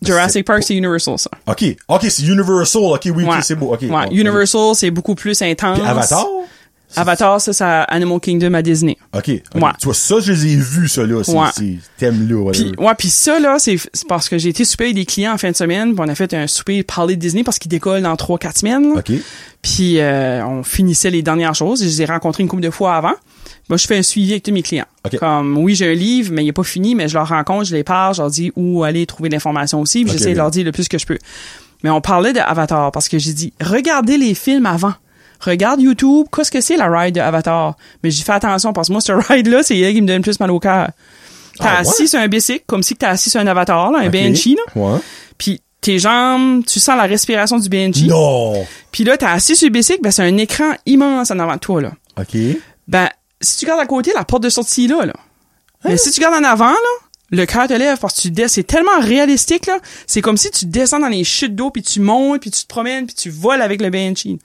Jurassic 0.03 0.45
Park, 0.47 0.63
c'est 0.63 0.75
Universal 0.75 1.19
ça. 1.19 1.31
OK, 1.47 1.65
OK, 1.89 2.07
c'est 2.09 2.23
Universal. 2.23 2.83
OK, 2.83 3.09
oui, 3.15 3.25
Ouais. 3.25 3.43
C'est 3.43 3.55
beau. 3.55 3.73
OK. 3.73 3.83
Ouais, 3.83 4.09
Universal, 4.11 4.75
c'est 4.75 4.91
beaucoup 4.91 5.15
plus 5.15 5.41
intense. 5.43 5.79
Puis 5.79 5.87
Avatar? 5.87 6.27
Avatar, 6.97 7.41
ça, 7.41 7.53
c'est 7.53 7.65
Animal 7.65 8.21
Kingdom 8.21 8.55
à 8.55 8.63
Disney. 8.63 8.97
OK. 9.15 9.31
ok. 9.55 9.63
Ouais. 9.63 9.71
Tu 9.79 9.85
vois, 9.87 9.95
ça, 9.95 10.17
je 10.21 10.33
les 10.33 10.55
ai 10.55 10.57
vus, 10.57 10.89
ça, 10.89 11.05
là. 11.07 11.23
Ces, 11.25 11.33
Ouais. 11.33 11.47
ces 11.57 11.79
thèmes-là. 11.99 12.51
Puis, 12.53 12.73
ouais, 12.79 12.95
puis 12.99 13.09
ça, 13.11 13.39
là, 13.41 13.57
c'est 13.59 13.77
parce 14.09 14.29
que 14.29 14.39
j'ai 14.39 14.51
été 14.51 14.65
souper 14.65 14.85
avec 14.85 14.97
des 14.97 15.05
clients 15.07 15.33
en 15.35 15.39
fin 15.39 15.51
de 15.51 15.57
semaine, 15.57 15.95
puis 15.95 16.05
on 16.05 16.09
a 16.09 16.15
fait 16.15 16.33
un 16.35 16.47
souper 16.47 16.83
parler 16.83 17.17
de 17.17 17.21
Disney 17.21 17.45
parce 17.45 17.59
qu'il 17.59 17.69
décolle 17.71 18.03
dans 18.03 18.15
3-4 18.15 18.59
semaines. 18.59 18.95
là. 18.95 19.01
OK. 19.01 19.13
Puis 19.63 20.01
euh, 20.01 20.45
on 20.45 20.63
finissait 20.65 21.11
les 21.11 21.23
dernières 21.23 21.55
choses. 21.55 21.81
Je 21.81 21.87
les 21.87 22.03
ai 22.03 22.05
rencontrés 22.05 22.43
une 22.43 22.49
couple 22.49 22.63
de 22.63 22.71
fois 22.71 22.97
avant. 22.97 23.15
Moi, 23.69 23.77
je 23.79 23.87
fais 23.87 23.97
un 23.97 24.03
suivi 24.03 24.33
avec 24.33 24.43
tous 24.43 24.53
mes 24.53 24.63
clients. 24.63 24.87
Ok. 25.07 25.19
Comme, 25.19 25.57
oui, 25.57 25.75
j'ai 25.77 25.91
un 25.93 25.95
livre, 25.95 26.33
mais 26.33 26.45
il 26.45 26.49
est 26.49 26.53
pas 26.53 26.65
fini, 26.65 26.95
mais 26.97 27.09
je 27.09 27.15
leur 27.15 27.29
rencontre, 27.29 27.65
je 27.67 27.75
les 27.77 27.85
parle, 27.85 28.15
je 28.15 28.21
leur 28.23 28.31
dis 28.31 28.51
où 28.57 28.83
aller 28.83 29.07
trouver 29.07 29.29
l'information 29.29 29.81
aussi, 29.81 30.03
puis 30.03 30.11
Ok, 30.13 30.19
j'essaie 30.19 30.33
de 30.33 30.37
leur 30.39 30.51
dire 30.51 30.65
le 30.65 30.73
plus 30.73 30.89
que 30.89 30.99
je 30.99 31.07
peux. 31.07 31.19
Mais 31.85 31.91
on 31.91 32.01
parlait 32.01 32.33
de 32.33 32.41
Avatar 32.41 32.91
parce 32.93 33.09
que 33.09 33.19
j'ai 33.19 33.33
dit, 33.33 33.53
regardez 33.61 34.19
les 34.19 34.35
films 34.35 34.67
avant. 34.67 34.95
Regarde 35.45 35.81
YouTube, 35.81 36.27
qu'est-ce 36.35 36.51
que 36.51 36.61
c'est 36.61 36.77
la 36.77 36.89
ride 36.89 37.15
de 37.17 37.21
Avatar? 37.21 37.77
Mais 38.03 38.11
j'ai 38.11 38.23
fait 38.23 38.33
attention 38.33 38.73
parce 38.73 38.89
que 38.89 38.93
moi, 38.93 39.01
ce 39.01 39.13
ride-là, 39.33 39.63
c'est 39.63 39.79
elle 39.79 39.93
qui 39.95 40.03
me 40.03 40.07
donne 40.07 40.23
plus 40.23 40.39
mal 40.41 40.51
au 40.51 40.61
cœur. 40.61 40.89
T'es 41.59 41.65
Ah, 41.67 41.79
assis 41.81 42.03
ouais? 42.03 42.09
sur 42.09 42.19
un 42.21 42.29
bicycle, 42.29 42.65
comme 42.67 42.83
si 42.83 42.95
t'es 42.95 43.07
assis 43.07 43.29
sur 43.31 43.41
un 43.41 43.47
avatar, 43.47 43.91
là, 43.91 43.99
un 44.01 44.07
OK. 44.07 44.13
Banshee, 44.13 44.57
là. 44.57 44.63
Ouais. 44.81 44.99
Puis 45.37 45.61
tes 45.81 45.99
jambes, 45.99 46.65
tu 46.65 46.79
sens 46.81 46.97
la 46.97 47.03
respiration 47.05 47.59
du 47.59 47.69
Banshee. 47.69 48.07
Non! 48.07 48.65
Puis 48.93 49.03
là, 49.05 49.17
t'es 49.17 49.27
assis 49.27 49.57
sur 49.57 49.67
le 49.67 49.73
bicycle, 49.73 50.01
ben 50.01 50.13
c'est 50.13 50.23
un 50.23 50.37
écran 50.39 50.73
immense 50.87 51.31
en 51.33 51.39
avant 51.41 51.55
de 51.55 51.59
toi, 51.61 51.83
là. 51.83 51.93
OK. 52.21 52.37
Ben, 52.87 53.09
si 53.41 53.59
tu 53.59 53.67
gardes 53.67 53.81
à 53.81 53.87
côté, 53.87 54.13
la 54.15 54.25
porte 54.25 54.45
de 54.45 54.49
sortie 54.49 54.85
est 54.85 54.89
là, 54.89 55.07
là. 55.07 55.15
Hein? 55.85 55.89
Mais 55.91 55.97
si 55.97 56.13
tu 56.13 56.21
gardes 56.21 56.35
en 56.35 56.45
avant, 56.49 56.71
là, 56.71 56.77
le 57.31 57.45
cœur 57.47 57.67
te 57.67 57.73
lève 57.73 57.99
parce 57.99 58.15
que 58.15 58.29
tu 58.29 58.49
c'est 58.49 58.63
tellement 58.63 59.01
réalistique, 59.01 59.67
là. 59.67 59.79
C'est 60.07 60.21
comme 60.23 60.37
si 60.37 60.51
tu 60.53 60.67
descends 60.67 61.01
dans 61.01 61.09
les 61.09 61.25
chutes 61.25 61.57
d'eau, 61.57 61.71
puis 61.71 61.83
tu 61.83 61.99
montes, 62.01 62.41
puis 62.43 62.51
tu 62.53 62.63
te 62.63 62.69
promènes, 62.69 63.07
puis 63.07 63.17
tu 63.17 63.31
voles 63.31 63.61
avec 63.63 63.83
le 63.83 63.91
Banshee. 63.91 64.39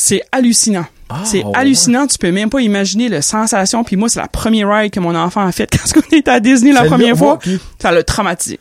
C'est 0.00 0.22
hallucinant. 0.30 0.86
Ah, 1.08 1.22
c'est 1.24 1.42
ouais. 1.42 1.50
hallucinant. 1.54 2.06
Tu 2.06 2.18
peux 2.18 2.30
même 2.30 2.50
pas 2.50 2.60
imaginer 2.60 3.08
la 3.08 3.20
sensation. 3.20 3.82
Puis 3.82 3.96
moi, 3.96 4.08
c'est 4.08 4.20
la 4.20 4.28
première 4.28 4.68
ride 4.70 4.92
que 4.92 5.00
mon 5.00 5.14
enfant 5.16 5.44
a 5.44 5.50
faite 5.50 5.76
quand 5.94 6.00
on 6.12 6.16
était 6.16 6.30
à 6.30 6.38
Disney 6.38 6.70
la 6.72 6.84
première 6.84 7.16
fois. 7.16 7.38
Ça 7.80 7.90
l'a 7.90 8.04
traumatisé. 8.04 8.60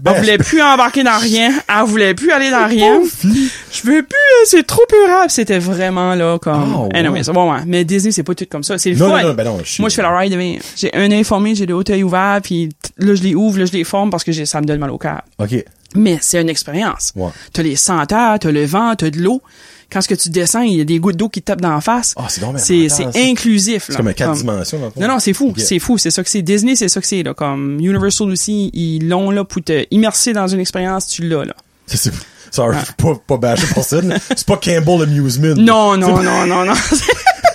Ben, 0.00 0.12
Elle 0.14 0.20
voulait 0.22 0.38
plus 0.38 0.60
embarquer 0.62 1.04
dans 1.04 1.18
rien. 1.18 1.52
Elle 1.68 1.84
voulait 1.84 2.14
plus 2.14 2.32
aller 2.32 2.50
dans 2.50 2.66
rien. 2.66 3.00
Je 3.22 3.82
veux 3.84 4.02
plus, 4.02 4.46
c'est 4.46 4.66
trop 4.66 4.82
purable. 4.88 5.30
C'était 5.30 5.58
vraiment 5.60 6.14
là 6.16 6.38
comme. 6.40 6.74
Ouais. 6.86 6.88
Anyway, 6.98 7.22
c'est 7.22 7.32
bon, 7.32 7.52
ouais. 7.52 7.60
Mais 7.66 7.84
Disney, 7.84 8.10
c'est 8.10 8.22
pas 8.24 8.34
tout 8.34 8.46
comme 8.50 8.64
ça. 8.64 8.76
C'est 8.78 8.90
le 8.90 8.96
Non, 8.96 9.10
fun. 9.10 9.22
non, 9.22 9.28
non, 9.28 9.34
ben 9.34 9.44
non, 9.44 9.58
je 9.62 9.70
suis- 9.70 9.82
Moi, 9.82 9.88
je 9.90 9.94
fais 9.94 10.02
la 10.02 10.18
ride 10.18 10.32
de 10.32 10.58
J'ai 10.76 10.92
un 10.96 11.10
œil 11.12 11.22
formé, 11.22 11.54
j'ai 11.54 11.66
le 11.66 11.74
haut 11.74 11.84
œil 11.88 12.02
ouvert, 12.02 12.40
puis 12.42 12.70
là, 12.98 13.14
je 13.14 13.22
les 13.22 13.34
ouvre, 13.36 13.58
là, 13.58 13.66
je 13.66 13.72
les 13.72 13.84
forme 13.84 14.10
parce 14.10 14.24
que 14.24 14.32
j'ai- 14.32 14.46
ça 14.46 14.60
me 14.60 14.66
donne 14.66 14.80
mal 14.80 14.90
au 14.90 14.98
cœur. 14.98 15.20
OK. 15.38 15.64
Mais 15.94 16.18
c'est 16.20 16.40
une 16.40 16.48
expérience. 16.48 17.12
Ouais. 17.14 17.30
T'as 17.52 17.62
les 17.62 17.76
senteurs, 17.76 18.38
t'as 18.38 18.50
le 18.50 18.64
vent, 18.64 18.94
t'as 18.96 19.10
de 19.10 19.18
l'eau. 19.18 19.42
Quand 19.90 20.00
ce 20.00 20.08
que 20.08 20.14
tu 20.14 20.28
descends, 20.30 20.60
il 20.60 20.76
y 20.76 20.80
a 20.80 20.84
des 20.84 20.98
gouttes 21.00 21.16
d'eau 21.16 21.28
qui 21.28 21.40
te 21.40 21.46
tapent 21.46 21.60
dans 21.60 21.74
la 21.74 21.80
face. 21.80 22.14
Ah, 22.16 22.26
c'est 22.28 22.88
c'est 22.88 23.06
inclusif. 23.16 23.86
C'est 23.88 23.96
comme 23.96 24.08
un 24.08 24.12
4 24.12 24.28
Comme- 24.30 24.38
dimensions, 24.38 24.78
non, 24.96 25.08
non, 25.08 25.18
c'est 25.18 25.32
fou. 25.32 25.52
C'est 25.56 25.78
fou. 25.78 25.98
C'est 25.98 26.10
ça 26.10 26.22
que 26.22 26.30
c'est. 26.30 26.42
Disney, 26.42 26.76
c'est 26.76 26.88
ça 26.88 27.00
que 27.00 27.06
c'est, 27.06 27.22
là. 27.22 27.34
Comme 27.34 27.78
Universal 27.80 28.30
aussi, 28.30 28.70
ils 28.72 29.08
l'ont, 29.08 29.30
là, 29.30 29.44
pour 29.44 29.62
te 29.62 29.84
immerser 29.90 30.32
dans 30.32 30.46
une 30.46 30.60
expérience, 30.60 31.06
tu 31.08 31.22
l'as, 31.28 31.44
là. 31.44 31.54
C'est, 31.86 32.12
sorry, 32.52 32.76
suis 32.84 32.94
pas, 32.94 33.14
pas 33.26 33.36
bâché 33.36 33.66
pour 33.74 33.82
ça. 33.84 33.98
C'est 34.36 34.46
pas 34.46 34.56
Campbell 34.56 35.02
Amusement. 35.02 35.54
Non, 35.56 35.96
non, 35.96 36.22
non, 36.22 36.46
non, 36.46 36.64
non. 36.64 36.74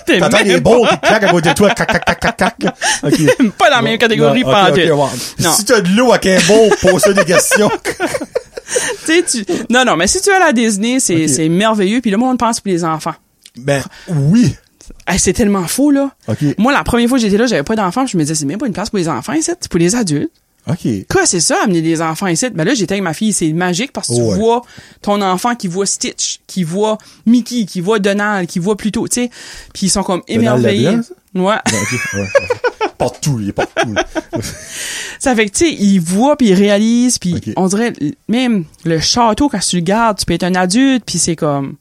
T'entends 0.06 0.42
des 0.44 0.60
balles 0.60 0.88
qui 0.90 0.98
claquent 1.08 1.22
à 1.24 1.30
côté 1.30 1.48
de 1.48 1.54
toi, 1.54 1.70
cac, 1.70 1.88
cac, 1.88 2.04
cac, 2.04 2.36
cac, 2.36 2.36
cac. 2.36 2.56
Pas 3.58 3.70
dans 3.70 3.76
la 3.76 3.82
même 3.82 3.98
catégorie, 3.98 4.44
Non, 4.44 4.50
pas 4.52 4.70
ok, 4.70 4.72
en 4.72 4.74
tout. 4.74 4.80
ok, 4.92 4.98
ouais. 4.98 5.18
Non. 5.44 5.52
Si 5.52 5.64
t'as 5.64 5.80
de 5.80 5.88
l'eau 5.96 6.12
à 6.12 6.18
Campbell, 6.18 6.70
pose 6.80 7.02
des 7.14 7.24
questions. 7.24 7.70
Tu 9.06 9.12
sais, 9.12 9.22
tu... 9.22 9.44
Non, 9.70 9.84
non, 9.84 9.96
mais 9.96 10.06
si 10.06 10.20
tu 10.20 10.30
vas 10.30 10.36
à 10.36 10.46
la 10.46 10.52
Disney, 10.52 10.98
c'est 11.00 11.48
merveilleux. 11.48 12.00
Puis 12.00 12.10
le 12.10 12.16
monde 12.16 12.38
pense 12.38 12.60
pour 12.60 12.70
les 12.70 12.84
enfants. 12.84 13.14
ben, 13.56 13.82
oui. 14.08 14.54
Hey, 15.08 15.18
c'est 15.18 15.32
tellement 15.32 15.66
faux, 15.66 15.90
là. 15.90 16.10
Moi, 16.58 16.72
la 16.72 16.84
première 16.84 17.08
fois 17.08 17.18
que 17.18 17.22
j'étais 17.22 17.36
là, 17.38 17.46
j'avais 17.46 17.62
pas 17.64 17.74
d'enfants. 17.76 18.06
Je 18.06 18.16
me 18.16 18.22
disais, 18.22 18.34
c'est 18.36 18.46
même 18.46 18.58
pas 18.58 18.66
une 18.66 18.72
place 18.72 18.90
pour 18.90 18.98
les 18.98 19.08
enfants 19.08 19.32
c'est 19.40 19.68
pour 19.68 19.78
les 19.80 19.94
adultes. 19.96 20.30
OK. 20.68 20.86
Quoi, 21.08 21.26
c'est 21.26 21.38
ça, 21.40 21.58
amener 21.64 21.80
des 21.80 22.02
enfants 22.02 22.26
ici? 22.26 22.50
Ben 22.50 22.64
là, 22.64 22.74
j'étais 22.74 22.94
avec 22.94 23.04
ma 23.04 23.14
fille, 23.14 23.32
c'est 23.32 23.52
magique 23.52 23.92
parce 23.92 24.08
que 24.08 24.14
tu 24.14 24.20
Ouais. 24.20 24.34
vois 24.36 24.62
ton 25.02 25.22
enfant 25.22 25.54
qui 25.54 25.68
voit 25.68 25.86
Stitch, 25.86 26.40
qui 26.48 26.64
voit 26.64 26.98
Mickey, 27.24 27.66
qui 27.66 27.80
voit 27.80 28.00
Donald, 28.00 28.48
qui 28.48 28.58
voit 28.58 28.76
Pluto, 28.76 29.06
tu 29.06 29.22
sais. 29.22 29.30
Puis 29.72 29.86
ils 29.86 29.90
sont 29.90 30.02
comme 30.02 30.22
émerveillés. 30.26 30.98
Ouais. 31.36 31.54
OK. 31.54 32.14
Ouais. 32.14 32.28
Partout, 32.98 33.38
il 33.40 33.50
est 33.50 33.52
partout. 33.52 33.94
Ça 35.18 35.34
fait 35.34 35.46
que, 35.46 35.56
tu 35.56 35.66
sais, 35.66 35.72
ils 35.72 35.98
voient 35.98 36.36
puis 36.36 36.48
ils 36.48 36.54
réalisent 36.54 37.18
puis 37.18 37.40
on 37.56 37.66
dirait, 37.66 37.92
même 38.28 38.64
le 38.84 39.00
château, 39.00 39.48
quand 39.48 39.58
tu 39.58 39.76
le 39.76 39.82
gardes, 39.82 40.18
tu 40.18 40.24
peux 40.24 40.34
être 40.34 40.44
un 40.44 40.54
adulte 40.54 41.04
puis 41.04 41.18
c'est 41.18 41.36
comme 41.36 41.76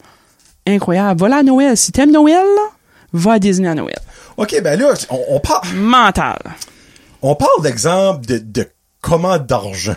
incroyable. 0.67 1.19
Voilà 1.19 1.37
à 1.37 1.43
Noël. 1.43 1.77
Si 1.77 1.91
t'aimes 1.91 2.11
Noël, 2.11 2.43
là, 2.43 2.69
va 3.13 3.33
à 3.33 3.39
Disney 3.39 3.67
à 3.67 3.75
Noël. 3.75 3.99
OK, 4.37 4.59
ben 4.61 4.79
là, 4.79 4.93
on, 5.09 5.19
on 5.29 5.39
parle, 5.39 5.67
Mental. 5.75 6.37
on 7.21 7.35
parle 7.35 7.61
d'exemple 7.63 8.25
de, 8.25 8.37
de 8.39 8.67
comment 9.01 9.37
d'argent 9.37 9.95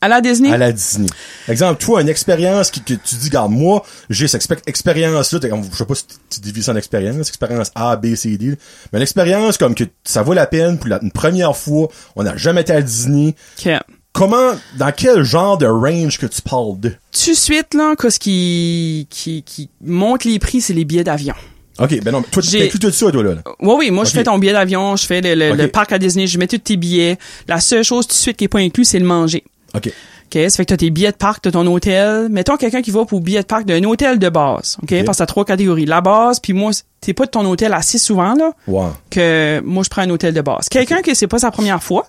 À 0.00 0.08
la 0.08 0.20
Disney? 0.20 0.50
à 0.52 0.58
la 0.58 0.72
Disney. 0.72 1.08
Exemple, 1.48 1.82
toi, 1.82 2.02
une 2.02 2.08
expérience 2.08 2.70
qui, 2.70 2.80
que 2.82 2.94
tu 2.94 3.14
dis, 3.16 3.26
regarde, 3.28 3.50
moi, 3.50 3.82
j'ai 4.10 4.28
cette 4.28 4.42
expé- 4.42 4.60
expérience-là, 4.66 5.40
je 5.42 5.76
sais 5.76 5.84
pas 5.84 5.94
si 5.94 6.04
tu 6.30 6.40
divises 6.40 6.66
ça 6.66 6.72
en 6.72 6.76
expérience, 6.76 7.28
expérience 7.28 7.70
A, 7.74 7.96
B, 7.96 8.14
C, 8.14 8.36
D, 8.36 8.56
mais 8.92 8.98
une 8.98 9.02
expérience 9.02 9.56
comme 9.56 9.74
que 9.74 9.84
ça 10.04 10.22
vaut 10.22 10.34
la 10.34 10.46
peine 10.46 10.78
pour 10.78 10.88
la, 10.88 11.00
une 11.02 11.10
première 11.12 11.56
fois, 11.56 11.88
on 12.14 12.24
n'a 12.24 12.36
jamais 12.36 12.60
été 12.60 12.72
à 12.74 12.82
Disney. 12.82 13.34
Ok. 13.64 13.72
Comment, 14.12 14.52
dans 14.78 14.92
quel 14.92 15.22
genre 15.24 15.58
de 15.58 15.66
range 15.66 16.18
que 16.18 16.26
tu 16.26 16.40
parles 16.42 16.78
de? 16.80 16.90
Tout 17.12 17.30
de 17.30 17.34
suite, 17.36 17.74
là, 17.74 17.94
qu'est-ce 18.00 18.18
qui, 18.18 19.06
qui, 19.10 19.42
qui 19.42 19.68
monte 19.82 20.24
les 20.24 20.38
prix, 20.38 20.60
c'est 20.60 20.72
les 20.74 20.84
billets 20.84 21.04
d'avion. 21.04 21.34
OK, 21.78 22.00
ben 22.02 22.10
non, 22.12 22.22
toi, 22.22 22.42
tu 22.42 22.56
inclus 22.58 22.78
tout 22.78 22.90
ça, 22.90 23.10
toi, 23.10 23.22
là. 23.22 23.34
Oui, 23.60 23.74
oui, 23.78 23.90
moi, 23.90 24.04
je 24.04 24.10
fais 24.12 24.24
ton 24.24 24.38
billet 24.38 24.54
d'avion, 24.54 24.96
je 24.96 25.04
fais 25.04 25.20
le, 25.20 25.34
le, 25.34 25.54
le 25.54 25.68
parc 25.68 25.92
à 25.92 25.98
Disney, 25.98 26.26
je 26.26 26.38
mets 26.38 26.46
tous 26.46 26.56
tes 26.58 26.76
billets. 26.78 27.18
La 27.48 27.60
seule 27.60 27.84
chose 27.84 28.06
tout 28.06 28.14
de 28.14 28.18
suite 28.18 28.38
qui 28.38 28.44
est 28.44 28.48
pas 28.48 28.60
inclus, 28.60 28.86
c'est 28.86 28.98
le 28.98 29.04
manger. 29.04 29.44
OK. 29.76 29.86
OK, 29.88 30.32
ça 30.50 30.56
fait 30.56 30.64
que 30.64 30.70
t'as 30.70 30.76
tes 30.76 30.90
billets 30.90 31.12
de 31.12 31.16
parc, 31.16 31.42
t'as 31.42 31.52
ton 31.52 31.64
hôtel. 31.66 32.28
Mettons 32.30 32.56
quelqu'un 32.56 32.82
qui 32.82 32.90
va 32.90 33.04
pour 33.04 33.20
billet 33.20 33.42
de 33.42 33.46
parc 33.46 33.64
d'un 33.64 33.82
hôtel 33.84 34.18
de 34.18 34.28
base, 34.28 34.76
OK? 34.82 34.92
Ok. 34.92 35.04
Parce 35.04 35.18
que 35.18 35.22
t'as 35.22 35.26
trois 35.26 35.44
catégories. 35.44 35.86
La 35.86 36.00
base, 36.00 36.40
puis 36.40 36.52
moi, 36.52 36.72
t'es 37.00 37.12
pas 37.14 37.26
de 37.26 37.30
ton 37.30 37.44
hôtel 37.46 37.72
assez 37.72 37.98
souvent, 37.98 38.34
là, 38.34 38.50
Wow. 38.66 38.88
que 39.10 39.60
moi, 39.64 39.84
je 39.84 39.88
prends 39.88 40.02
un 40.02 40.10
hôtel 40.10 40.34
de 40.34 40.40
base. 40.40 40.68
Quelqu'un 40.68 41.00
que 41.02 41.14
c'est 41.14 41.28
pas 41.28 41.38
sa 41.38 41.50
première 41.52 41.80
fois, 41.82 42.06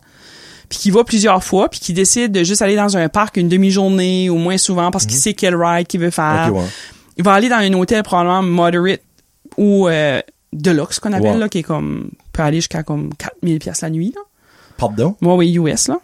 puis 0.67 0.79
qui 0.79 0.91
va 0.91 1.03
plusieurs 1.03 1.43
fois, 1.43 1.69
puis 1.69 1.79
qui 1.79 1.93
décide 1.93 2.31
de 2.31 2.43
juste 2.43 2.61
aller 2.63 2.75
dans 2.75 2.97
un 2.97 3.07
parc 3.07 3.37
une 3.37 3.49
demi-journée 3.49 4.29
ou 4.31 4.37
moins 4.37 4.57
souvent 4.57 4.89
parce 4.91 5.05
qu'il 5.05 5.17
sait 5.17 5.33
quel 5.33 5.55
ride 5.55 5.85
qu'il 5.87 5.99
veut 5.99 6.09
faire. 6.09 6.47
Mhm. 6.47 6.53
OK, 6.53 6.57
ouais. 6.61 6.67
Il 7.17 7.23
va 7.23 7.33
aller 7.33 7.49
dans 7.49 7.57
un 7.57 7.73
hôtel 7.73 8.01
probablement 8.03 8.41
moderate 8.41 9.01
ou 9.57 9.87
euh, 9.87 10.21
deluxe 10.53 10.99
qu'on 10.99 11.13
appelle, 11.13 11.37
là, 11.37 11.49
qui 11.49 11.59
est 11.59 11.63
comme, 11.63 12.09
peut 12.33 12.41
aller 12.41 12.57
jusqu'à 12.57 12.81
comme 12.83 13.13
4000 13.15 13.59
pièces 13.59 13.81
la 13.81 13.89
nuit, 13.91 14.11
là. 14.15 14.21
Pardon? 14.77 15.15
Ouais, 15.21 15.33
oui, 15.35 15.53
US, 15.57 15.87
là. 15.87 15.99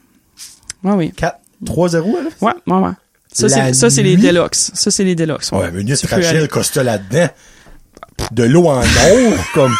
Ouais, 0.83 0.93
oui. 0.93 1.11
4, 1.15 1.37
3, 1.65 1.89
0, 1.89 2.09
là? 2.11 2.29
Ouais, 2.41 2.53
ouais, 2.67 2.79
ouais. 2.81 2.91
Ça, 3.31 3.49
c'est, 3.49 3.73
ça, 3.73 3.89
c'est 3.89 4.03
les 4.03 4.15
deluxe. 4.15 4.71
Ça, 4.73 4.91
c'est 4.91 5.03
les 5.03 5.15
deluxe. 5.15 5.51
Ouais, 5.51 5.71
mais 5.71 5.81
une 5.81 5.95
Tu 5.95 6.05
Rachel. 6.05 6.47
Costa 6.47 6.83
là-dedans. 6.83 7.27
De 8.31 8.43
l'eau 8.43 8.67
en 8.67 8.79
or, 8.79 9.33
comme 9.55 9.73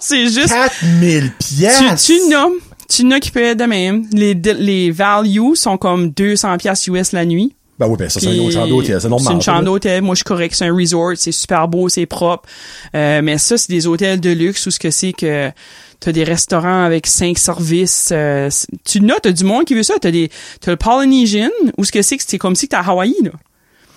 c'est 0.00 0.26
juste, 0.28 0.48
4000 0.48 1.32
tu, 1.38 1.54
piastres. 1.56 2.04
tu 2.04 2.28
nommes, 2.28 2.52
Tu 2.88 3.04
n'as 3.04 3.18
qui 3.18 3.30
peut 3.30 3.42
être 3.42 3.58
de 3.58 3.64
même. 3.64 4.04
Les, 4.12 4.34
les 4.34 4.90
values 4.90 5.56
sont 5.56 5.78
comme 5.78 6.10
200 6.10 6.58
pièces 6.58 6.86
US 6.88 7.12
la 7.12 7.24
nuit. 7.24 7.54
Ben 7.78 7.86
oui, 7.88 7.96
ben 7.98 8.10
ça, 8.10 8.20
c'est 8.20 8.36
une 8.36 8.50
chambre 8.52 8.68
d'hôtel. 8.68 9.00
C'est 9.00 9.08
normal. 9.08 9.26
C'est 9.26 9.34
une 9.34 9.40
chambre 9.42 9.64
d'hôtel. 9.64 10.02
Moi, 10.02 10.14
je 10.14 10.18
suis 10.18 10.24
correct. 10.24 10.54
C'est 10.54 10.66
un 10.66 10.74
resort. 10.74 11.12
C'est 11.16 11.32
super 11.32 11.66
beau. 11.66 11.88
C'est 11.88 12.04
propre. 12.04 12.46
Euh, 12.94 13.22
mais 13.22 13.38
ça, 13.38 13.56
c'est 13.56 13.70
des 13.70 13.86
hôtels 13.86 14.20
de 14.20 14.28
luxe 14.30 14.66
où 14.66 14.70
ce 14.70 14.78
que 14.78 14.90
c'est 14.90 15.14
que 15.14 15.50
t'as 16.00 16.12
des 16.12 16.24
restaurants 16.24 16.84
avec 16.84 17.06
cinq 17.06 17.38
services. 17.38 18.08
euh, 18.12 18.48
tu 18.84 19.00
n'as, 19.00 19.18
t'as 19.22 19.32
du 19.32 19.44
monde 19.44 19.64
qui 19.64 19.74
veut 19.74 19.82
ça. 19.82 19.94
T'as 20.00 20.10
des, 20.10 20.30
t'as 20.60 20.72
le 20.72 20.76
Polynesian 20.76 21.50
où 21.78 21.84
ce 21.84 21.92
que 21.92 22.02
c'est 22.02 22.16
que 22.16 22.22
c'est 22.26 22.38
comme 22.38 22.56
si 22.56 22.68
t'es 22.68 22.76
à 22.76 22.80
Hawaï, 22.80 23.14
là. 23.22 23.30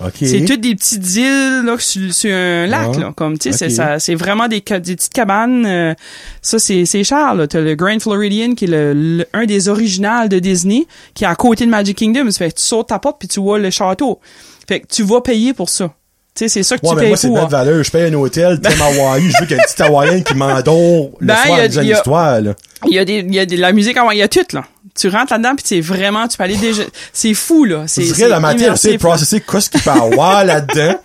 OK. 0.04 0.14
C'est 0.20 0.44
toutes 0.44 0.60
des 0.60 0.76
petites 0.76 1.16
îles 1.16 1.62
là, 1.66 1.78
sur, 1.80 2.14
sur 2.14 2.34
un 2.34 2.66
lac 2.66 2.90
Ah, 2.96 3.00
là, 3.00 3.14
comme 3.16 3.38
tu 3.38 3.54
sais, 3.54 3.70
c'est 4.00 4.16
vraiment 4.16 4.48
des, 4.48 4.60
des 4.60 4.96
petites 4.96 5.14
cabanes. 5.14 5.66
euh, 5.66 5.94
ça 6.42 6.58
c'est 6.60 6.86
c'est 6.86 7.04
cher 7.06 7.36
là. 7.36 7.48
T'as 7.48 7.62
le 7.62 7.76
Grand 7.76 7.98
Floridian 8.02 8.54
qui 8.56 8.66
est 8.66 8.70
le, 8.70 8.94
le- 8.94 9.26
un 9.34 9.46
des 9.46 9.70
originals 9.70 10.28
de 10.30 10.40
Disney, 10.40 10.88
qui 11.14 11.24
est 11.24 11.28
à 11.28 11.36
côté 11.36 11.66
de 11.66 11.70
Magic 11.70 11.98
Kingdom. 11.98 12.30
Ça 12.32 12.40
fait 12.40 12.52
que 12.52 12.58
tu 12.58 12.64
sautes 12.66 12.88
ta 12.90 13.00
porte 13.00 13.18
puis 13.20 13.28
tu 13.30 13.40
vois 13.40 13.60
le 13.60 13.70
château. 13.70 14.20
Fait 14.68 14.82
que 14.82 14.88
tu 14.88 15.04
vas 15.04 15.22
payer 15.22 15.54
pour 15.54 15.70
ça. 15.70 15.94
Tu 16.36 16.46
sais, 16.46 16.48
c'est 16.50 16.64
ça 16.64 16.78
que 16.80 16.84
Ouais, 16.86 16.90
tu 16.90 16.96
mais 16.96 17.02
payes 17.02 17.10
moi, 17.10 17.18
c'est 17.18 17.28
pour. 17.28 17.46
de 17.46 17.52
valeur. 17.52 17.84
Je 17.84 17.92
paye 17.92 18.04
un 18.06 18.14
hôtel, 18.16 18.60
thème 18.62 18.82
Hawaii. 18.82 19.30
Je 19.30 19.38
veux 19.40 19.46
qu'il 19.46 19.52
y 19.52 19.54
ait 19.54 19.58
une 19.58 19.64
petite 19.66 19.82
Hawaïenne 19.82 20.24
qui 20.24 20.34
m'endort 20.34 21.10
le 21.20 21.28
Ben, 21.28 21.36
soir 21.46 21.60
a- 21.60 21.68
l'histoire, 21.68 22.42
là. 22.42 22.54
Il 22.88 22.96
y 22.96 23.00
a 23.00 23.06
des, 23.06 23.20
il 23.20 23.34
y 23.36 23.40
a 23.40 23.46
de 23.46 23.56
la 23.58 23.72
musique 23.72 23.98
il 24.12 24.18
y 24.18 24.22
a 24.24 24.28
tout 24.28 24.46
là. 24.54 24.64
Tu 24.96 25.08
rentres 25.10 25.32
là-dedans 25.34 25.56
puis 25.56 25.64
c'est 25.68 25.80
vraiment, 25.82 26.28
tu 26.28 26.38
peux 26.38 26.44
aller 26.44 26.58
déjà, 26.58 26.84
c'est 27.14 27.34
fou 27.34 27.66
là. 27.66 27.84
C'est 27.88 28.04
c'est 28.04 28.28
la 28.28 28.40
matière, 28.40 28.78
c'est 28.78 28.98
processer 28.98 29.42
qu'est-ce 29.42 29.70
qu'il 29.70 29.82
peut 29.82 29.90
avoir 29.92 30.44
là-dedans 30.46 30.96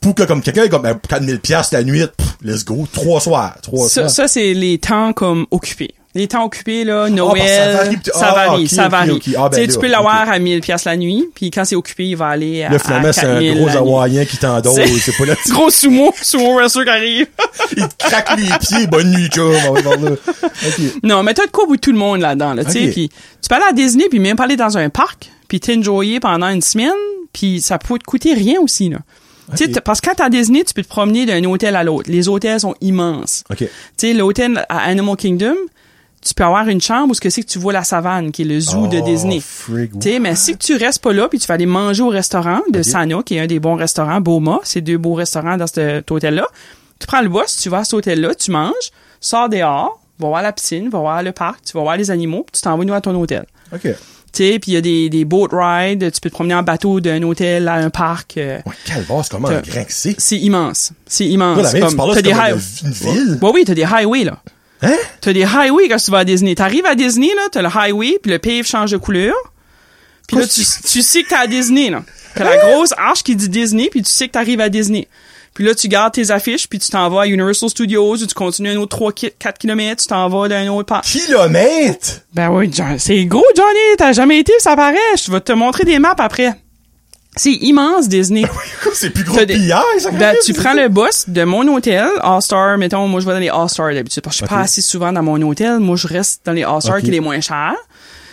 pour 0.00 0.14
que 0.14 0.24
comme 0.24 0.42
quelqu'un 0.42 0.68
comme 0.68 0.82
ben, 0.82 0.98
4000 1.08 1.38
pièces 1.40 1.70
la 1.72 1.82
nuit, 1.82 2.04
pff, 2.14 2.28
let's 2.42 2.64
go, 2.64 2.86
trois 2.92 3.20
soirs, 3.20 3.56
trois 3.62 3.88
Ça, 3.88 3.94
soirs. 4.02 4.10
ça 4.10 4.28
c'est 4.28 4.52
les 4.52 4.78
temps 4.78 5.12
comme 5.14 5.46
occupés. 5.50 5.94
Les 6.14 6.28
temps 6.28 6.44
occupés, 6.44 6.84
là, 6.84 7.08
parce 7.08 7.10
que 7.10 7.16
ça 7.16 7.16
Noël, 7.16 7.74
varie, 7.74 7.98
ça 8.04 8.12
ah, 8.20 8.34
varie, 8.34 8.62
ok, 8.64 8.68
ça 8.68 8.88
varie. 8.88 9.10
Ah, 9.34 9.48
ben 9.48 9.48
tu 9.48 9.54
sais, 9.56 9.66
là, 9.66 9.72
tu 9.72 9.78
peux 9.78 9.86
l'avoir 9.86 10.28
à 10.28 10.38
1000 10.38 10.60
pièces 10.60 10.84
la 10.84 10.96
nuit, 10.98 11.24
puis 11.34 11.50
quand 11.50 11.64
c'est 11.64 11.74
occupé, 11.74 12.08
il 12.08 12.16
va 12.16 12.26
aller 12.28 12.62
à, 12.64 12.68
Là, 12.70 12.78
finalement, 12.78 13.12
c'est 13.14 13.24
un 13.24 13.40
4000 13.40 13.54
gros. 13.54 13.68
Hawaïen 13.78 14.24
qui 14.26 14.36
t'endort, 14.36 14.74
C'est- 14.74 15.16
pas 15.16 15.24
là. 15.24 15.34
Gros 15.48 15.70
sumo, 15.70 16.12
sumo 16.20 16.54
wrestler 16.56 16.84
qui 16.84 16.90
arrive. 16.90 17.26
Il 17.78 17.88
te 17.88 17.94
craque 17.96 18.36
les 18.36 18.58
pieds, 18.58 18.86
bonne 18.88 19.10
nuit, 19.10 19.28
chum, 19.28 19.54
non, 21.02 21.22
mais 21.22 21.34
t'as 21.34 21.46
de 21.46 21.50
quoi 21.50 21.66
pour 21.66 21.78
tout 21.78 21.92
le 21.92 21.98
monde 21.98 22.20
là-dedans, 22.20 22.54
là, 22.54 22.64
tu 22.64 22.72
sais, 22.72 22.88
puis 22.88 23.08
tu 23.08 23.48
peux 23.48 23.54
aller 23.54 23.64
à 23.70 23.72
Disney, 23.72 24.04
puis 24.10 24.18
même 24.18 24.36
pas 24.36 24.44
aller 24.44 24.56
dans 24.56 24.76
un 24.76 24.90
parc, 24.90 25.30
puis 25.48 25.60
t'enjoyer 25.60 26.20
pendant 26.20 26.48
une 26.48 26.60
semaine, 26.62 26.90
puis 27.32 27.60
ça 27.60 27.78
peut 27.78 27.98
te 27.98 28.04
coûter 28.04 28.34
rien 28.34 28.60
aussi, 28.60 28.88
là. 28.90 28.98
Tu 29.52 29.56
sais, 29.56 29.64
Ok. 29.64 29.72
t- 29.72 29.80
parce 29.80 30.00
que 30.00 30.08
quand 30.08 30.14
t'es 30.14 30.22
à 30.22 30.30
Disney, 30.30 30.62
tu 30.64 30.72
peux 30.72 30.82
te 30.82 30.88
promener 30.88 31.26
d'un 31.26 31.42
hôtel 31.44 31.74
à 31.76 31.82
l'autre. 31.84 32.08
Les 32.10 32.28
hôtels 32.28 32.60
sont 32.60 32.74
immenses. 32.80 33.42
OK. 33.50 33.58
Tu 33.58 33.66
sais, 33.96 34.12
l'hôtel 34.14 34.64
à 34.68 34.78
Animal 34.84 35.16
Kingdom, 35.16 35.56
tu 36.24 36.34
peux 36.34 36.44
avoir 36.44 36.68
une 36.68 36.80
chambre 36.80 37.10
où 37.10 37.14
ce 37.14 37.20
que 37.20 37.30
c'est 37.30 37.42
que 37.42 37.48
tu 37.48 37.58
vois 37.58 37.72
la 37.72 37.84
savane, 37.84 38.30
qui 38.32 38.42
est 38.42 38.44
le 38.44 38.60
zoo 38.60 38.86
de 38.86 38.98
Oh, 38.98 39.04
Disney. 39.04 39.42
Tu 40.00 40.20
mais 40.20 40.36
si 40.36 40.56
tu 40.56 40.76
restes 40.76 41.02
pas 41.02 41.12
là, 41.12 41.28
puis 41.28 41.38
tu 41.38 41.46
vas 41.46 41.54
aller 41.54 41.66
manger 41.66 42.02
au 42.02 42.08
restaurant 42.08 42.60
de 42.70 42.78
Ok. 42.78 42.84
Sana, 42.84 43.22
qui 43.24 43.34
est 43.36 43.40
un 43.40 43.46
des 43.46 43.58
bons 43.60 43.74
restaurants, 43.74 44.20
Boma, 44.20 44.60
c'est 44.62 44.80
deux 44.80 44.98
beaux 44.98 45.14
restaurants 45.14 45.56
dans 45.56 45.66
cet 45.66 46.10
hôtel-là. 46.10 46.46
Tu 47.00 47.06
prends 47.06 47.20
le 47.22 47.28
bus, 47.28 47.58
tu 47.60 47.68
vas 47.68 47.78
à 47.78 47.84
cet 47.84 47.94
hôtel-là, 47.94 48.34
tu 48.34 48.50
manges, 48.52 48.72
sors 49.20 49.48
dehors, 49.48 50.00
va 50.20 50.28
voir 50.28 50.42
la 50.42 50.52
piscine, 50.52 50.88
va 50.88 51.00
voir 51.00 51.22
le 51.22 51.32
parc, 51.32 51.64
tu 51.64 51.72
vas 51.72 51.80
voir 51.82 51.96
les 51.96 52.10
animaux, 52.10 52.44
puis 52.44 52.52
tu 52.52 52.62
t'en 52.62 52.76
vas 52.78 52.84
nous 52.84 52.94
à 52.94 53.00
ton 53.00 53.14
hôtel. 53.20 53.44
OK. 53.74 53.80
Tu 53.82 53.96
sais, 54.32 54.58
puis 54.58 54.70
il 54.70 54.74
y 54.74 54.76
a 54.78 54.80
des, 54.80 55.10
des 55.10 55.24
boat 55.26 55.48
rides, 55.52 56.10
tu 56.10 56.20
peux 56.20 56.30
te 56.30 56.34
promener 56.34 56.54
en 56.54 56.62
bateau 56.62 57.00
d'un 57.00 57.22
hôtel 57.22 57.68
à 57.68 57.74
un 57.74 57.90
parc. 57.90 58.38
euh, 58.38 58.60
Ouais, 58.64 58.72
calvaire, 58.86 59.20
c'est 59.24 59.30
comment 59.30 59.48
grand 59.48 59.84
c'est. 59.88 60.14
c'est 60.18 60.38
immense. 60.38 60.92
C'est 61.06 61.26
immense. 61.26 61.58
Là, 61.58 61.62
la 61.64 61.72
même, 61.72 61.82
tu 61.82 61.86
Comme- 61.88 61.96
parles 61.96 62.08
là, 62.10 62.14
t'as 62.14 62.20
c'est 62.20 62.22
des 62.22 62.32
comme 62.32 62.58
high- 62.58 62.82
une, 62.82 62.88
une 62.88 62.92
ville. 63.26 63.38
Ouais, 63.42 63.50
oui, 63.52 63.64
t'as 63.66 63.74
des 63.74 63.84
highways, 63.84 64.24
là. 64.24 64.38
Hein? 64.82 64.96
T'as 65.20 65.32
des 65.32 65.44
highways 65.44 65.88
quand 65.88 65.96
tu 65.96 66.10
vas 66.10 66.18
à 66.18 66.24
Disney. 66.24 66.54
T'arrives 66.54 66.86
à 66.86 66.94
Disney, 66.94 67.28
là, 67.36 67.42
t'as 67.50 67.62
le 67.62 67.68
highway, 67.68 68.18
puis 68.20 68.30
le 68.32 68.38
pave 68.38 68.64
change 68.64 68.90
de 68.90 68.96
couleur. 68.96 69.34
Puis 70.28 70.36
là, 70.38 70.46
tu, 70.46 70.62
tu 70.90 71.02
sais 71.02 71.22
que 71.22 71.28
t'es 71.28 71.34
à 71.34 71.46
Disney, 71.46 71.90
là. 71.90 72.02
T'as 72.34 72.44
la 72.44 72.56
grosse 72.56 72.92
arche 72.96 73.22
qui 73.22 73.36
dit 73.36 73.48
Disney, 73.48 73.88
puis 73.90 74.02
tu 74.02 74.10
sais 74.10 74.26
que 74.26 74.32
t'arrives 74.32 74.60
à 74.60 74.68
Disney. 74.68 75.06
Puis 75.54 75.64
là, 75.64 75.74
tu 75.74 75.86
gardes 75.86 76.14
tes 76.14 76.30
affiches, 76.30 76.66
puis 76.66 76.78
tu 76.78 76.88
t'en 76.90 77.10
vas 77.10 77.22
à 77.22 77.26
Universal 77.26 77.68
Studios, 77.68 78.12
ou 78.16 78.16
tu 78.26 78.32
continues 78.34 78.70
un 78.70 78.76
autre 78.76 78.96
3-4 78.98 79.58
km, 79.58 80.00
tu 80.02 80.08
t'en 80.08 80.26
vas 80.30 80.48
d'un 80.48 80.66
autre 80.68 80.86
parc. 80.86 81.04
Kilomètres! 81.04 82.22
Ben 82.32 82.48
oui, 82.50 82.70
John- 82.72 82.98
c'est 82.98 83.24
gros, 83.26 83.44
Johnny. 83.54 83.96
T'as 83.98 84.12
jamais 84.12 84.38
été, 84.38 84.52
ça 84.60 84.74
paraît. 84.76 84.96
Je 85.22 85.30
vais 85.30 85.40
te 85.42 85.52
montrer 85.52 85.84
des 85.84 85.98
maps 85.98 86.14
après. 86.18 86.54
C'est 87.34 87.52
immense, 87.52 88.08
Disney. 88.08 88.44
C'est 88.92 89.10
plus 89.10 89.24
gros 89.24 89.38
que 89.38 89.44
Pierre, 89.44 89.82
ça, 89.98 90.10
Ben, 90.10 90.36
tu 90.44 90.52
prends 90.52 90.74
le 90.74 90.88
bus 90.88 91.24
de 91.28 91.44
mon 91.44 91.66
hôtel, 91.68 92.06
All-Star, 92.20 92.76
mettons, 92.76 93.08
moi 93.08 93.20
je 93.20 93.26
vais 93.26 93.32
dans 93.32 93.38
les 93.38 93.48
All-Star 93.48 93.94
d'habitude, 93.94 94.22
parce 94.22 94.36
que 94.36 94.44
je 94.44 94.46
suis 94.46 94.54
pas 94.54 94.60
assez 94.60 94.82
souvent 94.82 95.12
dans 95.12 95.22
mon 95.22 95.40
hôtel, 95.40 95.78
moi 95.78 95.96
je 95.96 96.06
reste 96.06 96.42
dans 96.44 96.52
les 96.52 96.62
All-Star 96.62 97.00
qui 97.00 97.08
est 97.08 97.12
les 97.12 97.20
moins 97.20 97.40
chers. 97.40 97.74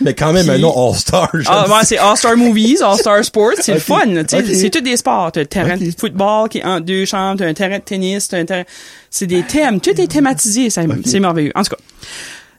Mais 0.02 0.14
quand 0.14 0.32
même, 0.32 0.48
un 0.50 0.58
nom 0.58 0.90
All-Star. 0.90 1.30
Ah, 1.46 1.66
ouais, 1.68 1.84
c'est 1.84 1.98
All-Star 1.98 2.36
Movies, 2.36 2.82
All-Star 2.82 3.24
Sports, 3.24 3.52
c'est 3.60 3.74
le 3.74 3.80
fun, 3.80 4.04
là, 4.06 4.24
tu 4.24 4.36
sais, 4.36 4.54
c'est 4.54 4.70
tous 4.70 4.80
des 4.80 4.96
sports. 4.98 5.32
T'as 5.32 5.42
un 5.42 5.44
terrain 5.46 5.76
de 5.78 5.90
football 5.98 6.48
qui 6.50 6.58
est 6.58 6.64
en 6.64 6.80
deux 6.80 7.06
chambres, 7.06 7.38
t'as 7.38 7.46
un 7.46 7.54
terrain 7.54 7.78
de 7.78 7.82
tennis, 7.84 8.28
t'as 8.28 8.38
un 8.38 8.44
terrain... 8.44 8.64
C'est 9.10 9.26
des 9.26 9.42
thèmes, 9.42 9.80
tout 9.80 9.98
est 9.98 10.06
thématisé, 10.08 10.68
c'est 10.70 11.20
merveilleux. 11.20 11.52
En 11.54 11.62
tout 11.62 11.74
cas, 11.74 11.82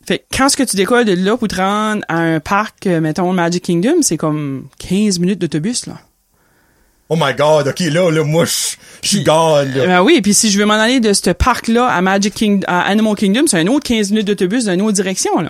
fait 0.08 0.20
que 0.20 0.24
quand 0.36 0.50
ce 0.50 0.58
que 0.58 0.64
tu 0.64 0.76
décolles 0.76 1.06
de 1.06 1.14
là 1.14 1.38
pour 1.38 1.48
te 1.48 1.56
rendre 1.56 2.04
à 2.08 2.18
un 2.18 2.40
parc, 2.40 2.88
euh, 2.88 3.00
mettons 3.00 3.32
Magic 3.34 3.64
Kingdom, 3.64 4.02
c'est 4.02 4.18
comme 4.18 4.66
15 4.80 5.20
minutes 5.20 5.40
d'autobus, 5.40 5.86
là. 5.86 5.94
Oh 7.14 7.18
my 7.20 7.34
god, 7.38 7.68
ok, 7.68 7.80
là, 7.92 8.10
là, 8.10 8.24
moi, 8.24 8.46
je 8.46 9.08
suis 9.10 9.22
gone, 9.22 9.70
là. 9.76 9.86
Ben 9.86 10.02
oui, 10.02 10.22
puis 10.22 10.34
si 10.34 10.50
je 10.50 10.58
veux 10.58 10.66
m'en 10.66 10.76
aller 10.76 11.02
de 11.02 11.12
ce 11.12 11.32
parc-là 11.32 11.86
à 11.88 12.02
Magic 12.02 12.34
King, 12.34 12.64
à 12.68 12.84
Animal 12.84 13.16
Kingdom, 13.16 13.44
c'est 13.48 13.58
un 13.60 13.68
autre 13.68 13.86
15 13.86 14.12
minutes 14.12 14.28
d'autobus 14.28 14.64
d'une 14.66 14.82
autre 14.82 14.94
direction, 14.94 15.38
là. 15.42 15.50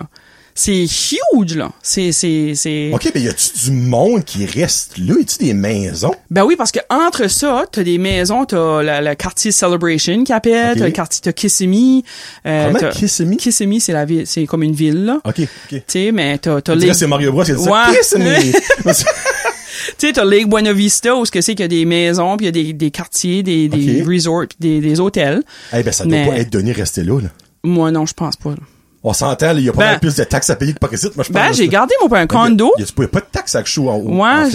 C'est 0.56 0.82
huge, 0.84 1.54
là. 1.56 1.70
C'est, 1.80 2.10
c'est, 2.12 2.54
c'est... 2.56 2.90
Ok, 2.92 3.10
mais 3.14 3.20
y 3.22 3.28
a-tu 3.28 3.48
du 3.64 3.70
monde 3.70 4.24
qui 4.24 4.44
reste 4.44 4.98
là? 4.98 5.14
Y 5.18 5.22
a-tu 5.22 5.38
des 5.44 5.54
maisons? 5.54 6.12
Ben 6.30 6.44
oui, 6.44 6.56
parce 6.56 6.72
que 6.72 6.80
entre 6.90 7.28
ça, 7.30 7.64
t'as 7.70 7.82
des 7.84 7.96
maisons, 7.96 8.44
t'as 8.44 8.82
la- 8.82 9.00
le 9.00 9.14
quartier 9.14 9.50
Celebration 9.52 10.24
qui 10.24 10.32
appelle, 10.32 10.72
Ok. 10.72 10.78
t'as 10.78 10.84
le 10.86 10.90
quartier, 10.90 11.20
t'as 11.22 11.32
Kissimmee. 11.32 12.04
euh, 12.44 12.72
Comment? 12.72 12.90
Kissimmee? 12.92 13.36
Kissimmee, 13.38 13.80
c'est 13.80 13.92
la 13.94 14.04
ville, 14.04 14.26
c'est 14.26 14.44
comme 14.46 14.62
une 14.64 14.74
ville, 14.74 15.04
là. 15.06 15.20
Ok, 15.24 15.36
ok. 15.40 15.46
Tu 15.70 15.80
sais, 15.86 16.10
mais 16.12 16.36
t'as, 16.38 16.60
t'as 16.60 16.76
que 16.76 16.92
c'est 16.92 17.06
Mario 17.06 17.30
Bros 17.32 17.44
dit 17.44 17.52
Ouais. 17.52 18.02
ça. 18.02 18.18
Tu 19.98 20.06
sais, 20.06 20.12
t'as 20.12 20.24
Lake 20.24 20.48
Buena 20.48 20.72
Vista 20.72 21.14
où 21.16 21.24
ce 21.24 21.30
que 21.30 21.40
c'est 21.40 21.52
qu'il 21.54 21.62
y 21.62 21.64
a 21.64 21.68
des 21.68 21.84
maisons, 21.84 22.36
puis 22.36 22.46
il 22.46 22.56
y 22.56 22.60
a 22.60 22.64
des, 22.64 22.72
des 22.72 22.90
quartiers, 22.90 23.42
des, 23.42 23.68
resorts, 24.06 24.46
puis 24.48 24.56
des, 24.60 24.80
des 24.80 25.00
hôtels. 25.00 25.42
Eh 25.72 25.82
ben, 25.82 25.92
ça 25.92 26.04
doit 26.04 26.16
Mais- 26.16 26.26
pas 26.28 26.36
être 26.38 26.50
donné 26.52 26.72
rester 26.72 27.02
là, 27.04 27.20
là. 27.20 27.28
Moi, 27.64 27.90
non, 27.90 28.06
je 28.06 28.14
pense 28.14 28.36
pas. 28.36 28.50
là. 28.50 28.56
On 29.04 29.12
s'entend, 29.12 29.52
là, 29.52 29.58
y 29.60 29.68
a 29.68 29.72
pas 29.72 29.78
Ben- 29.78 29.86
mal 29.92 30.00
plus 30.00 30.14
de 30.14 30.22
taxes 30.24 30.50
à 30.50 30.54
payer 30.56 30.74
que 30.74 30.78
par 30.78 30.92
ici, 30.94 31.06
moi, 31.16 31.24
je 31.26 31.32
pense. 31.32 31.42
Ben, 31.42 31.52
j'ai 31.52 31.66
gardé, 31.68 31.92
moi, 32.00 32.08
pour 32.08 32.16
un 32.18 32.26
condo. 32.28 32.72
Y 32.78 32.82
a, 32.82 32.86
y 33.02 33.04
a 33.04 33.08
pas 33.08 33.20
de 33.20 33.26
taxes 33.32 33.54
à 33.56 33.64
chaud 33.64 33.88
en 33.88 33.96
haut. 33.96 34.22
Ouais. 34.22 34.48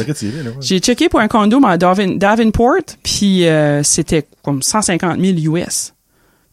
J'ai 0.61 0.79
checké 0.79 1.09
pour 1.09 1.19
un 1.19 1.27
condo 1.27 1.59
à 1.65 1.77
Davin- 1.77 2.17
Davenport, 2.17 2.75
puis 3.03 3.45
euh, 3.45 3.83
c'était 3.83 4.25
comme 4.43 4.61
150 4.61 5.19
000 5.19 5.55
US. 5.55 5.93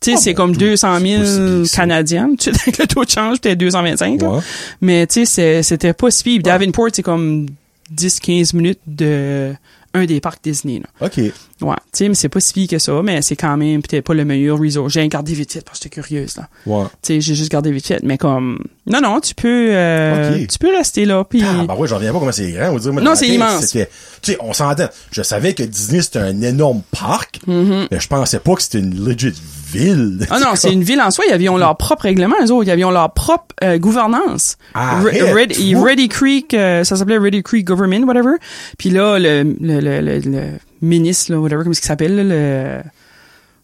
Tu 0.00 0.10
sais, 0.10 0.16
Ah, 0.16 0.20
c'est 0.20 0.32
bon, 0.32 0.36
comme 0.42 0.52
tout- 0.54 0.58
200 0.60 0.98
c'est 0.98 1.06
000 1.06 1.20
pas 1.20 1.26
si 1.26 1.38
pire, 1.60 1.66
ça. 1.66 1.76
canadiens. 1.76 2.30
Tu 2.38 2.52
sais, 2.52 2.60
avec 2.62 2.78
le 2.78 2.86
taux 2.88 3.04
de 3.04 3.10
change, 3.10 3.34
c'était 3.36 3.54
225. 3.56 4.20
là. 4.22 4.28
Ouais. 4.28 4.40
Mais 4.80 5.06
tu 5.06 5.24
sais, 5.24 5.62
c'était 5.62 5.92
pas 5.92 6.10
si 6.10 6.24
pire. 6.24 6.42
Davenport, 6.42 6.88
c'est 6.92 7.02
comme 7.04 7.46
10-15 7.92 8.56
minutes 8.56 8.80
de 8.86 9.54
un 9.94 10.04
des 10.06 10.20
parcs 10.20 10.42
Disney. 10.42 10.80
Là. 10.80 11.06
Ok. 11.06 11.20
Ouais, 11.64 11.76
tu 11.92 11.98
sais, 11.98 12.08
mais 12.08 12.14
c'est 12.14 12.28
pas 12.28 12.40
si 12.40 12.52
pire 12.52 12.68
que 12.68 12.78
ça, 12.78 13.00
mais 13.02 13.22
c'est 13.22 13.36
quand 13.36 13.56
même 13.56 13.82
peut-être 13.82 14.04
pas 14.04 14.14
le 14.14 14.24
meilleur 14.24 14.58
resort. 14.58 14.88
J'ai 14.88 15.06
gardé 15.08 15.32
vite 15.32 15.54
vite 15.54 15.64
parce 15.64 15.78
que 15.78 15.84
j'étais 15.84 15.94
curieuse, 16.02 16.36
là. 16.36 16.48
Ouais. 16.66 16.84
Tu 17.02 17.14
sais, 17.14 17.20
j'ai 17.20 17.34
juste 17.34 17.50
gardé 17.50 17.70
vite 17.72 17.86
vite, 17.90 18.00
mais 18.02 18.18
comme... 18.18 18.58
Non, 18.86 19.00
non, 19.00 19.20
tu 19.20 19.34
peux... 19.34 19.68
euh. 19.72 20.44
Tu 20.46 20.58
peux 20.58 20.76
rester 20.76 21.04
là, 21.06 21.24
puis... 21.24 21.42
Ah, 21.42 21.64
bah 21.66 21.74
ouais, 21.74 21.88
j'en 21.88 21.96
reviens 21.96 22.12
pas 22.12 22.18
comment 22.18 22.32
c'est 22.32 22.50
grand. 22.52 22.68
On 22.70 22.74
va 22.74 22.78
dire, 22.80 22.92
moi, 22.92 23.02
Non, 23.02 23.14
c'est 23.14 23.28
immense. 23.28 23.68
Tu 23.70 23.78
sais, 24.22 24.36
on 24.40 24.52
s'entend. 24.52 24.88
Je 25.10 25.22
savais 25.22 25.54
que 25.54 25.62
Disney, 25.62 26.02
c'était 26.02 26.18
un 26.18 26.40
énorme 26.42 26.82
parc, 26.90 27.40
Mm-hmm. 27.48 27.88
mais 27.90 28.00
je 28.00 28.08
pensais 28.08 28.38
pas 28.38 28.54
que 28.54 28.62
c'était 28.62 28.78
une 28.78 29.04
legit 29.04 29.32
ville. 29.72 30.26
Ah 30.30 30.38
non, 30.40 30.54
c'est 30.54 30.72
une 30.72 30.82
ville 30.82 31.00
en 31.00 31.10
soi. 31.10 31.24
Ils 31.28 31.32
avaient 31.32 31.44
leur 31.58 31.76
propre 31.76 32.02
règlement, 32.04 32.36
eux 32.42 32.50
autres. 32.52 32.68
Ils 32.68 32.70
avaient 32.70 32.80
leur 32.82 33.12
propre 33.12 33.54
euh, 33.62 33.76
gouvernance. 33.78 34.56
Red- 34.74 35.52
toi. 35.52 35.84
Ready 35.84 36.08
Creek, 36.08 36.54
euh, 36.54 36.84
ça 36.84 36.96
s'appelait 36.96 37.18
Ready 37.18 37.42
Creek 37.42 37.64
Government, 37.66 38.06
whatever. 38.06 38.36
Puis 38.78 38.90
là, 38.90 39.18
le, 39.18 39.42
le, 39.60 39.80
le 40.20 40.50
ministre, 40.84 41.32
là, 41.32 41.40
whatever, 41.40 41.62
comment 41.62 41.72
qu'il 41.80 41.86
s'appelle, 41.88 42.16
là, 42.16 42.22
le... 42.24 42.82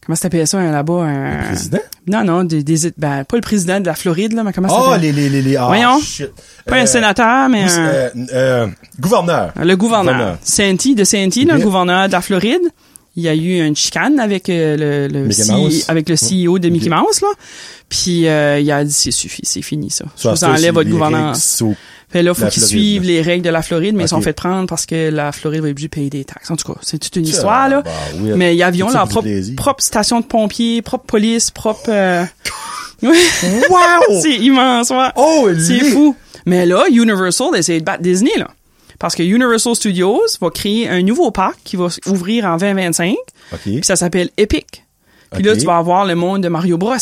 Comment 0.05 0.17
ça 0.17 0.23
s'appelle 0.23 0.47
ça, 0.47 0.59
hein, 0.59 0.73
là-bas? 0.73 1.03
Un... 1.05 1.43
Président? 1.45 1.79
Non, 2.07 2.25
non, 2.25 2.45
des, 2.45 2.63
des, 2.65 2.91
ben, 2.97 3.23
pas 3.25 3.37
le 3.37 3.43
président 3.43 3.79
de 3.81 3.87
la 3.87 3.95
Floride, 3.95 4.33
là, 4.33 4.43
mais 4.43 4.53
comment 4.53 4.69
ça 4.69 4.77
Ah, 4.79 4.85
s'appelle? 4.95 5.03
les, 5.03 5.13
les, 5.13 5.29
les, 5.29 5.43
les, 5.43 5.57
ah, 5.57 5.67
Voyons. 5.67 6.01
shit. 6.01 6.31
Pas 6.67 6.79
Euh, 6.79 6.83
un 6.83 6.87
sénateur, 6.87 7.49
mais 7.51 7.65
oui, 7.65 7.71
un... 7.71 7.85
euh, 7.87 8.09
euh, 8.33 8.67
gouverneur. 8.99 9.53
Le 9.63 9.77
gouverneur. 9.77 10.15
Gouverneur. 10.15 10.39
Santy, 10.43 10.95
de 10.95 11.05
Ok. 11.53 11.59
le 11.59 11.65
gouverneur 11.65 12.07
de 12.09 12.13
la 12.13 12.21
Floride. 12.23 12.63
Il 13.17 13.25
y 13.25 13.29
a 13.29 13.35
eu 13.35 13.61
une 13.67 13.77
chicane 13.77 14.19
avec 14.21 14.49
euh, 14.49 15.09
le, 15.09 15.13
le 15.13 15.29
avec 15.91 16.09
le 16.09 16.15
CEO 16.17 16.59
de 16.59 16.69
Mickey. 16.71 16.89
Mouse 16.89 17.21
là. 17.21 17.29
Puis 17.89 18.27
euh, 18.29 18.61
il 18.61 18.71
a 18.71 18.85
dit 18.85 18.93
c'est 18.93 19.11
suffit, 19.11 19.43
c'est 19.45 19.63
fini 19.63 19.91
ça. 19.91 20.05
Je 20.17 20.29
vous 20.29 20.45
enlève 20.45 20.75
votre 20.75 20.89
so- 21.35 21.75
Fait 22.11 22.23
là 22.23 22.35
faut 22.35 22.47
qu'ils 22.47 22.63
suivent 22.63 23.05
les 23.05 23.23
règles 23.23 23.45
de 23.45 23.51
la 23.51 23.63
Floride 23.63 23.95
mais 23.95 24.05
ils 24.05 24.09
sont 24.09 24.21
fait 24.21 24.33
prendre 24.33 24.69
parce 24.69 24.85
que 24.85 25.11
la 25.11 25.31
Floride 25.31 25.61
va 25.61 25.69
être 25.69 25.73
obligée 25.73 25.89
de 25.89 25.95
payer 25.95 26.11
des 26.11 26.25
taxes. 26.25 26.51
En 26.51 26.57
tout 26.57 26.73
cas, 26.73 26.79
c'est 26.83 26.99
toute 26.99 27.15
une 27.17 27.27
histoire 27.27 27.69
là. 27.69 27.83
bah 27.83 27.91
oui, 28.17 28.33
mais 28.35 28.57
ils 28.57 28.61
ça 28.61 28.71
leur 28.71 29.09
propre, 29.09 29.29
propre 29.57 29.83
station 29.83 30.21
de 30.21 30.25
pompiers, 30.27 30.83
propre 30.83 31.05
police, 31.05 31.51
propre 31.51 31.89
euh. 31.89 32.25
Wow! 33.03 34.21
c'est 34.23 34.37
immense, 34.37 34.91
ouais. 34.91 35.09
Oh, 35.17 35.49
C'est 35.59 35.85
fou. 35.85 36.15
Mais 36.47 36.67
là, 36.67 36.85
Universal 36.91 37.57
essaie 37.57 37.81
de 37.81 37.85
battre 37.85 38.03
Disney, 38.03 38.37
là. 38.37 38.49
Parce 38.99 39.15
que 39.15 39.23
Universal 39.23 39.75
Studios 39.75 40.21
va 40.41 40.51
créer 40.51 40.89
un 40.89 41.01
nouveau 41.03 41.31
parc 41.31 41.59
qui 41.65 41.77
va 41.77 41.87
ouvrir 42.07 42.45
en 42.45 42.59
2025. 42.59 43.15
OK. 43.53 43.59
Puis 43.63 43.81
ça 43.83 43.97
s'appelle 43.97 44.29
Epic. 44.37 44.85
Puis 45.33 45.43
là, 45.43 45.57
tu 45.57 45.65
vas 45.65 45.79
avoir 45.79 46.05
le 46.05 46.15
monde 46.15 46.43
de 46.43 46.49
Mario 46.49 46.77
Bros. 46.77 46.97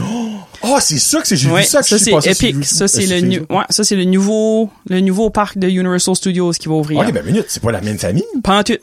Oh, 0.00 0.76
c'est 0.80 0.98
ça 0.98 1.20
que 1.20 1.28
c'est, 1.28 1.36
j'ai 1.36 1.50
Ouais, 1.50 1.60
vu 1.62 1.66
ça 1.66 1.80
que 1.80 1.86
ça 1.86 1.98
c'est. 1.98 2.10
YouTube, 2.12 2.62
Ça 2.64 2.88
c'est 2.88 3.04
euh, 3.10 3.14
le 3.16 3.20
nu- 3.26 3.40
ouais, 3.50 3.64
ça 3.68 3.84
c'est 3.84 3.96
le 3.96 4.04
nouveau 4.04 4.70
le 4.88 5.00
nouveau 5.00 5.28
parc 5.30 5.58
de 5.58 5.68
Universal 5.68 6.14
Studios 6.16 6.52
qui 6.52 6.68
va 6.68 6.74
ouvrir. 6.74 7.00
OK, 7.00 7.12
ben 7.12 7.24
minute, 7.24 7.46
c'est 7.48 7.62
pas 7.62 7.72
la 7.72 7.80
même 7.80 7.98
famille. 7.98 8.24
Pas 8.42 8.58
en 8.58 8.62
tout. 8.62 8.78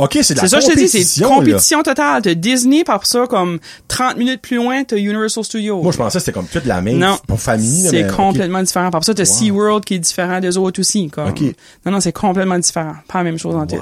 OK, 0.00 0.16
c'est 0.22 0.34
de 0.34 0.38
la 0.38 0.46
C'est 0.46 0.48
ça 0.48 0.60
je 0.60 0.66
te 0.72 0.78
dis, 0.78 0.88
c'est 0.88 1.24
compétition, 1.24 1.82
totale. 1.82 2.22
T'as 2.22 2.34
Disney, 2.34 2.84
par 2.84 3.04
ça, 3.04 3.26
comme 3.26 3.58
30 3.88 4.16
minutes 4.16 4.40
plus 4.40 4.56
loin, 4.56 4.84
t'as 4.84 4.96
Universal 4.96 5.42
Studios. 5.42 5.82
Moi, 5.82 5.90
je 5.90 5.96
pensais 5.98 6.18
que 6.18 6.24
c'était 6.24 6.32
comme 6.32 6.46
toute 6.46 6.66
la 6.66 6.80
même 6.80 6.98
Non. 6.98 7.18
pour 7.26 7.40
famille. 7.40 7.88
C'est 7.90 8.06
complètement 8.06 8.62
différent. 8.62 8.90
Par 8.90 9.02
ça, 9.02 9.12
t'as 9.12 9.24
Wow. 9.24 9.28
SeaWorld 9.28 9.84
qui 9.84 9.94
est 9.94 9.98
différent 9.98 10.38
des 10.38 10.56
autres 10.56 10.78
aussi. 10.80 11.08
Comme. 11.08 11.30
OK. 11.30 11.40
Non, 11.84 11.90
non, 11.90 12.00
c'est 12.00 12.12
complètement 12.12 12.58
différent. 12.60 12.92
Pas 13.08 13.18
la 13.18 13.24
même 13.24 13.38
chose 13.38 13.56
en 13.56 13.66
tout. 13.66 13.74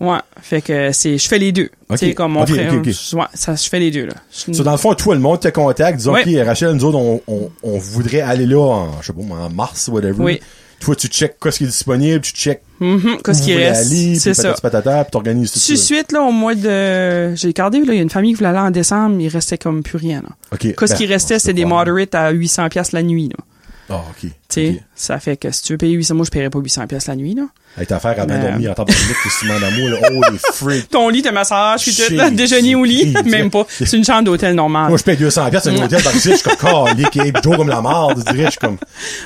Wow. 0.00 0.12
Ouais. 0.12 0.18
Fait 0.42 0.60
que 0.60 0.92
c'est, 0.92 1.16
je 1.16 1.26
fais 1.28 1.38
les 1.38 1.50
deux. 1.52 1.70
Ok. 1.88 1.96
C'est 1.98 2.12
comme 2.12 2.32
mon 2.32 2.46
frère. 2.46 2.70
Ouais, 2.74 3.24
ça, 3.32 3.54
je 3.54 3.68
fais 3.70 3.78
les 3.78 3.90
deux, 3.90 4.04
là. 4.04 4.14
So, 4.30 4.52
dans 4.62 4.72
le 4.72 4.76
fond, 4.76 4.92
toi, 4.94 5.14
le 5.14 5.20
monde 5.22 5.40
te 5.40 5.48
contacte, 5.48 5.96
disons, 5.96 6.12
Ouais. 6.12 6.24
OK, 6.40 6.46
Rachel, 6.46 6.72
nous 6.72 6.84
autres, 6.84 6.98
on, 6.98 7.22
on, 7.26 7.50
on 7.62 7.78
voudrait 7.78 8.20
aller 8.20 8.44
là 8.44 8.60
en, 8.60 9.00
je 9.00 9.06
sais 9.06 9.12
pas, 9.14 9.20
en 9.34 9.48
mars, 9.48 9.88
whatever. 9.88 10.22
Oui. 10.22 10.40
Toi, 10.80 10.94
tu 10.94 11.08
check 11.08 11.38
quoi 11.40 11.50
ce 11.50 11.58
qui 11.58 11.64
est 11.64 11.68
disponible, 11.68 12.20
tu 12.20 12.32
check 12.32 12.60
Mhm, 12.80 13.18
qu'est-ce 13.24 13.40
où 13.40 13.44
qui 13.44 13.50
vous 13.50 13.58
voulez 13.58 13.68
reste? 13.68 14.20
C'est 14.20 14.34
ça. 14.34 14.54
patata, 14.62 15.02
puis 15.04 15.10
t'organises 15.10 15.50
tout 15.50 15.58
Tout 15.58 15.76
ça. 15.76 15.82
suite, 15.84 16.12
là, 16.12 16.22
au 16.22 16.30
mois 16.30 16.54
de, 16.54 17.34
j'ai 17.34 17.48
regardé, 17.48 17.80
là, 17.80 17.92
il 17.92 17.96
y 17.96 17.98
a 17.98 18.02
une 18.02 18.10
famille 18.10 18.32
qui 18.32 18.36
voulait 18.38 18.50
aller 18.50 18.58
en 18.60 18.70
décembre, 18.70 19.20
il 19.20 19.26
restait 19.28 19.58
comme 19.58 19.82
plus 19.82 19.98
rien, 19.98 20.22
là. 20.22 20.28
OK. 20.52 20.58
Qu'est-ce 20.76 20.92
Ben, 20.92 20.96
qui 20.98 21.06
restait, 21.06 21.38
peut 21.38 21.52
des 21.52 21.64
moderates 21.64 22.14
à 22.14 22.30
800 22.30 22.68
pièces 22.68 22.92
la 22.92 23.02
nuit, 23.02 23.28
là. 23.28 23.44
Ah, 23.90 24.02
OK. 24.10 24.20
Tu 24.22 24.30
sais, 24.48 24.68
OK. 24.70 24.82
ça 24.94 25.18
fait 25.18 25.36
que 25.36 25.50
si 25.50 25.62
tu 25.62 25.72
veux 25.72 25.78
payer 25.78 25.94
800, 25.94 26.14
moi, 26.14 26.24
je 26.26 26.30
paierais 26.30 26.50
pas 26.50 26.58
800 26.58 26.86
pièces 26.86 27.06
la 27.06 27.16
nuit, 27.16 27.34
là. 27.34 27.44
Hey, 27.78 27.86
ta 27.86 27.96
affaire 27.96 28.20
à 28.20 28.26
bien 28.26 28.38
dormir 28.38 28.70
en 28.70 28.74
temps 28.74 28.84
de 28.84 28.90
que 28.92 29.44
demandes 29.46 29.60
d'amour, 29.60 29.88
là? 29.88 30.08
Oh, 30.12 30.32
les 30.32 30.38
freaks. 30.52 30.90
Ton 30.90 31.08
lit, 31.08 31.22
ton 31.24 31.32
massage, 31.32 31.82
puis 31.82 31.94
tout, 31.94 32.14
là, 32.14 32.30
déjeuner 32.30 32.74
au 32.74 32.84
lit, 32.84 33.14
même 33.24 33.50
pas. 33.50 33.66
C'est 33.68 33.96
une 33.96 34.04
chambre 34.04 34.24
d'hôtel 34.24 34.54
normale. 34.54 34.88
Moi, 34.88 34.98
je 34.98 35.04
paye 35.04 35.16
200 35.16 35.50
pièces 35.50 35.66
un 35.66 35.76
hôtel, 35.76 36.00
je 36.12 36.18
suis 36.18 36.42
comme, 36.42 36.56
calique, 36.56 37.16
hey, 37.16 37.32
Joe 37.42 37.56
comme 37.56 37.68
la 37.68 37.80
marde, 37.80 38.22
je 38.26 38.32
dirais, 38.32 38.46
je 38.46 38.50
suis 38.50 38.58
comme, 38.58 38.76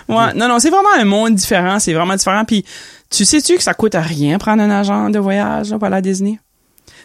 Ouais, 0.09 0.32
non, 0.34 0.48
non, 0.48 0.59
c'est 0.59 0.70
vraiment 0.70 0.94
un 0.97 1.05
monde 1.05 1.34
différent, 1.34 1.78
c'est 1.78 1.93
vraiment 1.93 2.14
différent. 2.14 2.44
Puis, 2.44 2.64
tu 3.10 3.24
sais-tu 3.24 3.56
que 3.56 3.62
ça 3.62 3.74
coûte 3.74 3.94
à 3.94 4.01
rien 4.01 4.39
prendre 4.39 4.62
un 4.62 4.70
agent 4.70 5.10
de 5.10 5.18
voyage 5.18 5.70
là, 5.70 5.78
pour 5.78 5.86
aller 5.86 5.97
à 5.97 6.01
Disney? 6.02 6.39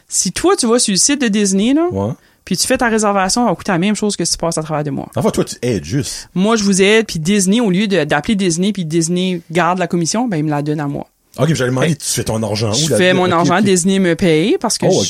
Si 0.08 0.32
toi, 0.32 0.56
tu 0.56 0.68
vas 0.68 0.80
sur 0.80 0.94
le 0.94 0.98
site 0.98 1.22
de 1.22 1.28
Disney, 1.28 1.74
là, 1.74 1.88
ouais. 1.92 2.14
Puis 2.48 2.56
tu 2.56 2.66
fais 2.66 2.78
ta 2.78 2.88
réservation, 2.88 3.44
ça 3.44 3.50
va 3.50 3.56
coûter 3.58 3.74
la 3.74 3.78
même 3.78 3.94
chose 3.94 4.16
que 4.16 4.24
si 4.24 4.32
tu 4.32 4.38
passes 4.38 4.58
à 4.58 4.64
travers 4.64 4.86
de 4.86 4.90
moi. 4.90 5.10
Enfin, 5.18 5.32
toi, 5.32 5.44
tu 5.44 5.58
aides 5.62 5.84
juste. 5.84 6.30
Moi, 6.34 6.56
je 6.56 6.64
vous 6.64 6.82
aide, 6.82 7.06
puis 7.06 7.20
Disney, 7.20 7.60
au 7.60 7.70
lieu 7.70 7.88
d'appeler 7.88 8.36
Disney, 8.36 8.72
puis 8.72 8.86
Disney 8.86 9.42
garde 9.52 9.80
la 9.80 9.88
commission, 9.88 10.30
ben, 10.30 10.38
il 10.38 10.46
me 10.46 10.50
la 10.50 10.62
donne 10.62 10.80
à 10.80 10.88
moi. 10.88 11.08
OK, 11.40 11.54
j'allais 11.54 11.72
demander, 11.72 11.88
Hey. 11.90 11.98
tu 11.98 12.06
fais 12.10 12.24
ton 12.24 12.42
argent 12.42 12.72
où, 12.72 12.74
Je 12.74 12.96
fais 12.96 13.14
mon 13.14 13.30
argent. 13.30 13.60
Disney 13.60 14.00
me 14.00 14.16
paye 14.16 14.56
parce 14.62 14.78
que 14.78 14.86
Oh, 14.90 15.04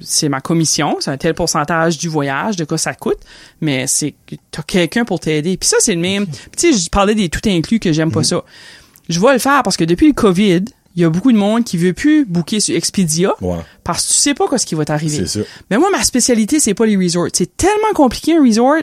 c'est 0.00 0.28
ma 0.28 0.40
commission, 0.40 0.96
c'est 1.00 1.10
un 1.10 1.16
tel 1.16 1.34
pourcentage 1.34 1.98
du 1.98 2.08
voyage, 2.08 2.54
de 2.54 2.64
quoi 2.64 2.78
ça 2.78 2.94
coûte, 2.94 3.18
mais 3.60 3.88
c'est 3.88 4.14
que 4.28 4.36
t'as 4.52 4.62
quelqu'un 4.62 5.04
pour 5.04 5.18
t'aider. 5.18 5.56
Puis 5.56 5.68
ça, 5.68 5.76
c'est 5.80 5.94
le 5.96 6.00
même. 6.00 6.26
Tu 6.56 6.72
sais, 6.72 6.72
je 6.72 6.88
parlais 6.88 7.16
des 7.16 7.28
tout 7.28 7.40
inclus 7.46 7.80
que 7.80 7.92
j'aime 7.92 8.12
pas 8.12 8.20
Mhm. 8.20 8.24
ça. 8.24 8.44
Je 9.08 9.20
vais 9.20 9.32
le 9.32 9.38
faire 9.38 9.62
parce 9.62 9.76
que 9.76 9.84
depuis 9.84 10.06
le 10.06 10.12
COVID, 10.12 10.64
il 10.98 11.02
y 11.02 11.04
a 11.04 11.10
beaucoup 11.10 11.30
de 11.30 11.36
monde 11.36 11.62
qui 11.62 11.76
veut 11.76 11.92
plus 11.92 12.24
booker 12.24 12.58
sur 12.58 12.74
Expedia 12.74 13.32
Ouais, 13.40 13.58
parce 13.84 14.04
que 14.04 14.12
tu 14.12 14.18
sais 14.18 14.34
pas 14.34 14.58
ce 14.58 14.66
qui 14.66 14.74
va 14.74 14.84
t'arriver. 14.84 15.24
Mais 15.70 15.78
moi, 15.78 15.90
ma 15.92 16.02
spécialité, 16.02 16.58
c'est 16.58 16.74
pas 16.74 16.86
les 16.86 16.96
resorts. 16.96 17.28
C'est 17.32 17.56
tellement 17.56 17.92
compliqué 17.94 18.36
un 18.36 18.42
resort. 18.42 18.82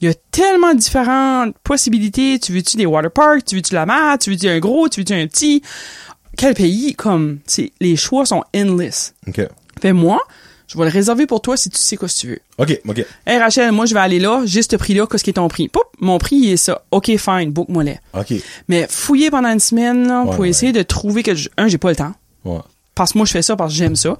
Il 0.00 0.08
y 0.08 0.10
a 0.10 0.14
tellement 0.30 0.72
différentes 0.72 1.54
possibilités. 1.58 2.38
Tu 2.38 2.52
veux-tu 2.52 2.78
des 2.78 2.86
water 2.86 3.10
parks? 3.10 3.44
Tu 3.44 3.56
veux-tu 3.56 3.74
la 3.74 3.84
mer? 3.84 4.16
Tu 4.18 4.30
veux-tu 4.30 4.48
un 4.48 4.58
gros? 4.58 4.88
Tu 4.88 5.00
veux-tu 5.00 5.12
un 5.12 5.26
petit? 5.26 5.60
Quel 6.38 6.54
pays? 6.54 6.94
Comme, 6.94 7.40
les 7.78 7.96
choix 7.96 8.24
sont 8.24 8.42
endless. 8.56 9.12
OK. 9.28 9.42
Fait 9.82 9.92
moi, 9.92 10.18
je 10.72 10.78
vais 10.78 10.84
le 10.84 10.90
réserver 10.90 11.26
pour 11.26 11.40
toi 11.42 11.56
si 11.56 11.68
tu 11.68 11.78
sais 11.78 11.96
quoi 11.96 12.06
si 12.08 12.20
tu 12.20 12.26
veux. 12.28 12.38
OK, 12.58 12.80
OK. 12.88 13.04
Hey 13.26 13.38
Rachel, 13.38 13.72
moi 13.72 13.86
je 13.86 13.94
vais 13.94 14.00
aller 14.00 14.18
là, 14.20 14.42
juste 14.46 14.70
ce 14.70 14.76
prix-là, 14.76 15.06
qu'est-ce 15.10 15.24
qui 15.24 15.30
est 15.30 15.34
ton 15.34 15.48
prix? 15.48 15.68
Poup, 15.68 15.82
mon 15.98 16.18
prix 16.18 16.36
il 16.36 16.50
est 16.52 16.56
ça. 16.56 16.82
OK, 16.92 17.10
fine, 17.16 17.50
book-moi 17.50 17.82
les. 17.84 17.98
OK. 18.14 18.34
Mais 18.68 18.86
fouiller 18.88 19.30
pendant 19.30 19.48
une 19.50 19.58
semaine 19.60 20.06
là, 20.06 20.20
Ouais, 20.22 20.30
pour 20.30 20.40
ouais. 20.40 20.48
essayer 20.50 20.72
de 20.72 20.82
trouver 20.82 21.22
que 21.22 21.34
je- 21.34 21.48
un, 21.56 21.66
j'ai 21.68 21.78
pas 21.78 21.90
le 21.90 21.96
temps. 21.96 22.12
Ouais. 22.44 22.60
Parce 22.94 23.12
que 23.12 23.18
moi 23.18 23.26
je 23.26 23.32
fais 23.32 23.42
ça 23.42 23.56
parce 23.56 23.72
que 23.72 23.78
j'aime 23.78 23.96
ça. 23.96 24.18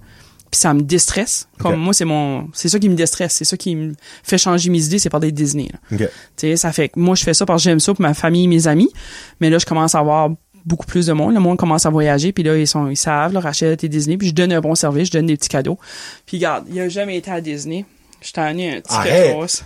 Puis 0.51 0.61
ça 0.61 0.75
me 0.75 0.81
déstresse. 0.83 1.47
Comme 1.61 1.77
moi, 1.77 1.95
c'est 1.95 2.05
mon. 2.05 2.49
C'est 2.53 2.69
ça 2.69 2.81
qui 2.81 2.89
me 2.89 2.97
déstresse. 2.97 3.35
C'est 3.35 3.45
ça 3.45 3.57
qui 3.57 3.77
me 3.77 3.95
fait 4.25 4.37
changer 4.37 4.69
mes 4.69 4.85
idées, 4.85 4.99
c'est 4.99 5.09
par 5.09 5.21
des 5.21 5.31
Disney. 5.31 5.69
là. 5.73 5.79
OK. 5.93 5.99
Tu 6.01 6.09
sais, 6.39 6.57
ça 6.57 6.73
fait 6.73 6.89
que 6.89 6.99
moi 6.99 7.15
je 7.15 7.23
fais 7.23 7.35
ça 7.35 7.47
parce 7.47 7.63
que 7.63 7.71
j'aime 7.71 7.79
ça 7.79 7.95
pour 7.95 8.03
ma 8.03 8.15
famille, 8.15 8.49
mes 8.49 8.67
amis. 8.67 8.91
Mais 9.41 9.49
là, 9.49 9.59
je 9.59 9.65
commence 9.67 9.95
à 9.95 10.01
avoir 10.01 10.31
beaucoup 10.65 10.87
plus 10.87 11.07
de 11.07 11.13
monde. 11.13 11.35
Le 11.35 11.41
monde 11.41 11.57
commence 11.57 11.87
à 11.87 11.91
voyager, 11.91 12.33
puis 12.33 12.43
là, 12.43 12.57
ils 12.57 12.67
sont, 12.67 12.89
ils 12.89 12.97
savent, 12.97 13.33
là, 13.33 13.41
Rachel 13.41 13.73
était 13.73 13.89
Disney, 13.89 14.17
puis 14.17 14.29
je 14.29 14.35
donne 14.35 14.53
un 14.53 14.61
bon 14.61 14.75
service, 14.75 15.09
je 15.09 15.13
donne 15.13 15.27
des 15.27 15.37
petits 15.37 15.49
cadeaux. 15.49 15.79
Puis 16.27 16.37
regarde, 16.39 16.65
il 16.71 16.81
a 16.81 16.89
jamais 16.89 17.17
été 17.17 17.31
à 17.31 17.41
Disney. 17.41 17.85
Je 18.21 18.33
t'en 18.33 18.57
ai 18.57 18.77
un 18.77 18.81
petit 18.81 18.97
quelque 19.03 19.33
chose. 19.33 19.63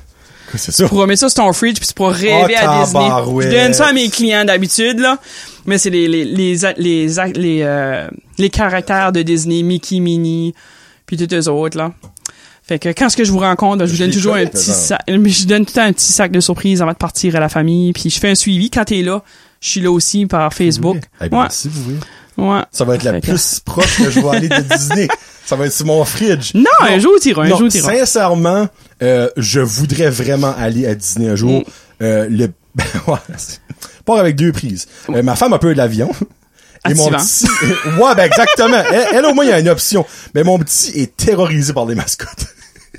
C'est 0.57 0.73
ça? 0.73 0.85
Tu 0.85 0.89
pourras 0.91 1.07
mettre 1.07 1.21
ça 1.21 1.29
sur 1.29 1.43
ton 1.43 1.53
fridge, 1.53 1.79
puis 1.79 1.89
tu 1.89 1.95
pourras 1.95 2.13
rêver 2.13 2.55
Oh, 2.63 2.67
à 2.67 2.85
Disney. 2.85 3.09
Je 3.41 3.51
donne 3.51 3.73
ça 3.75 3.87
à 3.87 3.93
mes 3.93 4.09
clients 4.09 4.45
d'habitude, 4.45 4.99
là. 4.99 5.19
Mais 5.67 5.79
c'est 5.79 5.91
les, 5.91 6.07
les, 6.07 6.25
les, 6.25 6.57
les, 6.77 7.09
les, 7.35 7.61
euh, 7.63 8.09
les 8.39 8.51
caractères 8.51 9.11
de 9.13 9.23
Disney, 9.23 9.63
Mickey, 9.63 10.01
Minnie, 10.01 10.55
puis 11.07 11.17
tous 11.17 11.35
eux 11.35 11.49
autres, 11.49 11.79
là. 11.79 11.93
Fait 12.67 12.79
que 12.79 12.89
quand 12.91 13.11
ce 13.11 13.17
que 13.17 13.25
je 13.25 13.33
vous 13.33 13.41
rencontre, 13.41 13.85
je 13.85 13.93
vous 13.93 13.99
donne 13.99 14.09
les 14.09 14.15
toujours 14.17 14.37
un 14.37 14.47
petit 14.47 14.71
sac, 14.71 15.03
je 15.07 15.47
donne 15.47 15.67
tout 15.67 15.73
le 15.75 15.75
temps 15.75 15.87
un 15.87 15.93
petit 15.93 16.13
sac 16.13 16.33
de 16.33 16.41
surprise 16.41 16.81
avant 16.81 16.93
de 16.93 16.97
partir 16.97 17.37
à 17.37 17.41
la 17.41 17.51
famille, 17.51 17.93
puis 17.93 18.09
je 18.09 18.19
fais 18.19 18.31
un 18.31 18.35
suivi. 18.35 18.71
Quand 18.71 18.85
t'es 18.85 19.03
là, 19.03 19.23
je 19.65 19.71
suis 19.71 19.81
là 19.81 19.91
aussi 19.91 20.27
par 20.27 20.53
Facebook. 20.53 20.99
Eh 21.23 21.29
ben, 21.31 21.41
Ouais, 21.41 21.47
si 21.49 21.69
vous 21.69 21.83
voulez. 21.83 21.97
ouais. 22.37 22.61
Ça 22.71 22.85
va 22.85 22.97
être 22.97 23.03
la 23.03 23.13
Fait 23.13 23.21
que- 23.23 23.27
plus 23.29 23.61
proche 23.61 23.97
que 23.97 24.11
je 24.11 24.21
vais 24.21 24.29
aller 24.29 24.49
de 24.49 24.61
Disney. 24.77 25.09
Ça 25.47 25.57
va 25.57 25.65
être 25.67 25.73
sur 25.73 25.87
mon 25.87 26.05
fridge. 26.05 26.53
Non, 26.55 26.65
un 26.81 26.99
jour 26.99 27.13
t'iras, 27.19 27.45
un 27.45 27.49
non, 27.49 27.57
jour 27.57 27.69
t'iras. 27.71 27.91
sincèrement, 27.97 28.69
euh, 29.03 29.31
je 29.39 29.61
voudrais 29.61 30.11
vraiment 30.11 30.55
aller 30.59 30.87
à 30.87 30.95
Disney 30.95 31.29
un 31.31 31.37
jour. 31.37 31.61
Mm. 31.61 31.65
Euh, 32.03 32.29
le, 32.29 32.53
part 34.05 34.19
avec 34.19 34.37
deux 34.37 34.53
prises. 34.53 34.87
Euh, 35.09 35.23
ma 35.23 35.35
femme 35.35 35.55
a 35.55 35.59
peur 35.59 35.73
de 35.73 35.77
l'avion. 35.79 36.11
Et 36.89 36.93
mon 36.93 37.09
petit, 37.09 37.47
ouais, 37.99 38.15
ben 38.15 38.25
exactement. 38.25 38.83
Elle, 38.93 39.07
elle, 39.15 39.25
au 39.25 39.33
moins, 39.33 39.45
il 39.47 39.49
y 39.49 39.53
a 39.55 39.59
une 39.61 39.71
option. 39.71 40.05
Mais 40.35 40.45
mon 40.45 40.59
petit 40.59 40.91
est 41.01 41.17
terrorisé 41.17 41.73
par 41.73 41.87
les 41.87 41.95
mascottes. 41.95 42.47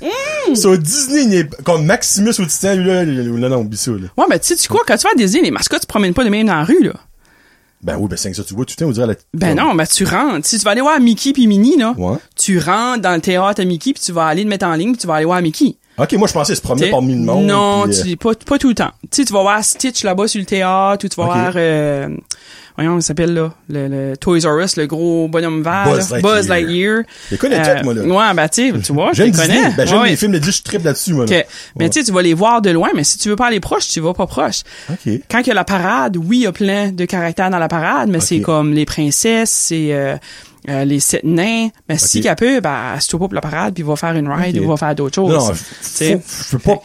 Mm. 0.00 0.54
Sur 0.54 0.78
Disney, 0.78 1.24
il 1.24 1.34
est 1.34 1.62
comme 1.64 1.84
Maximus 1.84 2.30
au 2.38 2.46
Titan, 2.46 2.76
là, 2.76 3.04
là, 3.04 3.48
non, 3.48 3.58
oublie 3.60 3.76
ça, 3.76 3.90
là. 3.90 4.08
Ouais, 4.16 4.24
mais 4.28 4.38
tu 4.38 4.48
sais, 4.48 4.56
tu 4.56 4.68
quoi, 4.68 4.82
quand 4.86 4.96
tu 4.96 5.04
vas 5.04 5.10
à 5.12 5.16
Disney, 5.16 5.42
les 5.42 5.50
mascottes, 5.50 5.80
tu 5.80 5.86
promènes 5.86 6.14
pas 6.14 6.24
de 6.24 6.28
même 6.30 6.46
dans 6.46 6.54
la 6.54 6.64
rue, 6.64 6.82
là? 6.82 6.92
Ben 7.82 7.96
oui, 7.98 8.08
ben 8.08 8.16
c'est 8.16 8.30
que 8.30 8.36
ça, 8.36 8.42
tu 8.42 8.54
vois, 8.54 8.64
tout 8.64 8.74
le 8.78 8.82
temps, 8.84 8.88
on 8.88 8.92
dirait 8.92 9.06
la... 9.06 9.14
Ben 9.34 9.54
non, 9.54 9.74
mais 9.74 9.86
tu 9.86 10.04
rentres. 10.04 10.46
Si 10.46 10.58
tu 10.58 10.64
vas 10.64 10.70
aller 10.72 10.80
voir 10.80 10.98
Mickey 10.98 11.32
puis 11.32 11.46
Minnie, 11.46 11.76
là, 11.76 11.94
Ouais. 11.96 12.16
tu 12.34 12.58
rentres 12.58 13.02
dans 13.02 13.14
le 13.14 13.20
théâtre 13.20 13.60
à 13.60 13.64
Mickey 13.64 13.92
puis 13.92 14.02
tu 14.02 14.12
vas 14.12 14.26
aller 14.26 14.42
le 14.42 14.48
mettre 14.48 14.66
en 14.66 14.72
ligne 14.74 14.92
puis 14.92 15.00
tu 15.02 15.06
vas 15.06 15.16
aller 15.16 15.26
voir 15.26 15.40
Mickey. 15.42 15.76
Ok, 15.98 16.12
moi, 16.14 16.26
je 16.26 16.32
pensais 16.32 16.54
se 16.54 16.60
promener 16.60 16.90
parmi 16.90 17.14
le 17.14 17.20
monde. 17.20 17.46
Non, 17.46 17.84
puis, 17.88 17.98
euh, 17.98 18.02
tu, 18.02 18.16
pas, 18.16 18.34
pas 18.34 18.58
tout 18.58 18.68
le 18.68 18.74
temps. 18.74 18.90
Tu 19.02 19.08
sais, 19.12 19.24
tu 19.24 19.32
vas 19.32 19.42
voir 19.42 19.62
Stitch 19.62 20.04
là-bas 20.04 20.26
sur 20.26 20.40
le 20.40 20.46
théâtre 20.46 21.04
ou 21.04 21.08
tu 21.08 21.16
vas 21.16 21.24
voir, 21.26 21.52
euh, 21.56 22.08
voyons, 22.76 22.96
il 22.98 23.02
s'appelle 23.02 23.34
là, 23.34 23.52
le, 23.68 23.88
le 23.88 24.16
Toys 24.16 24.40
R 24.46 24.58
Us, 24.62 24.76
le 24.76 24.86
gros 24.86 25.28
bonhomme 25.28 25.62
vert. 25.62 25.84
Buzz 25.90 26.10
là. 26.10 26.18
Lightyear. 26.20 26.34
Buzz 26.36 26.48
Lightyear. 26.48 27.02
Je 27.30 27.36
connais 27.36 27.58
Euh, 27.58 27.74
toutes, 27.74 27.84
moi, 27.84 27.94
là. 27.94 28.02
Ouais, 28.02 28.34
ben 28.34 28.48
tu 28.48 28.72
tu 28.82 28.92
vois, 28.92 29.12
je 29.12 29.22
les 29.22 29.32
connais. 29.32 29.70
Ben, 29.76 29.86
j'aime 29.86 30.00
Ouais, 30.00 30.10
les 30.10 30.16
films 30.16 30.32
de 30.32 30.38
Disney, 30.38 30.52
je 30.58 30.62
tripe 30.62 30.84
là-dessus, 30.84 31.14
moi, 31.14 31.26
là. 31.26 31.42
Mais 31.78 31.88
tu 31.90 32.00
sais, 32.00 32.06
tu 32.06 32.12
vas 32.12 32.22
les 32.22 32.34
voir 32.34 32.60
de 32.62 32.70
loin, 32.70 32.90
mais 32.94 33.04
si 33.04 33.18
tu 33.18 33.28
veux 33.28 33.36
pas 33.36 33.46
aller 33.46 33.60
proche, 33.60 33.88
tu 33.88 34.00
vas 34.00 34.14
pas 34.14 34.26
proche. 34.26 34.62
Ok. 34.90 35.12
Quand 35.30 35.40
il 35.40 35.46
y 35.48 35.50
a 35.50 35.54
la 35.54 35.64
parade, 35.64 36.16
oui, 36.16 36.38
il 36.38 36.42
y 36.42 36.46
a 36.46 36.52
plein 36.52 36.90
de 36.92 37.04
caractères 37.04 37.50
dans 37.50 37.58
la 37.58 37.68
parade, 37.68 38.08
mais 38.10 38.20
c'est 38.20 38.40
comme 38.40 38.72
les 38.72 38.84
princesses, 38.84 39.50
c'est 39.50 39.92
euh, 39.92 40.16
euh, 40.68 40.84
les 40.84 41.00
sept 41.00 41.24
nains. 41.24 41.68
Mais 41.88 41.96
si 41.98 42.18
Ok. 42.18 42.24
qu'elle 42.24 42.36
peut, 42.36 42.60
ben, 42.60 42.92
assis-toi 42.96 43.20
pas 43.20 43.24
pour 43.26 43.34
la 43.34 43.40
parade, 43.40 43.74
puis 43.74 43.82
va 43.82 43.96
faire 43.96 44.14
une 44.14 44.28
ride 44.28 44.58
Ok. 44.58 44.64
ou 44.64 44.68
va 44.68 44.76
faire 44.76 44.94
d'autres 44.94 45.14
choses. 45.14 45.32
Non, 45.32 45.54
faut- 45.54 45.54
je 46.02 46.50
peux 46.50 46.58
pas, 46.58 46.82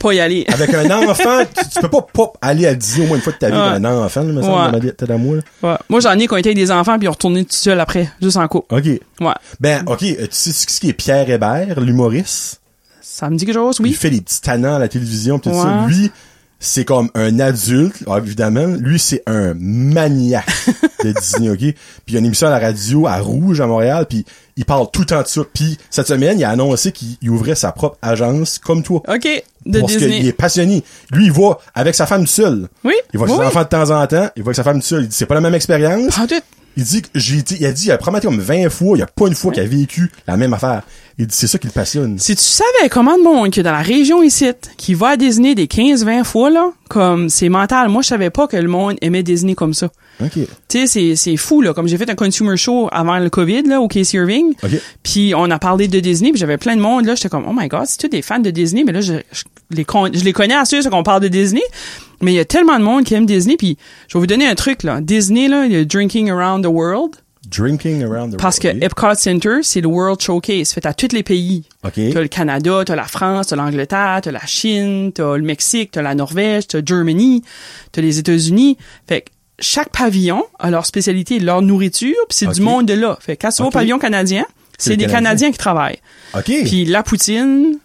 Pas 0.00 0.12
y 0.12 0.20
aller. 0.20 0.44
avec 0.48 0.72
un 0.74 0.90
enfant, 1.08 1.44
tu, 1.56 1.68
tu 1.68 1.80
peux 1.80 1.88
pas, 1.88 2.06
pas 2.12 2.32
aller 2.42 2.66
à 2.66 2.74
Disney 2.74 3.04
au 3.04 3.08
moins 3.08 3.16
une 3.16 3.22
fois 3.22 3.32
de 3.32 3.38
ta 3.38 3.48
vie 3.50 3.54
Ouais. 3.56 3.60
avec 3.62 3.84
un 3.84 3.98
enfant, 4.04 4.22
là, 4.22 4.32
me 4.32 4.42
semble, 4.42 4.54
Ouais. 4.76 4.92
dans 4.98 5.06
ma 5.08 5.18
moi. 5.18 5.36
Ouais. 5.62 5.76
Moi, 5.88 6.00
j'en 6.00 6.12
ai 6.18 6.26
qui 6.26 6.32
ont 6.32 6.36
été 6.36 6.50
avec 6.50 6.56
des 6.58 6.70
enfants, 6.70 6.96
puis 6.98 7.06
ils 7.06 7.08
ont 7.08 7.12
retourné 7.12 7.44
tout 7.44 7.52
seul 7.52 7.80
après, 7.80 8.10
juste 8.20 8.36
en 8.36 8.46
couple. 8.48 8.74
Ok. 8.74 8.84
Ouais. 8.84 9.34
Ben, 9.60 9.82
ok, 9.86 10.02
euh, 10.02 10.26
tu 10.26 10.28
sais 10.30 10.52
ce 10.52 10.80
qui 10.80 10.88
est 10.90 10.92
Pierre 10.92 11.28
Hébert, 11.30 11.80
l'humoriste? 11.80 12.60
Ça 13.00 13.30
me 13.30 13.36
dit 13.36 13.46
quelque 13.46 13.54
chose, 13.54 13.76
Il 13.80 13.84
oui? 13.86 13.92
fait 13.94 14.10
des 14.10 14.20
petits 14.20 14.40
tannants 14.42 14.76
à 14.76 14.78
la 14.78 14.88
télévision, 14.88 15.38
pis 15.38 15.48
tout 15.48 15.54
ça. 15.54 15.86
Lui, 15.88 16.10
c'est 16.58 16.84
comme 16.84 17.08
un 17.14 17.38
adulte, 17.40 17.96
ah, 18.08 18.18
évidemment. 18.18 18.66
Lui, 18.78 18.98
c'est 18.98 19.22
un 19.26 19.54
maniaque 19.54 20.46
de 21.04 21.12
Disney, 21.12 21.48
ok? 21.50 21.58
Puis 21.58 21.74
il 22.08 22.14
y 22.14 22.16
a 22.16 22.20
une 22.20 22.26
émission 22.26 22.46
à 22.48 22.50
la 22.50 22.58
radio 22.58 23.06
à 23.06 23.18
Rouge, 23.18 23.60
à 23.60 23.66
Montréal, 23.66 24.06
puis 24.08 24.24
il 24.56 24.64
parle 24.64 24.86
tout 24.90 25.00
le 25.00 25.06
temps 25.06 25.22
de 25.22 25.26
ça. 25.26 25.42
Puis 25.52 25.78
cette 25.90 26.08
semaine, 26.08 26.38
il 26.38 26.44
a 26.44 26.50
annoncé 26.50 26.92
qu'il 26.92 27.16
il 27.20 27.30
ouvrait 27.30 27.54
sa 27.54 27.72
propre 27.72 27.98
agence, 28.02 28.58
comme 28.58 28.82
toi. 28.82 29.02
OK. 29.08 29.44
De 29.66 29.80
parce 29.80 29.96
qu'il 29.96 30.26
est 30.26 30.32
passionné. 30.32 30.84
Lui, 31.10 31.26
il 31.26 31.32
va 31.32 31.58
avec 31.74 31.94
sa 31.94 32.06
femme 32.06 32.26
seule. 32.26 32.68
Oui. 32.84 32.94
Il 33.12 33.20
avec 33.20 33.30
oui. 33.30 33.38
ses 33.38 33.46
enfants 33.46 33.62
de 33.62 33.68
temps 33.68 33.90
en 33.90 34.06
temps. 34.06 34.28
Il 34.36 34.42
va 34.42 34.48
avec 34.48 34.56
sa 34.56 34.64
femme 34.64 34.80
seule. 34.80 35.02
Il 35.02 35.08
dit, 35.08 35.16
c'est 35.16 35.26
pas 35.26 35.34
la 35.34 35.40
même 35.40 35.54
expérience. 35.54 36.18
Il 36.78 36.84
dit 36.84 37.02
que 37.02 37.08
j'ai 37.14 37.38
été, 37.38 37.56
il 37.58 37.64
a 37.64 37.72
dit, 37.72 37.86
il 37.86 37.90
a 37.90 37.96
probablement 37.96 38.36
été 38.36 38.44
comme 38.44 38.58
20 38.58 38.68
fois, 38.68 38.98
il 38.98 39.00
y 39.00 39.02
a 39.02 39.06
pas 39.06 39.26
une 39.28 39.34
fois 39.34 39.50
qu'il 39.50 39.62
a 39.62 39.66
vécu 39.66 40.12
la 40.26 40.36
même 40.36 40.52
affaire. 40.52 40.82
Il 41.16 41.26
dit, 41.26 41.34
c'est 41.34 41.46
ça 41.46 41.58
qui 41.58 41.66
le 41.66 41.72
passionne. 41.72 42.18
Si 42.18 42.36
tu 42.36 42.42
savais 42.42 42.90
comment 42.90 43.16
de 43.16 43.22
monde 43.22 43.50
que 43.50 43.62
dans 43.62 43.72
la 43.72 43.80
région 43.80 44.22
ici, 44.22 44.52
qui 44.76 44.92
va 44.92 45.08
à 45.08 45.16
Disney 45.16 45.54
des 45.54 45.66
15-20 45.66 46.24
fois, 46.24 46.50
là, 46.50 46.72
comme 46.88 47.30
c'est 47.30 47.48
mental. 47.48 47.88
Moi, 47.88 48.02
je 48.02 48.08
savais 48.08 48.28
pas 48.28 48.46
que 48.46 48.58
le 48.58 48.68
monde 48.68 48.96
aimait 49.00 49.22
Disney 49.22 49.54
comme 49.54 49.72
ça. 49.72 49.88
OK. 50.22 50.32
Tu 50.32 50.46
sais, 50.68 50.86
c'est, 50.86 51.16
c'est 51.16 51.36
fou, 51.36 51.60
là. 51.62 51.74
Comme 51.74 51.88
j'ai 51.88 51.98
fait 51.98 52.08
un 52.08 52.14
consumer 52.14 52.56
show 52.56 52.88
avant 52.92 53.18
le 53.18 53.28
COVID, 53.30 53.62
là, 53.64 53.80
au 53.80 53.88
Casey 53.88 54.16
Irving. 54.18 54.54
OK. 54.62 54.70
Puis 55.02 55.34
on 55.36 55.50
a 55.50 55.58
parlé 55.58 55.88
de 55.88 56.00
Disney, 56.00 56.30
puis 56.30 56.38
j'avais 56.40 56.58
plein 56.58 56.76
de 56.76 56.80
monde, 56.80 57.04
là. 57.04 57.14
J'étais 57.14 57.28
comme, 57.28 57.44
oh 57.48 57.52
my 57.54 57.68
god, 57.68 57.84
c'est 57.86 57.98
tous 57.98 58.08
des 58.08 58.22
fans 58.22 58.38
de 58.38 58.50
Disney, 58.50 58.84
mais 58.84 58.92
là, 58.92 59.00
je, 59.00 59.14
je 59.32 59.42
les, 59.70 59.84
con- 59.84 60.10
je 60.12 60.24
les 60.24 60.32
connais 60.32 60.54
à 60.54 60.64
ceux 60.64 60.82
qu'on 60.88 61.02
parle 61.02 61.22
de 61.22 61.28
Disney. 61.28 61.62
Mais 62.22 62.32
il 62.32 62.36
y 62.36 62.40
a 62.40 62.44
tellement 62.46 62.78
de 62.78 62.84
monde 62.84 63.04
qui 63.04 63.14
aime 63.14 63.26
Disney, 63.26 63.56
puis 63.58 63.76
je 64.08 64.16
vais 64.16 64.20
vous 64.20 64.26
donner 64.26 64.46
un 64.46 64.54
truc, 64.54 64.82
là. 64.84 65.00
Disney, 65.02 65.48
là, 65.48 65.66
il 65.66 65.72
y 65.72 65.76
a 65.76 65.84
Drinking 65.84 66.30
Around 66.30 66.64
the 66.64 66.68
World. 66.68 67.16
Drinking 67.48 68.02
around 68.02 68.34
the 68.34 68.38
Parce 68.40 68.58
que. 68.58 68.66
Epcot 68.66 69.14
Center, 69.14 69.58
c'est 69.62 69.80
le 69.80 69.86
World 69.86 70.20
Showcase, 70.20 70.72
fait 70.72 70.84
à 70.84 70.92
tous 70.92 71.12
les 71.12 71.22
pays. 71.22 71.62
OK. 71.84 71.92
T'as 72.12 72.20
le 72.20 72.26
Canada, 72.26 72.82
t'as 72.84 72.96
la 72.96 73.04
France, 73.04 73.46
t'as 73.46 73.54
l'Angleterre, 73.56 74.18
t'as 74.20 74.32
la 74.32 74.44
Chine, 74.46 75.12
t'as 75.14 75.36
le 75.36 75.44
Mexique, 75.44 75.92
t'as 75.92 76.02
la 76.02 76.16
Norvège, 76.16 76.66
t'as 76.66 76.80
Germany, 76.84 77.44
t'as 77.92 78.02
les 78.02 78.18
États-Unis. 78.18 78.76
Fait 79.06 79.20
que 79.20 79.26
chaque 79.58 79.90
pavillon 79.90 80.44
a 80.58 80.70
leur 80.70 80.84
spécialité, 80.86 81.38
leur 81.38 81.62
nourriture, 81.62 82.14
puis 82.28 82.36
c'est 82.38 82.46
du 82.48 82.60
monde 82.60 82.86
de 82.86 82.94
là. 82.94 83.16
Fait 83.20 83.36
que 83.36 83.42
quand 83.42 83.50
tu 83.50 83.62
vas 83.62 83.68
Ok. 83.68 83.74
au 83.74 83.78
pavillon 83.78 83.98
canadien, 83.98 84.44
C'est 84.78 84.90
des 84.96 85.04
Canadiens. 85.06 85.18
Canadiens 85.18 85.50
qui 85.52 85.58
travaillent. 85.58 85.98
Puis 86.44 86.84
la 86.84 87.02
poutine, 87.02 87.78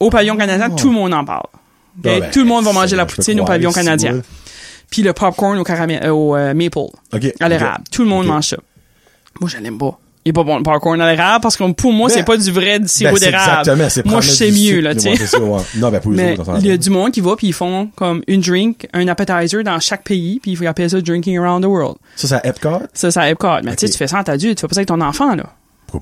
au 0.00 0.10
pavillon 0.10 0.36
canadien, 0.36 0.68
tout 0.70 0.88
le 0.88 0.94
monde 0.94 1.14
en 1.14 1.24
parle. 1.24 1.46
Ah 1.54 1.58
ben, 1.96 2.30
tout 2.30 2.40
le 2.40 2.44
monde 2.44 2.64
va 2.64 2.72
manger 2.72 2.94
la 2.96 3.06
poutine 3.06 3.40
au 3.40 3.44
pavillon 3.46 3.72
canadien. 3.72 4.20
Puis 4.90 5.02
le 5.02 5.12
popcorn 5.14 5.58
au 5.58 5.64
caramel, 5.64 6.00
euh, 6.04 6.10
au 6.10 6.36
euh, 6.36 6.52
maple, 6.54 6.78
OK. 6.78 7.32
à 7.40 7.48
l'érable. 7.48 7.84
Tout 7.90 8.02
le 8.02 8.08
monde 8.08 8.26
mange 8.26 8.48
ça. 8.48 8.56
Moi, 9.40 9.48
je 9.50 9.56
l'aime 9.58 9.78
pas. 9.78 9.98
Il 10.26 10.30
est 10.30 10.32
pas 10.32 10.42
bon 10.42 10.56
le 10.56 10.64
popcorn 10.64 11.00
à 11.00 11.08
l'érable 11.08 11.40
parce 11.40 11.56
que 11.56 11.70
pour 11.70 11.92
moi, 11.92 12.08
Ben, 12.08 12.14
c'est 12.16 12.24
pas 12.24 12.36
du 12.36 12.50
vrai 12.50 12.80
du 12.80 12.88
sirop 12.88 13.14
Ben, 13.14 13.20
d'érable. 13.30 13.70
Exactement, 13.70 14.12
Moi, 14.14 14.20
je 14.22 14.30
sais 14.30 14.50
mieux, 14.50 14.80
là, 14.80 14.92
tu 14.92 15.02
sais. 15.02 15.38
ouais. 15.38 15.60
Non, 15.76 15.88
ben, 15.88 16.00
pour 16.00 16.10
les 16.10 16.16
Mais 16.16 16.32
autres, 16.40 16.56
il 16.58 16.66
y 16.66 16.72
a 16.72 16.76
du 16.76 16.90
monde 16.90 17.12
qui 17.12 17.20
va 17.20 17.36
puis 17.36 17.46
ils 17.46 17.52
font 17.52 17.88
comme 17.94 18.22
une 18.26 18.40
drink, 18.40 18.88
un 18.92 19.06
appetizer 19.06 19.62
dans 19.62 19.78
chaque 19.78 20.02
pays 20.02 20.40
puis 20.42 20.50
ils 20.60 20.66
appellent 20.66 20.90
ça 20.90 21.00
drinking 21.00 21.38
around 21.38 21.62
the 21.62 21.68
world. 21.68 21.94
Ça, 22.16 22.26
c'est 22.26 22.34
à 22.34 22.46
Epcot? 22.46 22.82
Ça, 22.92 23.12
c'est 23.12 23.20
à 23.20 23.30
Epcot. 23.30 23.62
Mais 23.62 23.76
tu 23.76 23.86
sais, 23.86 23.92
tu 23.92 23.96
fais 23.96 24.08
ça 24.08 24.18
en 24.18 24.22
adulte, 24.22 24.58
tu 24.58 24.62
fais 24.62 24.66
pas 24.66 24.74
ça 24.74 24.80
avec 24.80 24.88
ton 24.88 25.00
enfant, 25.00 25.36
là. 25.36 25.44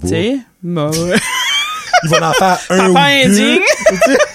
Tu 0.01 0.09
sais? 0.09 0.39
Bah. 0.63 0.91
Ils 2.05 2.09
vont 2.11 2.23
en 2.23 2.33
faire 2.33 2.59
un 2.71 2.89
ou 2.91 2.95
Papa 2.95 3.09
deux. 3.27 3.31
indigne. 3.31 3.61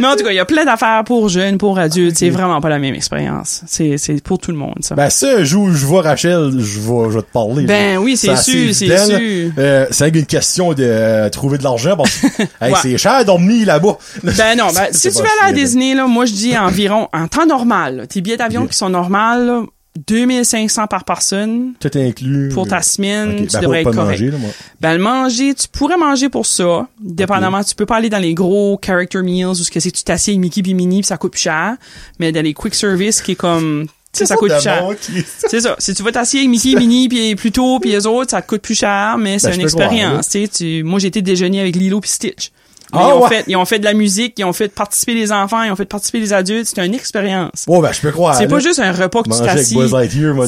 Mais 0.00 0.06
en 0.06 0.16
tout 0.16 0.24
cas, 0.24 0.30
il 0.30 0.36
y 0.36 0.40
a 0.40 0.44
plein 0.44 0.64
d'affaires 0.64 1.02
pour 1.04 1.28
jeunes, 1.28 1.58
pour 1.58 1.78
adultes. 1.78 2.16
C'est 2.16 2.30
vraiment 2.30 2.60
pas 2.60 2.68
la 2.68 2.78
même 2.78 2.94
expérience. 2.94 3.62
C'est, 3.66 3.98
c'est 3.98 4.22
pour 4.22 4.38
tout 4.38 4.50
le 4.50 4.56
monde, 4.56 4.76
ça. 4.80 4.94
Ben, 4.94 5.10
ça, 5.10 5.44
je, 5.44 5.56
je 5.72 5.86
vois 5.86 6.02
Rachel, 6.02 6.50
je 6.58 6.80
vais, 6.80 7.10
je 7.10 7.16
vais 7.16 7.22
te 7.22 7.32
parler. 7.32 7.64
Ben 7.64 7.98
oui, 7.98 8.16
c'est 8.16 8.36
sûr, 8.36 8.74
c'est 8.74 8.96
sûr. 8.98 9.52
Euh, 9.58 9.86
c'est 9.90 10.08
une 10.08 10.26
question 10.26 10.72
de 10.72 10.82
euh, 10.82 11.28
trouver 11.28 11.58
de 11.58 11.64
l'argent 11.64 11.96
parce 11.96 12.16
que 12.16 12.26
hey, 12.60 12.72
Ouais. 12.72 12.78
c'est 12.82 12.98
cher 12.98 13.24
dormir 13.24 13.66
là-bas. 13.66 13.98
Ben 14.22 14.56
non, 14.56 14.66
ben, 14.74 14.86
si 14.92 15.10
tu 15.10 15.16
vas 15.18 15.28
aller 15.42 15.50
à. 15.50 15.52
Disney, 15.52 15.94
là, 15.94 16.06
moi 16.06 16.24
je 16.26 16.32
dis 16.32 16.56
environ, 16.56 17.08
en 17.12 17.28
temps 17.28 17.46
normal, 17.46 17.96
là, 17.96 18.06
tes 18.06 18.20
billets 18.20 18.36
d'avion 18.36 18.66
qui 18.66 18.76
sont 18.76 18.88
normales, 18.88 19.46
là, 19.46 19.62
2500 20.08 20.86
par 20.86 21.04
personne. 21.04 21.72
Tout 21.80 21.90
inclus. 21.96 22.48
Pour 22.54 22.68
ta 22.68 22.80
semaine, 22.82 23.46
tu 23.46 23.52
Ben, 23.52 23.60
devrais 23.60 23.80
être 23.82 23.92
correct. 23.92 24.20
manger, 24.20 24.30
là, 24.30 24.38
moi. 24.38 24.50
Ben, 24.80 24.92
le 24.94 24.98
manger, 25.02 25.54
tu 25.54 25.66
pourrais 25.68 25.96
manger 25.96 26.28
pour 26.28 26.46
ça. 26.46 26.86
Dépendamment, 27.00 27.62
tu 27.64 27.74
peux 27.74 27.86
pas 27.86 27.96
aller 27.96 28.08
dans 28.08 28.18
les 28.18 28.34
gros 28.34 28.78
character 28.84 29.22
meals 29.22 29.46
où 29.46 29.54
ce 29.54 29.70
que 29.70 29.80
c'est 29.80 29.90
que 29.90 29.96
tu 29.96 30.04
t'assieds 30.04 30.32
avec 30.34 30.40
Mickey 30.40 30.62
puis 30.62 30.74
Minnie 30.74 31.00
puis 31.00 31.08
ça 31.08 31.16
coûte 31.16 31.32
plus 31.32 31.40
cher. 31.40 31.74
Mais 32.18 32.30
dans 32.32 32.42
les 32.42 32.54
quick 32.54 32.74
service 32.74 33.20
qui 33.20 33.32
est 33.32 33.36
comme, 33.36 33.86
tu 34.12 34.18
sais, 34.20 34.26
ça 34.26 34.36
coûte 34.36 34.52
plus 34.52 34.62
cher. 34.62 34.86
qui- 35.00 35.24
C'est 35.48 35.60
ça. 35.60 35.74
Si 35.78 35.92
tu 35.94 36.02
vas 36.02 36.12
t'assieds 36.12 36.40
avec 36.40 36.50
Mickey, 36.50 36.74
Minnie 36.76 37.08
puis 37.08 37.34
plus 37.34 37.50
tôt 37.52 37.80
puis 37.80 37.90
les 37.90 38.06
autres, 38.06 38.30
ça 38.30 38.42
te 38.42 38.46
coûte 38.48 38.62
plus 38.62 38.76
cher, 38.76 39.16
mais 39.18 39.38
c'est 39.40 39.48
Ben, 39.50 39.60
une 39.60 39.66
croire, 39.68 39.86
expérience, 39.86 40.28
tu 40.28 40.42
sais. 40.42 40.48
Tu, 40.48 40.82
moi, 40.84 41.00
j'ai 41.00 41.08
été 41.08 41.20
déjeuner 41.22 41.60
avec 41.60 41.74
Lilo 41.74 42.00
puis 42.00 42.10
Stitch. 42.10 42.52
Mais 42.92 42.98
Ah, 43.02 43.08
ils, 43.08 43.12
ont 43.12 43.22
ouais. 43.22 43.28
fait, 43.28 43.44
ils 43.48 43.56
ont 43.56 43.64
fait 43.64 43.78
de 43.78 43.84
la 43.84 43.94
musique, 43.94 44.34
ils 44.38 44.44
ont 44.44 44.52
fait 44.52 44.68
participer 44.68 45.14
les 45.14 45.32
enfants, 45.32 45.62
ils 45.62 45.70
ont 45.70 45.76
fait 45.76 45.84
participer 45.84 46.20
les 46.20 46.32
adultes. 46.32 46.66
C'était 46.66 46.86
une 46.86 46.94
expérience. 46.94 47.64
Ouais, 47.68 47.80
ben, 47.80 47.92
je 47.92 48.00
peux 48.00 48.10
croire. 48.10 48.34
C'est 48.36 48.48
pas 48.48 48.58
juste 48.58 48.80
un 48.80 48.92
repas 48.92 49.22
que 49.22 49.30
tu 49.30 49.38
Manger 49.38 49.44
t'assis. 49.44 49.74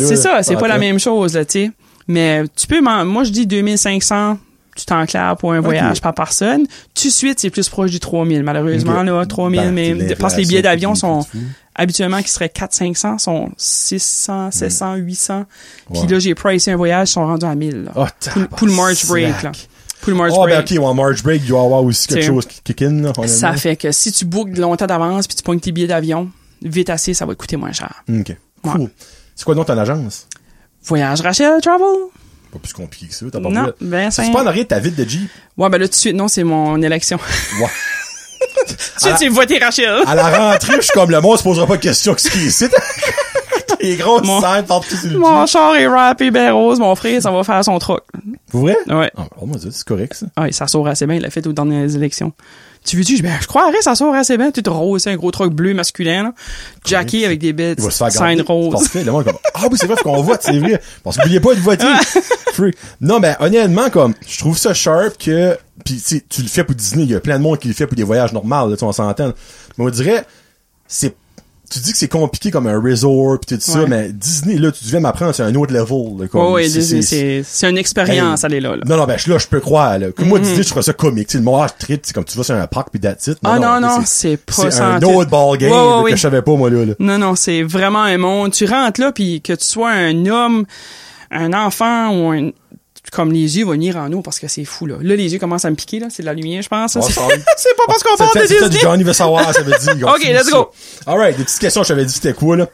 C'est 0.07 0.17
ça, 0.17 0.43
c'est 0.43 0.57
en 0.57 0.61
pas 0.61 0.69
la 0.69 0.79
même 0.79 0.99
chose, 0.99 1.35
là, 1.35 1.45
tu 1.45 1.67
sais. 1.67 1.71
Mais 2.09 2.43
tu 2.57 2.67
peux, 2.67 2.81
moi, 2.81 3.25
je 3.25 3.31
dis 3.31 3.47
2500, 3.47 4.39
tu 4.75 4.85
t'enclaires 4.87 5.37
pour 5.37 5.53
un 5.53 5.61
voyage 5.61 6.01
par 6.01 6.15
personne. 6.15 6.67
Tout 6.95 7.07
de 7.09 7.13
suite, 7.13 7.39
c'est 7.39 7.51
plus 7.51 7.69
proche 7.69 7.91
du 7.91 8.01
3000, 8.01 8.43
malheureusement, 8.43 9.03
là, 9.03 9.25
3000, 9.27 9.61
Ben, 9.61 9.73
mais 9.73 10.09
c'est 10.09 10.17
parce 10.17 10.35
que 10.35 10.41
les 10.41 10.47
billets 10.47 10.63
d'avion 10.63 10.95
sont, 10.95 11.25
habituellement, 11.77 12.21
qui 12.23 12.31
seraient 12.31 12.51
400-500, 12.55 13.19
sont 13.19 13.51
600, 13.57 14.51
700, 14.51 14.95
800. 14.97 15.45
Puis 15.93 16.07
là, 16.09 16.19
j'ai 16.19 16.35
pricé 16.35 16.73
un 16.73 16.77
voyage, 16.77 17.11
ils 17.11 17.13
sont 17.13 17.27
rendus 17.27 17.47
à 17.47 17.55
1000, 17.55 17.85
là. 17.85 17.93
Oh, 17.95 18.05
pour, 18.33 18.49
pour 18.49 18.67
le 18.67 18.73
March 18.75 19.07
break, 19.07 19.43
là. 19.43 19.53
Pour 20.03 20.11
le 20.11 20.17
March 20.17 20.33
Oh, 20.35 20.45
ben, 20.45 20.63
break. 20.63 20.73
ok, 20.73 20.85
en 20.85 20.95
March 20.95 21.23
Break, 21.23 21.43
il 21.45 21.49
doit 21.49 21.63
y 21.63 21.65
avoir 21.65 21.83
aussi 21.83 22.07
quelque 22.09 22.27
chose 22.27 22.45
qui 22.47 22.61
kick 22.63 22.83
in, 22.83 23.01
là. 23.03 23.13
Ça 23.27 23.55
fait 23.55 23.77
que 23.77 23.91
si 23.93 24.13
tu 24.13 24.25
bookes 24.27 24.57
longtemps 24.59 24.87
d'avance 24.87 25.27
puis 25.27 25.37
tu 25.37 25.43
pognes 25.43 25.61
tes 25.61 25.73
billets 25.73 25.87
d'avion, 25.87 26.29
vite 26.61 26.91
assez, 26.91 27.15
ça 27.15 27.25
va 27.25 27.33
te 27.35 27.39
coûter 27.39 27.57
moins 27.57 27.73
cher. 27.73 28.03
Ok. 28.13 28.37
Cool. 28.63 28.91
C'est 29.35 29.45
quoi 29.45 29.55
donc 29.55 29.67
ton 29.67 29.79
agence? 29.79 30.27
Voyage 30.85 31.21
Rachel 31.23 31.61
Travel? 31.63 31.87
Pas 32.53 32.59
plus 32.59 32.73
compliqué 32.75 33.07
que 33.07 33.15
ça, 33.15 33.25
t'as 33.33 33.41
pas 33.41 33.49
Non, 33.49 33.65
vu. 33.65 33.71
ben, 33.81 34.11
C'est 34.11 34.31
pas 34.31 34.43
en 34.43 34.47
arrière 34.47 34.65
de 34.65 34.69
ta 34.69 34.79
ville 34.79 34.95
de 34.95 35.05
Jeep. 35.09 35.31
Ouais, 35.57 35.71
ben 35.71 35.79
là, 35.79 35.87
tout 35.87 35.93
de 35.93 35.97
suite, 35.97 36.15
non, 36.15 36.29
c'est 36.29 36.45
mon 36.45 36.81
élection. 36.83 37.19
Ouais. 37.61 37.67
de 38.69 38.73
suite, 39.01 39.17
c'est 39.19 39.29
voter 39.29 39.59
Rachel. 39.59 40.03
À 40.07 40.15
la 40.15 40.29
rentrée, 40.53 40.75
je 40.77 40.83
suis 40.83 40.93
comme 40.93 41.11
le 41.11 41.21
monde 41.21 41.39
se 41.39 41.43
posera 41.45 41.67
pas 41.67 41.77
de 41.77 41.83
questions 41.83 42.15
que 42.15 42.21
ce 42.21 42.29
qui 42.31 42.39
est 42.39 42.47
ici. 42.49 42.67
Les 43.91 43.97
grosses 43.97 44.23
Mon- 44.27 44.41
partout 44.41 44.95
sur 44.97 45.11
le 45.11 45.19
Mon 45.19 45.45
char 45.47 45.75
est 45.75 45.87
rappé 45.87 46.31
ben 46.31 46.53
rose, 46.53 46.79
mon 46.79 46.95
frère, 46.95 47.21
ça 47.21 47.31
va 47.31 47.43
faire 47.45 47.65
son 47.65 47.79
truc. 47.79 48.01
Pour 48.51 48.61
vrai? 48.63 48.77
Ouais. 48.89 49.11
Oh, 49.17 49.47
mon 49.47 49.57
Dieu, 49.57 49.71
c'est 49.73 49.85
correct, 49.85 50.15
ça. 50.15 50.27
Ah, 50.37 50.51
ça 50.53 50.67
sort 50.69 50.87
assez 50.87 51.07
bien, 51.07 51.17
il 51.17 51.23
l'a 51.23 51.31
fait 51.31 51.47
aux 51.47 51.53
dernières 51.53 51.95
élections. 51.95 52.33
Tu 52.85 52.97
veux-tu? 52.97 53.23
Ben, 53.23 53.33
je 53.41 53.47
croirais, 53.47 53.81
ça 53.81 53.95
sort 53.95 54.13
assez 54.13 54.37
bien. 54.37 54.51
Tout 54.51 54.63
rose, 54.73 55.03
c'est 55.05 55.11
un 55.11 55.17
gros 55.17 55.31
truc 55.31 55.53
bleu 55.53 55.73
masculin, 55.73 56.25
là. 56.25 56.33
Jacké 56.85 57.25
avec 57.25 57.39
des 57.39 57.53
bêtes, 57.53 57.79
Il 57.79 57.85
va 57.85 57.91
se 57.91 57.97
faire 57.99 58.09
garder. 58.11 58.37
sign 58.39 58.47
rose. 58.47 58.73
Parfait. 58.73 59.05
Le 59.05 59.13
monde 59.13 59.23
est 59.23 59.31
comme, 59.31 59.39
ah 59.55 59.67
oui, 59.71 59.77
c'est 59.81 59.87
vrai, 59.87 59.95
faut 59.97 60.03
qu'on 60.11 60.23
vote, 60.23 60.41
c'est 60.43 60.59
vrai. 60.59 60.81
Parce 61.05 61.17
qu'oubliez 61.17 61.39
pas 61.39 61.55
de 61.55 61.61
voter. 61.61 61.87
Free. 62.55 62.73
Non, 63.01 63.21
ben, 63.21 63.37
honnêtement, 63.39 63.89
comme, 63.89 64.15
je 64.27 64.39
trouve 64.39 64.59
ça 64.59 64.75
sharp 64.75 65.17
que, 65.17 65.57
pis, 65.85 66.03
tu 66.29 66.43
le 66.43 66.49
fais 66.49 66.65
pour 66.65 66.75
Disney, 66.75 67.05
il 67.05 67.11
y 67.11 67.15
a 67.15 67.21
plein 67.21 67.39
de 67.39 67.43
monde 67.43 67.59
qui 67.61 67.69
le 67.69 67.75
fait 67.75 67.87
pour 67.87 67.95
des 67.97 68.03
voyages 68.03 68.33
normaux, 68.33 68.69
là, 68.69 68.77
tu 68.77 68.83
on 68.85 68.91
s'entend. 68.93 69.33
Mais 69.79 69.85
on 69.85 69.89
dirait, 69.91 70.25
c'est, 70.89 71.15
tu 71.73 71.79
dis 71.81 71.93
que 71.93 71.99
c'est 71.99 72.09
compliqué 72.09 72.51
comme 72.51 72.67
un 72.67 72.81
resort 72.81 73.39
pis 73.41 73.55
tout 73.55 73.61
ça, 73.61 73.81
Ouais. 73.81 73.87
mais 73.89 74.09
Disney, 74.13 74.57
là, 74.59 74.71
tu 74.71 74.85
devais 74.85 75.01
m'apprendre, 75.01 75.35
c'est 75.35 75.43
un 75.43 75.55
autre 75.55 75.73
level, 75.73 76.29
ouais, 76.33 76.69
c'est- 76.69 76.79
Disney, 76.79 77.43
c'est- 77.45 77.69
une 77.69 77.79
expérience, 77.79 78.45
Hey. 78.45 78.47
elle 78.51 78.55
est 78.57 78.61
là, 78.61 78.77
là. 78.77 78.83
Non, 78.87 78.97
non, 78.97 79.05
ben, 79.05 79.17
je- 79.19 79.31
là, 79.31 79.39
je 79.39 79.47
peux 79.47 79.61
croire, 79.61 79.99
là. 79.99 80.13
Que 80.13 80.23
moi, 80.25 80.39
Disney, 80.39 80.63
je 80.63 80.69
trouve 80.69 80.83
ça 80.83 80.93
comique. 80.93 81.29
Tu 81.29 81.33
sais, 81.33 81.39
le 81.39 81.45
monde 81.45 81.67
trip, 81.79 82.03
c'est 82.05 82.13
comme 82.13 82.25
tu 82.25 82.37
vas 82.37 82.45
sur 82.45 82.55
un 82.55 82.67
parc 82.67 82.91
pis 82.91 83.01
that's 83.01 83.27
it. 83.29 83.39
Ah 83.45 83.59
non, 83.59 83.81
non, 83.81 84.01
c'est 84.05 84.37
pas 84.37 84.53
C'est 84.71 84.81
un 84.81 85.01
autre 85.03 85.31
ballgame 85.31 85.71
Ouais, 85.71 85.77
ouais, 85.79 86.03
oui. 86.05 86.11
que 86.11 86.17
je 86.17 86.23
savais 86.23 86.43
pas, 86.43 86.55
moi, 86.55 86.71
là. 86.71 86.85
là. 86.85 86.93
Non, 86.99 87.19
non, 87.19 87.35
c'est 87.35 87.63
vraiment 87.63 88.03
un 88.03 88.19
monde. 88.19 88.53
Tu 88.53 88.67
rentres 88.67 89.01
là, 89.01 89.13
puis 89.13 89.41
que 89.41 89.53
tu 89.53 89.65
sois 89.65 89.91
un 89.91 90.27
homme, 90.27 90.65
un 91.31 91.53
enfant 91.55 92.11
ou 92.11 92.31
un... 92.33 92.51
Comme 93.11 93.33
les 93.33 93.59
yeux 93.59 93.65
vont 93.65 93.73
venir 93.73 93.97
en 93.97 94.11
eau 94.13 94.23
parce 94.23 94.39
que 94.39 94.47
c'est 94.49 94.65
fou, 94.65 94.87
là. 94.87 94.95
Là, 95.03 95.17
les 95.17 95.33
yeux 95.33 95.39
commencent 95.39 95.65
à 95.65 95.71
me 95.71 95.75
piquer, 95.77 95.99
là. 95.99 96.07
C'est 96.09 96.23
de 96.23 96.27
la 96.27 96.35
lumière, 96.35 96.63
je 96.63 96.69
pense. 96.69 96.93
C'est 96.93 97.01
c'est 97.57 97.77
pas 97.77 97.83
parce 97.87 98.03
qu'on 98.03 98.17
C'est 98.17 98.25
parle 98.25 98.33
de 98.43 98.47
c'est 98.47 98.55
Disney. 98.55 98.69
du 98.71 98.79
Johnny 98.79 99.03
veut 99.03 99.13
savoir, 99.13 99.53
ça 99.53 99.61
veut 99.63 99.75
dire. 99.97 100.07
Ok, 100.15 100.23
let's 100.25 100.49
go. 100.51 100.71
Alright, 101.07 101.37
des 101.37 101.45
petites 101.45 101.59
questions, 101.59 101.83
je 101.83 101.89
t'avais 101.89 102.05
dit 102.07 102.13
c'était 102.13 102.33
quoi, 102.33 102.57
là. 102.57 102.69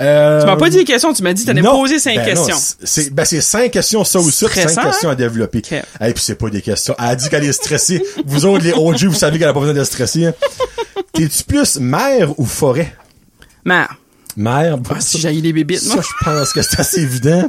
Euh, 0.00 0.40
Tu 0.40 0.46
m'as 0.46 0.56
pas 0.56 0.68
dit 0.68 0.76
les 0.78 0.84
questions, 0.84 1.12
tu 1.14 1.22
m'as 1.22 1.32
dit 1.32 1.46
me 1.46 1.60
non, 1.62 1.70
poser 1.80 1.98
cinq 1.98 2.16
ben 2.16 2.24
questions. 2.26 2.56
c'est, 2.84 3.10
ben 3.14 3.24
c'est 3.24 3.40
cinq 3.40 3.70
questions, 3.70 4.04
ça 4.04 4.18
ou 4.18 4.30
ça, 4.30 4.46
cinq 4.48 4.68
Stressant, 4.68 4.82
questions 4.82 5.08
à 5.10 5.14
développer. 5.14 5.62
Et 6.00 6.12
puis 6.12 6.22
c'est 6.22 6.34
pas 6.34 6.50
des 6.50 6.60
questions. 6.60 6.94
Elle 6.98 7.04
a 7.06 7.16
dit 7.16 7.28
qu'elle 7.30 7.44
est 7.44 7.52
stressée. 7.52 8.04
vous 8.26 8.44
autres, 8.44 8.64
les 8.64 8.72
OG, 8.72 9.04
vous 9.04 9.14
savez 9.14 9.38
qu'elle 9.38 9.48
a 9.48 9.54
pas 9.54 9.60
besoin 9.60 9.74
de 9.74 9.84
stresser. 9.84 10.26
hein. 10.26 10.34
T'es-tu 11.14 11.44
plus 11.44 11.78
mer 11.80 12.38
ou 12.38 12.44
forêt? 12.44 12.94
Mère. 14.38 14.78
Ah, 14.90 15.00
si 15.00 15.18
j'ai 15.18 15.32
les 15.32 15.52
bébites, 15.52 15.80
Ça, 15.80 15.94
moi. 15.94 16.02
je 16.02 16.24
pense 16.24 16.52
que 16.52 16.62
c'est 16.62 16.78
assez 16.80 17.00
évident. 17.02 17.46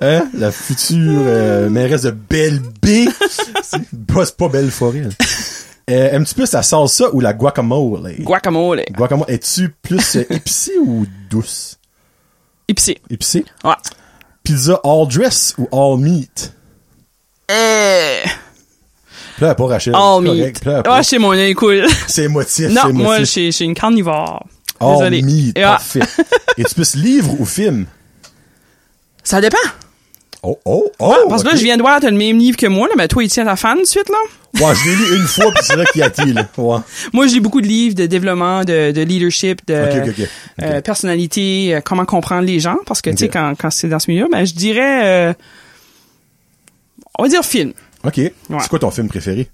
Hein? 0.00 0.28
La 0.34 0.52
future 0.52 1.22
euh, 1.26 1.68
mairesse 1.68 2.02
de 2.02 2.10
Belle 2.12 2.60
B. 2.60 3.08
C'est 3.62 3.82
pas, 4.06 4.24
c'est 4.24 4.48
Belle 4.48 4.70
Forêt. 4.70 5.02
Euh, 5.90 6.10
Aimes-tu 6.12 6.34
plus 6.34 6.52
la 6.52 6.62
salsa 6.62 7.06
ou 7.12 7.20
la 7.20 7.32
guacamole? 7.32 8.14
Guacamole. 8.20 8.84
Guacamole. 8.92 9.26
Es-tu 9.28 9.70
plus 9.82 10.16
euh, 10.16 10.24
épicée 10.30 10.78
ou 10.80 11.06
douce? 11.30 11.78
Épicé. 12.68 12.98
Épicée. 13.10 13.44
Ouais. 13.64 13.72
Pizza 14.44 14.80
all 14.84 15.08
dress 15.08 15.54
ou 15.58 15.66
all 15.72 15.98
meat? 15.98 16.52
Euh, 17.50 18.20
Pleure 19.38 19.56
pas, 19.56 19.66
Rachel. 19.66 19.94
all 19.94 20.22
C'est 20.22 20.30
meat. 20.30 20.38
correct, 20.40 20.60
pleure 20.62 20.82
pas. 20.82 20.96
Ah, 20.98 21.02
chez 21.02 21.18
mon 21.18 21.32
cool. 21.54 21.86
C'est 22.06 22.24
émotif, 22.24 22.68
Non, 22.68 22.82
c'est 22.86 22.92
moi, 22.92 23.18
je 23.20 23.50
suis 23.50 23.64
une 23.64 23.74
carnivore. 23.74 24.46
All 24.80 24.96
Désolé. 24.98 25.22
meat, 25.22 25.58
Ah. 25.58 25.72
parfait. 25.72 26.00
Es-tu 26.58 26.74
plus 26.74 26.94
livre 26.94 27.40
ou 27.40 27.44
film? 27.44 27.86
Ça 29.24 29.40
dépend. 29.40 29.56
Oh, 30.42 30.56
oh, 30.64 30.88
oh! 31.00 31.14
Parce 31.28 31.42
que 31.42 31.48
ok. 31.48 31.52
là, 31.54 31.58
je 31.58 31.64
viens 31.64 31.76
de 31.76 31.82
voir, 31.82 32.00
t'as 32.00 32.10
le 32.10 32.16
même 32.16 32.38
livre 32.38 32.56
que 32.56 32.68
moi, 32.68 32.86
là, 32.86 32.94
mais 32.96 33.08
toi, 33.08 33.24
il 33.24 33.28
tient 33.28 33.44
ta 33.44 33.56
fan 33.56 33.80
de 33.80 33.84
suite, 33.84 34.08
là. 34.08 34.64
Ouais, 34.64 34.72
je 34.74 34.88
l'ai 34.88 34.94
lu 34.96 35.16
une 35.20 35.26
fois, 35.26 35.50
puis 35.52 35.64
c'est 35.64 35.74
là 35.76 35.84
qu'il 35.86 36.00
y 36.00 36.04
a 36.04 36.10
t 36.10 36.24
là. 36.26 36.48
Ouais. 36.56 36.78
Moi, 37.12 37.26
j'ai 37.26 37.40
beaucoup 37.40 37.60
de 37.60 37.66
livres 37.66 37.96
de 37.96 38.06
développement, 38.06 38.60
de, 38.64 38.92
de 38.92 39.00
leadership, 39.02 39.66
de 39.66 39.74
euh, 40.62 40.80
personnalité, 40.80 41.74
euh, 41.74 41.80
comment 41.84 42.04
comprendre 42.04 42.46
les 42.46 42.60
gens. 42.60 42.76
Parce 42.86 43.02
que, 43.02 43.10
tu 43.10 43.16
sais, 43.16 43.28
quand, 43.28 43.52
quand 43.58 43.70
c'est 43.70 43.88
dans 43.88 43.98
ce 43.98 44.08
milieu, 44.10 44.28
ben, 44.30 44.44
je 44.46 44.54
dirais, 44.54 45.30
euh, 45.30 45.34
on 47.18 47.24
va 47.24 47.28
dire 47.28 47.44
film. 47.44 47.72
OK. 48.04 48.14
C'est 48.14 48.68
quoi 48.70 48.78
ton 48.78 48.92
film 48.92 49.08
préféré? 49.08 49.48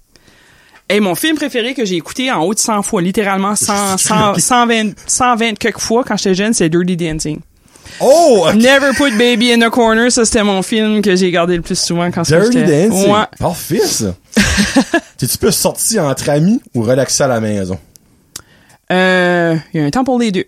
Et 0.89 0.99
mon 0.99 1.15
film 1.15 1.35
préféré 1.35 1.73
que 1.73 1.83
j'ai 1.83 1.95
écouté 1.95 2.31
en 2.31 2.41
haut 2.43 2.53
de 2.53 2.59
100 2.59 2.83
fois, 2.83 3.01
littéralement 3.01 3.55
100, 3.55 3.93
Ok. 3.93 3.99
100, 3.99 4.35
120, 4.39 4.91
120 5.07 5.57
quelques 5.57 5.79
fois 5.79 6.03
quand 6.03 6.15
j'étais 6.17 6.35
jeune, 6.35 6.53
c'est 6.53 6.69
Dirty 6.69 6.95
Dancing. 6.95 7.39
Oh! 7.99 8.47
Never 8.55 8.91
Put 8.95 9.11
Baby 9.17 9.53
in 9.53 9.59
the 9.59 9.69
Corner, 9.69 10.11
ça 10.11 10.25
c'était 10.25 10.43
mon 10.43 10.61
film 10.61 11.01
que 11.01 11.15
j'ai 11.15 11.31
gardé 11.31 11.55
le 11.55 11.61
plus 11.61 11.79
souvent 11.79 12.11
quand 12.11 12.23
Dirty 12.23 12.59
j'étais... 12.59 12.87
Dancing? 12.89 13.11
Ouais. 13.11 13.25
Parfait, 13.39 13.79
ça. 13.79 14.15
T'es-tu 15.17 15.37
plus 15.37 15.51
sorti 15.53 15.99
entre 15.99 16.29
amis 16.29 16.61
ou 16.75 16.83
relaxé 16.83 17.23
à 17.23 17.27
la 17.27 17.39
maison? 17.39 17.79
Euh, 18.91 19.55
il 19.73 19.79
y 19.79 19.83
a 19.83 19.85
un 19.87 19.89
temps 19.89 20.03
pour 20.03 20.19
les 20.19 20.31
deux. 20.31 20.45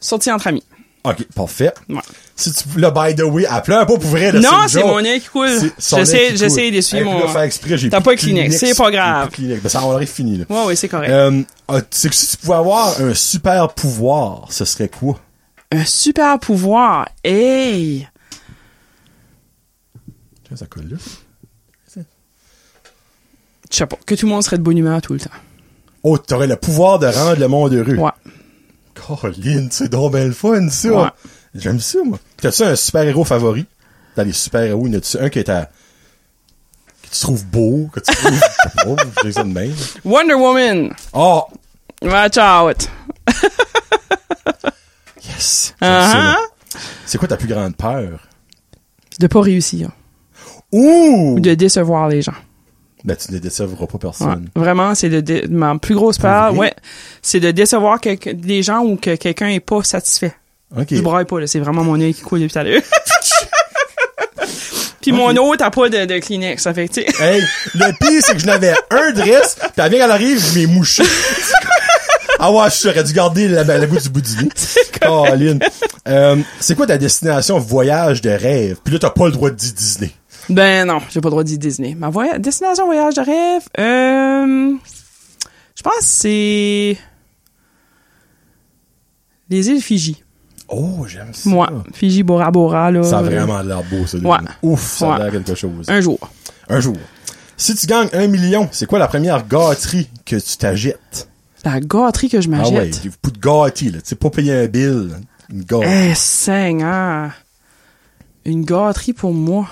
Sorti 0.00 0.32
entre 0.32 0.48
amis. 0.48 0.64
OK, 1.04 1.24
parfait. 1.34 1.72
Ouais. 1.88 2.00
Si 2.34 2.52
tu 2.52 2.80
là, 2.80 2.90
by 2.90 3.14
the 3.14 3.22
way, 3.22 3.44
elle 3.48 3.62
pleure 3.62 3.86
pas 3.86 3.94
pour 3.94 4.10
vrai, 4.10 4.32
là, 4.32 4.40
Non, 4.40 4.66
c'est 4.66 4.82
mon 4.82 5.04
œil 5.04 5.20
qui 5.20 5.28
coule. 5.28 5.50
J'essaie, 5.78 6.36
j'essaie 6.36 6.70
d'essuyer 6.70 7.04
mon... 7.04 7.20
là, 7.20 7.28
faire 7.28 7.42
exprès, 7.42 7.76
j'ai 7.76 7.90
T'as 7.90 8.00
pas 8.00 8.16
Kleenex, 8.16 8.56
c'est 8.56 8.74
pas 8.74 8.90
grave. 8.90 9.30
Ben, 9.38 9.68
ça 9.68 9.82
en 9.82 9.92
aurait 9.92 10.06
fini, 10.06 10.38
là. 10.38 10.44
Ouais, 10.48 10.62
oui, 10.68 10.76
c'est 10.76 10.88
correct. 10.88 11.10
Euh, 11.10 11.42
ah, 11.68 11.80
c'est 11.90 12.08
que 12.08 12.14
si 12.14 12.28
tu 12.28 12.36
pouvais 12.38 12.56
avoir 12.56 13.00
un 13.00 13.14
super 13.14 13.72
pouvoir, 13.74 14.46
ce 14.50 14.64
serait 14.64 14.88
quoi? 14.88 15.20
Un 15.70 15.84
super 15.84 16.38
pouvoir. 16.38 17.08
Hey! 17.22 18.08
Ça 20.54 20.66
colle 20.66 20.90
là. 20.90 20.96
Je 23.70 23.76
sais 23.78 23.86
pas. 23.86 23.96
Que 24.04 24.14
tout 24.14 24.26
le 24.26 24.32
monde 24.32 24.42
serait 24.42 24.58
de 24.58 24.62
bonne 24.62 24.76
humeur 24.76 25.00
tout 25.00 25.14
le 25.14 25.20
temps. 25.20 25.30
Oh, 26.02 26.18
t'aurais 26.18 26.46
le 26.46 26.56
pouvoir 26.56 26.98
de 26.98 27.06
rendre 27.06 27.40
le 27.40 27.48
monde 27.48 27.72
heureux. 27.72 27.96
Ouais. 27.96 28.10
Caroline, 28.94 29.68
c'est 29.70 29.88
donc 29.88 30.12
bien 30.12 30.26
le 30.26 30.32
fun, 30.32 30.68
ça. 30.68 30.90
Ouais. 30.90 31.08
J'aime 31.54 31.80
ça, 31.80 31.98
moi. 32.04 32.18
T'as-tu 32.38 32.62
un 32.62 32.76
super-héros 32.76 33.24
favori? 33.24 33.66
Dans 34.16 34.24
les 34.24 34.32
super-héros, 34.32 34.86
y 34.86 34.90
en 34.90 34.94
a-tu 34.94 35.18
un 35.18 35.28
qui 35.28 35.38
est 35.38 35.48
à... 35.48 35.66
que 37.02 37.08
tu 37.10 37.20
trouves 37.20 37.44
beau, 37.46 37.88
que 37.92 38.00
tu 38.00 38.14
trouves... 38.14 38.40
je 39.24 39.38
de 39.40 39.42
même. 39.42 39.74
Wonder 40.04 40.34
Woman! 40.34 40.94
Oh! 41.12 41.44
Watch 42.02 42.38
out! 42.38 42.88
Yes! 45.24 45.74
Uh-huh. 45.80 46.36
C'est 47.06 47.18
quoi 47.18 47.28
ta 47.28 47.36
plus 47.36 47.48
grande 47.48 47.76
peur? 47.76 48.26
De 49.20 49.26
pas 49.26 49.40
réussir. 49.40 49.90
Ouh! 50.72 51.34
Ou 51.36 51.40
de 51.40 51.54
décevoir 51.54 52.08
les 52.08 52.22
gens. 52.22 52.34
Ben, 53.04 53.16
tu 53.16 53.32
ne 53.32 53.38
décevras 53.38 53.86
pas 53.86 53.92
Ouais. 53.94 53.98
personne. 54.00 54.48
Vraiment, 54.54 54.94
c'est 54.94 55.08
de, 55.10 55.46
ma 55.48 55.76
plus 55.78 55.94
grosse 55.94 56.18
peur, 56.18 56.54
ouais, 56.56 56.72
c'est 57.20 57.40
de 57.40 57.50
décevoir 57.50 58.00
quelque- 58.00 58.30
des 58.30 58.62
gens 58.62 58.80
ou 58.84 58.96
que 58.96 59.16
quelqu'un 59.16 59.48
est 59.48 59.60
pas 59.60 59.82
satisfait. 59.82 60.34
Je 60.96 61.00
braille 61.02 61.24
pas, 61.26 61.40
là. 61.40 61.46
C'est 61.46 61.60
vraiment 61.60 61.84
mon 61.84 62.00
œil 62.00 62.14
qui 62.14 62.22
coule 62.22 62.40
depuis 62.40 62.52
tout 62.52 62.58
à 62.58 62.64
l'heure. 62.64 62.82
Puis 65.00 65.10
mon 65.10 65.34
autre 65.36 65.64
a 65.64 65.70
pas 65.72 65.88
de, 65.88 66.04
de 66.04 66.18
Kleenex, 66.20 66.62
ça 66.62 66.72
fait 66.72 66.86
que, 66.88 66.94
tu 66.94 67.02
sais. 67.12 67.22
Hey, 67.24 67.42
le 67.74 67.90
pire, 67.98 68.22
c'est 68.24 68.34
que 68.34 68.38
je 68.38 68.46
n'avais 68.46 68.72
un 68.90 69.10
dress, 69.12 69.56
pis 69.74 69.80
avant 69.80 69.96
qu'elle 69.96 70.10
arrive, 70.12 70.38
je 70.40 70.58
m'ai 70.60 70.66
mouché. 70.66 71.02
ah 72.38 72.52
ouais, 72.52 72.68
j'aurais 72.80 73.02
dû 73.02 73.12
garder 73.12 73.48
la, 73.48 73.64
la 73.64 73.86
goutte 73.86 74.02
du 74.04 74.08
bout 74.10 74.20
du 74.20 74.36
nez. 74.44 74.48
Euh, 76.08 76.36
c'est 76.60 76.74
quoi 76.76 76.86
ta 76.86 76.98
destination 76.98 77.58
voyage 77.58 78.20
de 78.22 78.30
rêve? 78.30 78.76
Puis 78.84 78.92
là, 78.92 79.00
t'as 79.00 79.10
pas 79.10 79.26
le 79.26 79.32
droit 79.32 79.50
de 79.50 79.56
dire 79.56 79.72
Disney. 79.72 80.10
Ben 80.48 80.84
non, 80.86 81.00
j'ai 81.10 81.20
pas 81.20 81.28
le 81.28 81.30
droit 81.32 81.42
de 81.42 81.48
dire 81.48 81.58
Disney. 81.58 81.94
Ma 81.96 82.08
voya- 82.10 82.38
destination 82.38 82.86
voyage 82.86 83.14
de 83.14 83.20
rêve, 83.20 83.62
euh, 83.78 84.74
je 85.76 85.82
pense 85.82 85.94
que 85.98 86.04
c'est 86.04 86.96
les 89.50 89.68
îles 89.68 89.82
Fiji. 89.82 90.21
Oh, 90.74 91.06
j'aime 91.06 91.34
ça. 91.34 91.50
Moi, 91.50 91.70
Fiji, 91.92 92.22
Bora 92.22 92.50
Bora, 92.50 92.90
là. 92.90 93.02
Ça 93.02 93.18
a 93.18 93.22
vraiment 93.22 93.60
l'air 93.60 93.82
beau, 93.84 94.06
ça. 94.06 94.18
Ouais. 94.18 94.38
Ouf, 94.62 94.80
ça 94.80 95.14
a 95.14 95.18
l'air 95.18 95.32
quelque 95.32 95.54
chose. 95.54 95.88
Un 95.88 96.00
jour. 96.00 96.18
Un 96.68 96.80
jour. 96.80 96.96
Si 97.56 97.74
tu 97.74 97.86
gagnes 97.86 98.08
un 98.14 98.26
million, 98.26 98.68
c'est 98.72 98.86
quoi 98.86 98.98
la 98.98 99.06
première 99.06 99.46
gâterie 99.46 100.08
que 100.24 100.36
tu 100.36 100.56
t'achètes? 100.56 101.28
La 101.64 101.78
gâterie 101.78 102.28
que 102.28 102.40
je 102.40 102.48
Ah 102.52 102.68
ouais, 102.68 102.90
bouts 103.22 103.30
de 103.30 103.38
gâterie, 103.38 103.90
là. 103.90 104.00
Tu 104.00 104.08
sais, 104.08 104.14
pas 104.16 104.30
payer 104.30 104.52
un 104.52 104.66
bill. 104.66 105.10
Une 105.50 105.62
gâterie. 105.62 106.10
Eh, 106.10 106.14
Seigneur. 106.14 107.32
Une 108.44 108.64
gâterie 108.64 109.12
pour 109.12 109.32
moi. 109.32 109.68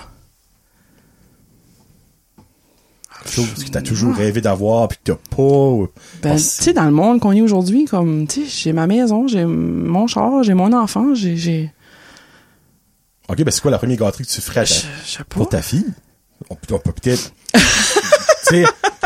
Quelque 2.37 3.10
chose 3.29 3.63
que 3.65 3.69
t'as 3.69 3.81
toujours 3.81 4.15
rêvé 4.15 4.41
d'avoir 4.41 4.87
pis 4.87 4.97
que 5.03 5.11
t'as 5.11 5.35
pas. 5.35 5.87
Ben, 6.23 6.35
tu 6.35 6.39
sais, 6.41 6.73
dans 6.73 6.85
le 6.85 6.91
monde 6.91 7.19
qu'on 7.19 7.31
est 7.31 7.41
aujourd'hui, 7.41 7.85
comme, 7.85 8.27
tu 8.27 8.45
sais, 8.45 8.47
j'ai 8.47 8.73
ma 8.73 8.87
maison, 8.87 9.27
j'ai 9.27 9.45
mon 9.45 10.07
char, 10.07 10.43
j'ai 10.43 10.53
mon 10.53 10.73
enfant, 10.73 11.13
j'ai, 11.13 11.37
j'ai, 11.37 11.71
Ok, 13.31 13.43
ben 13.43 13.51
c'est 13.51 13.61
quoi 13.61 13.71
la 13.71 13.77
première 13.77 13.97
gâterie 13.97 14.25
que 14.25 14.29
tu 14.29 14.41
ferais 14.41 14.65
ta- 14.65 14.73
je 14.73 15.23
pour 15.29 15.47
ta 15.47 15.61
fille? 15.61 15.85
On 16.49 16.55
peut, 16.55 16.77
peut 16.79 16.91
peut-être... 16.91 17.31
tu 17.53 17.59
sais, 18.43 18.65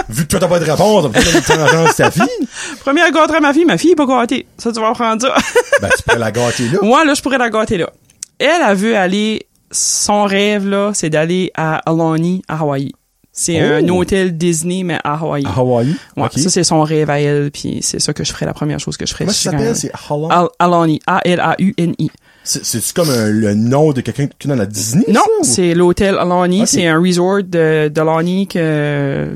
vu 0.09 0.23
que 0.23 0.29
toi 0.29 0.39
t'as 0.39 0.47
pas 0.47 0.57
de 0.59 0.65
réponse, 0.65 1.05
on 1.05 1.09
peut 1.11 1.19
peut-être 1.19 1.95
ta 1.95 2.09
fille. 2.09 2.47
Première 2.79 3.11
gâterie 3.11 3.37
à 3.37 3.41
ma 3.41 3.53
fille, 3.53 3.65
ma 3.65 3.77
fille 3.77 3.91
est 3.91 3.95
pas 3.95 4.07
gâtée. 4.07 4.47
Ça, 4.57 4.71
tu 4.71 4.79
vas 4.79 4.93
prendre 4.93 5.21
ça. 5.21 5.35
Ben, 5.81 5.89
tu 5.95 6.03
pourrais 6.03 6.17
la 6.19 6.31
gâter 6.31 6.69
là. 6.69 6.79
Moi, 6.81 7.03
là, 7.05 7.13
je 7.13 7.21
pourrais 7.21 7.37
la 7.37 7.49
gâter 7.49 7.77
là. 7.77 7.91
Elle, 8.39 8.61
a 8.61 8.73
veut 8.73 8.95
aller, 8.97 9.45
son 9.71 10.23
rêve, 10.23 10.67
là, 10.67 10.91
c'est 10.93 11.09
d'aller 11.09 11.51
à 11.53 11.77
Alani, 11.87 12.41
à 12.47 12.59
Hawaï. 12.61 12.93
C'est 13.37 13.59
Oh. 13.61 13.73
un 13.83 13.89
hôtel 13.89 14.37
Disney, 14.37 14.83
mais 14.83 14.97
à 15.03 15.15
Hawaï. 15.15 15.43
À 15.45 15.59
Hawaï. 15.59 15.87
Ouais, 16.15 16.27
ça, 16.37 16.49
c'est 16.49 16.63
son 16.63 16.81
rêve 16.83 17.09
à 17.09 17.19
elle, 17.19 17.51
puis 17.51 17.79
c'est 17.81 17.99
ça 17.99 18.13
que 18.13 18.23
je 18.23 18.31
ferais, 18.31 18.45
la 18.45 18.53
première 18.53 18.79
chose 18.79 18.95
que 18.95 19.05
je 19.05 19.11
ferais. 19.11 19.25
Comment 19.25 19.33
ça 19.33 19.51
s'appelle? 19.51 19.75
C'est? 19.75 19.91
Al- 20.29 20.47
Alani, 20.57 21.01
A-L-A-U-N-I. 21.05 22.11
C'est- 22.45 22.63
C'est-tu 22.63 22.93
comme 22.93 23.09
un- 23.09 23.29
le 23.29 23.53
nom 23.53 23.91
de 23.91 23.99
quelqu'un 23.99 24.27
qui 24.27 24.47
est 24.47 24.49
dans 24.49 24.55
la 24.55 24.65
Disney? 24.65 25.03
Non, 25.09 25.19
c'est 25.41 25.73
l'hôtel 25.73 26.17
Alani, 26.17 26.65
c'est 26.65 26.87
un 26.87 26.97
resort 27.01 27.43
de, 27.43 27.89
de 27.89 27.99
Alani 28.01 28.47
que 28.47 29.27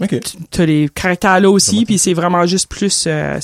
Ok. 0.00 0.20
t'as 0.50 0.64
les 0.64 0.88
caractères 0.94 1.40
là 1.40 1.50
aussi, 1.50 1.84
puis 1.84 1.98
c'est 1.98 2.14
vraiment 2.14 2.46
juste 2.46 2.68
plus, 2.70 3.04
euh, 3.06 3.36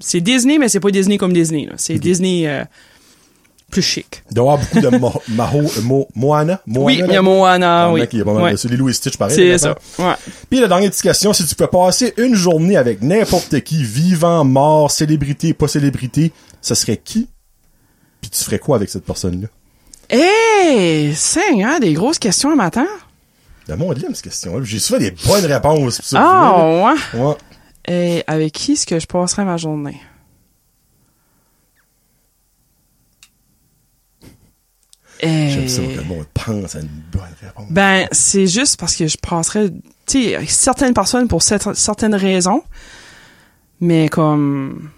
c'est, 0.00 0.20
Disney, 0.20 0.58
mais 0.58 0.68
c'est 0.68 0.80
pas 0.80 0.90
Disney 0.90 1.16
comme 1.16 1.32
Disney. 1.32 1.68
C'est 1.76 1.96
Disney, 1.98 2.42
euh, 2.48 2.64
plus 3.72 3.82
chic. 3.82 4.22
Il 4.30 4.34
doit 4.34 4.44
y 4.44 4.48
avoir 4.54 4.58
beaucoup 4.58 4.80
de 4.80 4.96
Mo- 4.98 5.22
Maho, 5.28 5.62
Mo- 5.82 6.08
Moana? 6.14 6.60
Moana 6.66 6.84
oui, 6.86 7.00
il 7.04 7.12
y 7.12 7.16
a 7.16 7.22
Moana, 7.22 7.90
oui. 7.90 8.04
il 8.12 8.18
y 8.18 8.22
a 8.22 8.24
pas 8.24 8.32
mal 8.34 8.42
Ouais. 8.44 8.52
de 8.54 8.76
Louis 8.76 8.94
Stitch, 8.94 9.16
pareil. 9.16 9.34
C'est 9.34 9.58
ça, 9.58 9.74
ouais. 9.98 10.14
Puis 10.48 10.60
la 10.60 10.68
dernière 10.68 10.90
petite 10.90 11.02
question, 11.02 11.32
si 11.32 11.44
tu 11.46 11.54
peux 11.56 11.66
passer 11.66 12.14
une 12.18 12.34
journée 12.36 12.76
avec 12.76 13.02
n'importe 13.02 13.60
qui, 13.62 13.82
vivant, 13.82 14.44
mort, 14.44 14.90
célébrité, 14.92 15.54
pas 15.54 15.66
célébrité, 15.66 16.30
ce 16.60 16.74
serait 16.76 16.98
qui? 16.98 17.28
Puis 18.20 18.30
tu 18.30 18.44
ferais 18.44 18.60
quoi 18.60 18.76
avec 18.76 18.88
cette 18.88 19.04
personne-là? 19.04 19.48
Hey, 20.08 21.14
Seigneur, 21.14 21.80
des 21.80 21.94
grosses 21.94 22.18
questions 22.18 22.50
un 22.52 22.56
matin. 22.56 22.86
Le 23.68 23.76
monde 23.76 23.96
aime 24.04 24.14
cette 24.14 24.24
question-là. 24.24 24.64
J'ai 24.64 24.78
souvent 24.78 24.98
des 25.00 25.12
bonnes 25.26 25.46
réponses. 25.46 26.12
Ah, 26.14 26.92
ouais? 27.14 27.20
Ouais. 27.20 27.34
Et 27.88 28.22
avec 28.26 28.52
qui 28.52 28.72
est-ce 28.72 28.86
que 28.86 28.98
je 29.00 29.06
passerais 29.06 29.44
ma 29.44 29.56
journée? 29.56 30.00
J'aime 35.22 35.68
ça 35.68 35.82
que 35.82 35.96
le 35.98 36.02
monde 36.04 36.26
pense 36.34 36.74
à 36.74 36.80
une 36.80 36.88
bonne 37.12 37.22
réponse. 37.40 37.66
Ben, 37.70 38.08
c'est 38.12 38.46
juste 38.46 38.78
parce 38.80 38.96
que 38.96 39.06
je 39.06 39.16
passerais, 39.16 39.70
tu 40.06 40.22
sais, 40.24 40.38
certaines 40.46 40.94
personnes 40.94 41.28
pour 41.28 41.42
cette- 41.42 41.74
certaines 41.74 42.14
raisons, 42.14 42.62
mais 43.80 44.08
comme, 44.08 44.90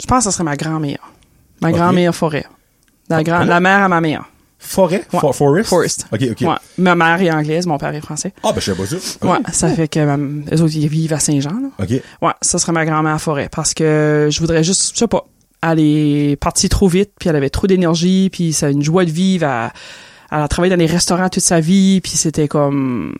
je 0.00 0.06
pense 0.06 0.24
que 0.24 0.30
ce 0.30 0.34
serait 0.34 0.44
ma 0.44 0.56
grand-mère. 0.56 0.98
Ma 1.60 1.72
grand-mère 1.72 2.14
forêt. 2.14 2.44
La, 3.08 3.22
grand, 3.22 3.38
Comment? 3.40 3.50
la 3.50 3.60
mère 3.60 3.82
à 3.84 3.88
ma 3.88 4.00
mère. 4.00 4.24
Forêt? 4.58 5.04
Ouais. 5.12 5.20
For- 5.20 5.34
forest? 5.36 5.68
Forest. 5.68 6.06
Ok, 6.10 6.22
ok. 6.30 6.40
Ouais. 6.40 6.54
Ma 6.78 6.94
mère 6.94 7.20
est 7.20 7.30
anglaise, 7.30 7.66
mon 7.66 7.76
père 7.76 7.94
est 7.94 8.00
français. 8.00 8.32
Ah, 8.42 8.52
ben, 8.52 8.60
je 8.60 8.72
sais 8.72 8.74
pas 8.74 8.86
ça. 8.86 8.96
Ok. 9.20 9.30
Ouais, 9.30 9.52
ça 9.52 9.68
fait 9.74 9.88
que 9.88 9.98
euh, 10.00 10.16
eux 10.52 10.62
autres, 10.62 10.74
ils 10.74 10.88
vivent 10.88 11.12
à 11.12 11.18
Saint-Jean, 11.18 11.50
là. 11.60 11.68
Ok. 11.78 11.90
Ouais, 12.22 12.32
ça 12.40 12.58
serait 12.58 12.72
ma 12.72 12.86
grand-mère 12.86 13.20
forêt 13.20 13.50
parce 13.52 13.74
que 13.74 14.28
je 14.32 14.40
voudrais 14.40 14.64
juste, 14.64 14.92
je 14.94 15.00
sais 15.00 15.06
pas, 15.06 15.26
elle 15.72 15.80
est 15.80 16.36
partie 16.40 16.68
trop 16.68 16.88
vite, 16.88 17.10
puis 17.18 17.28
elle 17.28 17.36
avait 17.36 17.50
trop 17.50 17.66
d'énergie, 17.66 18.28
puis 18.30 18.52
ça 18.52 18.66
a 18.66 18.70
une 18.70 18.82
joie 18.82 19.04
de 19.04 19.10
vivre, 19.10 19.46
elle, 19.46 19.70
elle 20.30 20.40
a 20.42 20.48
travaillé 20.48 20.70
dans 20.74 20.78
les 20.80 20.86
restaurants 20.86 21.28
toute 21.28 21.42
sa 21.42 21.60
vie, 21.60 22.00
puis 22.00 22.12
c'était 22.12 22.48
comme, 22.48 23.14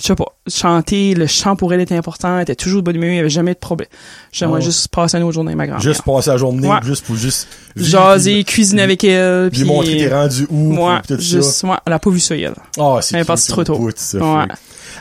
je 0.00 0.06
sais 0.08 0.14
pas, 0.14 0.24
chanter, 0.48 1.14
le 1.14 1.26
chant 1.26 1.54
pour 1.56 1.72
elle 1.72 1.80
était 1.80 1.96
important, 1.96 2.36
elle 2.36 2.42
était 2.42 2.56
toujours 2.56 2.80
de 2.82 2.86
bonne 2.86 2.96
humeur, 2.96 3.10
il 3.10 3.16
y 3.16 3.20
avait 3.20 3.28
jamais 3.30 3.54
de 3.54 3.58
problème. 3.58 3.88
J'aimerais 4.32 4.60
Ah 4.60 4.64
juste 4.64 4.88
passer 4.88 5.16
une 5.16 5.22
autre 5.22 5.34
journée 5.34 5.50
avec 5.50 5.58
ma 5.58 5.66
grand-mère. 5.66 5.82
Juste 5.82 6.02
passer 6.02 6.30
la 6.30 6.36
journée, 6.36 6.68
Ouais. 6.68 6.78
juste 6.82 7.04
pour 7.06 7.16
juste... 7.16 7.48
Jaser, 7.76 8.44
cuisiner 8.44 8.82
avec 8.82 9.04
elle, 9.04 9.44
Lui 9.44 9.50
puis... 9.50 9.64
montrer 9.64 9.96
t'es 9.96 10.14
rendu 10.14 10.46
où, 10.50 10.76
tout 11.08 11.18
juste, 11.20 11.50
ça. 11.52 11.68
ouais, 11.68 11.76
elle 11.86 11.92
a 11.92 11.98
pas 11.98 12.10
vu 12.10 12.20
ça, 12.20 12.36
elle. 12.36 12.54
Ah, 12.78 12.98
c'est 13.00 13.14
Elle 13.16 13.22
est 13.22 13.24
partie 13.24 13.48
trop 13.48 13.64
tôt. 13.64 13.78
bout, 13.78 13.92
ça, 13.96 14.18
Ouais. 14.18 14.46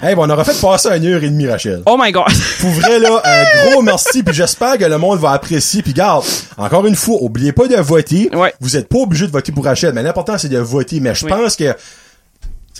Hey, 0.05 0.15
bon, 0.15 0.25
on 0.27 0.29
aura 0.29 0.43
fait 0.43 0.59
passer 0.59 0.89
une 0.97 1.05
heure 1.05 1.23
et 1.23 1.29
demie, 1.29 1.47
Rachel. 1.47 1.81
Oh 1.85 1.95
my 1.97 2.11
god. 2.11 2.25
Pour 2.59 2.69
vrai, 2.71 2.99
là, 2.99 3.21
un 3.23 3.69
gros 3.71 3.81
merci, 3.81 4.21
puis 4.21 4.33
j'espère 4.35 4.77
que 4.77 4.83
le 4.83 4.97
monde 4.97 5.17
va 5.19 5.31
apprécier. 5.31 5.81
Puis 5.81 5.93
garde, 5.93 6.25
encore 6.57 6.85
une 6.85 6.95
fois, 6.97 7.17
oubliez 7.21 7.53
pas 7.53 7.67
de 7.69 7.77
voter. 7.77 8.29
Ouais. 8.35 8.53
Vous 8.59 8.75
êtes 8.75 8.89
pas 8.89 8.97
obligé 8.97 9.27
de 9.27 9.31
voter 9.31 9.53
pour 9.53 9.63
Rachel, 9.63 9.93
mais 9.93 10.03
l'important, 10.03 10.37
c'est 10.37 10.49
de 10.49 10.57
voter. 10.57 10.99
Mais 10.99 11.15
je 11.15 11.23
Oui. 11.25 11.31
pense 11.31 11.55
que... 11.55 11.73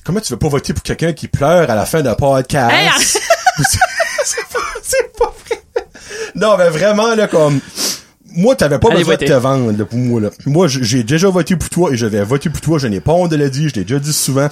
Comment 0.04 0.20
tu 0.20 0.34
veux 0.34 0.40
pas 0.40 0.50
voter 0.50 0.74
pour 0.74 0.84
quelqu'un 0.84 1.14
qui 1.14 1.30
pleure 1.30 1.70
à 1.70 1.76
la 1.76 1.86
fin 1.86 2.02
d'un 2.02 2.16
podcast? 2.16 2.76
Hey, 2.76 2.90
c'est 3.00 4.42
pas, 4.52 4.60
c'est 4.82 5.18
pas 5.18 5.34
vrai. 5.48 5.62
Non, 6.36 6.58
mais 6.58 6.68
vraiment, 6.68 7.16
là, 7.16 7.28
comme... 7.30 7.62
Moi, 8.36 8.56
t'avais 8.58 8.80
pas 8.80 8.90
Allez 8.90 8.98
besoin 9.00 9.14
voter. 9.14 9.28
de 9.28 9.32
te 9.34 9.38
vendre, 9.38 9.72
là, 9.78 9.86
pour 9.86 9.98
moi, 10.00 10.20
là. 10.20 10.30
Moi, 10.46 10.68
j'ai 10.68 11.04
déjà 11.04 11.30
voté 11.30 11.56
pour 11.56 11.70
toi 11.70 11.92
et 11.94 11.96
je 11.96 12.06
vais 12.06 12.22
voter 12.26 12.50
pour 12.50 12.60
toi. 12.60 12.80
Je 12.80 12.88
n'ai 12.88 13.00
pas 13.00 13.14
honte 13.14 13.32
de 13.32 13.38
le 13.38 13.50
dire, 13.50 13.70
je 13.70 13.76
l'ai 13.76 13.86
déjà 13.86 14.00
dit 14.00 14.12
souvent. 14.12 14.50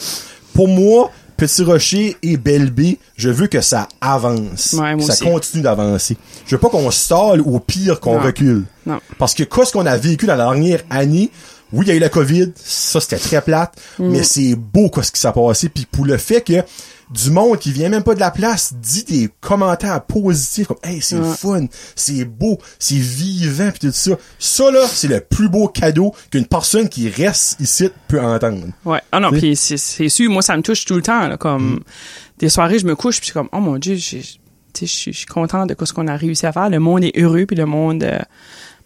Pour 0.54 0.70
moi, 0.70 1.12
Petit 1.42 1.64
Rocher 1.64 2.18
et 2.22 2.38
Belle 2.38 2.70
B, 2.70 2.98
je 3.18 3.32
veux 3.32 3.48
que 3.48 3.62
ça 3.62 3.88
avance. 4.00 4.74
Ouais, 4.74 4.96
ça 5.02 5.14
aussi. 5.14 5.24
continue 5.24 5.64
d'avancer. 5.64 6.16
Je 6.46 6.54
veux 6.54 6.60
pas 6.60 6.70
qu'on 6.70 6.92
stalle 6.92 7.42
ou 7.42 7.56
au 7.56 7.60
pire 7.60 8.00
qu'on 8.00 8.20
recule. 8.20 8.66
Non. 8.86 9.00
Parce 9.18 9.34
que 9.34 9.42
qu'est-ce 9.42 9.74
qu'on 9.74 9.88
a 9.88 9.98
vécu 9.98 10.28
dans 10.28 10.36
la 10.36 10.44
dernière 10.44 10.84
année, 10.92 11.32
oui, 11.74 11.86
il 11.86 11.90
y 11.90 11.92
a 11.92 11.96
eu 11.96 12.00
la 12.00 12.10
COVID, 12.10 12.52
ça 12.56 13.00
c'était 13.00 13.18
très 13.18 13.42
plate, 13.42 13.74
Mm. 14.00 14.10
mais 14.12 14.24
c'est 14.24 14.56
beau 14.56 14.90
quoi 14.90 15.04
ce 15.04 15.12
qui 15.12 15.20
s'est 15.20 15.32
passé. 15.32 15.70
Puis 15.70 15.86
pour 15.92 16.06
le 16.06 16.18
fait 16.18 16.42
que 16.42 16.62
du 17.12 17.30
monde 17.30 17.60
qui 17.60 17.74
vient 17.74 17.90
même 17.90 18.04
pas 18.04 18.16
de 18.16 18.22
la 18.22 18.32
place 18.32 18.74
dit 18.74 19.04
des 19.04 19.30
commentaires 19.42 20.02
positifs 20.06 20.68
comme 20.68 20.78
hey 20.84 21.02
c'est 21.02 21.18
Ouais. 21.18 21.36
fun, 21.38 21.66
c'est 21.96 22.24
beau, 22.24 22.58
c'est 22.80 22.96
vivant 22.96 23.70
puis 23.72 23.80
tout 23.90 23.92
ça. 23.94 24.12
Ça 24.40 24.72
là, 24.72 24.88
c'est 24.88 25.10
le 25.10 25.20
plus 25.20 25.50
beau 25.50 25.68
cadeau 25.68 26.16
qu'une 26.32 26.46
personne 26.46 26.88
qui 26.88 27.10
reste 27.10 27.60
ici 27.60 27.90
peut 28.08 28.22
entendre. 28.22 28.68
Ouais. 28.86 29.02
Ah 29.12 29.20
non, 29.20 29.30
puis 29.32 29.56
c'est 29.58 29.78
sûr, 30.10 30.32
moi 30.32 30.42
ça 30.42 30.56
me 30.56 30.62
touche 30.62 30.86
tout 30.86 30.96
le 30.96 31.02
temps 31.02 31.28
là, 31.28 31.36
comme 31.38 31.82
des 32.40 32.48
soirées 32.50 32.80
je 32.80 32.86
me 32.86 32.96
couche 32.96 33.20
puis 33.20 33.32
comme 33.32 33.50
oh 33.52 33.60
mon 33.60 33.78
dieu, 33.78 33.96
j'ai- 33.96 34.22
tu 34.74 34.80
sais, 34.80 34.86
je 34.86 34.92
suis 34.96 35.12
je 35.14 35.18
suis 35.18 35.26
content 35.28 35.66
de 35.66 35.76
ce 35.84 35.92
qu'on 35.92 36.08
a 36.08 36.16
réussi 36.16 36.46
à 36.46 36.54
faire, 36.54 36.70
le 36.70 36.80
monde 36.80 37.04
est 37.04 37.18
heureux 37.20 37.46
puis 37.46 37.58
le 37.58 37.66
monde 37.66 38.04
euh, 38.06 38.20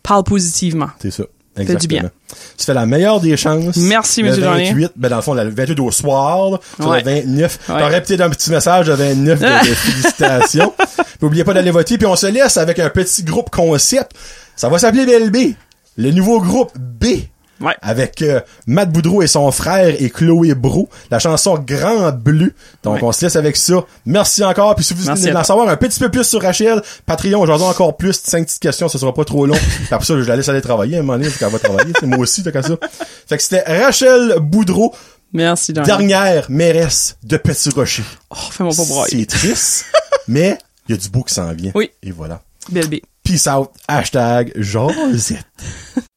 parle 0.01 0.23
positivement. 0.23 0.89
C'est 0.99 1.11
ça. 1.11 1.25
Fait 1.55 1.63
du 1.75 1.87
bien. 1.87 1.99
Exactement. 1.99 2.09
Tu 2.57 2.65
fais 2.65 2.73
la 2.73 2.85
meilleure 2.85 3.19
des 3.21 3.37
chances. 3.37 3.77
Merci, 3.77 4.21
le 4.21 4.29
Monsieur 4.29 4.43
Journier. 4.43 4.71
28, 4.71 4.91
ben 4.95 5.09
dans 5.09 5.15
le 5.17 5.21
fond, 5.21 5.33
le 5.33 5.49
28 5.49 5.79
au 5.79 5.91
soir, 5.91 6.59
sur 6.79 6.89
Ouais. 6.89 6.99
le 7.03 7.21
29. 7.21 7.59
Ouais. 7.69 7.79
T'aurais 7.79 8.01
peut-être 8.03 8.21
un 8.21 8.29
petit 8.29 8.49
message 8.51 8.87
de 8.87 8.93
29 8.93 9.39
de, 9.39 9.45
de 9.45 9.49
félicitations. 9.75 10.73
puis 10.77 11.25
oubliez 11.27 11.43
pas 11.43 11.53
d'aller 11.53 11.71
voter, 11.71 11.97
puis 11.97 12.07
on 12.07 12.15
se 12.15 12.27
laisse 12.27 12.57
avec 12.57 12.79
un 12.79 12.89
petit 12.89 13.23
groupe 13.23 13.49
concept. 13.49 14.11
Ça 14.55 14.69
va 14.69 14.77
s'appeler 14.79 15.05
BLB. 15.05 15.55
Le 15.97 16.11
nouveau 16.11 16.41
groupe 16.41 16.71
B. 16.77 17.05
Ouais. 17.61 17.75
Avec 17.81 18.21
euh, 18.21 18.41
Matt 18.67 18.91
Boudreau 18.91 19.21
et 19.21 19.27
son 19.27 19.49
frère 19.51 19.95
et 19.99 20.09
Chloé 20.09 20.53
Brou. 20.55 20.89
La 21.09 21.19
chanson 21.19 21.57
Grand 21.65 22.11
Bleu. 22.11 22.53
Donc 22.83 22.95
Ouais. 22.95 23.03
on 23.03 23.11
se 23.11 23.25
laisse 23.25 23.35
avec 23.35 23.55
ça. 23.55 23.85
Merci 24.05 24.43
encore. 24.43 24.75
Puis 24.75 24.83
si 24.83 24.93
vous 24.93 25.03
voulez 25.03 25.33
en 25.35 25.43
savoir 25.43 25.69
un 25.69 25.77
petit 25.77 25.99
peu 25.99 26.09
plus 26.09 26.23
sur 26.25 26.41
Rachel, 26.41 26.81
Patreon, 27.05 27.39
aujourd'hui 27.39 27.67
encore 27.67 27.95
plus, 27.95 28.19
cinq 28.23 28.45
petites 28.45 28.61
questions, 28.61 28.89
ce 28.89 28.97
sera 28.97 29.13
pas 29.13 29.23
trop 29.25 29.45
long. 29.45 29.55
Puis 29.85 29.87
après 29.91 30.05
ça, 30.05 30.15
je 30.17 30.23
la 30.27 30.35
laisse 30.35 30.49
aller 30.49 30.61
travailler, 30.61 30.97
à 30.97 30.99
un 30.99 31.03
moment 31.03 31.17
donné, 31.17 31.31
qu'elle 31.31 31.49
va 31.49 31.59
travailler. 31.59 31.93
C'est 31.99 32.07
moi 32.07 32.19
aussi, 32.19 32.43
t'as 32.43 32.51
qu'à 32.51 32.61
ça. 32.61 32.75
Fait 33.27 33.37
que 33.37 33.43
c'était 33.43 33.63
Rachel 33.83 34.35
Boudreau, 34.41 34.93
Merci 35.33 35.73
dernière 35.73 36.49
mairesse 36.49 37.17
de 37.23 37.35
Petit 37.37 37.69
Rocher. 37.69 38.03
Oh, 38.29 38.35
fais-moi 38.51 38.73
pas 38.75 38.85
broyer. 38.85 39.17
C'est 39.19 39.25
triste, 39.25 39.85
mais 40.27 40.57
il 40.87 40.95
y 40.95 40.97
a 40.97 41.01
du 41.01 41.09
beau 41.09 41.23
qui 41.23 41.33
s'en 41.33 41.51
vient. 41.53 41.71
Oui. 41.75 41.91
Et 42.03 42.11
voilà. 42.11 42.41
Belle 42.69 42.87
B. 42.89 42.95
Peace 43.23 43.47
out. 43.47 43.69
Hashtag 43.87 44.53
Josette. 44.55 45.45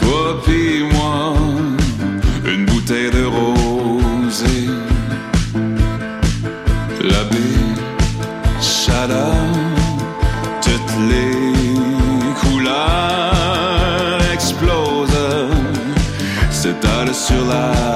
toi 0.00 0.40
puis 0.44 0.82
moi, 0.92 1.34
une 2.44 2.66
bouteille 2.66 3.10
de 3.10 3.24
rosé, 3.24 4.68
la 7.02 7.24
baie, 7.30 8.60
chaleur, 8.60 9.34
toutes 10.60 10.96
les 11.08 11.54
couleurs 12.40 14.20
explosent, 14.32 15.48
s'étalent 16.50 17.14
sur 17.14 17.44
la 17.46 17.87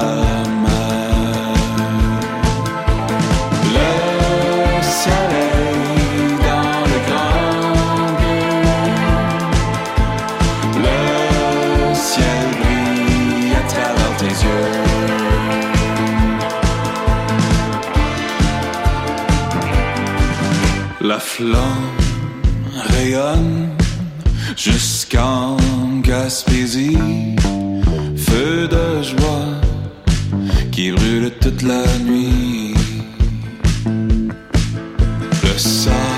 flamme 21.23 21.97
rayonne 22.89 23.69
jusqu'en 24.55 25.57
Gaspésie. 26.01 27.35
Feu 28.15 28.67
de 28.67 29.01
joie 29.01 29.53
qui 30.71 30.91
brûle 30.91 31.31
toute 31.41 31.61
la 31.61 31.85
nuit. 31.99 32.73
Le 35.43 35.57
soleil 35.57 36.12